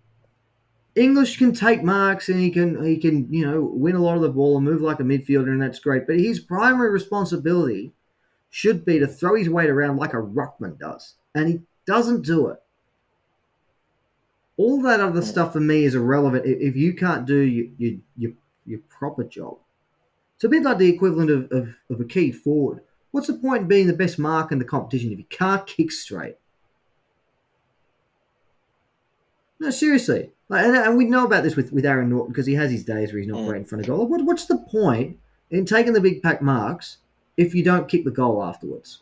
English 1.00 1.38
can 1.38 1.54
take 1.54 1.82
marks 1.82 2.28
and 2.28 2.40
he 2.40 2.52
can 2.52 2.84
he 2.84 2.98
can 2.98 3.32
you 3.34 3.46
know 3.46 3.62
win 3.62 3.96
a 3.96 4.02
lot 4.02 4.16
of 4.16 4.22
the 4.22 4.30
ball 4.30 4.58
and 4.58 4.66
move 4.66 4.82
like 4.82 5.00
a 5.00 5.04
midfielder 5.04 5.48
and 5.48 5.62
that's 5.62 5.80
great. 5.80 6.06
But 6.06 6.20
his 6.20 6.40
primary 6.40 6.92
responsibility 6.92 7.94
should 8.50 8.84
be 8.84 9.00
to 9.00 9.08
throw 9.08 9.36
his 9.36 9.50
weight 9.50 9.70
around 9.70 9.98
like 9.98 10.14
a 10.14 10.18
ruckman 10.18 10.78
does, 10.78 11.16
and 11.34 11.48
he 11.48 11.62
doesn't 11.86 12.26
do 12.26 12.48
it. 12.50 12.62
All 14.58 14.82
that 14.82 15.00
other 15.00 15.22
hmm. 15.22 15.26
stuff 15.26 15.54
for 15.54 15.62
me 15.62 15.86
is 15.86 15.96
irrelevant 15.96 16.46
if, 16.46 16.76
you 16.76 16.94
can't 16.94 17.26
do 17.26 17.38
your, 17.38 17.68
your 17.78 18.00
your 18.18 18.32
your 18.66 18.80
proper 18.90 19.24
job. 19.24 19.58
It's 20.36 20.44
a 20.44 20.50
bit 20.50 20.64
like 20.64 20.78
the 20.78 20.90
equivalent 20.90 21.30
of, 21.30 21.52
of, 21.52 21.76
of 21.90 22.00
a 22.00 22.06
key 22.06 22.32
forward. 22.32 22.82
What's 23.12 23.28
the 23.28 23.34
point 23.34 23.64
in 23.64 23.68
being 23.68 23.88
the 23.88 23.94
best 23.94 24.20
mark 24.20 24.52
in 24.52 24.60
the 24.60 24.66
competition 24.66 25.12
if 25.12 25.18
you 25.18 25.26
can't 25.30 25.66
kick 25.66 25.92
straight? 25.92 26.36
No, 29.60 29.70
seriously. 29.70 30.32
Like, 30.50 30.66
and, 30.66 30.76
and 30.76 30.98
we 30.98 31.06
know 31.06 31.26
about 31.26 31.44
this 31.44 31.56
with, 31.56 31.72
with 31.72 31.86
Aaron 31.86 32.10
Naughton 32.10 32.32
because 32.32 32.46
he 32.48 32.56
has 32.56 32.72
his 32.72 32.84
days 32.84 33.12
where 33.14 33.20
he's 33.22 33.28
not 33.30 33.40
Mm. 33.42 33.48
great 33.48 33.60
in 33.60 33.66
front 33.66 33.84
of 33.84 33.88
goal. 33.88 34.08
What, 34.08 34.24
what's 34.26 34.46
the 34.46 34.58
point 34.58 35.18
in 35.52 35.64
taking 35.66 35.94
the 35.94 36.02
big 36.02 36.22
pack 36.24 36.42
marks 36.42 36.98
if 37.38 37.54
you 37.54 37.64
don't 37.64 37.88
kick 37.88 38.04
the 38.04 38.12
goal 38.12 38.44
afterwards? 38.44 39.02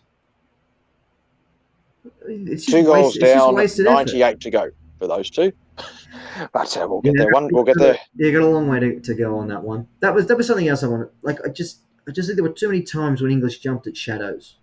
It's 2.27 2.65
just 2.65 2.77
two 2.77 2.83
goals 2.83 3.15
waste- 3.15 3.21
down, 3.21 3.55
wasted 3.55 3.87
effort. 3.87 3.95
98 4.07 4.39
to 4.41 4.49
go 4.51 4.69
for 4.99 5.07
those 5.07 5.29
two. 5.29 5.51
But 6.53 6.75
uh, 6.77 6.87
we'll 6.87 7.01
get 7.01 7.13
Yeah. 7.15 7.23
there. 7.23 7.31
One, 7.31 7.49
we'll 7.51 7.63
get 7.63 7.77
there. 7.79 7.97
Yeah, 8.15 8.31
got 8.31 8.41
a 8.43 8.47
long 8.47 8.67
way 8.67 8.79
to, 8.79 8.99
to 8.99 9.13
go 9.15 9.37
on 9.39 9.47
that 9.47 9.63
one. 9.63 9.87
That 10.01 10.13
was 10.13 10.27
that 10.27 10.37
was 10.37 10.45
something 10.47 10.67
else 10.67 10.83
I 10.83 10.87
wanted. 10.87 11.09
Like 11.23 11.39
I 11.43 11.49
just 11.49 11.79
I 12.07 12.11
just 12.11 12.27
think 12.27 12.35
there 12.37 12.43
were 12.43 12.53
too 12.55 12.67
many 12.67 12.81
times 12.83 13.21
when 13.21 13.31
English 13.31 13.59
jumped 13.59 13.87
at 13.87 13.97
shadows. 13.97 14.55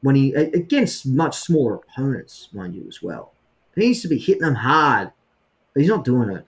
When 0.00 0.14
he 0.14 0.32
against 0.34 1.06
much 1.06 1.36
smaller 1.36 1.74
opponents, 1.74 2.48
mind 2.52 2.76
you, 2.76 2.84
as 2.88 3.02
well. 3.02 3.32
He 3.74 3.80
needs 3.82 4.00
to 4.02 4.08
be 4.08 4.18
hitting 4.18 4.42
them 4.42 4.54
hard. 4.56 5.10
But 5.78 5.82
he's 5.82 5.90
not 5.90 6.04
doing 6.04 6.30
it. 6.30 6.44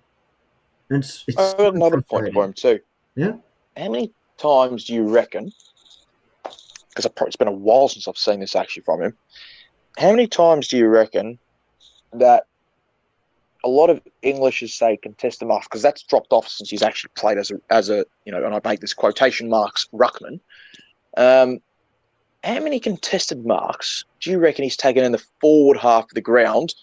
And 0.89 1.05
it's, 1.05 1.23
it's 1.29 1.37
I've 1.39 1.57
got 1.57 1.77
another 1.77 2.03
point 2.03 2.33
for 2.33 2.45
him 2.45 2.53
too. 2.53 2.81
Yeah? 3.15 3.35
How 3.77 3.89
many 3.89 4.13
times 4.39 4.87
do 4.87 4.93
you 4.93 5.05
reckon? 5.09 5.53
Because 6.89 7.07
it's 7.07 7.37
been 7.37 7.47
a 7.47 7.53
while 7.53 7.87
since 7.87 8.09
I've 8.09 8.19
seen 8.19 8.41
this 8.41 8.57
actually 8.57 8.83
from 8.83 9.03
him. 9.03 9.17
How 9.99 10.11
many 10.11 10.27
times 10.27 10.67
do 10.67 10.77
you 10.77 10.89
reckon 10.89 11.39
that 12.13 12.47
a 13.63 13.69
lot 13.69 13.89
of 13.89 14.03
Englishes 14.25 14.75
say 14.75 14.97
contested 14.97 15.47
marks 15.47 15.69
because 15.69 15.83
that's 15.83 16.03
dropped 16.03 16.33
off 16.33 16.49
since 16.49 16.69
he's 16.69 16.83
actually 16.83 17.13
played 17.15 17.39
as 17.39 17.53
a 17.53 17.61
as 17.71 17.89
a 17.89 18.05
you 18.25 18.33
know, 18.33 18.45
and 18.45 18.53
I 18.53 18.61
make 18.65 18.81
this 18.81 18.95
quotation 18.95 19.49
marks 19.49 19.87
ruckman. 19.95 20.41
Um, 21.17 21.61
how 22.43 22.59
many 22.59 22.81
contested 22.81 23.47
marks 23.47 24.05
do 24.19 24.33
you 24.33 24.41
reckon 24.41 24.65
he's 24.65 24.77
taken 24.77 25.05
in 25.05 25.13
the 25.13 25.25
forward 25.41 25.77
half 25.77 26.07
of 26.07 26.15
the 26.15 26.21
ground 26.21 26.75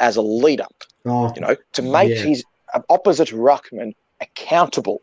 as 0.00 0.16
a 0.16 0.22
leader? 0.22 0.66
Oh, 1.06 1.32
You 1.34 1.40
know, 1.40 1.56
to 1.74 1.82
make 1.82 2.10
Yeah. 2.10 2.22
his 2.22 2.44
uh, 2.74 2.80
opposite 2.90 3.28
ruckman 3.28 3.94
accountable 4.20 5.00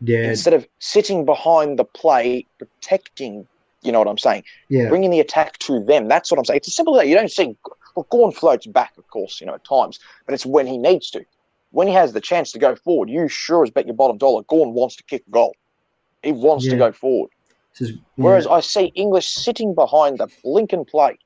yeah, 0.00 0.28
instead 0.30 0.54
of 0.54 0.66
sitting 0.78 1.24
behind 1.24 1.78
the 1.78 1.84
play, 1.84 2.46
protecting. 2.58 3.46
You 3.82 3.92
know 3.92 3.98
what 3.98 4.08
I'm 4.08 4.18
saying? 4.18 4.44
yeah, 4.70 4.88
Bringing 4.88 5.10
the 5.10 5.20
attack 5.20 5.58
to 5.60 5.84
them. 5.84 6.08
That's 6.08 6.30
what 6.30 6.38
I'm 6.38 6.44
saying. 6.44 6.58
It's 6.58 6.68
as 6.68 6.74
simple 6.76 6.94
as 6.98 7.02
that. 7.02 7.08
You 7.08 7.14
don't 7.16 7.30
see. 7.30 7.54
Well, 7.94 8.06
Gawn 8.10 8.32
floats 8.32 8.66
back, 8.66 8.92
of 8.96 9.06
course, 9.08 9.40
you 9.40 9.46
know, 9.46 9.54
at 9.54 9.64
times, 9.64 9.98
but 10.26 10.32
it's 10.34 10.46
when 10.46 10.66
he 10.66 10.78
needs 10.78 11.10
to. 11.10 11.24
When 11.70 11.86
he 11.86 11.94
has 11.94 12.12
the 12.12 12.20
chance 12.20 12.50
to 12.52 12.58
go 12.58 12.74
forward, 12.76 13.10
you 13.10 13.28
sure 13.28 13.62
as 13.62 13.70
bet 13.70 13.86
your 13.86 13.94
bottom 13.94 14.16
dollar, 14.16 14.42
Gawn 14.44 14.72
wants 14.72 14.96
to 14.96 15.04
kick 15.04 15.22
a 15.26 15.30
goal. 15.30 15.54
He 16.22 16.32
wants 16.32 16.64
to 16.66 16.76
go 16.76 16.92
forward. 16.92 17.30
Is- 17.78 17.92
Whereas. 18.16 18.46
I 18.46 18.60
see 18.60 18.86
English 18.94 19.28
sitting 19.28 19.74
behind 19.74 20.18
the 20.18 20.28
blinking 20.42 20.84
play. 20.86 21.18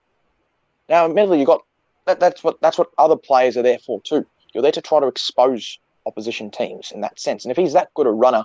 Now, 0.88 1.04
admittedly, 1.04 1.38
you've 1.38 1.46
got 1.46 1.62
that, 2.08 2.20
that's 2.20 2.42
what 2.42 2.60
that's 2.60 2.78
what 2.78 2.90
other 2.98 3.16
players 3.16 3.56
are 3.56 3.62
there 3.62 3.78
for 3.78 4.00
too. 4.02 4.26
You're 4.52 4.62
there 4.62 4.72
to 4.72 4.82
try 4.82 4.98
to 4.98 5.06
expose 5.06 5.78
opposition 6.06 6.50
teams 6.50 6.90
in 6.90 7.02
that 7.02 7.20
sense. 7.20 7.44
And 7.44 7.52
if 7.52 7.56
he's 7.56 7.74
that 7.74 7.92
good 7.94 8.06
a 8.06 8.10
runner 8.10 8.44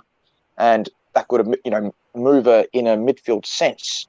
and 0.58 0.88
that 1.14 1.26
good 1.28 1.46
a 1.46 1.56
you 1.64 1.70
know 1.70 1.94
mover 2.14 2.66
in 2.72 2.86
a 2.86 2.96
midfield 2.96 3.46
sense, 3.46 4.06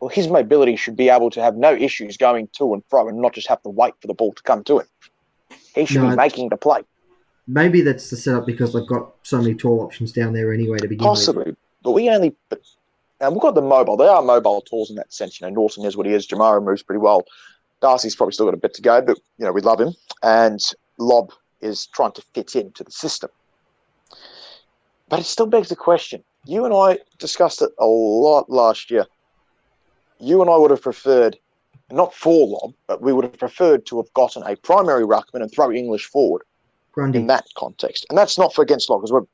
well, 0.00 0.08
his 0.08 0.28
mobility 0.28 0.76
should 0.76 0.96
be 0.96 1.08
able 1.08 1.28
to 1.30 1.42
have 1.42 1.56
no 1.56 1.74
issues 1.74 2.16
going 2.16 2.48
to 2.56 2.72
and 2.72 2.82
fro 2.88 3.08
and 3.08 3.20
not 3.20 3.34
just 3.34 3.48
have 3.48 3.62
to 3.64 3.68
wait 3.68 3.94
for 4.00 4.06
the 4.06 4.14
ball 4.14 4.32
to 4.32 4.42
come 4.44 4.62
to 4.64 4.80
him. 4.80 4.86
He 5.74 5.84
should 5.84 6.02
No, 6.02 6.10
be 6.10 6.16
making 6.16 6.48
the 6.48 6.56
play, 6.56 6.82
maybe 7.48 7.80
that's 7.80 8.10
the 8.10 8.16
setup 8.16 8.46
because 8.46 8.72
they've 8.72 8.86
got 8.86 9.12
so 9.22 9.38
many 9.38 9.54
tall 9.54 9.80
options 9.80 10.12
down 10.12 10.32
there 10.32 10.52
anyway 10.52 10.78
to 10.78 10.88
begin 10.88 11.08
with. 11.08 11.18
possibly. 11.18 11.56
But 11.82 11.92
we 11.92 12.08
only. 12.10 12.36
But, 12.48 12.60
and 13.20 13.32
we've 13.32 13.42
got 13.42 13.56
the 13.56 13.62
mobile. 13.62 13.96
They 13.96 14.06
are 14.06 14.22
mobile 14.22 14.60
talls 14.60 14.90
in 14.90 14.96
that 14.96 15.12
sense. 15.12 15.40
You 15.40 15.48
know, 15.48 15.52
Naughton 15.52 15.84
is 15.84 15.96
what 15.96 16.06
he 16.06 16.12
is. 16.12 16.26
Jamarra 16.28 16.62
moves 16.62 16.84
pretty 16.84 17.00
well. 17.00 17.24
Darcy's 17.80 18.16
probably 18.16 18.32
still 18.32 18.46
got 18.46 18.54
a 18.54 18.58
bit 18.58 18.74
to 18.74 18.82
go, 18.82 19.00
but 19.00 19.18
you 19.38 19.44
know 19.44 19.52
we 19.52 19.60
love 19.60 19.80
him. 19.80 19.94
And 20.22 20.60
Lobb 20.98 21.32
is 21.60 21.86
trying 21.86 22.12
to 22.12 22.22
fit 22.34 22.54
into 22.56 22.84
the 22.84 22.90
system. 22.90 23.30
But 25.08 25.20
it 25.20 25.24
still 25.24 25.46
begs 25.46 25.68
the 25.68 25.76
question. 25.76 26.22
You 26.44 26.64
and 26.64 26.74
I 26.74 26.98
discussed 27.18 27.62
it 27.62 27.70
a 27.78 27.86
lot 27.86 28.50
last 28.50 28.90
year. 28.90 29.06
You 30.20 30.40
and 30.40 30.50
I 30.50 30.56
would 30.56 30.70
have 30.70 30.82
preferred, 30.82 31.38
not 31.90 32.14
for 32.14 32.46
Lobb, 32.46 32.74
but 32.86 33.00
we 33.00 33.12
would 33.12 33.24
have 33.24 33.38
preferred 33.38 33.86
to 33.86 33.98
have 33.98 34.12
gotten 34.14 34.42
a 34.44 34.56
primary 34.56 35.04
ruckman 35.04 35.42
and 35.42 35.50
throw 35.50 35.70
English 35.72 36.06
forward 36.06 36.42
Grundy. 36.92 37.20
in 37.20 37.26
that 37.28 37.46
context. 37.56 38.06
And 38.08 38.18
that's 38.18 38.38
not 38.38 38.54
for 38.54 38.62
against 38.62 38.90
Lobb 38.90 39.00
because 39.00 39.12
we're 39.12 39.26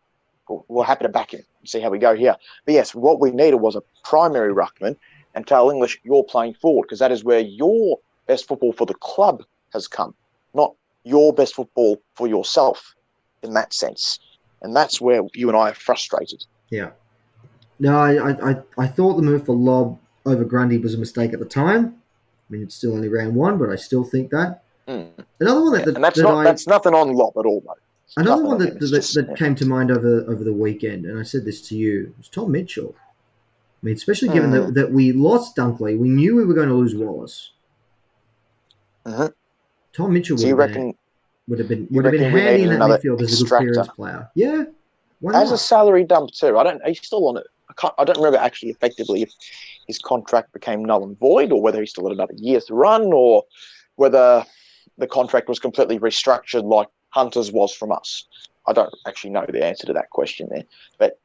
we're 0.68 0.84
happy 0.84 1.04
to 1.04 1.08
back 1.08 1.32
him 1.32 1.42
and 1.60 1.68
see 1.68 1.80
how 1.80 1.88
we 1.88 1.98
go 1.98 2.14
here. 2.14 2.36
But 2.66 2.74
yes, 2.74 2.94
what 2.94 3.18
we 3.18 3.30
needed 3.30 3.56
was 3.56 3.76
a 3.76 3.82
primary 4.04 4.52
ruckman 4.52 4.94
and 5.34 5.46
tell 5.46 5.70
English 5.70 5.98
you're 6.04 6.24
playing 6.24 6.54
forward 6.54 6.82
because 6.82 6.98
that 6.98 7.10
is 7.10 7.24
where 7.24 7.40
your 7.40 7.98
best 8.26 8.46
football 8.48 8.72
for 8.72 8.86
the 8.86 8.94
club 8.94 9.42
has 9.72 9.88
come, 9.88 10.14
not 10.54 10.74
your 11.04 11.32
best 11.32 11.54
football 11.54 12.00
for 12.14 12.26
yourself 12.26 12.94
in 13.42 13.52
that 13.54 13.74
sense. 13.74 14.18
And 14.62 14.74
that's 14.74 15.00
where 15.00 15.22
you 15.34 15.48
and 15.48 15.56
I 15.56 15.70
are 15.70 15.74
frustrated. 15.74 16.44
Yeah. 16.70 16.90
No, 17.78 17.98
I, 17.98 18.50
I, 18.50 18.56
I, 18.78 18.86
thought 18.86 19.16
the 19.16 19.22
move 19.22 19.44
for 19.44 19.54
Lobb 19.54 19.98
over 20.24 20.44
Grundy 20.44 20.78
was 20.78 20.94
a 20.94 20.98
mistake 20.98 21.32
at 21.32 21.40
the 21.40 21.44
time. 21.44 21.96
I 22.48 22.52
mean, 22.52 22.62
it's 22.62 22.74
still 22.74 22.94
only 22.94 23.08
round 23.08 23.34
one, 23.34 23.58
but 23.58 23.68
I 23.68 23.76
still 23.76 24.04
think 24.04 24.30
that. 24.30 24.62
Mm. 24.88 25.10
Another 25.40 25.62
one 25.62 25.72
that, 25.72 25.84
that, 25.86 25.94
and 25.96 26.04
that's 26.04 26.16
that 26.16 26.22
not 26.22 26.38
I, 26.38 26.44
that's 26.44 26.66
nothing 26.66 26.94
on 26.94 27.12
Lobb 27.12 27.36
at 27.36 27.46
all, 27.46 27.62
though. 27.66 27.74
It's 28.06 28.16
another 28.16 28.44
one 28.44 28.58
that, 28.58 28.78
that, 28.78 28.90
just- 28.90 29.14
that 29.14 29.36
came 29.36 29.54
to 29.56 29.66
mind 29.66 29.90
over 29.90 30.24
over 30.28 30.44
the 30.44 30.52
weekend, 30.52 31.04
and 31.06 31.18
I 31.18 31.22
said 31.22 31.44
this 31.44 31.66
to 31.68 31.76
you, 31.76 32.14
was 32.16 32.28
Tom 32.28 32.52
Mitchell. 32.52 32.94
I 32.96 33.86
mean, 33.86 33.94
especially 33.96 34.28
given 34.28 34.50
Mm. 34.50 34.66
that, 34.66 34.74
that 34.74 34.92
we 34.92 35.12
lost 35.12 35.56
Dunkley, 35.56 35.98
we 35.98 36.08
knew 36.08 36.36
we 36.36 36.44
were 36.44 36.54
going 36.54 36.68
to 36.68 36.74
lose 36.74 36.94
Wallace. 36.94 37.50
Mhm. 39.06 39.32
Tom 39.92 40.12
Mitchell 40.12 40.38
So 40.38 40.44
would 40.44 40.48
you 40.48 40.56
have, 40.58 40.68
been, 40.70 40.76
reckon 40.86 40.98
would 41.48 41.58
have 41.58 41.68
been 41.68 41.88
would 41.90 42.04
have 42.04 42.12
been 42.12 42.30
handy 42.30 42.62
in 42.64 42.70
that 42.70 42.80
midfield 42.80 43.20
as 43.22 43.40
a 43.40 43.44
good 43.44 43.48
clearance 43.58 43.88
player. 43.88 44.30
Yeah, 44.34 44.64
as 45.34 45.52
a 45.52 45.58
salary 45.58 46.04
dump 46.04 46.30
too? 46.32 46.58
I 46.58 46.64
don't. 46.64 46.84
He's 46.86 47.04
still 47.04 47.28
on 47.28 47.36
it. 47.36 47.46
I 47.68 47.74
can't. 47.74 47.94
I 47.98 48.04
don't 48.04 48.16
remember 48.16 48.38
actually 48.38 48.70
effectively 48.70 49.22
if 49.22 49.32
his 49.86 49.98
contract 49.98 50.52
became 50.52 50.84
null 50.84 51.04
and 51.04 51.18
void, 51.18 51.52
or 51.52 51.60
whether 51.60 51.80
he 51.80 51.86
still 51.86 52.04
had 52.08 52.12
another 52.14 52.34
year 52.36 52.60
to 52.60 52.74
run, 52.74 53.12
or 53.12 53.44
whether 53.96 54.44
the 54.98 55.06
contract 55.06 55.48
was 55.48 55.58
completely 55.58 55.98
restructured 55.98 56.64
like 56.64 56.88
Hunter's 57.10 57.52
was 57.52 57.72
from 57.74 57.92
us. 57.92 58.26
I 58.66 58.72
don't 58.72 58.92
actually 59.06 59.30
know 59.30 59.44
the 59.46 59.64
answer 59.64 59.86
to 59.86 59.92
that 59.92 60.10
question 60.10 60.48
there, 60.50 60.64
but 60.98 61.18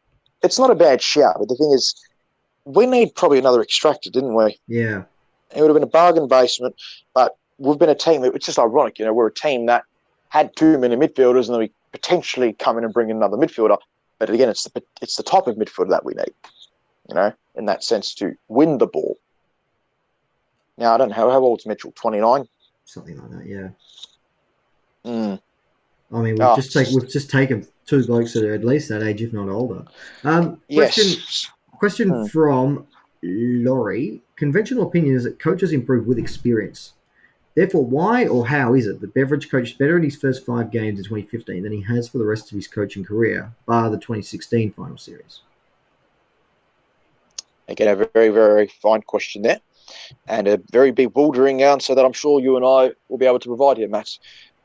it's 0.43 0.59
not 0.59 0.69
a 0.69 0.75
bad 0.75 1.01
shout. 1.01 1.35
But 1.39 1.47
the 1.47 1.55
thing 1.55 1.71
is, 1.71 1.95
we 2.65 2.85
need 2.85 3.15
probably 3.15 3.39
another 3.39 3.61
extractor, 3.61 4.09
didn't 4.09 4.35
we? 4.35 4.59
Yeah, 4.67 5.03
It 5.55 5.61
would 5.61 5.69
have 5.69 5.75
been 5.75 5.83
a 5.83 5.87
bargain 5.87 6.27
basement, 6.27 6.75
but 7.13 7.37
we've 7.59 7.77
been 7.77 7.89
a 7.89 7.95
team. 7.95 8.21
That 8.21 8.33
it's 8.33 8.45
just 8.45 8.57
ironic, 8.59 8.97
you 8.99 9.05
know. 9.05 9.13
We're 9.13 9.27
a 9.27 9.33
team 9.33 9.65
that 9.67 9.83
had 10.29 10.55
too 10.55 10.77
many 10.77 10.95
midfielders, 10.95 11.45
and 11.45 11.53
then 11.55 11.59
we 11.59 11.71
potentially 11.91 12.53
come 12.53 12.77
in 12.77 12.83
and 12.83 12.93
bring 12.93 13.09
in 13.09 13.17
another 13.17 13.37
midfielder. 13.37 13.77
But 14.17 14.29
again, 14.29 14.49
it's 14.49 14.63
the 14.63 14.81
it's 15.01 15.15
the 15.15 15.23
type 15.23 15.47
of 15.47 15.55
midfielder 15.55 15.89
that 15.89 16.05
we 16.05 16.13
need, 16.13 16.33
you 17.09 17.15
know, 17.15 17.31
in 17.55 17.65
that 17.65 17.83
sense 17.83 18.13
to 18.15 18.35
win 18.47 18.77
the 18.77 18.87
ball. 18.87 19.17
Now 20.77 20.93
I 20.93 20.97
don't 20.97 21.09
know 21.09 21.15
how, 21.15 21.29
how 21.29 21.39
old's 21.39 21.65
Mitchell? 21.65 21.91
Twenty 21.95 22.19
nine. 22.19 22.47
something 22.85 23.17
like 23.17 23.29
that. 23.31 23.45
Yeah. 23.45 23.69
Mm. 25.05 25.39
I 26.11 26.15
mean, 26.21 26.33
we've 26.35 26.41
Oh. 26.41 26.55
just 26.55 26.73
taken 26.73 26.95
we've 26.95 27.07
just 27.09 27.29
taken 27.29 27.67
two 27.85 28.03
blokes 28.05 28.33
that 28.33 28.43
are 28.43 28.53
at 28.53 28.63
least 28.65 28.89
that 28.89 29.03
age, 29.03 29.21
if 29.21 29.31
not 29.33 29.47
older. 29.49 29.85
Um, 30.23 30.61
question 30.73 31.05
Yes. 31.07 31.47
question 31.77 32.09
Hmm. 32.09 32.25
from 32.25 32.87
Laurie. 33.21 34.21
Conventional 34.35 34.83
opinion 34.87 35.15
is 35.15 35.23
that 35.25 35.39
coaches 35.39 35.71
improve 35.71 36.07
with 36.07 36.17
experience. 36.17 36.93
Therefore, 37.55 37.85
why 37.85 38.27
or 38.27 38.47
how 38.47 38.73
is 38.73 38.87
it 38.87 39.01
that 39.01 39.13
Beveridge 39.13 39.49
coached 39.49 39.77
better 39.77 39.97
in 39.97 40.03
his 40.03 40.15
first 40.15 40.45
five 40.45 40.71
games 40.71 40.99
in 40.99 41.05
2015 41.05 41.63
than 41.63 41.71
he 41.71 41.81
has 41.81 42.07
for 42.07 42.17
the 42.17 42.25
rest 42.25 42.51
of 42.51 42.55
his 42.55 42.67
coaching 42.67 43.03
career, 43.03 43.51
bar 43.65 43.89
the 43.89 43.97
2016 43.97 44.71
final 44.73 44.97
series? 44.97 45.41
Again, 47.67 47.87
a 47.87 48.07
very 48.13 48.29
very 48.29 48.67
fine 48.81 49.01
question 49.01 49.41
there, 49.43 49.59
and 50.27 50.47
a 50.47 50.59
very 50.71 50.91
bewildering 50.91 51.61
answer 51.61 51.93
that 51.93 52.03
I'm 52.05 52.13
sure 52.13 52.39
you 52.39 52.55
and 52.55 52.65
I 52.65 52.91
will 53.09 53.17
be 53.17 53.25
able 53.25 53.39
to 53.39 53.47
provide 53.47 53.77
here, 53.77 53.87
Matt. 53.87 54.17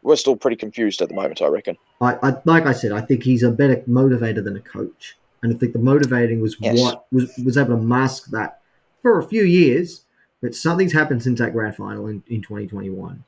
We're 0.03 0.17
still 0.17 0.37
pretty 0.37 0.57
confused 0.57 1.01
at 1.03 1.09
the 1.09 1.15
moment, 1.15 1.41
I 1.43 1.47
reckon. 1.47 1.77
I, 2.01 2.17
I 2.23 2.37
like 2.45 2.67
I 2.67 2.73
said, 2.73 2.93
I 2.93 3.01
think 3.01 3.23
he's 3.23 3.43
a 3.43 3.51
better 3.51 3.77
motivator 3.89 4.43
than 4.45 4.57
a 4.57 4.61
coach, 4.61 5.17
and 5.43 5.55
I 5.55 5.59
think 5.59 5.73
the 5.73 5.79
motivating 5.79 6.41
was 6.41 6.57
Yes. 6.61 6.81
what 6.81 7.07
was 7.13 7.31
was 7.45 7.59
able 7.59 7.77
to 7.77 7.83
mask 7.83 8.31
that 8.31 8.61
for 9.03 9.19
a 9.19 9.27
few 9.27 9.45
years. 9.45 10.04
But 10.45 10.55
something's 10.55 10.93
happened 10.93 11.23
since 11.23 11.39
that 11.39 11.55
grand 11.55 11.75
final 11.75 12.09
in, 12.09 12.23
in 12.29 12.43
2021. 12.43 13.25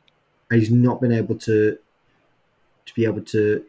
And 0.50 0.60
he's 0.60 0.70
not 0.70 1.00
been 1.00 1.12
able 1.12 1.36
to 1.38 1.78
to 2.84 2.94
be 2.94 3.06
able 3.06 3.22
to 3.22 3.64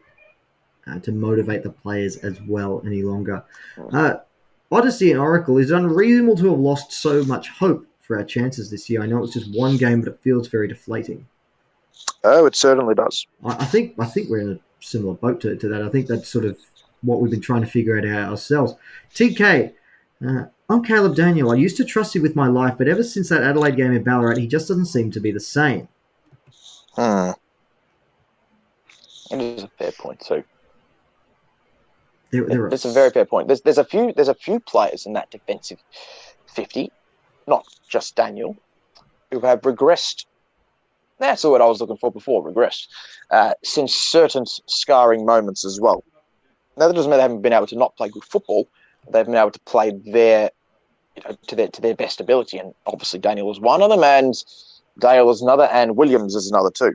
uh, 0.86 0.98
to 0.98 1.12
motivate 1.12 1.62
the 1.62 1.70
players 1.70 2.18
as 2.18 2.38
well 2.42 2.82
any 2.84 3.02
longer. 3.02 3.42
Uh, 3.90 4.16
Odyssey 4.70 5.12
and 5.12 5.18
Oracle 5.18 5.56
is 5.56 5.70
it 5.70 5.76
unreasonable 5.78 6.36
to 6.36 6.50
have 6.50 6.58
lost 6.58 6.92
so 6.92 7.24
much 7.24 7.48
hope 7.48 7.86
for 8.02 8.18
our 8.18 8.24
chances 8.24 8.70
this 8.70 8.90
year. 8.90 9.00
I 9.00 9.06
know 9.06 9.24
it's 9.24 9.32
just 9.32 9.56
one 9.56 9.78
game, 9.78 10.02
but 10.02 10.12
it 10.12 10.20
feels 10.20 10.48
very 10.48 10.68
deflating. 10.68 11.26
Oh, 12.24 12.44
it 12.44 12.54
certainly 12.54 12.94
does. 12.94 13.26
I, 13.42 13.52
I 13.60 13.64
think 13.64 13.94
I 13.98 14.04
think 14.04 14.28
we're 14.28 14.40
in 14.40 14.52
a 14.52 14.84
similar 14.84 15.14
boat 15.14 15.40
to, 15.40 15.56
to 15.56 15.68
that. 15.68 15.80
I 15.80 15.88
think 15.88 16.06
that's 16.06 16.28
sort 16.28 16.44
of 16.44 16.58
what 17.00 17.22
we've 17.22 17.30
been 17.30 17.40
trying 17.40 17.62
to 17.62 17.66
figure 17.66 17.98
out 17.98 18.04
ourselves. 18.04 18.74
TK, 19.14 19.72
uh, 20.28 20.44
I'm 20.70 20.82
Caleb 20.84 21.14
Daniel. 21.14 21.50
I 21.50 21.54
used 21.54 21.78
to 21.78 21.84
trust 21.84 22.14
him 22.14 22.22
with 22.22 22.36
my 22.36 22.46
life, 22.46 22.74
but 22.76 22.88
ever 22.88 23.02
since 23.02 23.30
that 23.30 23.42
Adelaide 23.42 23.76
game 23.76 23.92
in 23.92 24.02
Ballarat, 24.02 24.36
he 24.36 24.46
just 24.46 24.68
doesn't 24.68 24.86
seem 24.86 25.10
to 25.12 25.20
be 25.20 25.30
the 25.30 25.40
same. 25.40 25.88
Hmm. 26.94 27.30
It 29.30 29.40
is 29.40 29.62
a 29.62 29.68
fair 29.78 29.92
point 29.92 30.20
too. 30.20 30.44
There, 32.30 32.44
there 32.44 32.64
are, 32.64 32.68
It's 32.68 32.84
a 32.84 32.92
very 32.92 33.10
fair 33.10 33.24
point. 33.24 33.48
There's 33.48 33.62
there's 33.62 33.78
a 33.78 33.84
few 33.84 34.12
there's 34.12 34.28
a 34.28 34.34
few 34.34 34.60
players 34.60 35.06
in 35.06 35.14
that 35.14 35.30
defensive 35.30 35.78
fifty, 36.46 36.92
not 37.46 37.66
just 37.88 38.14
Daniel, 38.14 38.54
who 39.30 39.40
have 39.40 39.62
regressed. 39.62 40.26
That's 41.18 41.42
the 41.42 41.50
word 41.50 41.62
I 41.62 41.66
was 41.66 41.80
looking 41.80 41.96
for 41.96 42.12
before. 42.12 42.44
Regressed 42.44 42.88
uh, 43.30 43.54
since 43.64 43.94
certain 43.94 44.44
scarring 44.44 45.24
moments 45.24 45.64
as 45.64 45.80
well. 45.80 46.04
Now 46.76 46.88
that 46.88 46.94
doesn't 46.94 47.10
mean 47.10 47.18
they 47.18 47.22
haven't 47.22 47.42
been 47.42 47.54
able 47.54 47.66
to 47.68 47.76
not 47.76 47.96
play 47.96 48.10
good 48.10 48.24
football. 48.24 48.68
They've 49.10 49.24
been 49.24 49.34
able 49.34 49.50
to 49.50 49.60
play 49.60 49.92
their 50.04 50.50
you 51.24 51.30
know, 51.30 51.36
to 51.46 51.56
their 51.56 51.68
to 51.68 51.80
their 51.80 51.94
best 51.94 52.20
ability, 52.20 52.58
and 52.58 52.74
obviously 52.86 53.18
Daniel 53.18 53.50
is 53.50 53.60
one 53.60 53.82
of 53.82 53.90
them, 53.90 54.02
and 54.02 54.34
Dale 54.98 55.30
is 55.30 55.42
another, 55.42 55.64
and 55.64 55.96
Williams 55.96 56.34
is 56.34 56.50
another 56.50 56.70
too. 56.70 56.94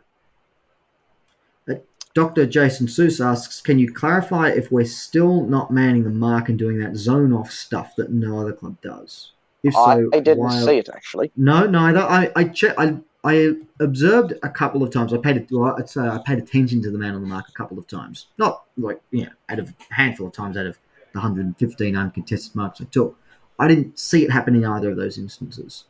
Dr. 2.16 2.46
Jason 2.46 2.86
Seuss 2.86 3.20
asks, 3.26 3.60
can 3.60 3.80
you 3.80 3.92
clarify 3.92 4.50
if 4.50 4.72
we're 4.72 4.86
still 4.86 5.46
not 5.46 5.72
manning 5.72 6.04
the 6.04 6.12
mark 6.12 6.48
and 6.48 6.60
doing 6.60 6.78
that 6.78 6.96
zone 6.96 7.34
off 7.34 7.50
stuff 7.50 7.96
that 7.96 8.12
no 8.12 8.40
other 8.40 8.54
club 8.54 8.80
does? 8.84 9.32
If 9.64 9.74
so, 9.74 9.80
I, 9.80 10.18
I 10.18 10.20
didn't 10.20 10.38
why- 10.38 10.62
see 10.62 10.78
it 10.78 10.90
actually. 10.94 11.32
No, 11.36 11.66
neither. 11.66 12.02
I 12.02 12.32
I 12.36 12.44
che- 12.44 12.76
I 12.78 12.98
I 13.24 13.56
observed 13.80 14.34
a 14.44 14.50
couple 14.50 14.84
of 14.84 14.92
times. 14.92 15.12
I 15.12 15.18
paid 15.18 15.48
well, 15.50 15.76
I'd 15.76 15.90
say 15.90 16.02
I 16.02 16.20
paid 16.24 16.38
attention 16.38 16.84
to 16.84 16.92
the 16.92 17.00
man 17.00 17.16
on 17.16 17.22
the 17.22 17.28
mark 17.28 17.50
a 17.50 17.54
couple 17.54 17.80
of 17.80 17.88
times. 17.88 18.28
Not 18.38 18.66
like 18.78 19.02
you 19.10 19.24
know, 19.24 19.32
out 19.50 19.58
of 19.58 19.70
a 19.70 19.94
handful 19.94 20.28
of 20.28 20.34
times 20.34 20.56
out 20.56 20.68
of 20.68 20.78
the 21.14 21.20
115 21.20 21.96
uncontested 21.96 22.54
marks 22.56 22.80
I 22.80 22.84
took. 22.92 23.18
I 23.60 23.68
didn't 23.68 24.00
see 24.00 24.24
it 24.24 24.32
happen 24.32 24.56
in 24.56 24.66
either 24.66 24.92
of 24.92 24.98
those 24.98 25.18
instances. 25.18 25.86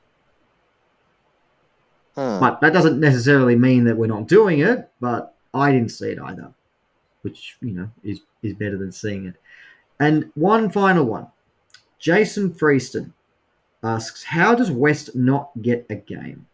Hmm. 2.15 2.39
But 2.39 2.61
that 2.61 2.73
doesn't 2.73 2.99
necessarily 2.99 3.55
mean 3.55 3.85
that 3.85 3.97
we're 3.97 4.07
not 4.07 4.27
doing 4.27 4.59
it. 4.59 4.89
But 4.99 5.35
I 5.53 5.71
didn't 5.71 5.89
see 5.89 6.09
it 6.09 6.19
either, 6.19 6.53
which 7.21 7.57
you 7.61 7.71
know 7.71 7.89
is 8.03 8.21
is 8.41 8.53
better 8.53 8.77
than 8.77 8.91
seeing 8.91 9.25
it. 9.25 9.35
And 9.99 10.31
one 10.35 10.69
final 10.69 11.05
one, 11.05 11.27
Jason 11.99 12.53
Freeston 12.53 13.13
asks, 13.83 14.23
"How 14.23 14.53
does 14.55 14.71
West 14.71 15.15
not 15.15 15.51
get 15.61 15.85
a 15.89 15.95
game?" 15.95 16.47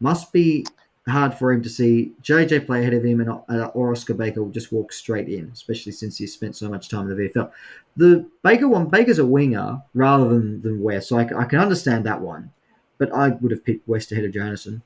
Must 0.00 0.32
be 0.32 0.66
hard 1.08 1.34
for 1.34 1.52
him 1.52 1.62
to 1.62 1.68
see 1.68 2.12
JJ 2.22 2.66
play 2.66 2.80
ahead 2.80 2.94
of 2.94 3.04
him 3.04 3.20
and 3.20 3.28
uh, 3.30 3.66
or 3.74 3.92
Oscar 3.92 4.14
Baker 4.14 4.42
will 4.42 4.50
just 4.50 4.72
walk 4.72 4.92
straight 4.92 5.28
in, 5.28 5.50
especially 5.52 5.92
since 5.92 6.16
he's 6.16 6.32
spent 6.32 6.56
so 6.56 6.68
much 6.68 6.88
time 6.88 7.10
in 7.10 7.16
the 7.16 7.28
VFL. 7.28 7.50
The 7.96 8.26
Baker 8.42 8.68
one, 8.68 8.88
Baker's 8.88 9.18
a 9.18 9.26
winger 9.26 9.82
rather 9.92 10.28
than, 10.28 10.62
than 10.62 10.82
West, 10.82 11.08
so 11.08 11.18
I, 11.18 11.42
I 11.42 11.44
can 11.44 11.58
understand 11.58 12.04
that 12.06 12.20
one. 12.20 12.50
But 12.96 13.12
I 13.12 13.28
would 13.28 13.50
have 13.50 13.64
picked 13.64 13.86
West 13.88 14.12
ahead 14.12 14.24
of 14.24 14.32
Johannisen 14.32 14.80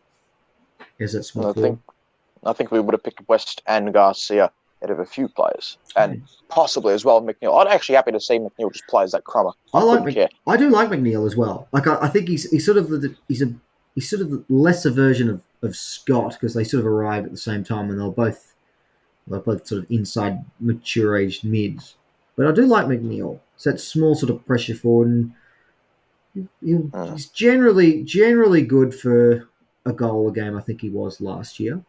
as 0.98 1.12
that 1.12 1.24
small 1.24 1.50
I 1.50 1.52
think 1.52 1.80
I 2.44 2.52
think 2.52 2.70
we 2.70 2.80
would 2.80 2.94
have 2.94 3.02
picked 3.02 3.28
West 3.28 3.62
and 3.66 3.92
Garcia 3.92 4.50
out 4.82 4.90
of 4.90 5.00
a 5.00 5.04
few 5.04 5.28
players, 5.28 5.76
and 5.96 6.22
possibly 6.48 6.94
as 6.94 7.04
well 7.04 7.20
McNeil. 7.20 7.60
I'm 7.60 7.72
actually 7.72 7.96
happy 7.96 8.12
to 8.12 8.20
see 8.20 8.38
McNeil 8.38 8.72
just 8.72 8.86
play 8.88 9.04
as 9.04 9.12
that 9.12 9.24
crumber. 9.24 9.50
I 9.74 9.82
like 9.82 10.04
Mc- 10.04 10.30
I 10.46 10.56
do 10.56 10.70
like 10.70 10.88
McNeil 10.88 11.26
as 11.26 11.36
well. 11.36 11.68
Like 11.72 11.86
I, 11.86 11.98
I 12.02 12.08
think 12.08 12.28
he's 12.28 12.50
he's 12.50 12.64
sort 12.64 12.78
of 12.78 12.88
the 12.88 13.14
he's 13.28 13.42
a 13.42 13.52
he's 13.94 14.08
sort 14.08 14.22
of 14.22 14.30
the 14.30 14.44
lesser 14.48 14.90
version 14.90 15.28
of, 15.28 15.42
of 15.62 15.74
Scott 15.76 16.32
because 16.32 16.54
they 16.54 16.64
sort 16.64 16.80
of 16.80 16.86
arrived 16.86 17.26
at 17.26 17.32
the 17.32 17.38
same 17.38 17.64
time 17.64 17.90
and 17.90 18.00
they're 18.00 18.08
both 18.10 18.54
they're 19.26 19.40
both 19.40 19.66
sort 19.66 19.84
of 19.84 19.90
inside 19.90 20.44
mature 20.60 21.16
aged 21.16 21.44
mids. 21.44 21.96
But 22.36 22.46
I 22.46 22.52
do 22.52 22.66
like 22.66 22.86
McNeil. 22.86 23.40
It's 23.56 23.64
that 23.64 23.80
small 23.80 24.14
sort 24.14 24.30
of 24.30 24.44
pressure 24.46 24.74
forward 24.74 25.08
and 25.08 25.32
Mm. 26.62 27.12
he's 27.12 27.26
generally 27.26 28.04
generally 28.04 28.62
good 28.62 28.94
for 28.94 29.48
a 29.86 29.92
goal 29.92 30.28
a 30.28 30.32
game. 30.32 30.56
I 30.56 30.60
think 30.60 30.80
he 30.80 30.88
was 30.90 31.20
last 31.20 31.58
year. 31.58 31.82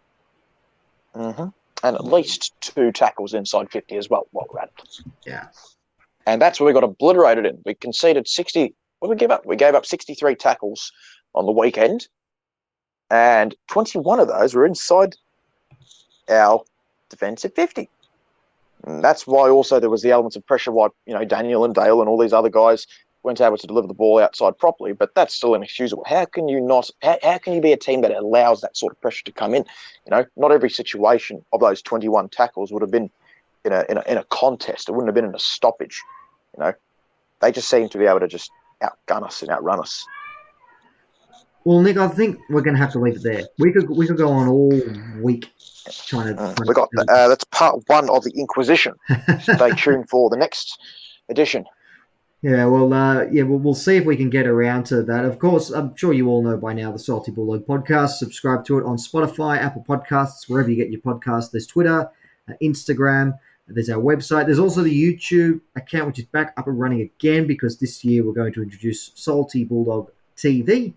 hmm 1.14 1.50
And 1.84 1.96
at 1.96 2.04
least 2.06 2.54
two 2.62 2.92
tackles 2.92 3.34
inside 3.36 3.70
50 3.72 3.98
as 3.98 4.10
well 4.10 4.28
while 4.32 4.48
we're 4.52 4.62
at 4.62 4.72
it. 4.80 4.98
Yeah. 5.26 5.48
And 6.26 6.42
that's 6.42 6.60
where 6.60 6.66
we 6.68 6.74
got 6.74 6.84
obliterated 6.84 7.46
in. 7.46 7.62
We 7.66 7.76
conceded 7.76 8.28
60. 8.28 8.74
What 9.00 9.10
did 9.10 9.16
we 9.16 9.20
give 9.20 9.32
up? 9.32 9.46
We 9.46 9.56
gave 9.56 9.76
up 9.76 9.86
63 9.86 10.36
tackles 10.36 10.92
on 11.36 11.46
the 11.46 11.52
weekend, 11.52 12.08
and 13.10 13.56
21 13.68 14.20
of 14.20 14.28
those 14.28 14.54
were 14.54 14.66
inside 14.66 15.16
our 16.30 16.64
defensive 17.10 17.54
50. 17.56 17.90
And 18.86 19.04
that's 19.04 19.28
why 19.28 19.50
also 19.50 19.80
there 19.80 19.90
was 19.90 20.02
the 20.02 20.12
elements 20.12 20.36
of 20.36 20.46
pressure 20.46 20.72
why, 20.72 20.88
you 21.06 21.14
know, 21.14 21.26
Daniel 21.26 21.66
and 21.66 21.74
Dale 21.74 22.00
and 22.00 22.10
all 22.10 22.18
these 22.18 22.34
other 22.34 22.50
guys 22.50 22.88
weren't 23.24 23.42
able 23.42 23.58
to 23.58 23.68
deliver 23.68 23.88
the 23.88 23.94
ball 23.94 24.20
outside 24.20 24.58
properly. 24.58 24.94
But 24.94 25.14
that's 25.16 25.36
still 25.36 25.54
inexcusable. 25.54 26.06
How 26.08 26.26
can 26.26 26.48
you 26.48 26.62
not, 26.62 26.90
how, 27.02 27.18
how 27.22 27.38
can 27.40 27.54
you 27.54 27.62
be 27.62 27.74
a 27.74 27.78
team 27.78 28.02
that 28.02 28.12
allows 28.12 28.62
that 28.62 28.78
sort 28.78 28.94
of 28.94 29.02
pressure 29.02 29.26
to 29.26 29.32
come 29.32 29.54
in? 29.54 29.66
You 30.06 30.12
know, 30.12 30.26
not 30.38 30.52
every 30.52 30.70
situation 30.70 31.44
of 31.52 31.60
those 31.60 31.82
21 31.82 32.30
tackles 32.30 32.72
would 32.72 32.82
have 32.82 32.92
been 32.92 33.10
in 33.66 33.74
a, 33.74 33.86
in 33.90 33.98
a, 33.98 34.04
in 34.08 34.18
a 34.18 34.24
contest. 34.26 34.88
It 34.88 34.94
wouldn't 34.94 35.10
have 35.10 35.16
been 35.16 35.26
in 35.26 35.36
a 35.36 35.40
stoppage. 35.40 36.02
You 36.58 36.64
know, 36.64 36.74
they 37.42 37.52
just 37.52 37.70
seem 37.70 37.90
to 37.90 37.98
be 37.98 38.06
able 38.06 38.22
to 38.22 38.28
just 38.28 38.50
outgun 38.82 39.24
us 39.24 39.42
and 39.42 39.52
outrun 39.52 39.80
us. 39.80 40.06
Well, 41.70 41.82
Nick, 41.82 41.98
I 41.98 42.08
think 42.08 42.40
we're 42.50 42.64
going 42.64 42.76
to 42.76 42.82
have 42.82 42.92
to 42.94 43.00
leave 43.00 43.18
it 43.18 43.22
there. 43.22 43.44
We 43.60 43.72
could 43.72 43.88
we 43.92 44.08
could 44.08 44.18
go 44.18 44.32
on 44.32 44.48
all 44.48 44.74
week 45.22 45.52
trying 46.08 46.30
to. 46.30 46.34
Trying 46.34 46.56
We 46.68 46.74
got 46.74 46.90
uh, 46.98 47.28
that's 47.28 47.44
part 47.44 47.84
one 47.86 48.10
of 48.10 48.24
the 48.24 48.32
Inquisition. 48.32 48.96
Stay 49.40 49.70
tuned 49.76 50.10
for 50.10 50.32
the 50.32 50.36
next 50.36 50.82
edition. 51.30 51.66
Yeah, 52.42 52.66
well, 52.66 52.92
uh, 52.92 53.26
yeah, 53.26 53.44
we'll, 53.44 53.60
we'll 53.60 53.76
see 53.76 53.98
if 53.98 54.06
we 54.06 54.18
can 54.18 54.32
get 54.32 54.48
around 54.48 54.86
to 54.86 55.04
that. 55.04 55.26
Of 55.26 55.38
course, 55.38 55.70
I'm 55.70 55.96
sure 55.96 56.12
you 56.12 56.28
all 56.28 56.42
know 56.42 56.58
by 56.58 56.74
now 56.74 56.92
the 56.92 56.98
Salty 56.98 57.30
Bulldog 57.30 57.68
podcast. 57.68 58.14
Subscribe 58.18 58.66
to 58.66 58.80
it 58.80 58.84
on 58.84 58.98
Spotify, 58.98 59.60
Apple 59.60 59.86
Podcasts, 59.88 60.50
wherever 60.50 60.72
you 60.72 60.76
get 60.76 60.90
your 60.90 61.02
podcasts. 61.02 61.52
There's 61.52 61.68
Twitter, 61.68 62.10
uh, 62.50 62.54
Instagram. 62.64 63.38
There's 63.68 63.92
our 63.92 64.02
website. 64.02 64.48
There's 64.48 64.58
also 64.58 64.82
the 64.82 64.92
YouTube 64.92 65.62
account, 65.76 66.08
which 66.08 66.18
is 66.18 66.26
back 66.26 66.52
up 66.58 66.66
and 66.66 66.80
running 66.80 67.02
again 67.02 67.46
because 67.46 67.78
this 67.78 68.04
year 68.04 68.26
we're 68.26 68.34
going 68.34 68.54
to 68.54 68.64
introduce 68.64 69.12
Salty 69.14 69.66
Bulldog 69.66 70.10
TV, 70.36 70.96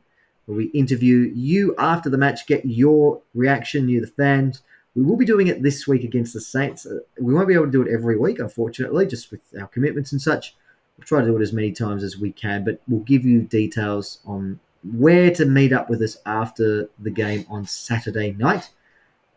where 0.53 0.59
we 0.59 0.67
interview 0.67 1.33
you 1.35 1.75
after 1.79 2.11
the 2.11 2.19
match, 2.19 2.47
get 2.47 2.65
your 2.67 3.23
reaction, 3.35 3.89
you 3.89 4.03
the 4.03 4.07
fans. 4.07 4.63
We 4.95 5.03
will 5.03 5.17
be 5.17 5.25
doing 5.25 5.47
it 5.47 5.63
this 5.63 5.89
week 5.89 6.05
against 6.05 6.35
the 6.35 6.43
Saints. 6.43 6.85
Uh, 6.85 6.99
we 7.19 7.33
won't 7.33 7.49
be 7.49 7.55
able 7.55 7.65
to 7.65 7.71
do 7.71 7.83
it 7.83 7.91
every 7.91 8.19
week, 8.19 8.39
unfortunately, 8.39 9.07
just 9.07 9.31
with 9.31 9.41
our 9.59 9.67
commitments 9.69 10.13
and 10.13 10.21
such. 10.21 10.55
We'll 10.99 11.07
try 11.07 11.21
to 11.21 11.27
do 11.27 11.37
it 11.37 11.43
as 11.43 11.55
many 11.55 11.73
times 11.73 12.05
as 12.05 12.19
we 12.19 12.33
can, 12.33 12.65
but 12.65 12.83
we'll 12.87 13.01
give 13.01 13.25
you 13.25 13.41
details 13.41 14.19
on 14.27 14.61
where 14.99 15.31
to 15.31 15.47
meet 15.47 15.73
up 15.73 15.89
with 15.89 16.03
us 16.03 16.19
after 16.27 16.91
the 16.99 17.11
game 17.11 17.47
on 17.49 17.65
Saturday 17.65 18.33
night. 18.33 18.69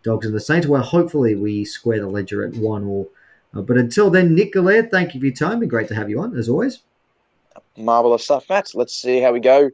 Dogs 0.04 0.26
and 0.26 0.36
the 0.36 0.42
Saints, 0.42 0.68
where 0.68 0.82
hopefully 0.82 1.36
we 1.36 1.64
square 1.64 2.02
the 2.02 2.08
ledger 2.08 2.46
at 2.46 2.56
one 2.56 2.86
all. 2.86 3.10
Uh, 3.56 3.62
but 3.62 3.78
until 3.78 4.10
then, 4.10 4.36
Nick 4.36 4.54
Galair, 4.54 4.92
thank 4.92 5.14
you 5.14 5.22
for 5.22 5.28
your 5.28 5.36
time. 5.36 5.62
Been 5.62 5.70
great 5.70 5.88
to 5.88 5.96
have 5.96 6.10
you 6.10 6.20
on, 6.20 6.38
as 6.38 6.50
always. 6.50 6.80
Marvelous 7.78 8.26
stuff, 8.26 8.50
Matt. 8.50 8.72
Let's 8.76 8.94
see 8.94 9.22
how 9.22 9.32
we 9.32 9.40
go 9.40 9.72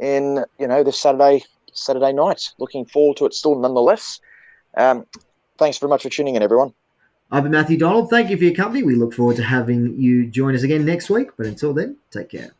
in 0.00 0.44
you 0.58 0.66
know 0.66 0.82
this 0.82 1.00
Saturday 1.00 1.44
Saturday 1.72 2.12
night. 2.12 2.52
Looking 2.58 2.84
forward 2.84 3.16
to 3.18 3.26
it 3.26 3.34
still, 3.34 3.58
nonetheless. 3.58 4.20
Um, 4.76 5.06
thanks 5.58 5.78
very 5.78 5.90
much 5.90 6.02
for 6.02 6.08
tuning 6.08 6.36
in, 6.36 6.42
everyone. 6.42 6.72
I've 7.30 7.44
been 7.44 7.52
Matthew 7.52 7.78
Donald. 7.78 8.10
Thank 8.10 8.30
you 8.30 8.36
for 8.36 8.44
your 8.44 8.54
company. 8.54 8.82
We 8.82 8.96
look 8.96 9.14
forward 9.14 9.36
to 9.36 9.44
having 9.44 9.94
you 9.96 10.26
join 10.26 10.54
us 10.54 10.64
again 10.64 10.84
next 10.84 11.10
week. 11.10 11.28
But 11.36 11.46
until 11.46 11.72
then, 11.72 11.96
take 12.10 12.30
care. 12.30 12.50